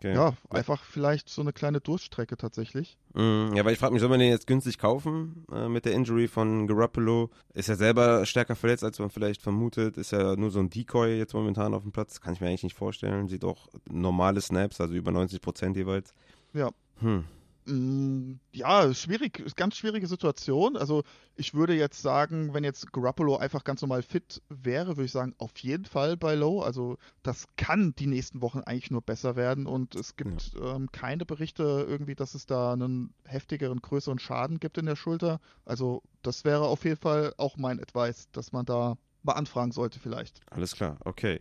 Okay. 0.00 0.14
Ja, 0.14 0.32
einfach 0.48 0.82
vielleicht 0.82 1.28
so 1.28 1.42
eine 1.42 1.52
kleine 1.52 1.82
Durststrecke 1.82 2.38
tatsächlich. 2.38 2.96
Mhm. 3.12 3.52
Ja, 3.54 3.66
weil 3.66 3.74
ich 3.74 3.78
frage 3.78 3.92
mich, 3.92 4.00
soll 4.00 4.08
man 4.08 4.18
den 4.18 4.30
jetzt 4.30 4.46
günstig 4.46 4.78
kaufen 4.78 5.44
äh, 5.52 5.68
mit 5.68 5.84
der 5.84 5.92
Injury 5.92 6.26
von 6.26 6.66
Garoppolo? 6.66 7.28
Ist 7.52 7.68
er 7.68 7.76
selber 7.76 8.24
stärker 8.24 8.56
verletzt, 8.56 8.82
als 8.82 8.98
man 8.98 9.10
vielleicht 9.10 9.42
vermutet? 9.42 9.98
Ist 9.98 10.14
er 10.14 10.38
nur 10.38 10.50
so 10.50 10.58
ein 10.58 10.70
Decoy 10.70 11.18
jetzt 11.18 11.34
momentan 11.34 11.74
auf 11.74 11.82
dem 11.82 11.92
Platz? 11.92 12.22
Kann 12.22 12.32
ich 12.32 12.40
mir 12.40 12.48
eigentlich 12.48 12.62
nicht 12.62 12.76
vorstellen. 12.76 13.28
Sieht 13.28 13.44
auch 13.44 13.68
normale 13.90 14.40
Snaps, 14.40 14.80
also 14.80 14.94
über 14.94 15.12
90 15.12 15.42
Prozent 15.42 15.76
jeweils. 15.76 16.14
Ja. 16.54 16.70
Hm. 17.00 17.24
Mm, 17.66 18.34
Ja, 18.52 18.92
schwierig, 18.94 19.38
ist 19.38 19.56
ganz 19.56 19.76
schwierige 19.76 20.06
Situation. 20.06 20.76
Also 20.76 21.02
ich 21.36 21.54
würde 21.54 21.74
jetzt 21.74 22.00
sagen, 22.02 22.52
wenn 22.54 22.64
jetzt 22.64 22.90
Garoppolo 22.92 23.36
einfach 23.36 23.64
ganz 23.64 23.82
normal 23.82 24.02
fit 24.02 24.42
wäre, 24.48 24.96
würde 24.96 25.04
ich 25.04 25.12
sagen, 25.12 25.34
auf 25.38 25.56
jeden 25.58 25.84
Fall 25.84 26.16
bei 26.16 26.34
Low. 26.34 26.62
Also 26.62 26.96
das 27.22 27.46
kann 27.56 27.94
die 27.98 28.06
nächsten 28.06 28.40
Wochen 28.42 28.60
eigentlich 28.60 28.90
nur 28.90 29.02
besser 29.02 29.36
werden 29.36 29.66
und 29.66 29.94
es 29.94 30.16
gibt 30.16 30.52
ähm, 30.60 30.90
keine 30.90 31.26
Berichte 31.26 31.84
irgendwie, 31.88 32.14
dass 32.14 32.34
es 32.34 32.46
da 32.46 32.72
einen 32.72 33.12
heftigeren, 33.26 33.80
größeren 33.80 34.18
Schaden 34.18 34.58
gibt 34.58 34.78
in 34.78 34.86
der 34.86 34.96
Schulter. 34.96 35.38
Also 35.64 36.02
das 36.22 36.44
wäre 36.44 36.62
auf 36.66 36.84
jeden 36.84 36.96
Fall 37.00 37.34
auch 37.36 37.56
mein 37.56 37.80
Advice, 37.80 38.28
dass 38.32 38.52
man 38.52 38.64
da 38.64 38.96
mal 39.24 39.32
anfragen 39.34 39.72
sollte 39.72 39.98
vielleicht. 39.98 40.40
Alles 40.50 40.74
klar, 40.74 40.98
okay. 41.04 41.40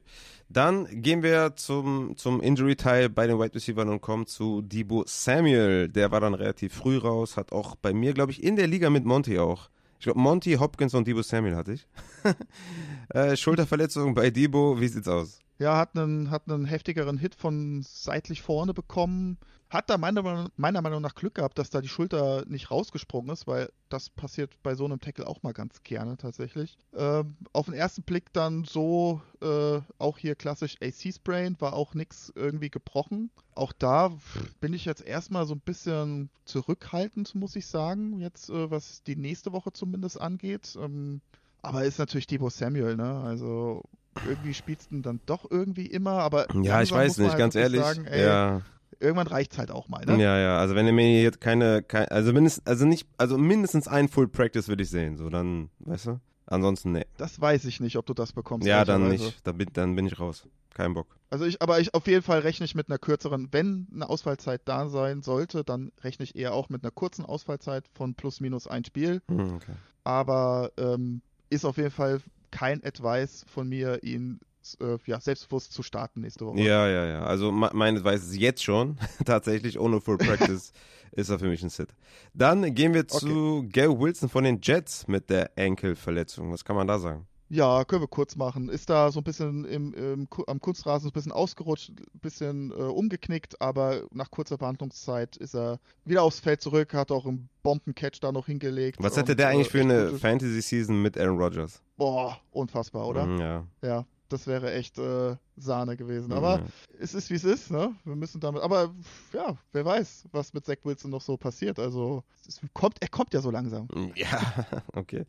Dann 0.50 0.86
gehen 1.02 1.24
wir 1.24 1.56
zum, 1.56 2.18
zum 2.18 2.42
Injury-Teil 2.42 3.10
bei 3.10 3.28
den 3.28 3.40
Wide 3.40 3.56
Receivers 3.56 3.88
und 3.88 4.02
kommen 4.02 4.26
zu 4.26 4.62
Debo 4.62 5.04
Samuel. 5.06 5.90
Der 5.90 6.12
war 6.12 6.20
dann 6.20 6.34
relativ 6.34 6.74
früh 6.74 6.98
raus, 6.98 7.38
hat 7.38 7.52
auch 7.52 7.76
bei 7.76 7.94
mir, 7.94 8.14
glaube 8.14 8.32
ich, 8.32 8.44
in 8.44 8.56
der 8.56 8.68
Liga 8.68 8.90
mit 8.90 9.06
Monty 9.06 9.40
auch. 9.40 9.70
Ich 10.00 10.06
glaube, 10.06 10.20
Monty, 10.20 10.54
Hopkins 10.54 10.94
und 10.94 11.08
Debo 11.08 11.22
Samuel 11.22 11.56
hatte 11.56 11.74
ich. 11.74 11.88
äh, 13.10 13.36
Schulterverletzung 13.36 14.14
bei 14.14 14.30
Debo, 14.30 14.80
wie 14.80 14.88
sieht's 14.88 15.08
aus? 15.08 15.42
Ja, 15.60 15.78
hat 15.78 15.98
einen, 15.98 16.32
hat 16.32 16.50
einen 16.50 16.64
heftigeren 16.64 17.18
Hit 17.18 17.36
von 17.36 17.84
seitlich 17.84 18.42
vorne 18.42 18.74
bekommen. 18.74 19.38
Hat 19.70 19.88
da 19.90 20.00
meiner, 20.00 20.24
Meinung- 20.24 20.50
meiner 20.58 20.82
Meinung 20.82 21.02
nach 21.02 21.14
Glück 21.14 21.36
gehabt, 21.36 21.60
dass 21.60 21.70
da 21.70 21.80
die 21.82 21.88
Schulter 21.88 22.44
nicht 22.48 22.72
rausgesprungen 22.72 23.32
ist, 23.32 23.46
weil 23.46 23.70
das 23.90 24.10
passiert 24.10 24.52
bei 24.64 24.74
so 24.74 24.86
einem 24.86 25.00
Tackle 25.00 25.28
auch 25.28 25.44
mal 25.44 25.54
ganz 25.54 25.84
gerne 25.84 26.18
tatsächlich. 26.18 26.76
Ähm, 26.96 27.38
auf 27.54 27.66
den 27.66 27.76
ersten 27.76 28.02
Blick 28.02 28.34
dann 28.34 28.64
so, 28.66 29.22
äh, 29.42 29.80
auch 30.00 30.18
hier 30.18 30.36
klassisch 30.36 30.76
AC-Sprain, 30.82 31.56
war 31.60 31.74
auch 31.74 31.94
nichts 31.94 32.34
irgendwie 32.36 32.72
gebrochen. 32.72 33.30
Auch 33.54 33.72
da 33.72 34.12
bin 34.60 34.74
ich 34.74 34.86
jetzt 34.86 35.06
erstmal 35.06 35.46
so 35.46 35.54
ein 35.54 35.60
bisschen 35.62 36.32
zurückhaltend, 36.46 37.36
muss 37.36 37.56
ich 37.56 37.68
sagen, 37.68 38.20
jetzt 38.20 38.50
äh, 38.50 38.72
was 38.72 39.04
die 39.04 39.16
nächste 39.16 39.52
Woche 39.52 39.72
zumindest 39.72 40.20
angeht. 40.20 40.76
Ähm, 40.82 41.22
aber 41.62 41.84
ist 41.84 42.00
natürlich 42.00 42.26
Debo 42.26 42.50
Samuel, 42.50 42.96
ne? 42.96 43.22
Also 43.22 43.84
irgendwie 44.24 44.54
spielst 44.56 44.92
du 44.92 45.00
dann 45.02 45.20
doch 45.28 45.46
irgendwie 45.50 45.86
immer, 45.86 46.14
aber 46.14 46.48
Ja, 46.56 46.82
ich 46.82 46.92
weiß 46.92 47.18
nicht, 47.20 47.30
halt 47.30 47.38
ganz 47.38 47.56
ehrlich. 47.56 47.82
Sagen, 47.82 48.06
ey, 48.06 48.24
ja, 48.26 48.62
Irgendwann 49.00 49.28
reicht's 49.28 49.58
halt 49.58 49.72
auch 49.72 49.88
mal, 49.88 50.06
ne? 50.06 50.22
ja, 50.22 50.38
ja. 50.38 50.58
Also 50.58 50.76
wenn 50.76 50.86
er 50.86 50.94
mir 50.94 51.22
jetzt 51.22 51.40
keine, 51.40 51.84
kein, 51.84 52.08
also 52.10 52.34
mindestens, 52.34 52.66
also 52.66 52.86
nicht, 52.86 53.08
also 53.18 53.38
mindestens 53.38 53.88
ein 53.88 54.08
Full 54.08 54.28
Practice 54.28 54.68
würde 54.68 54.84
ich 54.84 54.90
sehen. 54.90 55.18
So 55.18 55.30
dann, 55.30 55.70
weißt 55.80 56.08
du? 56.08 56.20
Ansonsten, 56.48 56.94
nee. 56.94 57.06
Das 57.18 57.40
weiß 57.40 57.66
ich 57.66 57.80
nicht, 57.80 57.96
ob 57.96 58.06
du 58.08 58.14
das 58.14 58.34
bekommst. 58.34 58.68
Ja, 58.68 58.84
dann 58.84 59.08
nicht. 59.08 59.46
Dann 59.46 59.58
bin, 59.58 59.70
dann 59.74 59.96
bin 59.96 60.08
ich 60.08 60.20
raus. 60.20 60.48
Kein 60.74 60.94
Bock. 60.94 61.16
Also 61.30 61.46
ich, 61.46 61.62
aber 61.62 61.80
ich 61.80 61.94
auf 61.94 62.08
jeden 62.08 62.24
Fall 62.24 62.40
rechne 62.40 62.66
ich 62.66 62.74
mit 62.74 62.90
einer 62.90 62.98
kürzeren, 62.98 63.50
wenn 63.52 63.88
eine 63.94 64.10
Ausfallzeit 64.10 64.62
da 64.66 64.88
sein 64.90 65.22
sollte, 65.22 65.64
dann 65.64 65.92
rechne 66.02 66.24
ich 66.24 66.36
eher 66.36 66.54
auch 66.54 66.70
mit 66.70 66.84
einer 66.84 66.92
kurzen 66.92 67.26
Ausfallzeit 67.26 67.86
von 67.94 68.16
plus 68.16 68.40
minus 68.40 68.66
ein 68.66 68.84
Spiel. 68.84 69.22
Hm, 69.28 69.56
okay. 69.56 69.74
Aber 70.04 70.72
ähm, 70.78 71.22
ist 71.50 71.66
auf 71.66 71.78
jeden 71.78 71.92
Fall 71.92 72.22
kein 72.52 72.84
Advice 72.84 73.46
von 73.48 73.70
mir, 73.70 74.04
ihn 74.04 74.40
äh, 74.82 74.98
ja, 75.06 75.20
selbstbewusst 75.20 75.72
zu 75.74 75.84
starten 75.84 76.22
nächste 76.22 76.46
Woche. 76.46 76.60
Ja, 76.60 76.88
ja, 76.88 77.06
ja. 77.06 77.24
Also 77.24 77.52
me- 77.52 77.72
meine 77.74 78.04
Weise 78.04 78.26
ist 78.34 78.40
jetzt 78.40 78.64
schon, 78.64 78.98
tatsächlich 79.26 79.80
ohne 79.80 80.02
Full 80.02 80.18
Practice, 80.18 80.72
ist 81.12 81.30
er 81.30 81.40
für 81.40 81.48
mich 81.48 81.64
ein 81.64 81.70
Sit. 81.70 81.90
Dann 82.34 82.74
gehen 82.76 82.94
wir 82.94 83.08
zu 83.08 83.66
Gary 83.72 84.00
Wilson 84.00 84.30
von 84.30 84.44
den 84.44 84.60
Jets 84.62 85.08
mit 85.08 85.30
der 85.30 85.58
Enkelverletzung. 85.58 86.52
Was 86.52 86.64
kann 86.64 86.76
man 86.76 86.88
da 86.88 87.00
sagen? 87.00 87.26
Ja, 87.52 87.84
können 87.84 88.04
wir 88.04 88.08
kurz 88.08 88.36
machen. 88.36 88.70
Ist 88.70 88.92
da 88.92 89.12
so 89.12 89.22
ein 89.22 89.24
bisschen 89.24 89.66
im, 89.66 89.92
im, 89.96 90.28
am 90.46 90.60
Kunstrasen 90.60 91.06
so 91.06 91.10
ein 91.10 91.14
bisschen 91.14 91.32
ausgerutscht, 91.32 91.90
ein 91.90 92.20
bisschen 92.22 92.70
äh, 92.70 92.76
umgeknickt, 92.76 93.60
aber 93.60 94.04
nach 94.12 94.30
kurzer 94.30 94.58
Behandlungszeit 94.60 95.36
ist 95.36 95.56
er 95.56 95.80
wieder 96.06 96.22
aufs 96.22 96.40
Feld 96.40 96.62
zurück, 96.62 96.94
hat 96.94 97.10
auch 97.12 97.26
einen 97.26 97.50
Bombencatch 97.64 98.20
da 98.20 98.32
noch 98.32 98.46
hingelegt. 98.46 99.00
Was 99.02 99.18
hätte 99.18 99.36
der 99.36 99.48
äh, 99.48 99.54
eigentlich 99.54 99.70
für 99.70 99.82
eine 99.82 100.12
Fantasy-Season 100.12 101.02
mit 101.02 101.18
Aaron 101.18 101.40
Rodgers? 101.40 101.82
Boah, 101.98 102.40
unfassbar, 102.52 103.08
oder? 103.08 103.26
Mhm, 103.26 103.40
ja. 103.40 103.64
Ja. 103.82 104.06
Das 104.30 104.48
wäre 104.48 104.72
echt 104.74 104.98
äh, 104.98 105.36
Sahne 105.58 105.98
gewesen. 105.98 106.32
Aber 106.32 106.58
Ja. 106.60 106.66
es 107.00 107.14
ist 107.14 107.30
wie 107.30 107.36
es 107.36 107.44
ist, 107.44 107.70
ne? 107.72 107.94
Wir 108.06 108.16
müssen 108.16 108.40
damit. 108.40 108.62
Aber 108.62 108.94
ja, 109.34 109.58
wer 109.74 109.86
weiß, 109.86 110.26
was 110.32 110.54
mit 110.54 110.66
Zach 110.66 110.78
Wilson 110.84 111.12
noch 111.12 111.22
so 111.22 111.36
passiert. 111.38 111.80
Also 111.80 112.24
es 112.48 112.62
kommt, 112.74 112.98
er 113.02 113.08
kommt 113.10 113.34
ja 113.34 113.42
so 113.42 113.52
langsam. 113.52 113.88
Ja, 114.16 114.28
okay. 114.94 115.26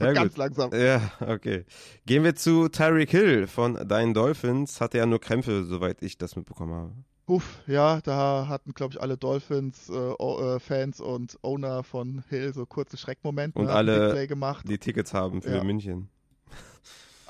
Ja, 0.00 0.12
ganz 0.12 0.32
gut. 0.32 0.38
langsam. 0.38 0.70
Ja, 0.74 1.00
okay. 1.20 1.64
Gehen 2.06 2.24
wir 2.24 2.34
zu 2.34 2.68
Tyreek 2.68 3.10
Hill 3.10 3.46
von 3.46 3.74
deinen 3.88 4.14
Dolphins. 4.14 4.80
Hatte 4.80 4.98
ja 4.98 5.06
nur 5.06 5.20
Krämpfe, 5.20 5.64
soweit 5.64 6.02
ich 6.02 6.16
das 6.18 6.34
mitbekommen 6.36 6.72
habe. 6.74 6.92
Uff, 7.26 7.60
ja, 7.68 8.00
da 8.00 8.46
hatten, 8.48 8.72
glaube 8.74 8.94
ich, 8.94 9.00
alle 9.00 9.16
Dolphins-Fans 9.16 11.00
und 11.00 11.38
Owner 11.42 11.82
von 11.84 12.24
Hill 12.28 12.52
so 12.52 12.66
kurze 12.66 12.96
Schreckmomente. 12.96 13.58
Und 13.58 13.66
ne? 13.66 13.72
Alle- 13.72 14.26
gemacht. 14.26 14.68
Die 14.68 14.78
Tickets 14.78 15.14
haben 15.14 15.40
für 15.42 15.56
Ja. 15.56 15.64
München. 15.64 16.08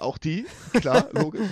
Auch 0.03 0.19
die, 0.19 0.47
klar, 0.73 1.09
logisch. 1.13 1.49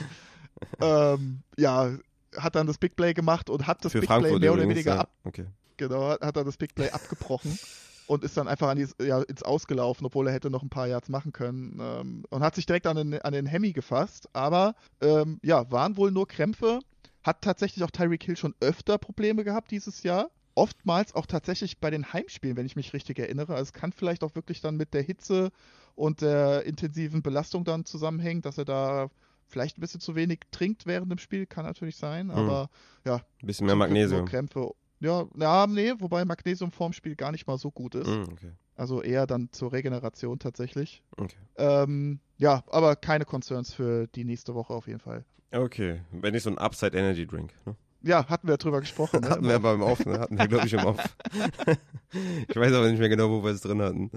ähm, 0.81 1.41
ja, 1.57 1.91
hat 2.37 2.55
dann 2.55 2.67
das 2.67 2.79
Big 2.79 2.97
Play 2.97 3.15
gemacht 3.15 3.49
und 3.51 3.67
hat 3.67 3.85
das 3.85 3.93
für 3.93 4.01
Big 4.01 4.09
Frankfurt 4.09 4.33
Play 4.33 4.41
mehr 4.41 4.53
oder 4.53 4.69
weniger 4.69 4.95
ja. 4.95 5.01
ab, 5.01 5.11
Okay. 5.25 5.47
genau, 5.77 6.11
hat, 6.11 6.37
er 6.37 6.45
das 6.45 6.57
Big 6.57 6.75
Play 6.75 6.91
abgebrochen 6.93 7.59
und 8.07 8.25
ist 8.25 8.37
dann 8.37 8.49
einfach 8.49 8.69
an 8.69 8.77
die, 8.77 8.89
ja, 9.05 9.23
ins 9.23 9.45
Ausgelaufen, 9.45 10.05
obwohl 10.05 10.27
er 10.27 10.33
hätte 10.33 10.51
noch 10.51 10.63
ein 10.65 10.69
paar 10.69 10.89
Yards 10.89 11.09
machen 11.09 11.33
können 11.33 11.79
ähm, 11.81 12.25
und 12.31 12.43
hat 12.43 12.57
sich 12.57 12.67
direkt 12.67 12.89
an 12.89 12.97
den, 12.97 13.23
an 13.23 13.33
den 13.33 13.47
Hemi 13.47 13.73
gefasst. 13.73 14.29
Aber 14.33 14.75
ähm, 15.01 15.39
ja, 15.45 15.71
waren 15.71 15.97
wohl 15.97 16.11
nur 16.11 16.27
Krämpfe. 16.27 16.81
Hat 17.23 17.43
tatsächlich 17.43 17.85
auch 17.85 17.91
Tyreek 17.93 18.25
Hill 18.25 18.37
schon 18.37 18.55
öfter 18.61 18.99
Probleme 18.99 19.45
gehabt 19.45 19.71
dieses 19.71 20.03
Jahr. 20.03 20.31
Oftmals 20.57 21.15
auch 21.15 21.27
tatsächlich 21.27 21.79
bei 21.79 21.91
den 21.91 22.13
Heimspielen, 22.13 22.57
wenn 22.57 22.67
ich 22.67 22.75
mich 22.75 22.93
richtig 22.95 23.19
erinnere. 23.21 23.53
Also 23.55 23.69
es 23.69 23.73
kann 23.73 23.93
vielleicht 23.93 24.25
auch 24.25 24.35
wirklich 24.35 24.61
dann 24.61 24.77
mit 24.77 24.93
der 24.93 25.03
Hitze 25.03 25.51
und 25.95 26.21
der 26.21 26.65
intensiven 26.65 27.23
Belastung 27.23 27.65
dann 27.65 27.85
zusammenhängen, 27.85 28.43
dass 28.43 28.59
er 28.59 28.65
da 28.65 29.11
vielleicht 29.47 29.79
ein 29.79 29.81
bisschen 29.81 30.01
zu 30.01 30.15
wenig 30.15 30.41
trinkt 30.51 30.87
während 30.87 31.11
dem 31.11 31.19
Spiel, 31.19 31.47
kann 31.47 31.65
natürlich 31.65 31.97
sein, 31.97 32.31
aber 32.31 32.71
ja, 33.05 33.17
Ein 33.43 33.47
bisschen 33.47 33.67
mehr 33.67 33.77
Magnesium. 33.77 34.25
Krämpfe. 34.25 34.71
Ja, 35.01 35.27
ja, 35.37 35.67
nee, 35.67 35.93
wobei 35.99 36.25
Magnesium 36.25 36.73
vorm 36.73 36.93
Spiel 36.93 37.17
gar 37.17 37.33
nicht 37.33 37.47
mal 37.47 37.59
so 37.59 37.71
gut 37.71 37.95
ist. 37.95 38.07
Mm, 38.07 38.25
okay. 38.33 38.53
Also 38.77 39.03
eher 39.03 39.27
dann 39.27 39.49
zur 39.51 39.73
Regeneration 39.73 40.39
tatsächlich. 40.39 41.03
Okay. 41.17 41.37
Ähm, 41.57 42.21
ja, 42.37 42.63
aber 42.71 42.97
keine 42.97 43.25
Concerns 43.25 43.73
für 43.75 44.07
die 44.09 44.25
nächste 44.25 44.55
Woche 44.55 44.75
auf 44.75 44.87
jeden 44.87 45.01
Fall. 45.01 45.25
Okay. 45.53 46.03
Wenn 46.13 46.33
nicht 46.33 46.43
so 46.43 46.51
ein 46.51 46.59
Upside 46.59 46.97
Energy 46.97 47.27
Drink. 47.27 47.53
Ne? 47.67 47.75
Ja, 48.03 48.27
hatten 48.29 48.49
wir 48.49 48.57
drüber 48.57 48.81
gesprochen. 48.81 49.21
Ne? 49.23 49.29
Hatten 49.31 49.49
wir 49.49 49.59
beim 49.59 49.83
Off, 49.83 50.05
ne? 50.07 50.19
Hatten 50.21 50.39
wir, 50.39 50.49
glaube 50.49 50.67
ich, 50.67 50.73
im 50.73 50.85
Off. 50.85 50.97
ich 52.49 52.57
weiß 52.57 52.73
aber 52.73 52.89
nicht 52.91 52.99
mehr 52.99 53.09
genau, 53.09 53.29
wo 53.31 53.45
wir 53.45 53.51
es 53.51 53.61
drin 53.61 53.81
hatten. 53.83 54.11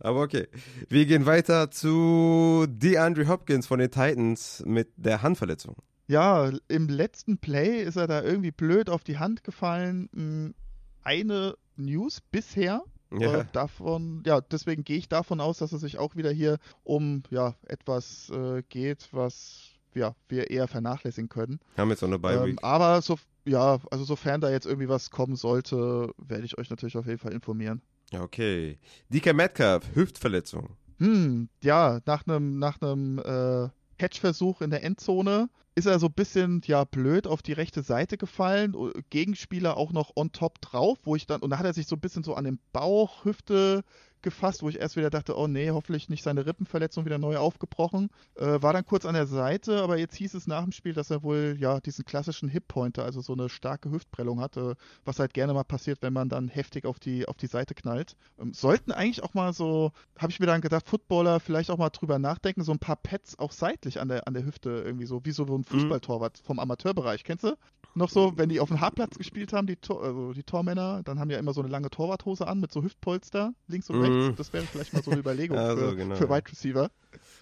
Aber 0.00 0.22
okay. 0.22 0.48
Wir 0.88 1.06
gehen 1.06 1.26
weiter 1.26 1.70
zu 1.70 2.66
DeAndre 2.68 3.28
Hopkins 3.28 3.66
von 3.66 3.78
den 3.78 3.90
Titans 3.90 4.62
mit 4.66 4.88
der 4.96 5.22
Handverletzung. 5.22 5.76
Ja, 6.08 6.50
im 6.68 6.88
letzten 6.88 7.38
Play 7.38 7.82
ist 7.82 7.96
er 7.96 8.06
da 8.06 8.22
irgendwie 8.22 8.52
blöd 8.52 8.88
auf 8.88 9.04
die 9.04 9.18
Hand 9.18 9.44
gefallen. 9.44 10.08
Hm, 10.14 10.54
Eine 11.02 11.56
News 11.76 12.20
bisher 12.30 12.82
Ja. 13.12 13.40
äh, 13.40 13.44
davon, 13.52 14.22
ja, 14.26 14.40
deswegen 14.40 14.82
gehe 14.84 14.98
ich 14.98 15.08
davon 15.08 15.40
aus, 15.40 15.58
dass 15.58 15.72
es 15.72 15.80
sich 15.82 15.98
auch 15.98 16.16
wieder 16.16 16.30
hier 16.32 16.58
um 16.84 17.22
ja 17.30 17.54
etwas 17.66 18.30
äh, 18.30 18.62
geht, 18.68 19.08
was 19.12 19.75
ja, 19.96 20.14
wir 20.28 20.50
eher 20.50 20.68
vernachlässigen 20.68 21.28
können. 21.28 21.58
Haben 21.76 21.90
jetzt 21.90 22.02
noch 22.02 22.08
eine 22.08 22.18
Bye 22.18 22.36
Ähm, 22.36 22.44
Week. 22.46 22.58
aber 22.62 23.00
so, 23.02 23.16
ja, 23.44 23.78
also 23.90 24.04
sofern 24.04 24.40
da 24.40 24.50
jetzt 24.50 24.66
irgendwie 24.66 24.88
was 24.88 25.10
kommen 25.10 25.36
sollte, 25.36 26.10
werde 26.18 26.44
ich 26.44 26.58
euch 26.58 26.70
natürlich 26.70 26.96
auf 26.96 27.06
jeden 27.06 27.18
Fall 27.18 27.32
informieren. 27.32 27.82
Ja, 28.12 28.22
okay. 28.22 28.78
DK 29.08 29.34
Metcalf, 29.34 29.84
Hüftverletzung. 29.94 30.76
Hm, 30.98 31.48
ja, 31.62 32.00
nach 32.06 32.26
einem 32.26 32.58
nach 32.58 32.80
einem 32.80 33.18
äh, 33.18 33.68
Catch-Versuch 33.98 34.60
in 34.60 34.70
der 34.70 34.82
Endzone 34.84 35.48
ist 35.76 35.86
er 35.86 35.98
so 36.00 36.06
ein 36.06 36.12
bisschen 36.14 36.62
ja 36.66 36.84
blöd 36.84 37.26
auf 37.28 37.42
die 37.42 37.52
rechte 37.52 37.82
Seite 37.82 38.16
gefallen, 38.18 38.74
o- 38.74 38.90
Gegenspieler 39.10 39.76
auch 39.76 39.92
noch 39.92 40.12
on 40.16 40.32
top 40.32 40.60
drauf, 40.60 40.98
wo 41.04 41.14
ich 41.16 41.26
dann 41.26 41.40
und 41.42 41.50
da 41.50 41.58
hat 41.58 41.66
er 41.66 41.74
sich 41.74 41.86
so 41.86 41.96
ein 41.96 42.00
bisschen 42.00 42.24
so 42.24 42.34
an 42.34 42.44
den 42.44 42.58
Bauch, 42.72 43.24
Hüfte 43.24 43.84
gefasst, 44.22 44.62
wo 44.62 44.68
ich 44.68 44.80
erst 44.80 44.96
wieder 44.96 45.10
dachte, 45.10 45.36
oh 45.38 45.46
nee, 45.46 45.70
hoffentlich 45.70 46.08
nicht 46.08 46.24
seine 46.24 46.46
Rippenverletzung 46.46 47.04
wieder 47.04 47.18
neu 47.18 47.36
aufgebrochen. 47.36 48.08
Äh, 48.34 48.60
war 48.60 48.72
dann 48.72 48.84
kurz 48.84 49.04
an 49.06 49.14
der 49.14 49.26
Seite, 49.28 49.82
aber 49.82 49.98
jetzt 49.98 50.16
hieß 50.16 50.34
es 50.34 50.48
nach 50.48 50.64
dem 50.64 50.72
Spiel, 50.72 50.94
dass 50.94 51.10
er 51.10 51.22
wohl 51.22 51.56
ja 51.60 51.78
diesen 51.80 52.04
klassischen 52.04 52.48
Hip-Pointer, 52.48 53.04
also 53.04 53.20
so 53.20 53.34
eine 53.34 53.48
starke 53.48 53.90
Hüftprellung 53.90 54.40
hatte, 54.40 54.74
was 55.04 55.20
halt 55.20 55.32
gerne 55.32 55.54
mal 55.54 55.62
passiert, 55.62 56.02
wenn 56.02 56.12
man 56.12 56.28
dann 56.28 56.48
heftig 56.48 56.86
auf 56.86 56.98
die 56.98 57.28
auf 57.28 57.36
die 57.36 57.46
Seite 57.46 57.74
knallt. 57.74 58.16
Ähm, 58.38 58.52
sollten 58.52 58.90
eigentlich 58.90 59.22
auch 59.22 59.34
mal 59.34 59.52
so, 59.52 59.92
habe 60.18 60.32
ich 60.32 60.40
mir 60.40 60.46
dann 60.46 60.60
gedacht, 60.60 60.88
Footballer 60.88 61.38
vielleicht 61.38 61.70
auch 61.70 61.78
mal 61.78 61.90
drüber 61.90 62.18
nachdenken, 62.18 62.62
so 62.64 62.72
ein 62.72 62.78
paar 62.80 62.96
Pads 62.96 63.38
auch 63.38 63.52
seitlich 63.52 64.00
an 64.00 64.08
der 64.08 64.26
an 64.26 64.34
der 64.34 64.44
Hüfte 64.44 64.70
irgendwie 64.84 65.06
so, 65.06 65.24
wie 65.24 65.30
so 65.32 65.44
ein 65.44 65.62
Fußballtorwart 65.66 66.38
vom 66.38 66.58
Amateurbereich, 66.58 67.24
kennst 67.24 67.44
du? 67.44 67.56
Noch 67.94 68.10
so, 68.10 68.36
wenn 68.36 68.50
die 68.50 68.60
auf 68.60 68.68
dem 68.68 68.80
Hartplatz 68.80 69.16
gespielt 69.16 69.54
haben, 69.54 69.66
die, 69.66 69.76
Tor, 69.76 70.02
also 70.02 70.32
die 70.34 70.42
Tormänner, 70.42 71.02
dann 71.02 71.18
haben 71.18 71.28
die 71.28 71.32
ja 71.32 71.38
immer 71.38 71.54
so 71.54 71.62
eine 71.62 71.70
lange 71.70 71.88
Torwarthose 71.88 72.46
an 72.46 72.60
mit 72.60 72.70
so 72.70 72.82
Hüftpolster 72.82 73.54
links 73.68 73.88
und 73.88 73.96
Mhm. 73.96 74.02
rechts. 74.02 74.36
Das 74.36 74.52
wäre 74.52 74.66
vielleicht 74.66 74.92
mal 74.92 75.02
so 75.02 75.10
eine 75.10 75.20
Überlegung 75.20 75.56
Ja, 75.58 75.70
so, 75.70 75.76
für, 75.76 75.96
genau, 75.96 76.14
für 76.16 76.24
ja. 76.24 76.30
Wide 76.36 76.50
Receiver. 76.50 76.90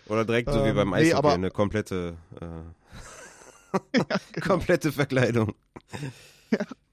Oder 0.06 0.24
direkt 0.24 0.52
so 0.52 0.62
wie 0.64 0.68
Ähm, 0.68 0.76
beim 0.76 0.90
nee, 0.90 0.96
Eishockey, 0.96 1.14
aber- 1.18 1.34
eine 1.34 1.50
komplette, 1.50 2.16
äh, 2.40 4.40
komplette 4.46 4.92
Verkleidung. 4.92 5.54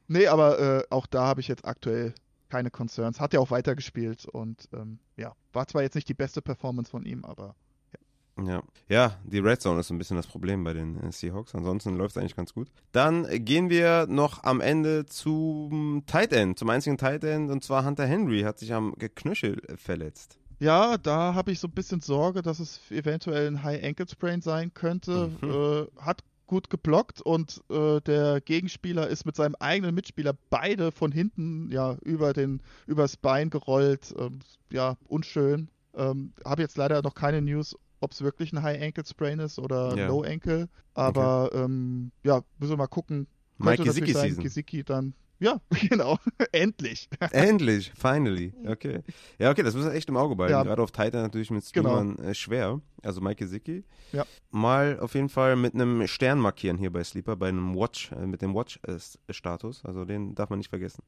Nee, 0.07 0.27
aber 0.27 0.59
äh, 0.59 0.83
auch 0.89 1.05
da 1.05 1.25
habe 1.25 1.41
ich 1.41 1.47
jetzt 1.47 1.65
aktuell 1.65 2.13
keine 2.49 2.71
Concerns. 2.71 3.19
Hat 3.19 3.33
ja 3.33 3.39
auch 3.39 3.51
weitergespielt 3.51 4.25
und 4.25 4.67
ähm, 4.73 4.99
ja, 5.17 5.33
war 5.53 5.67
zwar 5.67 5.83
jetzt 5.83 5.95
nicht 5.95 6.09
die 6.09 6.13
beste 6.13 6.41
Performance 6.41 6.91
von 6.91 7.05
ihm, 7.05 7.23
aber 7.23 7.55
Ja. 8.47 8.63
ja, 8.89 9.17
die 9.23 9.39
Red 9.39 9.61
Zone 9.61 9.79
ist 9.79 9.87
so 9.87 9.93
ein 9.93 9.97
bisschen 9.97 10.17
das 10.17 10.27
Problem 10.27 10.63
bei 10.63 10.73
den 10.73 10.99
äh, 11.01 11.11
Seahawks. 11.11 11.55
Ansonsten 11.55 11.97
läuft 11.97 12.15
es 12.15 12.21
eigentlich 12.21 12.35
ganz 12.35 12.53
gut. 12.53 12.69
Dann 12.91 13.27
gehen 13.45 13.69
wir 13.69 14.07
noch 14.07 14.43
am 14.43 14.61
Ende 14.61 15.05
zum 15.05 16.03
Tight 16.05 16.33
End, 16.33 16.57
zum 16.57 16.69
einzigen 16.69 16.97
Tight 16.97 17.23
End. 17.23 17.49
Und 17.51 17.63
zwar 17.63 17.85
Hunter 17.85 18.05
Henry 18.05 18.41
hat 18.41 18.59
sich 18.59 18.73
am 18.73 18.95
Knöchel 19.15 19.61
äh, 19.67 19.77
verletzt. 19.77 20.37
Ja, 20.59 20.97
da 20.97 21.33
habe 21.33 21.51
ich 21.51 21.59
so 21.59 21.67
ein 21.67 21.73
bisschen 21.73 22.01
Sorge, 22.01 22.43
dass 22.43 22.59
es 22.59 22.79
eventuell 22.91 23.47
ein 23.47 23.63
High 23.63 23.83
Ankle 23.83 24.07
Sprain 24.07 24.41
sein 24.41 24.71
könnte. 24.73 25.31
Mhm. 25.41 25.49
Äh, 25.49 26.01
hat 26.01 26.23
gut 26.51 26.69
geblockt 26.69 27.21
und 27.21 27.63
äh, 27.71 28.01
der 28.01 28.41
Gegenspieler 28.41 29.07
ist 29.07 29.25
mit 29.25 29.37
seinem 29.37 29.55
eigenen 29.59 29.95
Mitspieler 29.95 30.33
beide 30.49 30.91
von 30.91 31.13
hinten 31.13 31.71
ja 31.71 31.95
über 32.03 32.33
den 32.33 32.61
übers 32.87 33.15
Bein 33.15 33.49
gerollt. 33.49 34.13
Ähm, 34.19 34.39
ja, 34.69 34.97
unschön. 35.07 35.69
Ähm, 35.95 36.33
habe 36.43 36.61
jetzt 36.61 36.77
leider 36.77 37.01
noch 37.01 37.15
keine 37.15 37.41
News, 37.41 37.77
ob 38.01 38.11
es 38.11 38.21
wirklich 38.21 38.51
ein 38.51 38.61
High 38.61 38.81
Ankle 38.81 39.05
Sprain 39.05 39.39
ist 39.39 39.57
oder 39.59 39.95
Ja. 39.95 40.07
Low 40.07 40.23
Ankle. 40.23 40.67
Aber 40.93 41.49
ähm, 41.53 42.11
ja, 42.23 42.41
müssen 42.59 42.71
wir 42.73 42.77
mal 42.77 42.87
gucken. 42.87 43.27
Mike 43.57 43.83
Gesicki 43.83 44.11
sein. 44.13 44.35
Gesicki 44.37 44.83
dann. 44.83 45.13
Ja, 45.39 45.59
genau. 45.89 46.17
Endlich. 46.51 47.09
Endlich, 47.31 47.91
finally. 47.95 48.53
Okay. 48.67 49.01
Ja, 49.39 49.49
okay, 49.49 49.63
das 49.63 49.73
müssen 49.73 49.87
wir 49.89 49.95
echt 49.95 50.07
im 50.09 50.17
Auge 50.17 50.35
behalten. 50.35 50.53
Ja. 50.53 50.63
Gerade 50.63 50.83
auf 50.83 50.91
Titan 50.91 51.23
natürlich 51.23 51.49
mit 51.49 51.63
Genau. 51.73 51.89
Streamern 51.89 52.19
äh, 52.19 52.35
schwer. 52.35 52.79
Also 53.01 53.21
Mike 53.21 53.37
Gesicki. 53.43 53.83
Ja. 54.11 54.23
Mal 54.51 54.99
auf 54.99 55.15
jeden 55.15 55.29
Fall 55.29 55.55
mit 55.55 55.73
einem 55.73 56.05
Stern 56.07 56.37
markieren 56.39 56.77
hier 56.77 56.91
bei 56.91 57.03
Sleeper, 57.03 57.35
bei 57.37 57.49
einem 57.49 57.75
Watch, 57.75 58.11
äh, 58.11 58.27
mit 58.27 58.43
dem 58.43 58.53
Watch-Status. 58.53 59.83
also 59.83 60.05
den 60.05 60.35
darf 60.35 60.49
man 60.51 60.59
nicht 60.59 60.69
vergessen. 60.69 61.01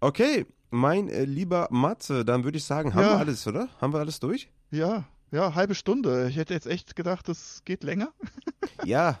Okay, 0.00 0.44
mein 0.70 1.08
äh, 1.08 1.24
lieber 1.24 1.68
Matze, 1.70 2.24
dann 2.26 2.44
würde 2.44 2.58
ich 2.58 2.64
sagen, 2.64 2.92
haben 2.94 3.02
Ja. 3.02 3.10
wir 3.14 3.18
alles, 3.20 3.46
oder? 3.46 3.68
Haben 3.80 3.92
wir 3.94 4.00
alles 4.00 4.20
durch? 4.20 4.50
Ja, 4.70 5.04
ja, 5.32 5.54
halbe 5.56 5.74
Stunde. 5.74 6.28
Ich 6.28 6.36
hätte 6.36 6.54
jetzt 6.54 6.66
echt 6.68 6.94
gedacht, 6.94 7.28
das 7.28 7.62
geht 7.64 7.82
länger. 7.82 8.12
Ja, 8.84 9.20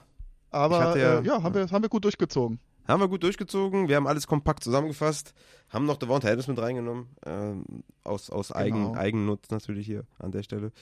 Aber 0.50 0.96
ja- 0.98 1.18
äh, 1.20 1.24
ja, 1.24 1.42
haben 1.42 1.54
wir, 1.54 1.70
haben 1.70 1.82
wir 1.82 1.88
gut 1.88 2.04
durchgezogen. 2.04 2.58
Haben 2.88 3.00
wir 3.00 3.06
gut 3.08 3.22
durchgezogen. 3.22 3.88
Wir 3.88 3.94
haben 3.96 4.08
alles 4.08 4.26
kompakt 4.26 4.64
zusammengefasst. 4.64 5.34
Haben 5.68 5.86
noch 5.86 5.96
Devonta 5.98 6.26
Adams 6.28 6.48
mit 6.48 6.58
reingenommen. 6.58 7.06
Ähm, 7.24 7.64
aus 8.02 8.28
aus 8.28 8.50
Eigen, 8.52 8.88
Genau. 8.88 8.94
Eigennutz 8.98 9.50
natürlich 9.50 9.86
hier 9.86 10.04
an 10.18 10.32
der 10.32 10.42
Stelle. 10.42 10.72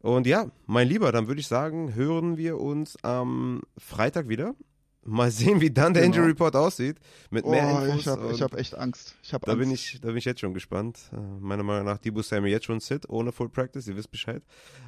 Und 0.00 0.26
ja, 0.26 0.46
mein 0.66 0.88
Lieber, 0.88 1.12
dann 1.12 1.28
würde 1.28 1.40
ich 1.40 1.46
sagen, 1.46 1.94
hören 1.94 2.36
wir 2.36 2.58
uns 2.60 2.96
am 3.04 3.62
Freitag 3.78 4.28
wieder. 4.28 4.54
Mal 5.06 5.30
sehen, 5.30 5.60
wie 5.60 5.70
dann 5.70 5.92
der 5.92 6.02
Genau. 6.04 6.14
Injury 6.14 6.30
Report 6.30 6.56
aussieht. 6.56 6.98
Mit 7.30 7.44
mehr 7.46 7.66
oh, 7.78 7.84
Infos. 7.84 8.00
ich 8.00 8.06
habe 8.08 8.32
ich 8.32 8.40
hab 8.42 8.54
echt 8.54 8.74
Angst. 8.74 9.14
Ich 9.22 9.34
habe 9.34 9.44
da 9.44 9.52
Angst. 9.52 9.60
bin 9.62 9.70
ich, 9.70 9.98
da 10.00 10.08
bin 10.08 10.16
ich 10.16 10.24
jetzt 10.24 10.40
schon 10.40 10.54
gespannt. 10.54 10.98
Äh, 11.12 11.16
meiner 11.40 11.62
Meinung 11.62 11.84
nach 11.84 11.98
Debo 11.98 12.22
Samuel 12.22 12.52
jetzt 12.52 12.64
schon 12.64 12.80
sit, 12.80 13.08
ohne 13.10 13.30
Full 13.30 13.50
Practice, 13.50 13.86
ihr 13.86 13.96
wisst 13.96 14.10
Bescheid. 14.10 14.42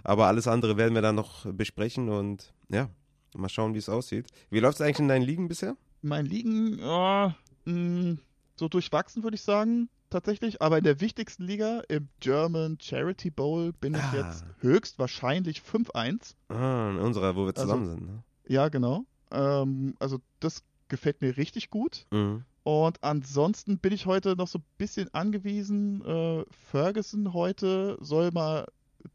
Aber 0.05 0.27
alles 0.27 0.47
andere 0.49 0.77
werden 0.79 0.95
wir 0.95 1.03
dann 1.03 1.17
noch 1.17 1.45
besprechen 1.53 2.09
und 2.09 2.55
ja, 2.71 2.89
mal 3.37 3.49
schauen, 3.51 3.75
wie 3.75 3.79
es 3.79 3.89
aussieht. 3.91 4.29
Wie 4.49 4.61
läuft 4.61 4.77
es 4.77 4.81
eigentlich 4.81 5.01
in 5.01 5.09
deinen 5.09 5.23
Ligen 5.23 5.49
bisher? 5.49 5.77
Mein 6.01 6.25
Liegen, 6.25 6.79
ja, 6.79 7.37
mh, 7.67 8.17
so 8.59 8.69
durchwachsen 8.69 9.23
würde 9.23 9.35
ich 9.35 9.43
sagen, 9.43 9.91
tatsächlich. 10.09 10.63
Aber 10.63 10.79
in 10.79 10.85
der 10.85 11.01
wichtigsten 11.03 11.43
Liga, 11.45 11.83
im 11.89 12.09
German 12.21 12.79
Charity 12.81 13.31
Bowl, 13.31 13.73
bin 13.75 13.93
ich 13.95 14.01
Ah. 14.01 14.15
jetzt 14.31 14.45
höchstwahrscheinlich 14.61 15.61
5-1. 15.61 16.35
Ah, 16.49 16.91
in 16.93 16.99
unserer, 17.01 17.37
wo 17.37 17.41
wir 17.43 17.49
Also- 17.49 17.63
zusammen 17.63 17.87
sind. 17.87 18.07
Ne? 18.07 18.23
Ja, 18.49 18.69
genau. 18.69 19.05
Ähm, 19.31 19.95
also 19.99 20.19
das 20.41 20.63
gefällt 20.89 21.21
mir 21.21 21.37
richtig 21.37 21.71
gut. 21.71 22.07
Mhm. 22.11 22.45
Und 22.63 23.03
ansonsten 23.03 23.79
bin 23.79 23.93
ich 23.93 24.07
heute 24.07 24.35
noch 24.37 24.49
so 24.49 24.59
ein 24.59 24.65
bisschen 24.77 25.13
angewiesen. 25.15 26.05
Äh, 26.05 26.45
Ferguson 26.71 27.33
heute 27.33 27.97
soll 28.01 28.33
mal 28.33 28.67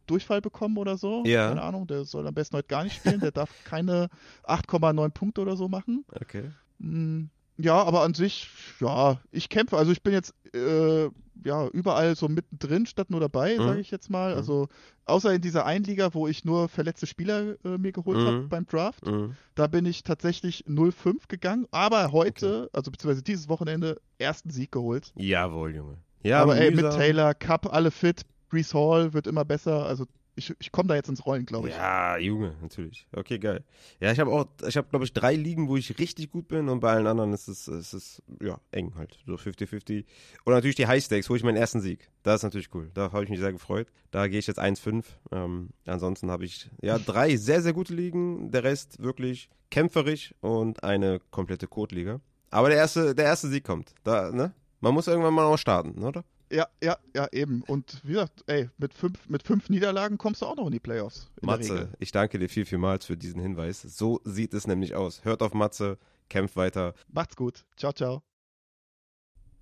Durchfall 0.07 0.39
bekommen 0.39 0.77
oder 0.77 0.97
so. 0.97 1.23
Ja. 1.25 1.49
Keine 1.49 1.61
Ahnung, 1.61 1.85
der 1.85 2.05
soll 2.05 2.25
am 2.27 2.33
besten 2.33 2.55
heute 2.55 2.69
gar 2.69 2.83
nicht 2.83 2.95
spielen. 2.95 3.19
Der 3.19 3.31
darf 3.31 3.49
keine 3.65 4.07
8,9 4.43 5.09
Punkte 5.09 5.41
oder 5.41 5.57
so 5.57 5.67
machen. 5.67 6.05
Okay. 6.13 6.51
Ja, 7.61 7.83
aber 7.83 8.01
an 8.01 8.13
sich, 8.13 8.47
ja, 8.79 9.19
ich 9.31 9.49
kämpfe. 9.49 9.77
Also 9.77 9.91
ich 9.91 10.01
bin 10.03 10.13
jetzt 10.13 10.33
äh, 10.55 11.09
ja 11.43 11.67
überall 11.69 12.15
so 12.15 12.27
mittendrin 12.27 12.85
statt 12.85 13.09
nur 13.09 13.19
dabei, 13.19 13.57
Mhm. 13.57 13.63
sage 13.63 13.79
ich 13.81 13.91
jetzt 13.91 14.09
mal. 14.09 14.31
Mhm. 14.31 14.37
Also 14.37 14.67
außer 15.05 15.33
in 15.33 15.41
dieser 15.41 15.65
Einliga, 15.65 16.13
wo 16.13 16.27
ich 16.27 16.45
nur 16.45 16.69
verletzte 16.69 17.07
Spieler 17.07 17.55
äh, 17.65 17.77
mir 17.77 17.91
geholt 17.91 18.17
habe 18.19 18.37
Mhm. 18.43 18.49
beim 18.49 18.65
Draft. 18.67 19.05
Mhm. 19.05 19.35
Da 19.55 19.67
bin 19.67 19.85
ich 19.85 20.03
tatsächlich 20.03 20.65
0-5 20.67 21.27
gegangen, 21.27 21.67
aber 21.71 22.11
heute, 22.11 22.69
also 22.73 22.91
beziehungsweise 22.91 23.23
dieses 23.23 23.49
Wochenende, 23.49 23.99
ersten 24.17 24.49
Sieg 24.51 24.71
geholt. 24.71 25.11
Jawohl, 25.15 25.75
Junge. 25.75 25.97
Ja, 26.23 26.41
aber 26.41 26.55
ey, 26.57 26.71
mit. 26.71 26.89
Taylor, 26.91 27.33
Cup, 27.33 27.73
alle 27.73 27.89
fit, 27.91 28.21
Brees 28.49 28.73
Hall 28.73 29.13
wird 29.13 29.25
immer 29.27 29.45
besser. 29.45 29.85
Also 29.85 30.05
ich, 30.35 30.53
ich 30.59 30.71
komme 30.71 30.87
da 30.87 30.95
jetzt 30.95 31.09
ins 31.09 31.25
Rollen, 31.25 31.45
glaube 31.45 31.69
ich. 31.69 31.75
Ja, 31.75 32.17
Junge, 32.17 32.55
natürlich. 32.61 33.05
Okay, 33.11 33.37
geil. 33.37 33.63
Ja, 33.99 34.11
ich 34.11 34.19
habe 34.19 34.31
auch, 34.31 34.45
ich 34.67 34.77
habe, 34.77 34.87
glaube 34.89 35.05
ich, 35.05 35.13
drei 35.13 35.35
Ligen, 35.35 35.67
wo 35.67 35.77
ich 35.77 35.99
richtig 35.99 36.31
gut 36.31 36.47
bin 36.47 36.69
und 36.69 36.79
bei 36.79 36.91
allen 36.91 37.07
anderen 37.07 37.33
ist 37.33 37.47
es, 37.47 37.67
ist 37.67 37.93
es 37.93 38.21
ja, 38.41 38.59
eng 38.71 38.93
halt. 38.95 39.17
So 39.25 39.35
50-50. 39.35 40.05
Und 40.45 40.53
natürlich 40.53 40.75
die 40.75 40.87
High 40.87 41.03
Stakes, 41.03 41.29
hole 41.29 41.37
ich 41.37 41.43
meinen 41.43 41.57
ersten 41.57 41.81
Sieg. 41.81 42.09
Das 42.23 42.37
ist 42.37 42.43
natürlich 42.43 42.73
cool. 42.73 42.91
Da 42.93 43.11
habe 43.11 43.23
ich 43.23 43.29
mich 43.29 43.39
sehr 43.39 43.51
gefreut. 43.51 43.87
Da 44.11 44.27
gehe 44.27 44.39
ich 44.39 44.47
jetzt 44.47 44.59
1-5. 44.59 45.03
Ähm, 45.31 45.69
ansonsten 45.85 46.31
habe 46.31 46.45
ich, 46.45 46.69
ja, 46.81 46.97
drei 46.97 47.35
sehr, 47.35 47.61
sehr 47.61 47.73
gute 47.73 47.93
Ligen. 47.93 48.51
Der 48.51 48.63
Rest 48.63 49.01
wirklich 49.01 49.49
kämpferisch 49.69 50.33
und 50.41 50.83
eine 50.83 51.19
komplette 51.31 51.67
Code-Liga. 51.67 52.21
Aber 52.49 52.69
der 52.69 52.77
erste, 52.77 53.15
der 53.15 53.25
erste 53.25 53.47
Sieg 53.47 53.63
kommt. 53.63 53.93
Da, 54.03 54.31
ne? 54.31 54.53
Man 54.81 54.93
muss 54.93 55.07
irgendwann 55.07 55.33
mal 55.33 55.45
auch 55.45 55.57
starten, 55.57 56.03
oder? 56.03 56.23
Ja, 56.51 56.67
ja, 56.83 56.97
ja, 57.15 57.27
eben. 57.31 57.63
Und 57.63 58.01
wie 58.03 58.13
gesagt, 58.13 58.43
ey, 58.47 58.69
mit 58.77 58.93
fünf, 58.93 59.29
mit 59.29 59.43
fünf 59.43 59.69
Niederlagen 59.69 60.17
kommst 60.17 60.41
du 60.41 60.45
auch 60.45 60.57
noch 60.57 60.65
in 60.65 60.73
die 60.73 60.79
Playoffs. 60.79 61.31
In 61.41 61.45
Matze, 61.45 61.93
ich 61.99 62.11
danke 62.11 62.39
dir 62.39 62.49
viel, 62.49 62.65
vielmals 62.65 63.05
für 63.05 63.15
diesen 63.15 63.41
Hinweis. 63.41 63.81
So 63.81 64.19
sieht 64.25 64.53
es 64.53 64.67
nämlich 64.67 64.93
aus. 64.93 65.23
Hört 65.23 65.41
auf 65.41 65.53
Matze, 65.53 65.97
kämpft 66.29 66.57
weiter. 66.57 66.93
Macht's 67.07 67.37
gut. 67.37 67.65
Ciao, 67.77 67.93
ciao. 67.93 68.21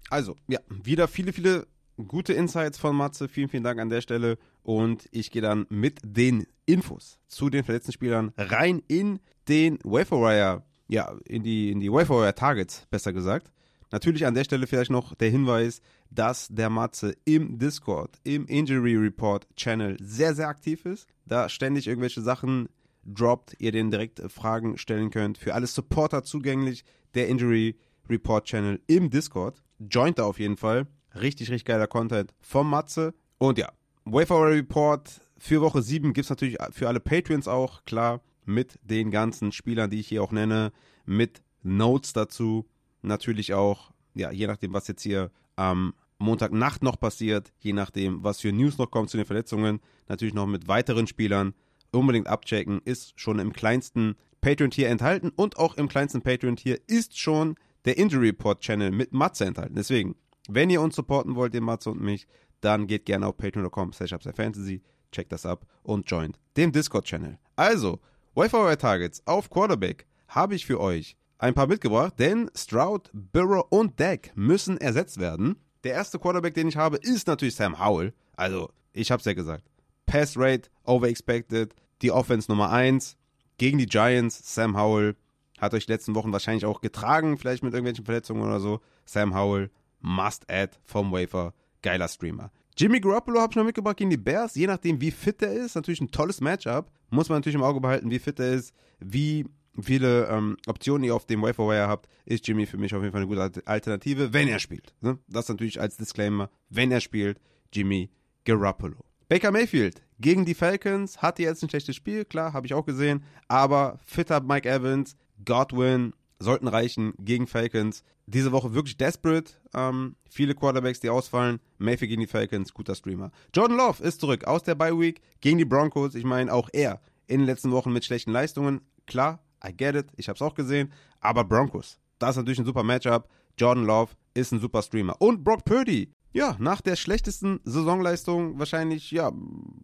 Also, 0.10 0.36
ja, 0.48 0.60
wieder 0.70 1.07
viele, 1.07 1.32
viele 1.32 1.68
gute 2.07 2.34
Insights 2.34 2.80
von 2.80 2.95
Matze. 2.95 3.28
Vielen, 3.28 3.49
vielen 3.49 3.64
Dank 3.64 3.80
an 3.80 3.90
der 3.90 4.02
Stelle. 4.02 4.40
Und 4.64 5.07
ich 5.11 5.30
gehe 5.30 5.44
dann 5.44 5.68
mit 5.70 5.99
den 6.03 6.48
Infos 6.66 7.20
zu 7.28 7.52
den 7.52 7.64
verletzten 7.64 7.91
Spielern 7.91 8.34
rein 8.36 8.82
in 8.88 9.20
den 9.48 9.78
Waferwire, 9.84 10.64
ja, 10.88 11.16
in 11.26 11.44
die, 11.44 11.72
in 11.72 11.80
die 11.80 11.91
Waferwire 11.91 12.34
Targets, 12.34 12.88
besser 12.90 13.14
gesagt. 13.14 13.52
Natürlich 13.91 14.26
an 14.26 14.36
der 14.36 14.44
Stelle 14.44 14.68
vielleicht 14.68 14.91
noch 14.91 15.16
der 15.16 15.30
Hinweis, 15.30 15.82
dass 16.11 16.48
der 16.49 16.70
Matze 16.70 17.16
im 17.26 17.57
Discord, 17.57 18.20
im 18.24 18.45
Injury 18.45 18.95
Report 18.95 19.48
Channel 19.56 19.98
sehr, 19.99 20.36
sehr 20.36 20.48
aktiv 20.48 20.86
ist. 20.86 21.07
Da 21.26 21.49
ständig 21.49 21.88
irgendwelche 21.88 22.22
Sachen 22.22 22.70
droppt, 23.06 23.56
ihr 23.60 23.72
den 23.72 23.91
direkt 23.91 24.22
Fragen 24.32 24.78
stellen 24.78 25.10
könnt. 25.10 25.38
Für 25.38 25.53
alle 25.56 25.68
Supporter 25.68 26.24
zugänglich, 26.24 26.84
der 27.16 27.28
Injury 27.28 27.78
Report 28.10 28.45
Channel 28.45 28.80
im 28.88 29.10
Discord. 29.10 29.64
Joint 29.80 30.20
da 30.20 30.24
auf 30.24 30.40
jeden 30.40 30.57
Fall. 30.57 30.88
Richtig, 31.16 31.49
richtig 31.49 31.66
geiler 31.66 31.88
Content 31.88 32.34
vom 32.41 32.70
Matze. 32.70 33.14
Und 33.38 33.57
ja, 33.57 33.72
Wayfarer 34.06 34.52
Report 34.52 35.22
für 35.38 35.61
Woche 35.61 35.82
7 35.82 36.14
gibt 36.14 36.26
es 36.26 36.30
natürlich 36.30 36.57
für 36.72 36.88
alle 36.88 36.99
Patreons 36.99 37.48
auch, 37.48 37.84
klar, 37.86 38.22
mit 38.45 38.80
den 38.84 39.11
ganzen 39.11 39.52
Spielern, 39.52 39.90
die 39.90 39.99
ich 39.99 40.07
hier 40.07 40.24
auch 40.24 40.32
nenne, 40.32 40.72
mit 41.06 41.41
Notes 41.64 42.14
dazu. 42.14 42.68
Natürlich 43.02 43.54
auch, 43.54 43.92
ja, 44.14 44.32
je 44.32 44.48
nachdem, 44.48 44.74
was 44.74 44.88
jetzt 44.88 45.04
hier 45.04 45.32
am 45.56 45.94
Montagnacht 46.18 46.84
noch 46.84 47.00
passiert, 47.00 47.54
je 47.60 47.74
nachdem, 47.74 48.24
was 48.24 48.42
für 48.42 48.52
News 48.52 48.78
noch 48.78 48.92
kommt 48.92 49.10
zu 49.10 49.18
den 49.18 49.26
Verletzungen, 49.26 49.80
natürlich 50.08 50.34
noch 50.34 50.48
mit 50.48 50.68
weiteren 50.68 51.08
Spielern 51.08 51.54
unbedingt 51.92 52.28
abchecken, 52.28 52.82
ist 52.84 53.20
schon 53.20 53.40
im 53.40 53.54
kleinsten 53.54 54.16
Patreon-Tier 54.42 54.90
enthalten 54.90 55.32
und 55.36 55.58
auch 55.58 55.76
im 55.76 55.88
kleinsten 55.88 56.22
Patreon-Tier 56.22 56.80
ist 56.88 57.18
schon 57.18 57.56
der 57.86 57.98
Injury 57.98 58.28
Report 58.28 58.60
Channel 58.60 58.92
mit 58.92 59.14
Matze 59.14 59.46
enthalten. 59.46 59.76
Deswegen, 59.76 60.16
wenn 60.50 60.70
ihr 60.70 60.82
uns 60.82 60.96
supporten 60.96 61.36
wollt, 61.36 61.54
den 61.54 61.64
Matze 61.64 61.90
und 61.92 62.02
mich, 62.02 62.28
dann 62.62 62.88
geht 62.88 63.06
gerne 63.06 63.28
auf 63.28 63.38
patreon.com 63.38 63.94
slash 63.94 64.16
Fantasy, 64.36 64.82
checkt 65.12 65.32
das 65.32 65.46
ab 65.46 65.66
und 65.84 66.10
joint 66.10 66.38
den 66.58 66.72
Discord-Channel. 66.72 67.38
Also, 67.56 68.00
Wi-Fi 68.36 68.76
Targets 68.76 69.22
auf 69.26 69.50
Quarterback 69.50 70.06
habe 70.28 70.56
ich 70.56 70.66
für 70.66 70.80
euch 70.80 71.18
ein 71.40 71.53
paar 71.53 71.68
mitgebracht, 71.68 72.14
denn 72.20 72.52
Stroud, 72.56 73.10
Burrow 73.14 73.66
und 73.70 73.99
Dak 73.99 74.32
müssen 74.36 74.78
ersetzt 74.78 75.20
werden. 75.20 75.56
Der 75.84 75.94
erste 75.94 76.20
Quarterback, 76.20 76.53
den 76.53 76.68
ich 76.68 76.78
habe, 76.78 76.98
ist 76.98 77.28
natürlich 77.28 77.56
Sam 77.56 77.84
Howell. 77.84 78.14
Also, 78.36 78.70
ich 78.94 79.10
habe 79.10 79.20
es 79.20 79.26
ja 79.26 79.34
gesagt. 79.34 79.64
Pass 80.06 80.36
Rate, 80.38 80.70
overexpected, 80.84 81.74
die 82.02 82.11
Offense 82.11 82.52
Nummer 82.52 82.70
1 82.72 83.16
gegen 83.57 83.78
die 83.78 83.86
Giants. 83.86 84.53
Sam 84.53 84.78
Howell 84.78 85.16
hat 85.60 85.74
euch 85.74 85.86
die 85.86 85.91
letzten 85.91 86.16
Wochen 86.16 86.32
wahrscheinlich 86.32 86.66
auch 86.66 86.82
getragen, 86.82 87.38
vielleicht 87.38 87.64
mit 87.64 87.74
irgendwelchen 87.74 88.06
Verletzungen 88.06 88.44
oder 88.44 88.60
so. 88.60 88.82
Sam 89.06 89.36
Howell, 89.36 89.72
must 90.02 90.49
add 90.49 90.78
vom 90.84 91.11
Wafer, 91.11 91.53
geiler 91.82 92.07
Streamer. 92.07 92.52
Jimmy 92.78 92.99
Garoppolo 92.99 93.41
habe 93.41 93.52
ich 93.52 93.57
noch 93.57 93.66
mitgebracht 93.66 93.98
gegen 93.98 94.10
die 94.10 94.18
Bears, 94.18 94.56
je 94.56 94.68
nachdem 94.68 95.02
wie 95.02 95.11
fit 95.11 95.41
er 95.41 95.52
ist, 95.52 95.76
natürlich 95.76 95.99
ein 95.99 96.11
tolles 96.11 96.40
Matchup. 96.40 96.90
Muss 97.10 97.28
man 97.28 97.40
natürlich 97.40 97.56
im 97.56 97.64
Auge 97.64 97.82
behalten, 97.82 98.10
wie 98.10 98.20
fit 98.20 98.40
er 98.40 98.53
ist, 98.53 98.74
wie 98.99 99.45
viele 99.84 100.28
ähm, 100.28 100.58
Optionen 100.68 101.04
ihr 101.04 101.16
auf 101.16 101.26
dem 101.26 101.42
Waiver 101.42 101.68
Wire 101.68 101.88
habt, 101.88 102.08
ist 102.26 102.48
Jimmy 102.48 102.66
für 102.66 102.78
mich 102.78 102.94
auf 102.94 103.02
jeden 103.02 103.12
Fall 103.12 103.22
eine 103.22 103.28
gute 103.28 103.42
Al- 103.42 103.64
Alternative, 103.66 104.34
wenn 104.34 104.48
er 104.48 104.60
spielt. 104.60 104.94
Ne? 105.02 105.18
Das 105.28 105.50
natürlich 105.50 105.80
als 105.80 105.98
Disclaimer, 105.98 106.50
wenn 106.70 106.92
er 106.92 107.02
spielt, 107.02 107.40
Jimmy 107.74 108.10
Garoppolo. 108.46 108.98
Baker 109.28 109.52
Mayfield 109.52 110.02
gegen 110.20 110.46
die 110.46 110.56
Falcons 110.56 111.22
hatte 111.22 111.44
jetzt 111.44 111.62
ein 111.64 111.70
schlechtes 111.70 111.96
Spiel, 111.96 112.26
klar, 112.26 112.54
habe 112.54 112.66
ich 112.66 112.74
auch 112.74 112.86
gesehen, 112.86 113.24
aber 113.48 114.00
fitter 114.06 114.42
Mike 114.42 114.68
Evans, 114.68 115.16
Godwin 115.46 116.14
sollten 116.40 116.68
reichen 116.68 117.14
gegen 117.20 117.48
Falcons. 117.48 118.04
Diese 118.26 118.52
Woche 118.52 118.74
wirklich 118.74 118.96
desperate. 118.98 119.54
Ähm, 119.74 120.16
viele 120.30 120.56
Quarterbacks, 120.56 121.00
die 121.00 121.10
ausfallen. 121.10 121.60
Mayfield 121.80 122.10
gegen 122.10 122.22
die 122.22 122.28
Falcons, 122.28 122.74
guter 122.74 122.96
Streamer. 122.96 123.32
Jordan 123.54 123.78
Love 123.78 124.04
ist 124.04 124.22
zurück 124.22 124.46
aus 124.46 124.64
der 124.64 124.76
Bye 124.76 124.98
Week 125.00 125.22
gegen 125.42 125.58
die 125.58 125.66
Broncos. 125.66 126.16
Ich 126.16 126.24
meine, 126.24 126.54
auch 126.54 126.70
er 126.72 127.02
in 127.28 127.40
den 127.40 127.46
letzten 127.46 127.72
Wochen 127.72 127.92
mit 127.92 128.06
schlechten 128.06 128.32
Leistungen. 128.32 128.82
Klar, 129.06 129.44
I 129.65 129.76
get 129.76 129.95
it, 129.95 130.07
ich 130.15 130.30
habe 130.30 130.36
es 130.36 130.41
auch 130.41 130.56
gesehen. 130.56 130.91
Aber 131.19 131.44
Broncos, 131.44 131.99
das 132.18 132.31
ist 132.31 132.38
natürlich 132.38 132.60
ein 132.60 132.65
super 132.65 132.84
Matchup. 132.84 133.30
Jordan 133.57 133.86
Love 133.86 134.14
ist 134.34 134.52
ein 134.52 134.60
super 134.60 134.81
Streamer. 134.81 135.15
Und 135.19 135.44
Brock 135.44 135.65
Purdy, 135.65 136.14
ja, 136.31 136.56
nach 136.60 136.81
der 136.81 136.95
schlechtesten 136.95 137.60
Saisonleistung 137.64 138.60
wahrscheinlich, 138.60 139.11
ja, 139.11 139.31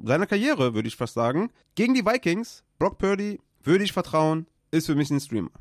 seiner 0.03 0.27
Karriere, 0.27 0.73
würde 0.75 0.87
ich 0.87 0.95
fast 0.95 1.13
sagen. 1.13 1.51
Gegen 1.75 1.93
die 1.93 2.05
Vikings, 2.05 2.63
Brock 2.79 2.97
Purdy, 2.97 3.39
würde 3.63 3.83
ich 3.83 3.93
vertrauen, 3.93 4.47
ist 4.71 4.85
für 4.85 4.95
mich 4.95 5.09
ein 5.09 5.19
Streamer. 5.19 5.51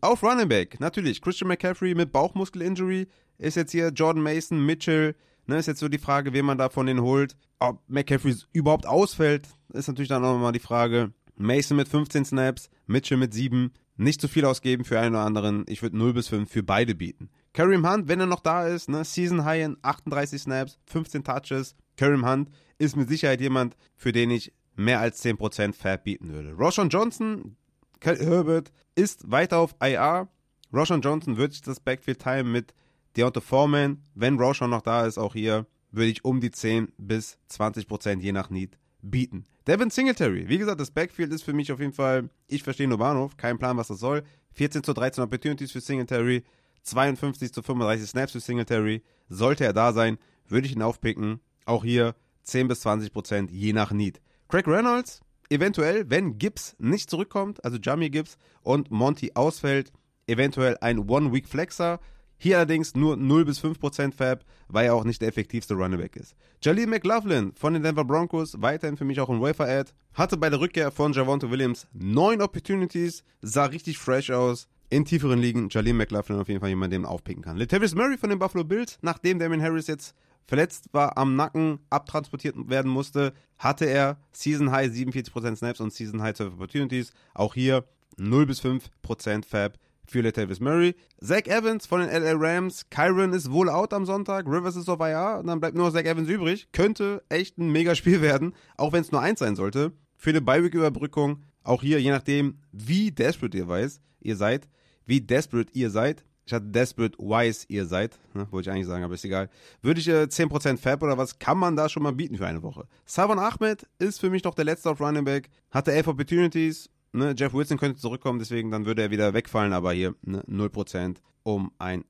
Auf 0.00 0.22
Running 0.22 0.48
Back, 0.48 0.80
natürlich, 0.80 1.20
Christian 1.20 1.48
McCaffrey 1.48 1.94
mit 1.94 2.12
Bauchmuskel-Injury 2.12 3.06
ist 3.38 3.56
jetzt 3.56 3.72
hier 3.72 3.88
Jordan 3.88 4.22
Mason, 4.22 4.64
Mitchell, 4.64 5.14
ne, 5.46 5.56
ist 5.56 5.66
jetzt 5.66 5.80
so 5.80 5.88
die 5.88 5.98
Frage, 5.98 6.32
wen 6.32 6.44
man 6.44 6.58
da 6.58 6.68
von 6.68 6.86
denen 6.86 7.02
holt. 7.02 7.36
Ob 7.58 7.82
McCaffrey 7.88 8.34
überhaupt 8.52 8.86
ausfällt, 8.86 9.48
ist 9.72 9.88
natürlich 9.88 10.08
dann 10.08 10.24
auch 10.24 10.34
nochmal 10.34 10.52
die 10.52 10.58
Frage. 10.58 11.12
Mason 11.36 11.76
mit 11.76 11.88
15 11.88 12.24
Snaps, 12.24 12.70
Mitchell 12.86 13.18
mit 13.18 13.34
7. 13.34 13.72
Nicht 13.96 14.20
zu 14.20 14.26
viel 14.26 14.44
ausgeben 14.44 14.84
für 14.84 14.98
einen 14.98 15.14
oder 15.14 15.24
anderen. 15.24 15.64
Ich 15.68 15.82
würde 15.82 15.96
0 15.96 16.14
bis 16.14 16.28
5 16.28 16.50
für 16.50 16.64
beide 16.64 16.94
bieten. 16.94 17.30
Kareem 17.52 17.88
Hunt, 17.88 18.08
wenn 18.08 18.18
er 18.18 18.26
noch 18.26 18.40
da 18.40 18.66
ist, 18.66 18.88
ne, 18.88 19.04
Season 19.04 19.44
High 19.44 19.64
in 19.64 19.76
38 19.82 20.42
Snaps, 20.42 20.78
15 20.86 21.22
Touches. 21.22 21.76
Kareem 21.96 22.28
Hunt 22.28 22.50
ist 22.78 22.96
mit 22.96 23.08
Sicherheit 23.08 23.40
jemand, 23.40 23.76
für 23.96 24.10
den 24.10 24.30
ich 24.30 24.52
mehr 24.74 24.98
als 24.98 25.24
10% 25.24 25.74
Fab 25.74 26.02
bieten 26.02 26.32
würde. 26.32 26.52
Roshan 26.54 26.88
Johnson, 26.88 27.56
Herbert 28.00 28.72
ist 28.96 29.30
weiter 29.30 29.58
auf 29.58 29.76
IR. 29.80 30.28
Roshan 30.72 31.00
Johnson 31.00 31.36
wird 31.36 31.52
sich 31.52 31.62
das 31.62 31.78
Backfield 31.78 32.20
teilen 32.20 32.50
mit 32.50 32.74
Deontay 33.16 33.40
Foreman. 33.40 34.02
Wenn 34.14 34.40
Roshan 34.40 34.70
noch 34.70 34.82
da 34.82 35.06
ist, 35.06 35.18
auch 35.18 35.34
hier, 35.34 35.66
würde 35.92 36.10
ich 36.10 36.24
um 36.24 36.40
die 36.40 36.50
10 36.50 36.92
bis 36.98 37.38
20% 37.48 38.20
je 38.20 38.32
nach 38.32 38.50
Need 38.50 38.76
bieten. 39.10 39.44
Devin 39.66 39.90
Singletary, 39.90 40.48
wie 40.48 40.58
gesagt, 40.58 40.80
das 40.80 40.90
Backfield 40.90 41.32
ist 41.32 41.42
für 41.42 41.52
mich 41.52 41.72
auf 41.72 41.80
jeden 41.80 41.92
Fall, 41.92 42.28
ich 42.48 42.62
verstehe 42.62 42.88
nur 42.88 42.98
Bahnhof, 42.98 43.36
kein 43.36 43.58
Plan, 43.58 43.76
was 43.76 43.88
das 43.88 43.98
soll. 44.00 44.22
14 44.52 44.82
zu 44.82 44.92
13 44.92 45.24
Opportunities 45.24 45.72
für 45.72 45.80
Singletary, 45.80 46.44
52 46.82 47.52
zu 47.52 47.62
35 47.62 48.08
Snaps 48.08 48.32
für 48.32 48.40
Singletary. 48.40 49.02
Sollte 49.28 49.64
er 49.64 49.72
da 49.72 49.92
sein, 49.92 50.18
würde 50.48 50.66
ich 50.66 50.74
ihn 50.74 50.82
aufpicken. 50.82 51.40
Auch 51.64 51.84
hier 51.84 52.14
10 52.42 52.68
bis 52.68 52.84
20% 52.86 53.50
je 53.50 53.72
nach 53.72 53.90
Need. 53.90 54.20
Craig 54.48 54.66
Reynolds, 54.66 55.22
eventuell, 55.48 56.08
wenn 56.10 56.38
Gibbs 56.38 56.76
nicht 56.78 57.10
zurückkommt, 57.10 57.64
also 57.64 57.78
Jamie 57.82 58.10
Gibbs 58.10 58.36
und 58.62 58.90
Monty 58.90 59.32
ausfällt, 59.34 59.92
eventuell 60.26 60.76
ein 60.80 60.98
One-Week-Flexer. 60.98 62.00
Hier 62.44 62.58
allerdings 62.58 62.94
nur 62.94 63.16
0 63.16 63.46
bis 63.46 63.64
5% 63.64 64.12
Fab, 64.12 64.44
weil 64.68 64.84
er 64.84 64.94
auch 64.94 65.04
nicht 65.04 65.22
der 65.22 65.28
effektivste 65.28 65.72
Runnerback 65.72 66.14
ist. 66.14 66.36
Jaleel 66.62 66.86
McLaughlin 66.86 67.54
von 67.56 67.72
den 67.72 67.82
Denver 67.82 68.04
Broncos, 68.04 68.60
weiterhin 68.60 68.98
für 68.98 69.06
mich 69.06 69.18
auch 69.18 69.30
ein 69.30 69.40
Wafer-Ad, 69.40 69.92
hatte 70.12 70.36
bei 70.36 70.50
der 70.50 70.60
Rückkehr 70.60 70.90
von 70.90 71.14
Javonte 71.14 71.50
Williams 71.50 71.86
neun 71.94 72.42
Opportunities, 72.42 73.24
sah 73.40 73.64
richtig 73.64 73.96
fresh 73.96 74.30
aus. 74.30 74.68
In 74.90 75.06
tieferen 75.06 75.38
Ligen, 75.38 75.70
Jaleel 75.70 75.94
McLaughlin 75.94 76.38
auf 76.38 76.48
jeden 76.48 76.60
Fall 76.60 76.68
jemand, 76.68 76.92
den 76.92 77.00
man 77.00 77.10
aufpicken 77.10 77.42
kann. 77.42 77.56
Latavius 77.56 77.94
Murray 77.94 78.18
von 78.18 78.28
den 78.28 78.38
Buffalo 78.38 78.64
Bills, 78.64 78.98
nachdem 79.00 79.38
Damien 79.38 79.62
Harris 79.62 79.86
jetzt 79.86 80.14
verletzt 80.44 80.90
war 80.92 81.16
am 81.16 81.36
Nacken, 81.36 81.78
abtransportiert 81.88 82.56
werden 82.68 82.90
musste, 82.90 83.32
hatte 83.56 83.86
er 83.86 84.18
Season 84.32 84.70
High 84.70 84.92
47% 84.92 85.56
Snaps 85.56 85.80
und 85.80 85.94
Season 85.94 86.20
High 86.20 86.34
12 86.34 86.52
Opportunities. 86.52 87.14
Auch 87.32 87.54
hier 87.54 87.84
0 88.18 88.44
bis 88.44 88.60
5% 88.60 89.46
Fab 89.46 89.78
für 90.06 90.20
Latavius 90.20 90.60
Murray. 90.60 90.94
Zach 91.20 91.46
Evans 91.46 91.86
von 91.86 92.00
den 92.00 92.10
LA 92.10 92.32
Rams. 92.34 92.88
Kyron 92.90 93.32
ist 93.32 93.50
wohl 93.50 93.68
out 93.68 93.92
am 93.92 94.06
Sonntag. 94.06 94.46
Rivers 94.46 94.76
ist 94.76 94.88
auf 94.88 95.00
IR. 95.00 95.38
Und 95.40 95.46
dann 95.46 95.60
bleibt 95.60 95.76
nur 95.76 95.92
Zach 95.92 96.04
Evans 96.04 96.28
übrig. 96.28 96.68
Könnte 96.72 97.22
echt 97.28 97.58
ein 97.58 97.70
mega 97.70 97.94
Spiel 97.94 98.20
werden, 98.22 98.54
auch 98.76 98.92
wenn 98.92 99.02
es 99.02 99.12
nur 99.12 99.20
eins 99.20 99.40
sein 99.40 99.56
sollte. 99.56 99.92
Für 100.16 100.30
eine 100.30 100.40
Bi-Week-Überbrückung, 100.40 101.42
auch 101.62 101.82
hier, 101.82 102.00
je 102.00 102.10
nachdem, 102.10 102.58
wie 102.72 103.10
desperate 103.10 103.56
ihr 103.56 103.68
weiß, 103.68 104.00
ihr 104.20 104.36
seid, 104.36 104.68
wie 105.06 105.20
desperate 105.20 105.72
ihr 105.72 105.90
seid, 105.90 106.24
ich 106.46 106.52
hatte 106.52 106.66
desperate 106.66 107.18
wise 107.18 107.64
ihr 107.68 107.86
seid, 107.86 108.18
ne, 108.34 108.46
wollte 108.50 108.68
ich 108.68 108.74
eigentlich 108.74 108.86
sagen, 108.86 109.02
aber 109.02 109.14
ist 109.14 109.24
egal. 109.24 109.48
Würde 109.80 110.00
ich 110.00 110.08
äh, 110.08 110.24
10% 110.24 110.76
Fab 110.76 111.02
oder 111.02 111.16
was 111.16 111.38
kann 111.38 111.56
man 111.56 111.74
da 111.74 111.88
schon 111.88 112.02
mal 112.02 112.12
bieten 112.12 112.36
für 112.36 112.46
eine 112.46 112.62
Woche? 112.62 112.86
Savon 113.06 113.38
Ahmed 113.38 113.86
ist 113.98 114.20
für 114.20 114.28
mich 114.28 114.44
noch 114.44 114.54
der 114.54 114.66
letzte 114.66 114.90
auf 114.90 115.00
Running 115.00 115.24
Back, 115.24 115.48
hatte 115.70 115.92
11 115.92 116.08
Opportunities, 116.08 116.90
ne, 117.14 117.34
Jeff 117.36 117.54
Wilson 117.54 117.78
könnte 117.78 118.00
zurückkommen, 118.00 118.38
deswegen 118.38 118.70
dann 118.70 118.86
würde 118.86 119.02
er 119.02 119.10
wieder 119.10 119.34
wegfallen, 119.34 119.72
aber 119.72 119.92
hier 119.92 120.14
ne, 120.22 120.42
0%, 120.48 121.16
um 121.42 121.72
ein, 121.78 122.04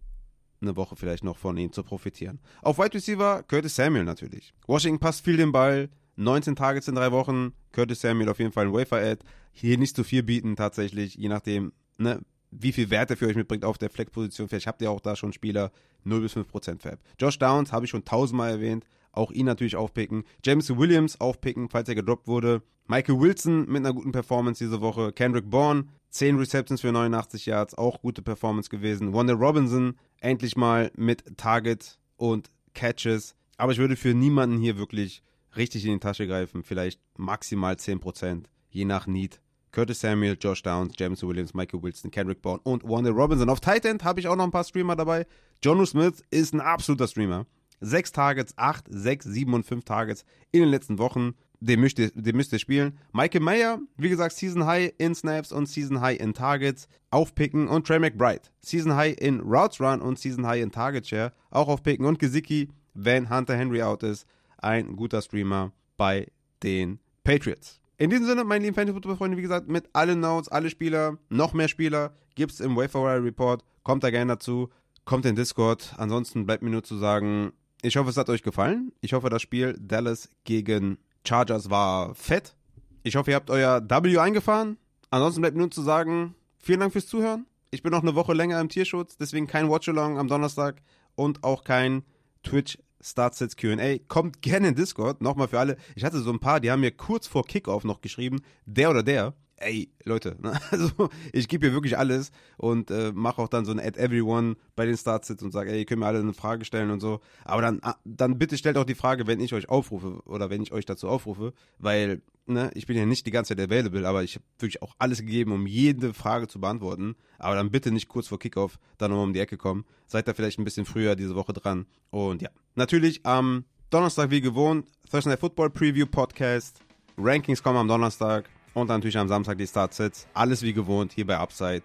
eine 0.60 0.76
Woche 0.76 0.96
vielleicht 0.96 1.24
noch 1.24 1.36
von 1.36 1.56
ihm 1.56 1.72
zu 1.72 1.82
profitieren. 1.82 2.40
Auf 2.62 2.78
Wide 2.78 2.94
Receiver 2.94 3.42
Curtis 3.44 3.76
Samuel 3.76 4.04
natürlich. 4.04 4.54
Washington 4.66 4.98
passt 4.98 5.24
viel 5.24 5.36
den 5.36 5.52
Ball, 5.52 5.90
19 6.16 6.56
Targets 6.56 6.88
in 6.88 6.94
drei 6.94 7.12
Wochen, 7.12 7.52
Curtis 7.72 8.00
Samuel 8.00 8.28
auf 8.28 8.38
jeden 8.38 8.52
Fall 8.52 8.66
ein 8.66 8.72
Wafer-Ad. 8.72 9.24
Hier 9.52 9.78
nicht 9.78 9.94
zu 9.94 10.04
viel 10.04 10.22
bieten 10.22 10.56
tatsächlich, 10.56 11.14
je 11.16 11.28
nachdem, 11.28 11.72
ne, 11.98 12.20
wie 12.50 12.72
viel 12.72 12.90
Wert 12.90 13.10
er 13.10 13.16
für 13.16 13.26
euch 13.26 13.36
mitbringt 13.36 13.64
auf 13.64 13.78
der 13.78 13.90
Flex-Position. 13.90 14.48
Vielleicht 14.48 14.66
habt 14.66 14.80
ihr 14.80 14.90
auch 14.90 15.00
da 15.00 15.16
schon 15.16 15.32
Spieler 15.32 15.72
0 16.04 16.20
bis 16.20 16.36
5% 16.36 16.80
Fab. 16.80 17.00
Josh 17.18 17.38
Downs 17.38 17.72
habe 17.72 17.84
ich 17.84 17.90
schon 17.90 18.04
tausendmal 18.04 18.50
erwähnt. 18.50 18.86
Auch 19.14 19.30
ihn 19.30 19.46
natürlich 19.46 19.76
aufpicken. 19.76 20.24
James 20.44 20.76
Williams 20.76 21.20
aufpicken, 21.20 21.68
falls 21.68 21.88
er 21.88 21.94
gedroppt 21.94 22.26
wurde. 22.26 22.62
Michael 22.86 23.20
Wilson 23.20 23.66
mit 23.66 23.78
einer 23.78 23.94
guten 23.94 24.12
Performance 24.12 24.62
diese 24.62 24.80
Woche. 24.80 25.12
Kendrick 25.12 25.48
Bourne, 25.48 25.86
10 26.10 26.36
Receptions 26.36 26.80
für 26.82 26.92
89 26.92 27.46
Yards, 27.46 27.74
auch 27.74 28.02
gute 28.02 28.22
Performance 28.22 28.68
gewesen. 28.68 29.14
Wanda 29.14 29.32
Robinson, 29.32 29.96
endlich 30.20 30.56
mal 30.56 30.90
mit 30.96 31.36
Target 31.36 31.98
und 32.16 32.50
Catches. 32.74 33.34
Aber 33.56 33.72
ich 33.72 33.78
würde 33.78 33.96
für 33.96 34.14
niemanden 34.14 34.58
hier 34.58 34.76
wirklich 34.76 35.22
richtig 35.56 35.84
in 35.86 35.92
die 35.92 36.00
Tasche 36.00 36.26
greifen. 36.26 36.62
Vielleicht 36.62 37.00
maximal 37.16 37.74
10%, 37.74 38.44
je 38.70 38.84
nach 38.84 39.06
Need. 39.06 39.40
Curtis 39.72 40.00
Samuel, 40.00 40.36
Josh 40.40 40.62
Downs, 40.62 40.94
James 40.96 41.22
Williams, 41.24 41.52
Michael 41.52 41.82
Wilson, 41.82 42.10
Kendrick 42.10 42.42
Bourne 42.42 42.60
und 42.62 42.84
Wanda 42.84 43.10
Robinson. 43.10 43.48
Auf 43.48 43.60
Tight 43.60 43.84
End 43.84 44.04
habe 44.04 44.20
ich 44.20 44.28
auch 44.28 44.36
noch 44.36 44.44
ein 44.44 44.52
paar 44.52 44.62
Streamer 44.62 44.94
dabei. 44.94 45.26
Jonu 45.64 45.84
Smith 45.84 46.22
ist 46.30 46.54
ein 46.54 46.60
absoluter 46.60 47.08
Streamer. 47.08 47.46
Sechs 47.80 48.12
Targets, 48.12 48.54
acht, 48.56 48.86
sechs, 48.88 49.24
sieben 49.24 49.54
und 49.54 49.64
fünf 49.64 49.84
Targets 49.84 50.24
in 50.52 50.60
den 50.60 50.70
letzten 50.70 50.98
Wochen. 50.98 51.34
Den 51.60 51.80
müsst 51.80 51.98
ihr, 51.98 52.10
den 52.10 52.36
müsst 52.36 52.52
ihr 52.52 52.58
spielen. 52.58 52.98
Michael 53.12 53.40
Mayer, 53.40 53.78
wie 53.96 54.08
gesagt, 54.10 54.34
Season 54.34 54.66
High 54.66 54.92
in 54.98 55.14
Snaps 55.14 55.50
und 55.50 55.66
Season 55.66 56.00
High 56.00 56.20
in 56.20 56.34
Targets 56.34 56.88
aufpicken. 57.10 57.68
Und 57.68 57.86
Trey 57.86 57.98
McBride, 57.98 58.42
Season 58.60 58.94
High 58.94 59.16
in 59.18 59.40
Routes 59.40 59.80
Run 59.80 60.00
und 60.00 60.18
Season 60.18 60.46
High 60.46 60.62
in 60.62 60.72
Target 60.72 61.06
Share 61.06 61.32
auch 61.50 61.68
aufpicken. 61.68 62.04
Und 62.04 62.18
Gesicki, 62.18 62.68
wenn 62.92 63.30
Hunter 63.30 63.56
Henry 63.56 63.82
out 63.82 64.02
ist, 64.02 64.26
ein 64.58 64.96
guter 64.96 65.22
Streamer 65.22 65.72
bei 65.96 66.26
den 66.62 66.98
Patriots. 67.22 67.80
In 67.96 68.10
diesem 68.10 68.26
Sinne, 68.26 68.44
meine 68.44 68.64
lieben 68.64 68.74
Fantasy-Football-Freunde, 68.74 69.36
wie 69.36 69.42
gesagt, 69.42 69.68
mit 69.68 69.88
allen 69.92 70.20
Notes, 70.20 70.48
alle 70.48 70.68
Spieler, 70.68 71.18
noch 71.28 71.54
mehr 71.54 71.68
Spieler, 71.68 72.12
gibt 72.34 72.52
es 72.52 72.60
im 72.60 72.76
Waferwire 72.76 73.22
Report. 73.22 73.64
Kommt 73.84 74.02
da 74.02 74.10
gerne 74.10 74.32
dazu, 74.32 74.68
kommt 75.04 75.24
in 75.26 75.36
Discord. 75.36 75.94
Ansonsten 75.96 76.44
bleibt 76.44 76.62
mir 76.62 76.70
nur 76.70 76.82
zu 76.82 76.98
sagen, 76.98 77.52
ich 77.84 77.96
hoffe, 77.96 78.08
es 78.08 78.16
hat 78.16 78.30
euch 78.30 78.42
gefallen. 78.42 78.92
Ich 79.02 79.12
hoffe, 79.12 79.28
das 79.28 79.42
Spiel 79.42 79.76
Dallas 79.78 80.30
gegen 80.44 80.98
Chargers 81.26 81.68
war 81.68 82.14
fett. 82.14 82.56
Ich 83.02 83.16
hoffe, 83.16 83.30
ihr 83.30 83.36
habt 83.36 83.50
euer 83.50 83.82
W 83.82 84.18
eingefahren. 84.18 84.78
Ansonsten 85.10 85.42
bleibt 85.42 85.56
nur 85.56 85.70
zu 85.70 85.82
sagen, 85.82 86.34
vielen 86.58 86.80
Dank 86.80 86.92
fürs 86.92 87.06
Zuhören. 87.06 87.46
Ich 87.70 87.82
bin 87.82 87.92
noch 87.92 88.02
eine 88.02 88.14
Woche 88.14 88.32
länger 88.32 88.58
im 88.60 88.70
Tierschutz, 88.70 89.18
deswegen 89.18 89.46
kein 89.46 89.68
Watch-Along 89.68 90.18
am 90.18 90.28
Donnerstag 90.28 90.80
und 91.14 91.44
auch 91.44 91.62
kein 91.64 92.04
Twitch 92.42 92.78
Startsets 93.02 93.56
QA. 93.56 93.98
Kommt 94.08 94.40
gerne 94.40 94.68
in 94.68 94.74
Discord. 94.74 95.20
Nochmal 95.20 95.48
für 95.48 95.58
alle. 95.58 95.76
Ich 95.94 96.04
hatte 96.04 96.20
so 96.20 96.30
ein 96.30 96.40
paar, 96.40 96.60
die 96.60 96.70
haben 96.70 96.80
mir 96.80 96.92
kurz 96.92 97.26
vor 97.26 97.44
Kickoff 97.44 97.84
noch 97.84 98.00
geschrieben, 98.00 98.40
der 98.64 98.88
oder 98.88 99.02
der. 99.02 99.34
Ey, 99.56 99.88
Leute, 100.04 100.36
ne? 100.40 100.58
also 100.70 101.08
ich 101.32 101.48
gebe 101.48 101.66
hier 101.66 101.74
wirklich 101.74 101.96
alles 101.96 102.30
und 102.56 102.90
äh, 102.90 103.12
mache 103.12 103.40
auch 103.40 103.48
dann 103.48 103.64
so 103.64 103.72
ein 103.72 103.80
Add 103.80 103.98
Everyone 103.98 104.56
bei 104.74 104.86
den 104.86 104.96
Startsets 104.96 105.42
und 105.42 105.52
sage, 105.52 105.70
ey, 105.70 105.80
ihr 105.80 105.84
könnt 105.86 106.00
mir 106.00 106.06
alle 106.06 106.18
eine 106.18 106.34
Frage 106.34 106.64
stellen 106.64 106.90
und 106.90 107.00
so. 107.00 107.20
Aber 107.44 107.62
dann, 107.62 107.78
ah, 107.82 107.96
dann 108.04 108.38
bitte 108.38 108.58
stellt 108.58 108.76
auch 108.76 108.84
die 108.84 108.94
Frage, 108.94 109.26
wenn 109.26 109.40
ich 109.40 109.54
euch 109.54 109.68
aufrufe 109.68 110.20
oder 110.24 110.50
wenn 110.50 110.62
ich 110.62 110.72
euch 110.72 110.84
dazu 110.84 111.08
aufrufe, 111.08 111.52
weil 111.78 112.22
ne, 112.46 112.70
ich 112.74 112.86
bin 112.86 112.96
ja 112.96 113.06
nicht 113.06 113.26
die 113.26 113.30
ganze 113.30 113.56
Zeit 113.56 113.64
available, 113.64 114.06
aber 114.06 114.22
ich 114.22 114.34
habe 114.34 114.44
wirklich 114.58 114.82
auch 114.82 114.94
alles 114.98 115.18
gegeben, 115.18 115.52
um 115.52 115.66
jede 115.66 116.14
Frage 116.14 116.48
zu 116.48 116.60
beantworten. 116.60 117.16
Aber 117.38 117.54
dann 117.54 117.70
bitte 117.70 117.90
nicht 117.90 118.08
kurz 118.08 118.28
vor 118.28 118.38
Kickoff 118.38 118.78
dann 118.98 119.10
nochmal 119.10 119.26
um 119.26 119.32
die 119.34 119.40
Ecke 119.40 119.56
kommen. 119.56 119.84
Seid 120.06 120.28
da 120.28 120.34
vielleicht 120.34 120.58
ein 120.58 120.64
bisschen 120.64 120.86
früher 120.86 121.16
diese 121.16 121.34
Woche 121.34 121.52
dran. 121.52 121.86
Und 122.10 122.42
ja, 122.42 122.50
natürlich 122.74 123.24
am 123.24 123.64
Donnerstag 123.90 124.30
wie 124.30 124.40
gewohnt, 124.40 124.88
Thursday 125.10 125.36
Football 125.36 125.70
Preview 125.70 126.06
Podcast. 126.06 126.80
Rankings 127.16 127.62
kommen 127.62 127.78
am 127.78 127.88
Donnerstag 127.88 128.48
und 128.74 128.88
natürlich 128.88 129.16
am 129.16 129.28
Samstag 129.28 129.58
die 129.58 129.66
Startsets. 129.66 130.26
Alles 130.34 130.62
wie 130.62 130.72
gewohnt 130.72 131.12
hier 131.12 131.26
bei 131.26 131.38
Upside 131.38 131.82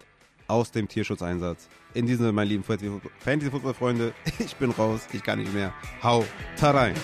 aus 0.48 0.72
dem 0.72 0.88
Tierschutzeinsatz. 0.88 1.68
In 1.94 2.06
diesem 2.06 2.24
Sinne, 2.24 2.32
meine 2.32 2.50
lieben 2.50 2.64
Fantasy-Football-Freunde, 2.64 4.12
ich 4.38 4.56
bin 4.56 4.70
raus, 4.70 5.06
ich 5.12 5.22
kann 5.22 5.38
nicht 5.38 5.54
mehr. 5.54 5.72
Hau, 6.02 6.24
ta 6.56 6.72
rein. 6.72 6.94